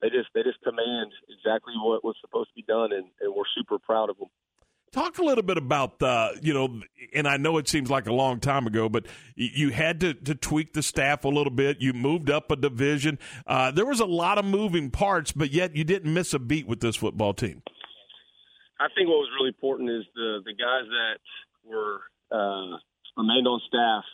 they 0.00 0.08
just, 0.08 0.28
they 0.34 0.42
just 0.42 0.60
command 0.62 1.12
exactly 1.28 1.74
what 1.76 2.04
was 2.04 2.16
supposed 2.20 2.50
to 2.50 2.54
be 2.54 2.64
done. 2.66 2.92
And, 2.92 3.06
and 3.20 3.34
we're 3.34 3.48
super 3.56 3.78
proud 3.78 4.10
of 4.10 4.18
them. 4.18 4.28
Talk 4.92 5.16
a 5.16 5.24
little 5.24 5.42
bit 5.42 5.56
about 5.56 6.02
uh, 6.02 6.32
you 6.42 6.52
know, 6.52 6.82
and 7.14 7.26
I 7.26 7.38
know 7.38 7.56
it 7.56 7.66
seems 7.66 7.88
like 7.88 8.06
a 8.06 8.12
long 8.12 8.40
time 8.40 8.66
ago, 8.66 8.90
but 8.90 9.06
you 9.34 9.70
had 9.70 10.00
to, 10.00 10.12
to 10.12 10.34
tweak 10.34 10.74
the 10.74 10.82
staff 10.82 11.24
a 11.24 11.28
little 11.28 11.52
bit. 11.52 11.80
You 11.80 11.94
moved 11.94 12.28
up 12.28 12.50
a 12.50 12.56
division. 12.56 13.18
Uh, 13.46 13.70
there 13.70 13.86
was 13.86 14.00
a 14.00 14.04
lot 14.04 14.36
of 14.36 14.44
moving 14.44 14.90
parts, 14.90 15.32
but 15.32 15.50
yet 15.50 15.74
you 15.74 15.82
didn't 15.84 16.12
miss 16.12 16.34
a 16.34 16.38
beat 16.38 16.66
with 16.66 16.80
this 16.80 16.96
football 16.96 17.32
team. 17.32 17.62
I 18.78 18.88
think 18.94 19.08
what 19.08 19.16
was 19.16 19.30
really 19.38 19.48
important 19.48 19.88
is 19.88 20.04
the 20.14 20.40
the 20.44 20.52
guys 20.52 20.84
that 20.90 21.20
were 21.64 22.00
uh, 22.30 22.76
remained 23.16 23.46
on 23.46 23.62
staff. 23.66 24.04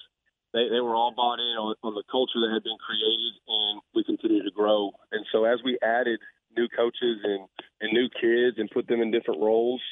They, 0.52 0.68
they 0.68 0.80
were 0.80 0.94
all 0.94 1.12
bought 1.14 1.40
in 1.40 1.56
on, 1.60 1.74
on 1.82 1.94
the 1.94 2.02
culture 2.10 2.40
that 2.40 2.52
had 2.52 2.64
been 2.64 2.78
created, 2.80 3.34
and 3.46 3.80
we 3.94 4.04
continue 4.04 4.42
to 4.42 4.50
grow. 4.50 4.92
And 5.12 5.24
so, 5.32 5.44
as 5.44 5.58
we 5.64 5.78
added 5.82 6.20
new 6.56 6.68
coaches 6.68 7.20
and, 7.22 7.46
and 7.80 7.92
new 7.92 8.08
kids 8.08 8.56
and 8.58 8.70
put 8.70 8.88
them 8.88 9.02
in 9.02 9.10
different 9.10 9.40
roles, 9.40 9.82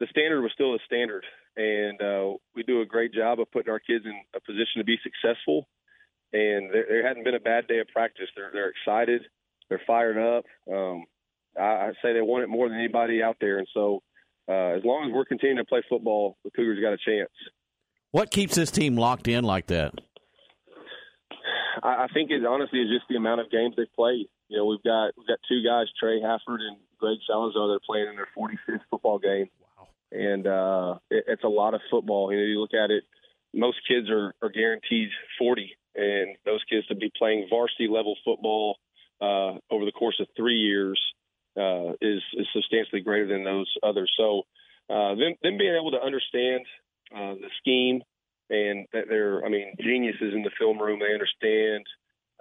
the 0.00 0.06
standard 0.10 0.40
was 0.40 0.52
still 0.54 0.74
a 0.74 0.78
standard, 0.86 1.24
and 1.56 2.00
uh, 2.00 2.32
we 2.54 2.62
do 2.62 2.80
a 2.80 2.86
great 2.86 3.12
job 3.12 3.38
of 3.38 3.50
putting 3.52 3.70
our 3.70 3.78
kids 3.78 4.04
in 4.06 4.16
a 4.34 4.40
position 4.40 4.78
to 4.78 4.84
be 4.84 4.96
successful. 5.02 5.68
And 6.32 6.72
there, 6.72 6.86
there 6.88 7.06
hadn't 7.06 7.24
been 7.24 7.34
a 7.34 7.40
bad 7.40 7.68
day 7.68 7.80
of 7.80 7.88
practice. 7.88 8.28
They're 8.34 8.50
they're 8.52 8.72
excited, 8.72 9.22
they're 9.68 9.82
fired 9.86 10.16
up. 10.16 10.44
Um, 10.72 11.04
I, 11.58 11.62
I 11.62 11.92
say 12.02 12.14
they 12.14 12.22
want 12.22 12.44
it 12.44 12.48
more 12.48 12.68
than 12.68 12.78
anybody 12.78 13.22
out 13.22 13.36
there, 13.40 13.58
and 13.58 13.68
so 13.74 14.02
uh, 14.48 14.74
as 14.76 14.84
long 14.84 15.06
as 15.06 15.12
we're 15.12 15.26
continuing 15.26 15.58
to 15.58 15.68
play 15.68 15.82
football, 15.88 16.36
the 16.44 16.50
Cougars 16.50 16.80
got 16.80 16.92
a 16.92 16.98
chance. 16.98 17.30
What 18.12 18.30
keeps 18.30 18.56
this 18.56 18.70
team 18.70 18.96
locked 18.96 19.28
in 19.28 19.44
like 19.44 19.66
that? 19.66 19.94
I, 21.82 22.08
think 22.12 22.30
it 22.30 22.44
honestly 22.44 22.80
is 22.80 22.88
just 22.90 23.08
the 23.08 23.16
amount 23.16 23.40
of 23.40 23.50
games 23.50 23.74
they've 23.76 23.92
played. 23.94 24.26
You 24.48 24.58
know, 24.58 24.66
we've 24.66 24.82
got 24.82 25.12
we've 25.16 25.26
got 25.26 25.38
two 25.48 25.62
guys, 25.64 25.86
Trey 25.98 26.20
Hafford 26.20 26.60
and 26.60 26.76
Greg 26.98 27.18
Salazar, 27.26 27.68
that 27.68 27.74
are 27.74 27.86
playing 27.86 28.08
in 28.08 28.16
their 28.16 28.28
45th 28.36 28.80
football 28.90 29.18
game 29.18 29.46
Wow! 29.78 29.88
and 30.10 30.46
uh, 30.46 30.98
it, 31.10 31.24
it's 31.28 31.44
a 31.44 31.48
lot 31.48 31.74
of 31.74 31.80
football. 31.90 32.32
You 32.32 32.38
know, 32.38 32.44
you 32.44 32.60
look 32.60 32.74
at 32.74 32.90
it, 32.90 33.04
most 33.54 33.78
kids 33.88 34.10
are, 34.10 34.34
are 34.42 34.50
guaranteed 34.50 35.08
40, 35.38 35.72
and 35.94 36.36
those 36.44 36.60
kids 36.68 36.86
to 36.88 36.94
be 36.96 37.10
playing 37.16 37.46
varsity 37.48 37.88
level 37.88 38.16
football 38.24 38.76
uh, 39.20 39.58
over 39.70 39.84
the 39.84 39.92
course 39.92 40.16
of 40.20 40.26
three 40.36 40.58
years 40.58 41.00
uh, 41.56 41.92
is 42.00 42.22
is 42.34 42.46
substantially 42.52 43.00
greater 43.00 43.26
than 43.26 43.44
those 43.44 43.72
others. 43.82 44.12
So, 44.16 44.42
uh, 44.90 45.14
them 45.14 45.34
them 45.42 45.58
being 45.58 45.76
able 45.80 45.92
to 45.92 46.02
understand 46.02 46.66
uh, 47.14 47.34
the 47.34 47.50
scheme 47.58 48.02
and 48.50 48.86
that 48.92 49.06
they're, 49.08 49.44
I 49.44 49.48
mean, 49.48 49.74
geniuses 49.80 50.34
in 50.34 50.42
the 50.42 50.50
film 50.58 50.78
room. 50.78 50.98
They 50.98 51.14
understand 51.14 51.86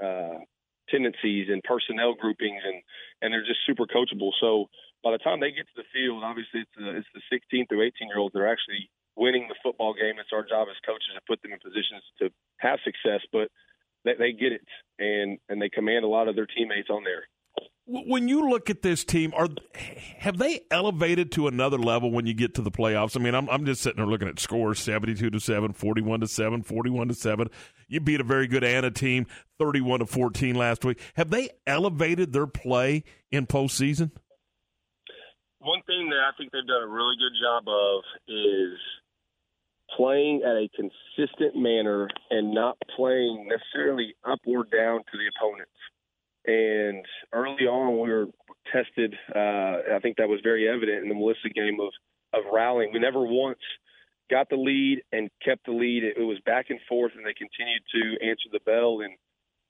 uh, 0.01 0.41
tendencies 0.89 1.47
and 1.49 1.61
personnel 1.63 2.15
groupings, 2.15 2.61
and 2.65 2.81
and 3.21 3.31
they're 3.31 3.45
just 3.45 3.61
super 3.65 3.85
coachable. 3.85 4.31
So 4.41 4.69
by 5.03 5.11
the 5.11 5.21
time 5.21 5.39
they 5.39 5.51
get 5.51 5.69
to 5.69 5.77
the 5.77 5.89
field, 5.93 6.23
obviously 6.23 6.65
it's, 6.65 6.77
a, 6.81 6.97
it's 6.97 7.13
the 7.13 7.21
16 7.31 7.67
through 7.67 7.83
18 7.83 8.09
year 8.09 8.17
olds 8.17 8.33
that 8.33 8.41
are 8.41 8.51
actually 8.51 8.89
winning 9.15 9.47
the 9.47 9.55
football 9.63 9.93
game. 9.93 10.17
It's 10.19 10.33
our 10.33 10.43
job 10.43 10.67
as 10.69 10.81
coaches 10.85 11.13
to 11.15 11.21
put 11.27 11.41
them 11.41 11.53
in 11.53 11.59
positions 11.59 12.03
to 12.19 12.29
have 12.57 12.79
success, 12.83 13.21
but 13.31 13.49
they, 14.03 14.15
they 14.17 14.31
get 14.33 14.51
it 14.51 14.67
and 14.97 15.37
and 15.47 15.61
they 15.61 15.69
command 15.69 16.03
a 16.03 16.09
lot 16.09 16.27
of 16.27 16.35
their 16.35 16.49
teammates 16.49 16.89
on 16.89 17.03
there. 17.03 17.29
When 17.91 18.27
you 18.27 18.47
look 18.47 18.69
at 18.69 18.83
this 18.83 19.03
team, 19.03 19.33
are 19.35 19.47
have 20.19 20.37
they 20.37 20.61
elevated 20.69 21.31
to 21.33 21.47
another 21.47 21.79
level 21.79 22.11
when 22.11 22.27
you 22.27 22.35
get 22.35 22.53
to 22.55 22.61
the 22.61 22.69
playoffs? 22.69 23.17
I 23.17 23.19
mean, 23.19 23.33
I'm 23.33 23.49
I'm 23.49 23.65
just 23.65 23.81
sitting 23.81 23.97
there 23.97 24.05
looking 24.05 24.27
at 24.27 24.39
scores 24.39 24.79
72 24.79 25.29
to 25.29 25.39
7, 25.39 25.73
41 25.73 26.19
to 26.19 26.27
7, 26.27 26.61
41 26.61 27.07
to 27.07 27.13
7. 27.15 27.49
You 27.87 27.99
beat 27.99 28.21
a 28.21 28.23
very 28.23 28.47
good 28.47 28.63
Anna 28.63 28.91
team 28.91 29.25
31 29.57 29.99
to 30.01 30.05
14 30.05 30.55
last 30.55 30.85
week. 30.85 30.99
Have 31.15 31.31
they 31.31 31.49
elevated 31.65 32.31
their 32.31 32.47
play 32.47 33.03
in 33.31 33.47
postseason? 33.47 34.11
one 35.59 35.81
thing 35.83 36.09
that 36.09 36.19
I 36.19 36.31
think 36.37 36.51
they've 36.51 36.65
done 36.65 36.83
a 36.83 36.87
really 36.87 37.15
good 37.19 37.35
job 37.39 37.67
of 37.67 38.03
is 38.27 38.79
playing 39.95 40.41
at 40.43 40.55
a 40.55 40.69
consistent 40.75 41.55
manner 41.55 42.07
and 42.29 42.53
not 42.53 42.77
playing 42.95 43.47
necessarily 43.49 44.15
up 44.23 44.39
or 44.45 44.63
down 44.63 44.99
to 44.99 45.17
the 45.17 45.27
opponents. 45.35 45.71
And 46.45 47.05
early 47.33 47.67
on, 47.67 47.99
we 47.99 48.09
were 48.09 48.27
tested. 48.71 49.13
Uh, 49.33 49.95
I 49.95 49.99
think 50.01 50.17
that 50.17 50.29
was 50.29 50.39
very 50.43 50.67
evident 50.67 51.03
in 51.03 51.09
the 51.09 51.15
Melissa 51.15 51.49
game 51.53 51.79
of 51.79 51.91
of 52.33 52.43
rallying. 52.53 52.93
We 52.93 52.99
never 52.99 53.25
once 53.25 53.59
got 54.29 54.49
the 54.49 54.55
lead 54.55 55.01
and 55.11 55.29
kept 55.43 55.65
the 55.65 55.71
lead. 55.71 56.03
It, 56.03 56.21
was 56.21 56.37
back 56.45 56.69
and 56.69 56.79
forth, 56.87 57.13
and 57.15 57.25
they 57.25 57.33
continued 57.33 57.81
to 57.93 58.25
answer 58.25 58.49
the 58.51 58.61
bell 58.65 59.01
and 59.01 59.13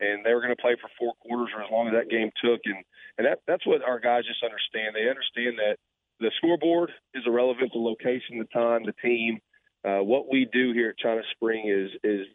and 0.01 0.25
they 0.25 0.33
were 0.33 0.39
going 0.39 0.55
to 0.55 0.61
play 0.61 0.77
for 0.79 0.89
four 0.97 1.13
quarters 1.19 1.51
or 1.53 1.61
as 1.61 1.71
long 1.71 1.87
as 1.87 1.93
that 1.93 2.09
game 2.09 2.31
took. 2.43 2.61
And 2.65 2.83
and 3.17 3.27
that 3.27 3.39
that's 3.47 3.65
what 3.65 3.81
our 3.81 3.99
guys 3.99 4.23
just 4.25 4.43
understand. 4.43 4.95
They 4.95 5.09
understand 5.09 5.57
that 5.59 5.77
the 6.19 6.31
scoreboard 6.37 6.91
is 7.13 7.23
irrelevant. 7.25 7.71
The 7.73 7.79
location, 7.79 8.39
the 8.39 8.51
time, 8.53 8.83
the 8.85 8.95
team. 9.01 9.39
Uh, 9.83 10.03
what 10.03 10.29
we 10.29 10.47
do 10.51 10.73
here 10.73 10.89
at 10.89 10.97
China 10.97 11.21
Spring 11.31 11.67
is 11.67 11.91
is 12.03 12.27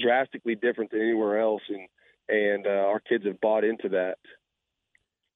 drastically 0.00 0.54
different 0.54 0.90
than 0.90 1.02
anywhere 1.02 1.40
else, 1.40 1.62
and 1.68 1.86
and 2.28 2.66
uh, 2.66 2.70
our 2.70 3.00
kids 3.00 3.24
have 3.26 3.40
bought 3.40 3.64
into 3.64 3.88
that. 3.90 4.16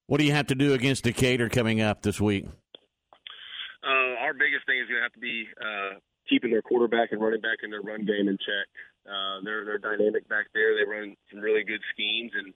What 0.07 0.19
do 0.19 0.25
you 0.25 0.33
have 0.33 0.47
to 0.47 0.55
do 0.55 0.73
against 0.73 1.03
Decatur 1.03 1.49
coming 1.49 1.81
up 1.81 2.01
this 2.01 2.19
week? 2.19 2.45
Uh, 3.85 4.17
our 4.25 4.33
biggest 4.33 4.65
thing 4.65 4.79
is 4.81 4.89
going 4.89 4.99
to 4.99 5.05
have 5.05 5.13
to 5.13 5.19
be 5.19 5.45
uh, 5.61 5.99
keeping 6.27 6.51
their 6.51 6.61
quarterback 6.61 7.11
and 7.11 7.21
running 7.21 7.41
back 7.41 7.59
in 7.63 7.69
their 7.69 7.81
run 7.81 8.05
game 8.05 8.27
in 8.27 8.37
check. 8.37 8.67
Uh, 9.05 9.41
they're 9.43 9.65
they're 9.65 9.77
dynamic 9.77 10.27
back 10.27 10.45
there. 10.53 10.75
They 10.75 10.89
run 10.89 11.15
some 11.31 11.39
really 11.39 11.63
good 11.63 11.81
schemes, 11.93 12.31
and 12.35 12.53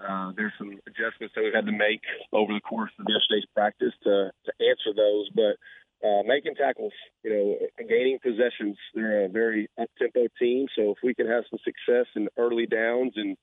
uh, 0.00 0.32
there's 0.36 0.52
some 0.58 0.78
adjustments 0.86 1.34
that 1.34 1.42
we've 1.44 1.54
had 1.54 1.66
to 1.66 1.76
make 1.76 2.00
over 2.32 2.52
the 2.54 2.60
course 2.60 2.90
of 2.98 3.06
yesterday's 3.06 3.46
practice 3.54 3.94
to 4.02 4.30
to 4.32 4.52
answer 4.58 4.90
those. 4.96 5.28
But 5.34 5.54
uh, 6.02 6.22
making 6.26 6.54
tackles, 6.54 6.92
you 7.22 7.30
know, 7.30 7.56
gaining 7.86 8.18
possessions, 8.22 8.76
they're 8.94 9.26
a 9.26 9.28
very 9.28 9.68
up 9.80 9.90
tempo 9.98 10.26
team. 10.38 10.66
So 10.74 10.90
if 10.90 10.98
we 11.02 11.14
can 11.14 11.26
have 11.28 11.44
some 11.50 11.60
success 11.62 12.06
in 12.16 12.28
early 12.36 12.66
downs 12.66 13.12
and 13.16 13.36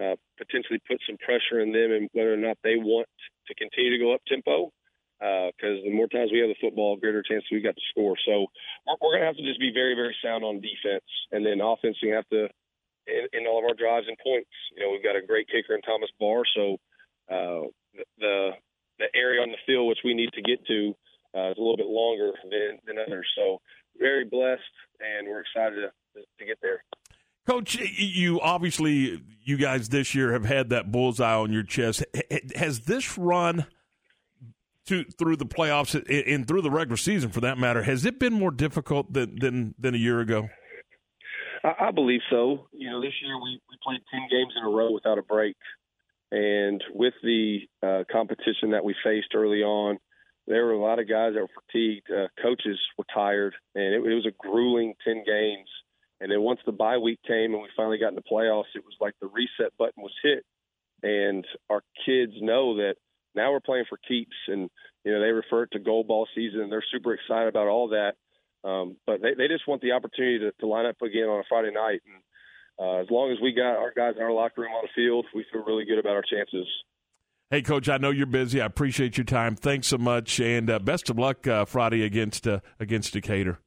uh, 0.00 0.16
potentially 0.38 0.80
put 0.86 1.00
some 1.06 1.18
pressure 1.18 1.60
in 1.60 1.72
them 1.72 1.92
and 1.92 2.08
whether 2.12 2.32
or 2.32 2.40
not 2.40 2.58
they 2.62 2.76
want 2.76 3.08
to 3.46 3.54
continue 3.54 3.90
to 3.90 4.02
go 4.02 4.14
up 4.14 4.22
tempo, 4.26 4.70
because 5.18 5.82
uh, 5.82 5.84
the 5.84 5.92
more 5.92 6.06
times 6.06 6.30
we 6.30 6.38
have 6.38 6.48
the 6.48 6.62
football, 6.62 6.96
greater 6.96 7.22
chance 7.22 7.44
we 7.50 7.60
got 7.60 7.74
to 7.74 7.90
score. 7.90 8.14
So 8.24 8.46
we're, 8.86 8.98
we're 9.00 9.18
going 9.18 9.26
to 9.26 9.30
have 9.30 9.40
to 9.40 9.46
just 9.46 9.60
be 9.60 9.72
very, 9.74 9.94
very 9.94 10.14
sound 10.22 10.44
on 10.44 10.62
defense, 10.62 11.06
and 11.32 11.44
then 11.44 11.60
offense 11.60 11.96
we 12.02 12.10
have 12.10 12.28
to 12.30 12.46
in, 13.08 13.24
in, 13.32 13.46
all 13.46 13.58
of 13.58 13.64
our 13.64 13.74
drives 13.74 14.06
and 14.06 14.18
points. 14.22 14.52
You 14.76 14.84
know, 14.84 14.92
we've 14.92 15.02
got 15.02 15.16
a 15.16 15.24
great 15.24 15.48
kicker 15.48 15.74
in 15.74 15.82
Thomas 15.82 16.10
Barr, 16.20 16.44
so 16.54 16.76
uh, 17.32 17.66
the 18.18 18.52
the 18.98 19.08
area 19.14 19.40
on 19.42 19.50
the 19.50 19.62
field 19.66 19.88
which 19.88 20.02
we 20.04 20.14
need 20.14 20.30
to 20.34 20.42
get 20.42 20.58
to 20.66 20.94
uh, 21.34 21.50
is 21.50 21.58
a 21.58 21.60
little 21.60 21.76
bit 21.76 21.86
longer 21.86 22.32
than, 22.50 22.78
than 22.86 22.98
others. 22.98 23.26
So 23.36 23.60
very 23.98 24.24
blessed, 24.24 24.74
and 25.00 25.28
we're 25.28 25.40
excited 25.40 25.90
to, 26.14 26.20
to 26.20 26.44
get 26.44 26.58
there. 26.62 26.82
Coach, 27.48 27.76
you 27.76 28.40
obviously, 28.40 29.22
you 29.42 29.56
guys 29.56 29.88
this 29.88 30.14
year 30.14 30.32
have 30.32 30.44
had 30.44 30.68
that 30.68 30.92
bullseye 30.92 31.34
on 31.34 31.50
your 31.50 31.62
chest. 31.62 32.04
Has 32.54 32.80
this 32.80 33.16
run? 33.16 33.66
to, 34.88 35.04
through 35.04 35.36
the 35.36 35.44
playoffs 35.44 35.94
and 36.08 36.48
through 36.48 36.62
the 36.62 36.70
regular 36.70 36.96
season, 36.96 37.30
for 37.30 37.40
that 37.40 37.58
matter, 37.58 37.82
has 37.82 38.06
it 38.06 38.18
been 38.18 38.32
more 38.32 38.50
difficult 38.50 39.12
than 39.12 39.38
than, 39.38 39.74
than 39.78 39.94
a 39.94 39.98
year 39.98 40.20
ago? 40.20 40.48
I, 41.62 41.90
believe 41.90 42.20
so. 42.30 42.68
You 42.72 42.90
know, 42.90 43.00
this 43.00 43.12
year 43.22 43.36
we, 43.36 43.60
we 43.68 43.76
played 43.82 44.00
ten 44.10 44.22
games 44.30 44.54
in 44.56 44.64
a 44.64 44.70
row 44.70 44.90
without 44.90 45.18
a 45.18 45.22
break, 45.22 45.56
And 46.30 46.82
with 46.94 47.14
the 47.22 47.60
uh, 47.82 48.04
competition 48.10 48.70
that 48.70 48.84
we 48.84 48.94
faced 49.04 49.34
early 49.34 49.62
on, 49.62 49.98
there 50.46 50.64
were 50.64 50.72
a 50.72 50.80
lot 50.80 51.00
of 51.00 51.08
guys 51.08 51.34
that 51.34 51.42
were 51.42 51.62
fatigued. 51.66 52.10
Uh, 52.10 52.28
coaches 52.40 52.78
were 52.96 53.04
tired, 53.12 53.54
and 53.74 53.94
it, 53.94 54.10
it 54.10 54.14
was 54.14 54.26
a 54.26 54.32
grueling 54.38 54.94
10 55.04 55.24
games. 55.26 55.68
And 56.20 56.30
then 56.32 56.42
once 56.42 56.60
the 56.66 56.72
bye 56.72 56.98
week 56.98 57.20
came 57.26 57.52
and 57.52 57.62
we 57.62 57.68
finally 57.76 57.98
got 57.98 58.08
in 58.08 58.16
the 58.16 58.22
playoffs, 58.22 58.74
it 58.74 58.84
was 58.84 58.94
like 59.00 59.14
the 59.20 59.28
reset 59.28 59.72
button 59.78 60.02
was 60.02 60.14
hit. 60.22 60.44
And 61.02 61.46
our 61.70 61.82
kids 62.04 62.32
know 62.40 62.76
that 62.76 62.96
now 63.34 63.52
we're 63.52 63.60
playing 63.60 63.84
for 63.88 63.98
keeps. 64.08 64.34
And, 64.48 64.68
you 65.04 65.12
know, 65.12 65.20
they 65.20 65.30
refer 65.30 65.64
it 65.64 65.70
to 65.72 65.78
gold 65.78 66.08
ball 66.08 66.26
season, 66.34 66.60
and 66.60 66.72
they're 66.72 66.84
super 66.92 67.14
excited 67.14 67.48
about 67.48 67.68
all 67.68 67.88
that. 67.88 68.14
Um, 68.68 68.96
but 69.06 69.22
they, 69.22 69.34
they 69.34 69.46
just 69.46 69.68
want 69.68 69.80
the 69.82 69.92
opportunity 69.92 70.40
to, 70.40 70.52
to 70.60 70.66
line 70.66 70.86
up 70.86 71.00
again 71.00 71.28
on 71.28 71.38
a 71.38 71.44
Friday 71.48 71.70
night. 71.70 72.00
And 72.04 72.22
uh, 72.80 73.00
as 73.00 73.06
long 73.10 73.30
as 73.30 73.38
we 73.40 73.52
got 73.52 73.76
our 73.76 73.92
guys 73.96 74.14
in 74.16 74.22
our 74.22 74.32
locker 74.32 74.62
room 74.62 74.72
on 74.72 74.84
the 74.84 75.00
field, 75.00 75.26
we 75.34 75.44
feel 75.52 75.62
really 75.62 75.84
good 75.84 75.98
about 75.98 76.16
our 76.16 76.24
chances. 76.28 76.66
Hey, 77.50 77.62
Coach, 77.62 77.88
I 77.88 77.96
know 77.96 78.10
you're 78.10 78.26
busy. 78.26 78.60
I 78.60 78.66
appreciate 78.66 79.16
your 79.16 79.24
time. 79.24 79.56
Thanks 79.56 79.86
so 79.86 79.96
much, 79.96 80.38
and 80.38 80.68
uh, 80.68 80.78
best 80.80 81.08
of 81.08 81.18
luck 81.18 81.46
uh, 81.46 81.64
Friday 81.64 82.02
against 82.02 82.46
uh, 82.46 82.60
against 82.78 83.14
Decatur. 83.14 83.58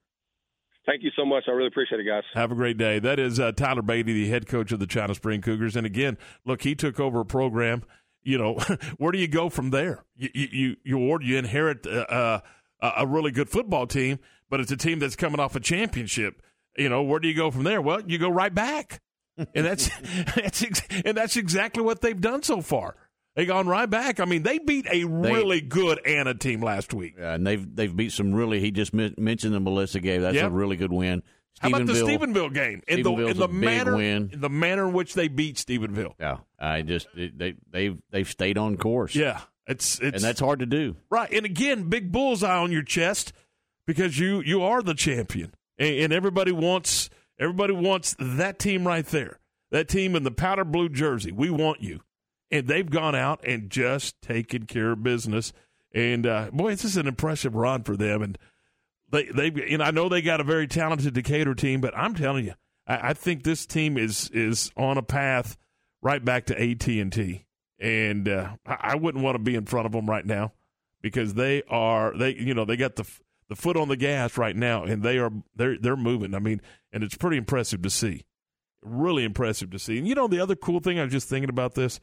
Thank 0.86 1.04
you 1.04 1.12
so 1.16 1.26
much. 1.26 1.44
I 1.48 1.52
really 1.52 1.68
appreciate 1.68 2.02
it, 2.02 2.08
guys. 2.08 2.24
Have 2.34 2.52
a 2.52 2.56
great 2.56 2.78
day. 2.78 2.98
That 3.00 3.20
is 3.20 3.40
uh, 3.40 3.52
Tyler 3.52 3.84
Beatty, 3.84 4.14
the 4.14 4.30
head 4.30 4.48
coach 4.48 4.72
of 4.72 4.80
the 4.80 4.88
China 4.88 5.14
Spring 5.14 5.42
Cougars. 5.42 5.76
And 5.76 5.86
again, 5.86 6.18
look, 6.46 6.64
he 6.64 6.74
took 6.74 7.00
over 7.00 7.20
a 7.20 7.26
program. 7.26 7.84
You 8.24 8.38
know, 8.38 8.56
where 8.98 9.12
do 9.12 9.20
you 9.20 9.28
go 9.28 9.50
from 9.50 9.70
there? 9.70 10.04
You 10.16 10.30
you 10.34 10.76
you, 10.84 11.20
you 11.22 11.38
inherit 11.38 11.86
uh, 11.86 12.42
uh, 12.82 12.92
a 12.98 13.06
really 13.06 13.32
good 13.32 13.50
football 13.50 13.86
team, 13.86 14.20
but 14.50 14.60
it's 14.60 14.72
a 14.72 14.78
team 14.78 15.00
that's 15.00 15.16
coming 15.16 15.40
off 15.40 15.56
a 15.56 15.60
championship. 15.60 16.42
You 16.78 16.90
know, 16.90 17.04
where 17.04 17.20
do 17.20 17.28
you 17.28 17.36
go 17.36 17.52
from 17.52 17.64
there? 17.64 17.82
Well, 17.82 18.02
you 18.02 18.18
go 18.18 18.30
right 18.30 18.54
back, 18.54 19.02
and 19.38 19.66
that's 19.66 19.90
that's 20.36 20.64
ex- 20.64 20.82
and 21.06 21.16
that's 21.16 21.38
exactly 21.38 21.84
what 21.84 22.02
they've 22.02 22.20
done 22.20 22.44
so 22.44 22.62
far. 22.62 22.96
They 23.36 23.46
gone 23.46 23.68
right 23.68 23.90
back. 23.90 24.20
I 24.20 24.26
mean, 24.26 24.44
they 24.44 24.60
beat 24.60 24.88
a 24.92 25.06
really 25.06 25.62
good 25.62 26.06
Anna 26.06 26.34
team 26.34 26.62
last 26.62 26.94
week. 26.94 27.16
Yeah, 27.18 27.34
and 27.34 27.48
they've 27.48 27.76
they've 27.76 27.96
beat 27.96 28.12
some 28.12 28.34
really. 28.34 28.60
He 28.60 28.72
just 28.72 28.94
men- 28.94 29.16
mentioned 29.18 29.54
the 29.54 29.60
Melissa 29.62 30.00
game. 30.02 30.22
That's 30.22 30.36
Yep. 30.36 30.48
a 30.48 30.50
really 30.54 30.76
good 30.76 30.92
win. 30.92 31.24
How 31.60 31.70
about 31.70 31.86
the 31.86 31.94
Stephenville- 31.94 32.54
game? 32.54 32.82
In 32.88 33.04
the, 33.04 33.12
in 33.14 33.38
the 33.38 33.44
a 33.44 33.48
big 33.48 33.56
manner, 33.56 33.96
win. 33.96 34.32
in 34.34 34.42
the 34.42 34.50
manner 34.50 34.88
in 34.88 34.94
which 34.94 35.14
they 35.14 35.28
beat 35.28 35.56
Stephenville. 35.58 36.14
Yeah, 36.20 36.38
I 36.60 36.82
just 36.82 37.08
they 37.16 37.54
they've 37.72 37.98
they've 38.10 38.28
stayed 38.30 38.58
on 38.58 38.78
course. 38.78 39.16
Yeah, 39.16 39.42
it's 39.68 40.00
it's 40.00 40.16
and 40.16 40.24
that's 40.24 40.40
hard 40.40 40.60
to 40.60 40.66
do. 40.66 40.96
Right, 41.10 41.32
and 41.32 41.46
again, 41.46 41.84
big 41.90 42.12
bullseye 42.12 42.58
on 42.58 42.72
your 42.72 42.84
chest 42.84 43.32
because 43.88 44.18
you 44.20 44.42
you 44.42 44.62
are 44.64 44.82
the 44.82 44.94
champion, 44.96 45.54
and, 45.78 45.96
and 45.96 46.14
everybody 46.14 46.52
wants 46.52 47.10
everybody 47.40 47.74
wants 47.74 48.16
that 48.20 48.60
team 48.60 48.86
right 48.88 49.06
there, 49.06 49.40
that 49.72 49.88
team 49.88 50.16
in 50.16 50.24
the 50.24 50.32
powder 50.32 50.66
blue 50.66 50.90
jersey. 50.90 51.32
We 51.32 51.50
want 51.52 51.82
you, 51.82 52.02
and 52.52 52.68
they've 52.68 52.90
gone 52.90 53.16
out 53.16 53.42
and 53.46 53.70
just 53.70 54.22
taken 54.22 54.66
care 54.66 54.92
of 54.92 55.04
business. 55.04 55.54
And 55.94 56.26
uh, 56.28 56.50
boy, 56.52 56.72
this 56.72 56.86
is 56.86 56.98
an 56.98 57.08
impressive 57.08 57.56
run 57.56 57.84
for 57.84 57.96
them. 57.96 58.22
And 58.22 58.38
they 59.10 59.26
they 59.26 59.48
and 59.70 59.82
I 59.82 59.92
know 59.92 60.10
they 60.10 60.22
got 60.22 60.42
a 60.42 60.46
very 60.46 60.68
talented 60.68 61.14
Decatur 61.14 61.56
team, 61.56 61.82
but 61.82 61.98
I'm 61.98 62.16
telling 62.16 62.46
you, 62.46 62.54
I, 62.88 63.10
I 63.10 63.14
think 63.14 63.44
this 63.44 63.66
team 63.66 63.98
is 63.98 64.30
is 64.30 64.72
on 64.78 64.98
a 64.98 65.04
path 65.04 65.58
right 66.02 66.24
back 66.24 66.46
to 66.48 66.62
AT 66.62 66.88
and 66.88 67.12
T. 67.12 67.46
And 67.80 68.30
uh, 68.30 68.50
I, 68.66 68.78
I 68.82 68.96
wouldn't 68.96 69.24
want 69.24 69.36
to 69.36 69.40
be 69.40 69.56
in 69.56 69.66
front 69.66 69.86
of 69.86 69.92
them 69.92 70.10
right 70.10 70.26
now 70.26 70.54
because 71.02 71.34
they 71.34 71.64
are 71.64 72.16
they 72.18 72.36
you 72.36 72.54
know 72.54 72.66
they 72.66 72.78
got 72.78 72.96
the 72.96 73.06
the 73.50 73.56
foot 73.56 73.76
on 73.76 73.90
the 73.90 73.98
gas 73.98 74.38
right 74.38 74.56
now, 74.56 74.86
and 74.86 75.04
they 75.04 75.18
are 75.18 75.32
they're 75.56 75.78
they're 75.78 75.98
moving. 75.98 76.34
I 76.34 76.40
mean, 76.40 76.62
and 76.94 77.04
it's 77.04 77.16
pretty 77.16 77.38
impressive 77.38 77.82
to 77.82 77.90
see, 77.90 78.24
really 78.82 79.26
impressive 79.26 79.72
to 79.72 79.80
see. 79.80 79.98
And 79.98 80.08
you 80.08 80.16
know 80.16 80.28
the 80.28 80.40
other 80.40 80.56
cool 80.56 80.80
thing 80.80 81.00
I 81.00 81.04
was 81.04 81.12
just 81.12 81.28
thinking 81.28 81.50
about 81.50 81.76
this. 81.76 82.00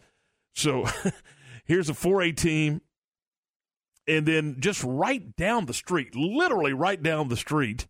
So 0.59 0.87
here's 1.65 1.89
a 1.89 1.95
4A 1.95 2.37
team, 2.37 2.81
and 4.07 4.27
then 4.27 4.57
just 4.59 4.83
right 4.85 5.35
down 5.37 5.67
the 5.67 5.75
street, 5.75 6.15
literally 6.15 6.73
right 6.73 7.03
down 7.03 7.29
the 7.29 7.37
street, 7.37 7.87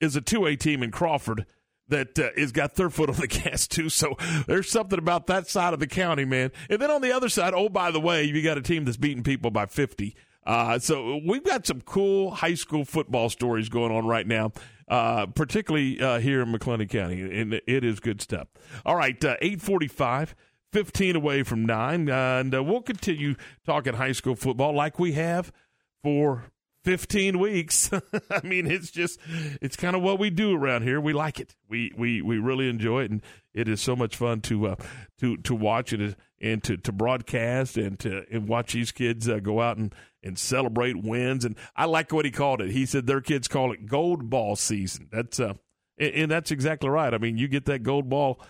is 0.00 0.16
a 0.16 0.20
2A 0.20 0.58
team 0.58 0.82
in 0.82 0.90
Crawford 0.90 1.46
that 1.88 2.18
uh, 2.18 2.30
has 2.36 2.52
got 2.52 2.76
their 2.76 2.88
foot 2.88 3.10
on 3.10 3.16
the 3.16 3.26
gas 3.28 3.66
too. 3.66 3.88
So 3.88 4.16
there's 4.46 4.70
something 4.70 4.98
about 4.98 5.26
that 5.26 5.48
side 5.48 5.74
of 5.74 5.80
the 5.80 5.86
county, 5.86 6.24
man. 6.24 6.52
And 6.68 6.80
then 6.80 6.90
on 6.90 7.02
the 7.02 7.12
other 7.12 7.28
side, 7.28 7.52
oh 7.54 7.68
by 7.68 7.90
the 7.90 8.00
way, 8.00 8.24
you 8.24 8.42
got 8.42 8.56
a 8.58 8.62
team 8.62 8.84
that's 8.84 8.96
beating 8.96 9.22
people 9.22 9.50
by 9.50 9.66
50. 9.66 10.16
Uh, 10.46 10.78
so 10.78 11.20
we've 11.26 11.44
got 11.44 11.66
some 11.66 11.82
cool 11.82 12.30
high 12.30 12.54
school 12.54 12.84
football 12.84 13.28
stories 13.28 13.68
going 13.68 13.92
on 13.92 14.06
right 14.06 14.26
now, 14.26 14.52
uh, 14.88 15.26
particularly 15.26 16.00
uh, 16.00 16.18
here 16.18 16.40
in 16.40 16.50
McLennan 16.50 16.88
County, 16.88 17.20
and 17.20 17.60
it 17.66 17.84
is 17.84 18.00
good 18.00 18.22
stuff. 18.22 18.48
All 18.86 18.96
right, 18.96 19.22
uh, 19.22 19.36
eight 19.42 19.60
forty-five. 19.60 20.34
15 20.72 21.16
away 21.16 21.42
from 21.42 21.64
9 21.64 22.08
and 22.08 22.54
uh, 22.54 22.62
we'll 22.62 22.82
continue 22.82 23.34
talking 23.66 23.94
high 23.94 24.12
school 24.12 24.36
football 24.36 24.74
like 24.74 24.98
we 24.98 25.12
have 25.12 25.52
for 26.02 26.50
15 26.84 27.38
weeks. 27.38 27.90
I 28.30 28.46
mean, 28.46 28.66
it's 28.66 28.90
just 28.90 29.20
it's 29.60 29.76
kind 29.76 29.94
of 29.94 30.02
what 30.02 30.18
we 30.18 30.30
do 30.30 30.56
around 30.56 30.82
here. 30.82 31.00
We 31.00 31.12
like 31.12 31.40
it. 31.40 31.54
We 31.68 31.92
we 31.96 32.22
we 32.22 32.38
really 32.38 32.68
enjoy 32.68 33.02
it, 33.04 33.10
and 33.10 33.22
it 33.54 33.68
is 33.68 33.80
so 33.80 33.94
much 33.94 34.16
fun 34.16 34.40
to 34.42 34.68
uh, 34.68 34.76
to 35.18 35.36
to 35.38 35.54
watch 35.54 35.92
it 35.92 36.16
and 36.40 36.62
to 36.64 36.76
to 36.78 36.92
broadcast 36.92 37.76
and 37.76 37.98
to 38.00 38.24
and 38.30 38.48
watch 38.48 38.72
these 38.72 38.92
kids 38.92 39.28
uh, 39.28 39.40
go 39.40 39.60
out 39.60 39.76
and 39.76 39.94
and 40.22 40.38
celebrate 40.38 41.02
wins. 41.02 41.44
And 41.44 41.56
I 41.76 41.84
like 41.84 42.12
what 42.12 42.24
he 42.24 42.30
called 42.30 42.60
it. 42.60 42.70
He 42.70 42.86
said 42.86 43.06
their 43.06 43.20
kids 43.20 43.48
call 43.48 43.72
it 43.72 43.86
gold 43.86 44.30
ball 44.30 44.56
season. 44.56 45.08
That's 45.12 45.38
uh, 45.38 45.54
and, 45.98 46.14
and 46.14 46.30
that's 46.30 46.50
exactly 46.50 46.88
right. 46.88 47.12
I 47.12 47.18
mean, 47.18 47.36
you 47.36 47.48
get 47.48 47.66
that 47.66 47.82
gold 47.82 48.08
ball 48.08 48.40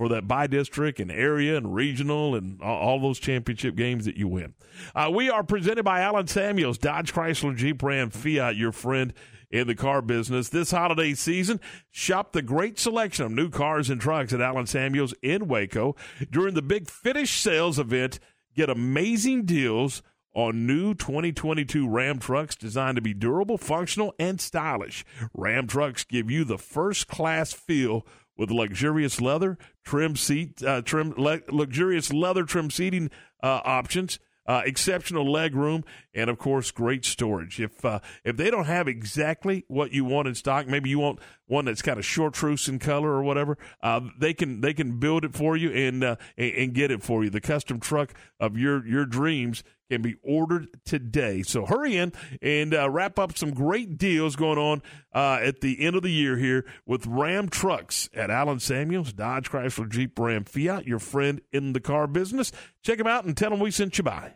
for 0.00 0.08
that 0.08 0.26
by 0.26 0.46
district 0.46 0.98
and 0.98 1.12
area 1.12 1.58
and 1.58 1.74
regional 1.74 2.34
and 2.34 2.58
all, 2.62 2.98
those 2.98 3.18
championship 3.18 3.76
games 3.76 4.06
that 4.06 4.16
you 4.16 4.26
win. 4.26 4.54
Uh, 4.94 5.10
we 5.14 5.28
are 5.28 5.44
presented 5.44 5.84
by 5.84 6.00
Allen 6.00 6.26
Samuels, 6.26 6.78
Dodge 6.78 7.12
Chrysler 7.12 7.54
Jeep 7.54 7.82
Ram 7.82 8.08
Fiat, 8.08 8.56
your 8.56 8.72
friend 8.72 9.12
in 9.50 9.66
the 9.66 9.74
car 9.74 10.00
business. 10.00 10.48
This 10.48 10.70
holiday 10.70 11.12
season, 11.12 11.60
shop 11.90 12.32
the 12.32 12.40
great 12.40 12.78
selection 12.78 13.26
of 13.26 13.32
new 13.32 13.50
cars 13.50 13.90
and 13.90 14.00
trucks 14.00 14.32
at 14.32 14.40
Allen 14.40 14.64
Samuels 14.64 15.12
in 15.20 15.48
Waco. 15.48 15.96
During 16.30 16.54
the 16.54 16.62
big 16.62 16.88
finish 16.88 17.38
sales 17.38 17.78
event, 17.78 18.20
get 18.56 18.70
amazing 18.70 19.44
deals 19.44 20.00
on 20.32 20.66
new 20.66 20.94
2022 20.94 21.86
Ram 21.86 22.18
trucks 22.18 22.56
designed 22.56 22.96
to 22.96 23.02
be 23.02 23.12
durable, 23.12 23.58
functional, 23.58 24.14
and 24.18 24.40
stylish. 24.40 25.04
Ram 25.34 25.66
trucks 25.66 26.04
give 26.04 26.30
you 26.30 26.44
the 26.44 26.56
first 26.56 27.06
class 27.06 27.52
feel 27.52 28.06
with 28.40 28.50
luxurious 28.50 29.20
leather 29.20 29.58
trim 29.84 30.16
seat, 30.16 30.62
uh, 30.64 30.80
trim 30.80 31.12
le- 31.18 31.42
luxurious 31.50 32.10
leather 32.10 32.44
trim 32.44 32.70
seating 32.70 33.10
uh, 33.42 33.60
options. 33.64 34.18
Uh, 34.46 34.62
exceptional 34.64 35.30
leg 35.30 35.54
room, 35.54 35.84
and 36.14 36.30
of 36.30 36.38
course, 36.38 36.70
great 36.70 37.04
storage. 37.04 37.60
If 37.60 37.84
uh, 37.84 38.00
if 38.24 38.36
they 38.36 38.50
don't 38.50 38.66
have 38.66 38.88
exactly 38.88 39.64
what 39.68 39.92
you 39.92 40.04
want 40.04 40.28
in 40.28 40.34
stock, 40.34 40.66
maybe 40.66 40.90
you 40.90 40.98
want 40.98 41.20
one 41.46 41.64
that's 41.64 41.82
kind 41.82 41.98
of 41.98 42.04
chartreuse 42.04 42.68
in 42.68 42.78
color 42.78 43.10
or 43.10 43.22
whatever, 43.22 43.58
uh, 43.82 44.00
they 44.18 44.34
can 44.34 44.60
they 44.60 44.74
can 44.74 44.98
build 44.98 45.24
it 45.24 45.34
for 45.34 45.56
you 45.56 45.70
and, 45.70 46.02
uh, 46.02 46.16
and 46.36 46.52
and 46.54 46.74
get 46.74 46.90
it 46.90 47.02
for 47.02 47.24
you. 47.24 47.30
The 47.30 47.40
custom 47.40 47.80
truck 47.80 48.14
of 48.38 48.56
your 48.56 48.86
your 48.86 49.06
dreams 49.06 49.62
can 49.90 50.02
be 50.02 50.14
ordered 50.22 50.68
today. 50.84 51.42
So 51.42 51.66
hurry 51.66 51.96
in 51.96 52.12
and 52.40 52.72
uh, 52.72 52.88
wrap 52.88 53.18
up 53.18 53.36
some 53.36 53.52
great 53.52 53.98
deals 53.98 54.36
going 54.36 54.58
on 54.58 54.82
uh, 55.12 55.40
at 55.42 55.60
the 55.60 55.84
end 55.84 55.96
of 55.96 56.02
the 56.02 56.12
year 56.12 56.36
here 56.36 56.64
with 56.86 57.06
Ram 57.06 57.48
Trucks 57.48 58.08
at 58.14 58.30
Allen 58.30 58.60
Samuels, 58.60 59.12
Dodge 59.12 59.50
Chrysler 59.50 59.88
Jeep 59.88 60.16
Ram 60.18 60.44
Fiat, 60.44 60.86
your 60.86 61.00
friend 61.00 61.40
in 61.52 61.72
the 61.72 61.80
car 61.80 62.06
business. 62.06 62.52
Check 62.84 62.98
them 62.98 63.08
out 63.08 63.24
and 63.24 63.36
tell 63.36 63.50
them 63.50 63.58
we 63.58 63.72
sent 63.72 63.98
you 63.98 64.04
by. 64.04 64.34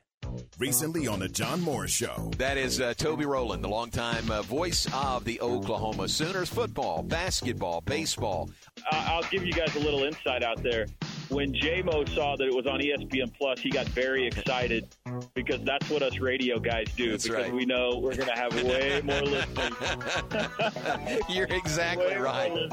Recently 0.59 1.07
on 1.07 1.21
the 1.21 1.29
John 1.29 1.61
Morris 1.61 1.91
Show. 1.91 2.31
That 2.39 2.57
is 2.57 2.81
uh, 2.81 2.95
Toby 2.95 3.27
Rowland, 3.27 3.65
the 3.65 3.69
longtime 3.69 4.31
uh, 4.31 4.43
voice 4.43 4.87
of 4.95 5.25
the 5.25 5.41
Oklahoma 5.41 6.09
Sooners 6.09 6.49
football, 6.49 7.03
basketball, 7.03 7.81
baseball. 7.81 8.51
Uh, 8.91 9.05
I'll 9.09 9.23
give 9.31 9.45
you 9.45 9.53
guys 9.53 9.75
a 9.77 9.81
little 9.81 10.05
insight 10.05 10.43
out 10.43 10.63
there. 10.63 10.87
When 11.29 11.53
JMO 11.55 12.09
saw 12.15 12.37
that 12.37 12.45
it 12.47 12.55
was 12.55 12.67
on 12.67 12.81
ESPN 12.81 13.33
Plus, 13.37 13.59
he 13.59 13.71
got 13.71 13.87
very 13.89 14.27
excited 14.27 14.87
because 15.35 15.63
that's 15.65 15.89
what 15.89 16.03
us 16.03 16.19
radio 16.19 16.59
guys 16.59 16.87
do. 16.97 17.13
That's 17.13 17.25
because 17.25 17.45
right. 17.45 17.55
we 17.55 17.65
know 17.65 17.99
we're 17.99 18.15
going 18.15 18.29
to 18.29 18.37
have 18.37 18.55
way 18.63 19.01
more 19.05 19.23
listeners. 19.23 19.75
You're 21.29 21.49
exactly 21.49 22.15
right. 22.17 22.53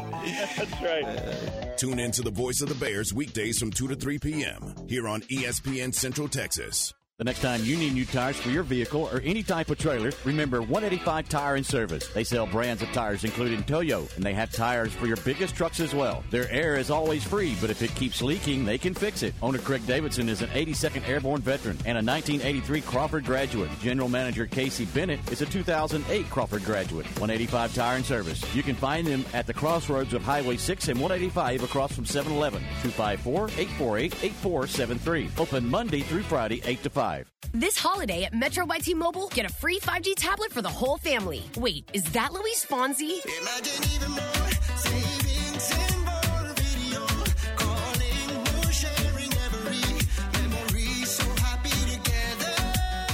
That's 0.57 0.81
right. 0.81 1.77
Tune 1.77 1.99
in 1.99 2.11
to 2.11 2.21
the 2.21 2.31
voice 2.31 2.61
of 2.61 2.69
the 2.69 2.75
Bears 2.75 3.13
weekdays 3.13 3.57
from 3.57 3.71
2 3.71 3.87
to 3.87 3.95
3 3.95 4.19
p.m. 4.19 4.75
here 4.87 5.07
on 5.07 5.21
ESPN 5.21 5.93
Central 5.93 6.27
Texas. 6.27 6.93
The 7.21 7.25
next 7.25 7.41
time 7.41 7.63
you 7.63 7.77
need 7.77 7.93
new 7.93 8.03
tires 8.03 8.37
for 8.37 8.49
your 8.49 8.63
vehicle 8.63 9.07
or 9.13 9.21
any 9.23 9.43
type 9.43 9.69
of 9.69 9.77
trailer, 9.77 10.11
remember 10.25 10.59
185 10.59 11.29
Tire 11.29 11.53
and 11.53 11.63
Service. 11.63 12.07
They 12.07 12.23
sell 12.23 12.47
brands 12.47 12.81
of 12.81 12.91
tires 12.93 13.23
including 13.23 13.61
Toyo, 13.61 14.07
and 14.15 14.25
they 14.25 14.33
have 14.33 14.51
tires 14.51 14.91
for 14.91 15.05
your 15.05 15.17
biggest 15.17 15.53
trucks 15.53 15.79
as 15.79 15.93
well. 15.93 16.23
Their 16.31 16.49
air 16.49 16.77
is 16.77 16.89
always 16.89 17.23
free, 17.23 17.55
but 17.61 17.69
if 17.69 17.83
it 17.83 17.93
keeps 17.93 18.23
leaking, 18.23 18.65
they 18.65 18.79
can 18.79 18.95
fix 18.95 19.21
it. 19.21 19.35
Owner 19.43 19.59
Craig 19.59 19.85
Davidson 19.85 20.29
is 20.29 20.41
an 20.41 20.49
82nd 20.49 21.07
Airborne 21.07 21.41
veteran 21.41 21.77
and 21.85 21.95
a 21.95 22.01
1983 22.01 22.81
Crawford 22.81 23.23
graduate. 23.23 23.69
General 23.81 24.09
Manager 24.09 24.47
Casey 24.47 24.85
Bennett 24.85 25.19
is 25.31 25.43
a 25.43 25.45
2008 25.45 26.27
Crawford 26.31 26.65
graduate. 26.65 27.05
185 27.19 27.75
Tire 27.75 27.97
and 27.97 28.05
Service. 28.05 28.43
You 28.55 28.63
can 28.63 28.73
find 28.73 29.05
them 29.05 29.23
at 29.35 29.45
the 29.45 29.53
crossroads 29.53 30.15
of 30.15 30.23
Highway 30.23 30.57
6 30.57 30.87
and 30.87 30.99
185 30.99 31.65
across 31.65 31.93
from 31.93 32.05
7-Eleven. 32.05 32.63
254-848-8473. 32.81 35.39
Open 35.39 35.69
Monday 35.69 36.01
through 36.01 36.23
Friday, 36.23 36.63
8 36.65 36.81
to 36.81 36.89
5. 36.89 37.10
This 37.53 37.77
holiday 37.77 38.23
at 38.23 38.33
Metro 38.33 38.65
by 38.65 38.77
T-Mobile, 38.77 39.27
get 39.29 39.45
a 39.45 39.49
free 39.49 39.79
5G 39.79 40.13
tablet 40.15 40.51
for 40.51 40.61
the 40.61 40.69
whole 40.69 40.97
family. 40.97 41.43
Wait, 41.57 41.89
is 41.93 42.03
that 42.11 42.31
Luis 42.31 42.65
Fonsi? 42.65 43.19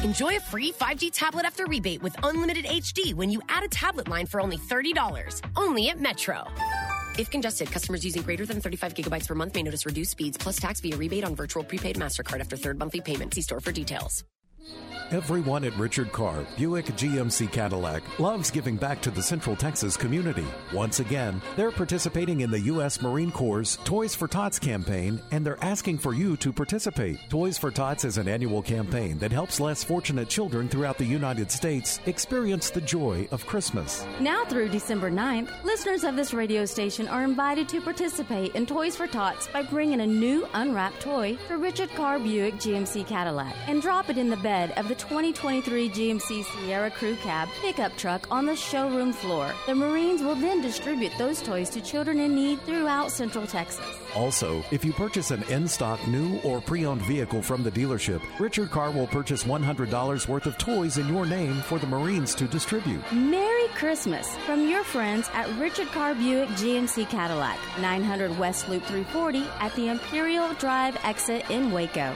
Enjoy 0.03 0.38
a 0.38 0.40
free 0.40 0.72
5G 0.72 1.11
tablet 1.11 1.45
after 1.45 1.65
rebate 1.65 2.02
with 2.02 2.15
unlimited 2.24 2.65
HD 2.65 3.14
when 3.14 3.30
you 3.30 3.41
add 3.49 3.64
a 3.64 3.68
tablet 3.68 4.07
line 4.07 4.26
for 4.26 4.40
only 4.40 4.57
$30. 4.57 5.41
Only 5.56 5.90
at 5.90 5.99
Metro. 5.99 6.45
If 7.18 7.30
congested, 7.31 7.72
customers 7.72 8.06
using 8.06 8.22
greater 8.22 8.45
than 8.45 8.61
35 8.61 8.94
gigabytes 8.94 9.27
per 9.27 9.35
month 9.35 9.56
may 9.56 9.64
notice 9.64 9.85
reduced 9.85 10.11
speeds 10.11 10.38
plus 10.38 10.57
tax 10.57 10.80
via 10.80 10.95
rebate 10.95 11.23
on 11.23 11.35
virtual 11.35 11.64
prepaid 11.64 11.95
MasterCard 11.98 12.39
after 12.39 12.56
third 12.57 12.77
monthly 12.77 13.02
payment. 13.02 13.34
See 13.34 13.41
store 13.41 13.60
for 13.60 13.72
details. 13.72 14.23
Everyone 15.10 15.64
at 15.64 15.77
Richard 15.77 16.11
Carr, 16.11 16.45
Buick 16.57 16.88
GMC 16.88 17.49
Cadillac, 17.49 18.03
loves 18.19 18.52
giving 18.52 18.76
back 18.76 19.02
to 19.03 19.10
the 19.10 19.23
Central 19.23 19.56
Texas 19.56 19.95
community. 19.95 20.44
Once 20.73 20.99
again, 20.99 21.41
they're 21.56 21.72
participating 21.72 22.41
in 22.41 22.52
the 22.52 22.60
U.S. 22.60 23.02
Marine 23.02 23.31
Corps' 23.31 23.77
Toys 23.85 24.14
for 24.14 24.27
Tots 24.27 24.60
campaign, 24.60 25.22
and 25.31 25.45
they're 25.45 25.64
asking 25.64 25.99
for 25.99 26.14
you 26.14 26.35
to 26.35 26.52
participate. 26.52 27.22
Toys 27.30 27.57
for 27.57 27.72
Tots 27.72 28.03
is 28.03 28.18
an 28.18 28.27
annual 28.27 28.61
campaign 28.61 29.18
that 29.19 29.31
helps 29.31 29.61
less 29.61 29.81
fortunate 29.81 30.27
children 30.27 30.68
throughout 30.68 30.98
the 30.98 31.06
United 31.06 31.49
States 31.52 32.02
experience 32.06 32.69
the 32.69 32.81
joy 32.81 33.30
of 33.31 33.45
Christmas. 33.45 34.06
Now 34.19 34.44
through 34.44 34.68
December 34.68 35.10
9th, 35.10 35.64
listeners 35.64 36.03
of 36.03 36.18
this 36.18 36.34
radio 36.34 36.65
station 36.65 37.07
are 37.07 37.23
invited 37.23 37.69
to 37.69 37.80
participate 37.80 38.56
in 38.56 38.65
Toys 38.65 38.98
for 38.98 39.07
Tots 39.07 39.48
by 39.48 39.64
bringing 39.64 40.02
a 40.02 40.07
new 40.07 40.45
unwrapped 40.53 40.99
toy 40.99 41.38
for 41.48 41.57
Richard 41.57 41.91
Carr 41.91 42.19
Buick 42.19 42.56
GMC 42.56 43.07
Cadillac 43.07 43.56
and 43.68 43.81
drop 43.81 44.10
it 44.10 44.18
in 44.18 44.30
the 44.30 44.35
bed 44.35 44.56
of 44.57 44.88
the 44.88 44.95
2023 44.95 45.89
GMC 45.89 46.43
Sierra 46.43 46.89
Crew 46.89 47.15
Cab 47.17 47.47
pickup 47.61 47.95
truck 47.95 48.25
on 48.31 48.45
the 48.45 48.55
showroom 48.55 49.13
floor. 49.13 49.53
The 49.67 49.75
Marines 49.75 50.23
will 50.23 50.35
then 50.35 50.61
distribute 50.61 51.11
those 51.17 51.41
toys 51.41 51.69
to 51.69 51.81
children 51.81 52.19
in 52.19 52.34
need 52.34 52.59
throughout 52.61 53.11
Central 53.11 53.45
Texas. 53.45 53.85
Also, 54.15 54.63
if 54.71 54.84
you 54.84 54.93
purchase 54.93 55.29
an 55.31 55.43
in 55.43 55.67
stock 55.67 56.05
new 56.07 56.39
or 56.43 56.59
pre 56.59 56.85
owned 56.85 57.03
vehicle 57.03 57.41
from 57.41 57.61
the 57.63 57.71
dealership, 57.71 58.21
Richard 58.39 58.71
Carr 58.71 58.89
will 58.91 59.07
purchase 59.07 59.43
$100 59.43 60.27
worth 60.27 60.45
of 60.47 60.57
toys 60.57 60.97
in 60.97 61.07
your 61.07 61.25
name 61.25 61.61
for 61.61 61.77
the 61.77 61.88
Marines 61.88 62.34
to 62.35 62.47
distribute. 62.47 63.03
Merry 63.11 63.67
Christmas 63.75 64.35
from 64.38 64.67
your 64.67 64.84
friends 64.84 65.29
at 65.34 65.47
Richard 65.59 65.88
Carr 65.89 66.15
Buick 66.15 66.49
GMC 66.49 67.07
Cadillac, 67.09 67.59
900 67.79 68.38
West 68.39 68.69
Loop 68.69 68.84
340 68.84 69.45
at 69.59 69.73
the 69.75 69.89
Imperial 69.89 70.53
Drive 70.55 70.97
exit 71.03 71.47
in 71.51 71.71
Waco. 71.71 72.15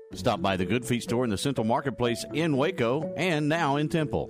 Stop 0.13 0.41
by 0.41 0.57
the 0.57 0.65
Good 0.65 0.85
Feet 0.85 1.03
store 1.03 1.23
in 1.23 1.29
the 1.29 1.37
Central 1.37 1.65
Marketplace 1.65 2.25
in 2.33 2.57
Waco 2.57 3.13
and 3.15 3.47
now 3.47 3.77
in 3.77 3.87
Temple. 3.87 4.29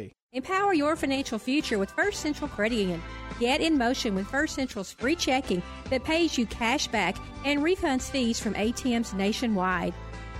Empower 0.33 0.73
your 0.73 0.95
financial 0.95 1.37
future 1.37 1.77
with 1.77 1.91
First 1.91 2.21
Central 2.21 2.47
Credit 2.47 2.77
Union. 2.77 3.03
Get 3.37 3.59
in 3.59 3.77
motion 3.77 4.15
with 4.15 4.27
First 4.27 4.55
Central's 4.55 4.93
free 4.93 5.13
checking 5.13 5.61
that 5.89 6.05
pays 6.05 6.37
you 6.37 6.45
cash 6.45 6.87
back 6.87 7.17
and 7.43 7.59
refunds 7.59 8.09
fees 8.09 8.39
from 8.39 8.53
ATMs 8.53 9.13
nationwide. 9.13 9.93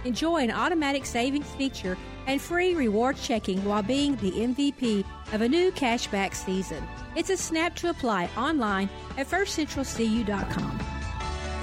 Enjoy 0.06 0.38
an 0.38 0.50
automatic 0.50 1.06
savings 1.06 1.50
feature 1.56 1.98
and 2.26 2.40
free 2.40 2.74
reward 2.74 3.18
checking 3.18 3.62
while 3.66 3.84
being 3.84 4.16
the 4.18 4.32
MVP 4.32 5.04
of 5.34 5.42
a 5.42 5.50
new 5.50 5.74
cashback 5.74 6.36
season. 6.36 6.88
It's 7.18 7.30
a 7.30 7.36
snap 7.36 7.76
to 7.76 7.90
apply 7.90 8.30
online 8.38 8.90
at 9.18 9.28
firstcentralcu.com. 9.28 10.80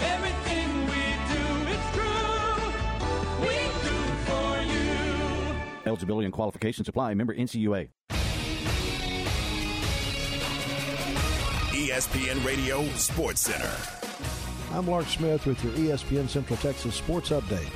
Everything 0.02 0.80
we 0.84 1.00
do, 1.32 1.72
it's 1.72 1.96
true. 1.96 2.66
We 3.40 3.54
do 3.88 3.96
for 4.26 4.60
you. 4.64 5.56
Eligibility 5.86 6.26
and 6.26 6.34
qualifications 6.34 6.88
apply. 6.88 7.14
Member 7.14 7.34
NCUA. 7.34 7.88
ESPN 11.88 12.44
Radio 12.44 12.84
Sports 12.96 13.40
Center. 13.40 13.72
I'm 14.76 14.86
Lark 14.86 15.06
Smith 15.06 15.46
with 15.46 15.64
your 15.64 15.72
ESPN 15.72 16.28
Central 16.28 16.58
Texas 16.58 16.94
Sports 16.94 17.30
Update. 17.30 17.72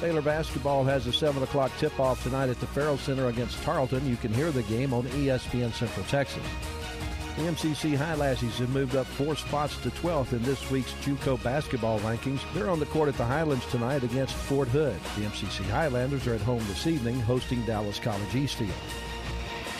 Baylor 0.00 0.22
basketball 0.22 0.82
has 0.82 1.06
a 1.06 1.12
7 1.12 1.40
o'clock 1.40 1.70
tip 1.78 2.00
off 2.00 2.20
tonight 2.24 2.48
at 2.48 2.58
the 2.58 2.66
Ferrell 2.66 2.98
Center 2.98 3.28
against 3.28 3.62
Tarleton. 3.62 4.04
You 4.08 4.16
can 4.16 4.34
hear 4.34 4.50
the 4.50 4.64
game 4.64 4.92
on 4.92 5.04
ESPN 5.04 5.72
Central 5.72 6.04
Texas. 6.06 6.42
The 7.36 7.42
MCC 7.42 7.96
Highlassies 7.96 8.56
have 8.56 8.70
moved 8.70 8.96
up 8.96 9.06
four 9.06 9.36
spots 9.36 9.76
to 9.82 9.90
12th 9.90 10.32
in 10.32 10.42
this 10.42 10.68
week's 10.68 10.92
JUCO 11.04 11.40
basketball 11.44 12.00
rankings. 12.00 12.40
They're 12.54 12.70
on 12.70 12.80
the 12.80 12.86
court 12.86 13.08
at 13.08 13.16
the 13.16 13.24
Highlands 13.24 13.66
tonight 13.66 14.02
against 14.02 14.34
Fort 14.34 14.66
Hood. 14.66 14.98
The 15.16 15.26
MCC 15.26 15.62
Highlanders 15.70 16.26
are 16.26 16.34
at 16.34 16.40
home 16.40 16.64
this 16.66 16.88
evening 16.88 17.20
hosting 17.20 17.64
Dallas 17.66 18.00
College 18.00 18.34
Eastfield. 18.34 18.72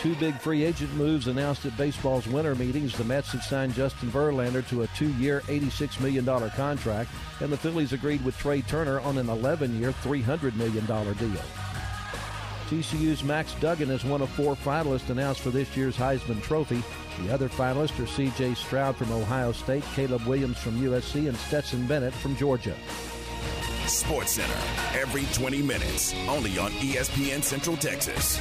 Two 0.05 0.13
big 0.17 0.37
free 0.37 0.63
agent 0.63 0.93
moves 0.93 1.25
announced 1.25 1.65
at 1.65 1.75
baseball's 1.77 2.27
winter 2.27 2.53
meetings. 2.53 2.95
The 2.95 3.03
Mets 3.03 3.31
have 3.31 3.41
signed 3.41 3.73
Justin 3.73 4.11
Verlander 4.11 4.63
to 4.69 4.83
a 4.83 4.87
two-year, 4.89 5.41
$86 5.47 5.99
million 5.99 6.23
contract, 6.51 7.09
and 7.39 7.51
the 7.51 7.57
Phillies 7.57 7.91
agreed 7.91 8.23
with 8.23 8.37
Trea 8.37 8.61
Turner 8.61 8.99
on 8.99 9.17
an 9.17 9.25
11-year, 9.25 9.93
$300 10.03 10.53
million 10.57 10.85
deal. 10.85 11.41
TCU's 12.69 13.23
Max 13.23 13.55
Duggan 13.55 13.89
is 13.89 14.05
one 14.05 14.21
of 14.21 14.29
four 14.29 14.55
finalists 14.55 15.09
announced 15.09 15.41
for 15.41 15.49
this 15.49 15.75
year's 15.75 15.97
Heisman 15.97 16.39
Trophy. 16.43 16.83
The 17.23 17.33
other 17.33 17.49
finalists 17.49 17.99
are 17.99 18.05
C.J. 18.05 18.53
Stroud 18.53 18.95
from 18.95 19.11
Ohio 19.11 19.53
State, 19.53 19.83
Caleb 19.95 20.27
Williams 20.27 20.59
from 20.59 20.79
USC, 20.81 21.27
and 21.27 21.35
Stetson 21.35 21.87
Bennett 21.87 22.13
from 22.13 22.35
Georgia. 22.35 22.75
Sports 23.87 24.33
Center, 24.33 24.53
every 24.93 25.25
20 25.33 25.63
minutes, 25.63 26.13
only 26.29 26.59
on 26.59 26.69
ESPN 26.73 27.41
Central 27.41 27.75
Texas. 27.75 28.39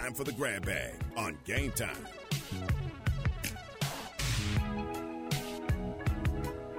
Time 0.00 0.14
for 0.14 0.22
the 0.22 0.32
grab 0.32 0.64
bag 0.64 0.94
on 1.16 1.36
Game 1.44 1.72
Time. 1.72 2.06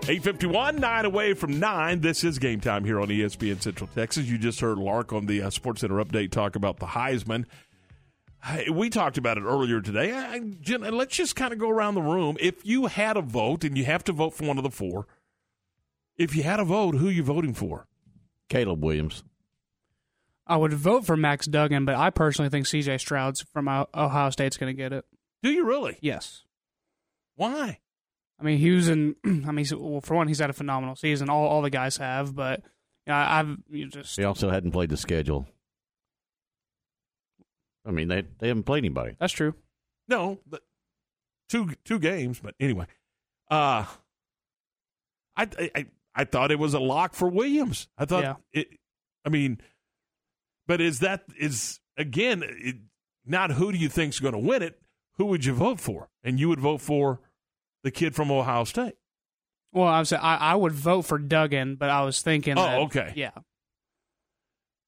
851, 0.03 0.77
nine 0.77 1.03
away 1.03 1.33
from 1.33 1.59
nine. 1.59 1.99
This 1.99 2.23
is 2.23 2.39
game 2.39 2.61
time 2.61 2.85
here 2.85 2.97
on 3.01 3.09
ESPN 3.09 3.61
Central 3.61 3.89
Texas. 3.93 4.27
You 4.27 4.37
just 4.37 4.61
heard 4.61 4.77
Lark 4.77 5.11
on 5.11 5.25
the 5.25 5.41
uh, 5.41 5.49
Sports 5.49 5.81
Center 5.81 5.95
update 5.95 6.31
talk 6.31 6.55
about 6.55 6.77
the 6.79 6.85
Heisman. 6.85 7.43
Hey, 8.41 8.69
we 8.69 8.89
talked 8.89 9.17
about 9.17 9.37
it 9.37 9.43
earlier 9.43 9.81
today. 9.81 10.13
I, 10.13 10.39
Jen, 10.61 10.81
let's 10.81 11.13
just 11.13 11.35
kind 11.35 11.51
of 11.51 11.59
go 11.59 11.69
around 11.69 11.95
the 11.95 12.01
room. 12.01 12.37
If 12.39 12.65
you 12.65 12.85
had 12.85 13.17
a 13.17 13.21
vote, 13.21 13.65
and 13.65 13.77
you 13.77 13.83
have 13.83 14.05
to 14.05 14.13
vote 14.13 14.33
for 14.33 14.45
one 14.45 14.57
of 14.57 14.63
the 14.63 14.71
four, 14.71 15.07
if 16.15 16.37
you 16.37 16.43
had 16.43 16.61
a 16.61 16.65
vote, 16.65 16.95
who 16.95 17.09
are 17.09 17.11
you 17.11 17.23
voting 17.23 17.53
for? 17.53 17.85
Caleb 18.47 18.81
Williams. 18.81 19.23
I 20.49 20.57
would 20.57 20.73
vote 20.73 21.05
for 21.05 21.15
Max 21.15 21.45
Duggan, 21.45 21.85
but 21.85 21.95
I 21.95 22.09
personally 22.09 22.49
think 22.49 22.65
C.J. 22.65 22.97
Stroud's 22.97 23.41
from 23.53 23.67
Ohio 23.69 24.29
State's 24.31 24.57
going 24.57 24.75
to 24.75 24.77
get 24.77 24.91
it. 24.91 25.05
Do 25.43 25.51
you 25.51 25.63
really? 25.63 25.97
Yes. 26.01 26.43
Why? 27.35 27.79
I 28.39 28.43
mean, 28.43 28.57
he 28.57 28.71
was 28.71 28.89
in. 28.89 29.15
I 29.25 29.51
mean, 29.51 29.65
well, 29.77 30.01
for 30.01 30.15
one, 30.15 30.27
he's 30.27 30.39
had 30.39 30.49
a 30.49 30.53
phenomenal 30.53 30.95
season. 30.95 31.29
All 31.29 31.45
all 31.47 31.61
the 31.61 31.69
guys 31.69 31.97
have, 31.97 32.35
but 32.35 32.61
you 33.05 33.13
know, 33.13 33.15
I've 33.15 33.57
you 33.69 33.87
just 33.87 34.17
They 34.17 34.23
also 34.23 34.49
hadn't 34.49 34.71
played 34.71 34.89
the 34.89 34.97
schedule. 34.97 35.47
I 37.85 37.91
mean, 37.91 38.07
they 38.07 38.23
they 38.39 38.47
haven't 38.49 38.63
played 38.63 38.79
anybody. 38.79 39.15
that's 39.19 39.33
true. 39.33 39.53
No, 40.07 40.39
but 40.47 40.61
two 41.49 41.71
two 41.85 41.99
games. 41.99 42.39
But 42.39 42.55
anyway, 42.59 42.85
uh, 43.49 43.85
I 45.35 45.47
I 45.75 45.85
I 46.15 46.23
thought 46.25 46.51
it 46.51 46.59
was 46.59 46.73
a 46.73 46.79
lock 46.79 47.13
for 47.13 47.29
Williams. 47.29 47.87
I 47.97 48.05
thought 48.05 48.23
Yeah. 48.23 48.35
it. 48.53 48.67
I 49.25 49.29
mean, 49.29 49.59
but 50.69 50.79
is 50.79 50.99
that 50.99 51.23
is 51.37 51.79
again 51.97 52.43
it, 52.45 52.75
not 53.25 53.51
who 53.51 53.71
do 53.71 53.77
you 53.77 53.89
think's 53.89 54.19
going 54.19 54.33
to 54.33 54.39
win 54.39 54.61
it? 54.61 54.79
Who 55.17 55.25
would 55.25 55.43
you 55.43 55.53
vote 55.53 55.79
for? 55.81 56.09
And 56.23 56.39
you 56.39 56.47
would 56.47 56.59
vote 56.61 56.79
for 56.79 57.19
the 57.83 57.91
kid 57.91 58.15
from 58.15 58.29
Ohio 58.31 58.63
State. 58.63 58.93
Well, 59.73 59.87
I 59.87 59.99
was 59.99 60.13
I, 60.13 60.19
I 60.37 60.55
would 60.55 60.71
vote 60.73 61.01
for 61.03 61.17
Duggan, 61.17 61.75
but 61.75 61.89
I 61.89 62.03
was 62.03 62.21
thinking. 62.21 62.57
Oh, 62.57 62.61
that- 62.61 62.79
okay. 62.81 63.13
Yeah. 63.15 63.31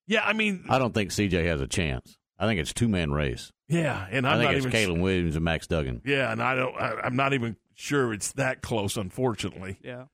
Yeah, 0.08 0.24
I 0.26 0.34
mean, 0.34 0.66
I 0.70 0.78
don't 0.78 0.94
think 0.94 1.12
CJ 1.12 1.46
has 1.46 1.62
a 1.62 1.68
chance. 1.68 2.18
I 2.38 2.46
think 2.46 2.60
it's 2.60 2.74
two 2.74 2.88
man 2.88 3.12
race. 3.12 3.52
yeah, 3.70 4.08
and 4.12 4.28
i 4.28 4.32
I'm 4.34 4.38
think 4.40 4.48
not 4.50 4.56
it's 4.56 4.66
even 4.66 4.72
Caleb 4.72 5.00
Williams 5.02 5.36
and 5.36 5.46
Max 5.46 5.68
Duggan. 5.68 6.02
Yeah, 6.06 6.32
and 6.32 6.42
I 6.42 6.56
don't. 6.56 6.76
I, 6.76 7.02
I'm 7.04 7.16
not 7.16 7.34
even 7.34 7.56
sure 7.76 8.14
it's 8.14 8.32
that 8.34 8.62
close. 8.62 8.98
Unfortunately, 8.98 9.78
Yeah. 9.84 10.06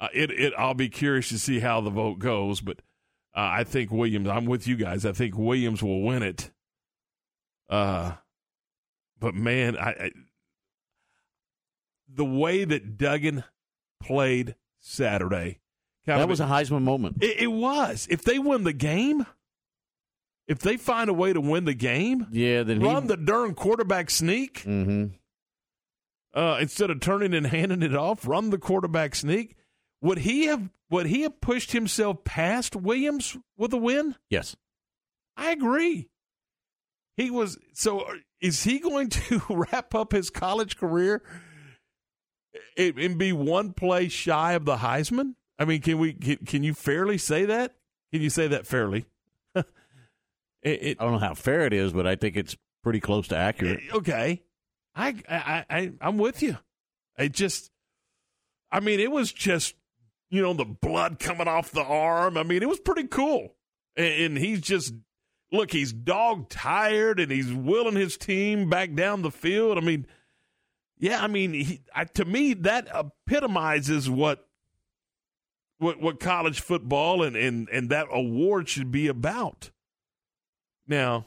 uh, 0.00 0.08
it. 0.12 0.30
It. 0.30 0.52
I'll 0.58 0.74
be 0.74 0.88
curious 0.88 1.28
to 1.28 1.38
see 1.38 1.60
how 1.60 1.80
the 1.80 1.90
vote 1.90 2.18
goes, 2.18 2.60
but 2.60 2.80
uh, 3.38 3.50
I 3.58 3.64
think 3.64 3.92
Williams. 3.92 4.28
I'm 4.28 4.46
with 4.46 4.66
you 4.66 4.74
guys. 4.76 5.06
I 5.06 5.12
think 5.12 5.36
Williams 5.38 5.82
will 5.82 6.02
win 6.02 6.22
it. 6.24 6.50
Uh, 7.70 8.12
but 9.20 9.34
man, 9.34 9.76
I, 9.76 9.90
I 9.90 10.10
the 12.12 12.24
way 12.24 12.64
that 12.64 12.96
Duggan 12.98 13.44
played 14.02 14.54
Saturday, 14.80 15.60
That 16.06 16.20
of- 16.20 16.28
was 16.30 16.40
a 16.40 16.46
Heisman 16.46 16.82
moment. 16.82 17.22
It, 17.22 17.42
it 17.42 17.46
was. 17.52 18.06
If 18.10 18.22
they 18.22 18.38
win 18.38 18.64
the 18.64 18.72
game, 18.72 19.26
if 20.46 20.58
they 20.60 20.76
find 20.76 21.10
a 21.10 21.14
way 21.14 21.32
to 21.32 21.40
win 21.40 21.64
the 21.64 21.74
game, 21.74 22.26
Yeah, 22.30 22.62
then 22.62 22.80
run 22.80 23.02
he. 23.02 23.08
the 23.08 23.16
darn 23.18 23.54
quarterback 23.54 24.10
sneak 24.10 24.60
hmm 24.62 25.06
uh, 26.34 26.58
instead 26.60 26.90
of 26.90 27.00
turning 27.00 27.34
and 27.34 27.46
handing 27.46 27.82
it 27.82 27.94
off, 27.96 28.26
run 28.26 28.50
the 28.50 28.58
quarterback 28.58 29.14
sneak. 29.14 29.56
Would 30.00 30.18
he 30.18 30.46
have? 30.46 30.70
Would 30.90 31.06
he 31.06 31.22
have 31.22 31.40
pushed 31.40 31.72
himself 31.72 32.24
past 32.24 32.76
Williams 32.76 33.36
with 33.56 33.72
a 33.72 33.76
win? 33.76 34.16
Yes. 34.30 34.56
I 35.36 35.50
agree. 35.50 36.08
He 37.16 37.30
was. 37.30 37.58
So, 37.74 38.00
uh, 38.00 38.14
is 38.40 38.62
he 38.64 38.78
going 38.78 39.10
to 39.10 39.42
wrap 39.50 39.94
up 39.94 40.12
his 40.12 40.30
college 40.30 40.76
career 40.76 41.22
and 42.76 43.18
be 43.18 43.32
one 43.32 43.72
play 43.72 44.08
shy 44.08 44.52
of 44.52 44.64
the 44.64 44.76
Heisman? 44.76 45.34
I 45.58 45.64
mean, 45.64 45.80
can 45.80 45.98
we? 45.98 46.12
Can, 46.12 46.36
can 46.38 46.62
you 46.62 46.74
fairly 46.74 47.18
say 47.18 47.46
that? 47.46 47.74
Can 48.12 48.22
you 48.22 48.30
say 48.30 48.48
that 48.48 48.66
fairly? 48.66 49.06
it, 49.54 49.66
it, 50.62 50.96
I 51.00 51.04
don't 51.04 51.14
know 51.14 51.18
how 51.18 51.34
fair 51.34 51.62
it 51.62 51.72
is, 51.72 51.92
but 51.92 52.06
I 52.06 52.16
think 52.16 52.36
it's 52.36 52.56
pretty 52.82 53.00
close 53.00 53.28
to 53.28 53.36
accurate. 53.36 53.80
Eh, 53.90 53.96
okay. 53.96 54.42
I, 54.94 55.14
I, 55.28 55.64
I, 55.70 55.92
I'm 56.00 56.18
with 56.18 56.42
you. 56.42 56.56
It 57.18 57.32
just, 57.32 57.70
I 58.70 58.80
mean, 58.80 59.00
it 59.00 59.10
was 59.10 59.32
just, 59.32 59.74
you 60.30 60.42
know, 60.42 60.52
the 60.52 60.64
blood 60.64 61.18
coming 61.18 61.48
off 61.48 61.70
the 61.70 61.82
arm. 61.82 62.36
I 62.36 62.42
mean, 62.42 62.62
it 62.62 62.68
was 62.68 62.80
pretty 62.80 63.06
cool. 63.06 63.54
And, 63.96 64.22
and 64.22 64.38
he's 64.38 64.60
just, 64.60 64.94
look, 65.52 65.70
he's 65.70 65.92
dog 65.92 66.48
tired 66.48 67.20
and 67.20 67.30
he's 67.30 67.52
willing 67.52 67.96
his 67.96 68.16
team 68.16 68.68
back 68.68 68.94
down 68.94 69.22
the 69.22 69.30
field. 69.30 69.78
I 69.78 69.80
mean, 69.80 70.06
yeah, 70.98 71.22
I 71.22 71.26
mean, 71.26 71.54
he, 71.54 71.82
I, 71.94 72.04
to 72.04 72.24
me, 72.24 72.54
that 72.54 72.88
epitomizes 72.92 74.10
what, 74.10 74.46
what, 75.78 76.00
what 76.00 76.20
college 76.20 76.60
football 76.60 77.22
and, 77.22 77.36
and, 77.36 77.68
and 77.70 77.90
that 77.90 78.08
award 78.10 78.68
should 78.68 78.90
be 78.90 79.06
about. 79.06 79.70
Now, 80.88 81.26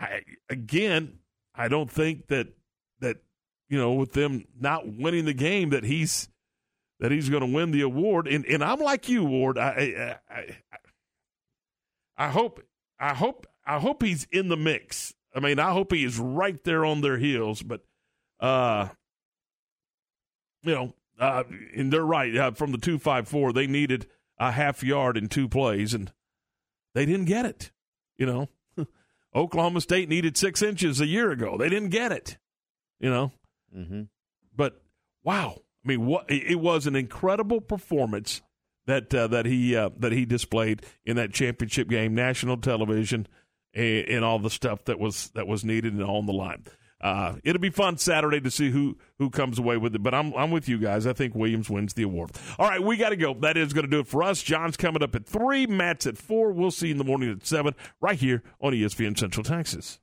I, 0.00 0.22
again, 0.48 1.18
I 1.54 1.68
don't 1.68 1.90
think 1.90 2.28
that 2.28 2.48
that 3.00 3.18
you 3.68 3.76
know 3.76 3.92
with 3.92 4.12
them 4.12 4.46
not 4.58 4.88
winning 4.88 5.26
the 5.26 5.34
game 5.34 5.70
that 5.70 5.84
he's 5.84 6.29
that 7.00 7.10
he's 7.10 7.28
going 7.28 7.40
to 7.40 7.52
win 7.52 7.70
the 7.72 7.80
award. 7.80 8.28
And 8.28 8.44
and 8.46 8.62
I'm 8.62 8.78
like 8.78 9.08
you, 9.08 9.24
Ward. 9.24 9.58
I 9.58 10.18
I, 10.30 10.34
I 10.34 10.56
I 12.16 12.28
hope 12.28 12.62
I 12.98 13.14
hope 13.14 13.46
I 13.66 13.80
hope 13.80 14.02
he's 14.02 14.26
in 14.30 14.48
the 14.48 14.56
mix. 14.56 15.14
I 15.34 15.40
mean, 15.40 15.58
I 15.58 15.72
hope 15.72 15.92
he 15.92 16.04
is 16.04 16.18
right 16.18 16.62
there 16.64 16.84
on 16.84 17.00
their 17.00 17.18
heels. 17.18 17.62
But 17.62 17.82
uh, 18.38 18.88
you 20.62 20.74
know, 20.74 20.94
uh, 21.18 21.44
and 21.74 21.92
they're 21.92 22.04
right. 22.04 22.36
Uh, 22.36 22.50
from 22.52 22.72
the 22.72 22.78
two 22.78 22.98
five 22.98 23.26
four, 23.26 23.52
they 23.52 23.66
needed 23.66 24.06
a 24.38 24.52
half 24.52 24.82
yard 24.82 25.16
in 25.16 25.28
two 25.28 25.48
plays, 25.48 25.94
and 25.94 26.12
they 26.94 27.06
didn't 27.06 27.26
get 27.26 27.46
it. 27.46 27.70
You 28.16 28.26
know. 28.26 28.48
Oklahoma 29.34 29.80
State 29.80 30.08
needed 30.08 30.36
six 30.36 30.60
inches 30.60 31.00
a 31.00 31.06
year 31.06 31.30
ago. 31.30 31.56
They 31.56 31.68
didn't 31.68 31.90
get 31.90 32.10
it, 32.10 32.36
you 32.98 33.08
know. 33.08 33.32
Mm-hmm. 33.74 34.02
But 34.56 34.82
wow, 35.22 35.60
I 35.84 35.88
mean, 35.88 36.06
what 36.06 36.26
it 36.28 36.60
was 36.60 36.86
an 36.86 36.94
incredible 36.94 37.60
performance 37.60 38.42
that 38.86 39.14
uh, 39.14 39.26
that 39.28 39.46
he 39.46 39.76
uh, 39.76 39.90
that 39.98 40.12
he 40.12 40.24
displayed 40.24 40.82
in 41.04 41.16
that 41.16 41.32
championship 41.32 41.88
game, 41.88 42.14
national 42.14 42.58
television, 42.58 43.26
and, 43.74 44.08
and 44.08 44.24
all 44.24 44.38
the 44.38 44.50
stuff 44.50 44.84
that 44.84 44.98
was 44.98 45.30
that 45.30 45.46
was 45.46 45.64
needed 45.64 45.92
and 45.92 46.02
on 46.02 46.26
the 46.26 46.32
line. 46.32 46.64
Uh, 47.00 47.36
it'll 47.44 47.60
be 47.60 47.70
fun 47.70 47.96
Saturday 47.96 48.40
to 48.40 48.50
see 48.50 48.70
who 48.70 48.98
who 49.18 49.30
comes 49.30 49.58
away 49.58 49.76
with 49.76 49.94
it. 49.94 50.02
But 50.02 50.12
I'm 50.12 50.34
I'm 50.34 50.50
with 50.50 50.68
you 50.68 50.78
guys. 50.78 51.06
I 51.06 51.14
think 51.14 51.34
Williams 51.34 51.70
wins 51.70 51.94
the 51.94 52.02
award. 52.02 52.32
All 52.58 52.68
right, 52.68 52.82
we 52.82 52.96
got 52.98 53.10
to 53.10 53.16
go. 53.16 53.32
That 53.34 53.56
is 53.56 53.72
going 53.72 53.86
to 53.86 53.90
do 53.90 54.00
it 54.00 54.06
for 54.06 54.22
us. 54.22 54.42
John's 54.42 54.76
coming 54.76 55.02
up 55.02 55.14
at 55.14 55.24
three. 55.24 55.66
Matt's 55.66 56.06
at 56.06 56.18
four. 56.18 56.52
We'll 56.52 56.70
see 56.70 56.88
you 56.88 56.92
in 56.92 56.98
the 56.98 57.04
morning 57.04 57.30
at 57.30 57.46
seven 57.46 57.74
right 58.00 58.18
here 58.18 58.42
on 58.60 58.72
ESPN 58.72 59.18
Central 59.18 59.44
Texas. 59.44 60.00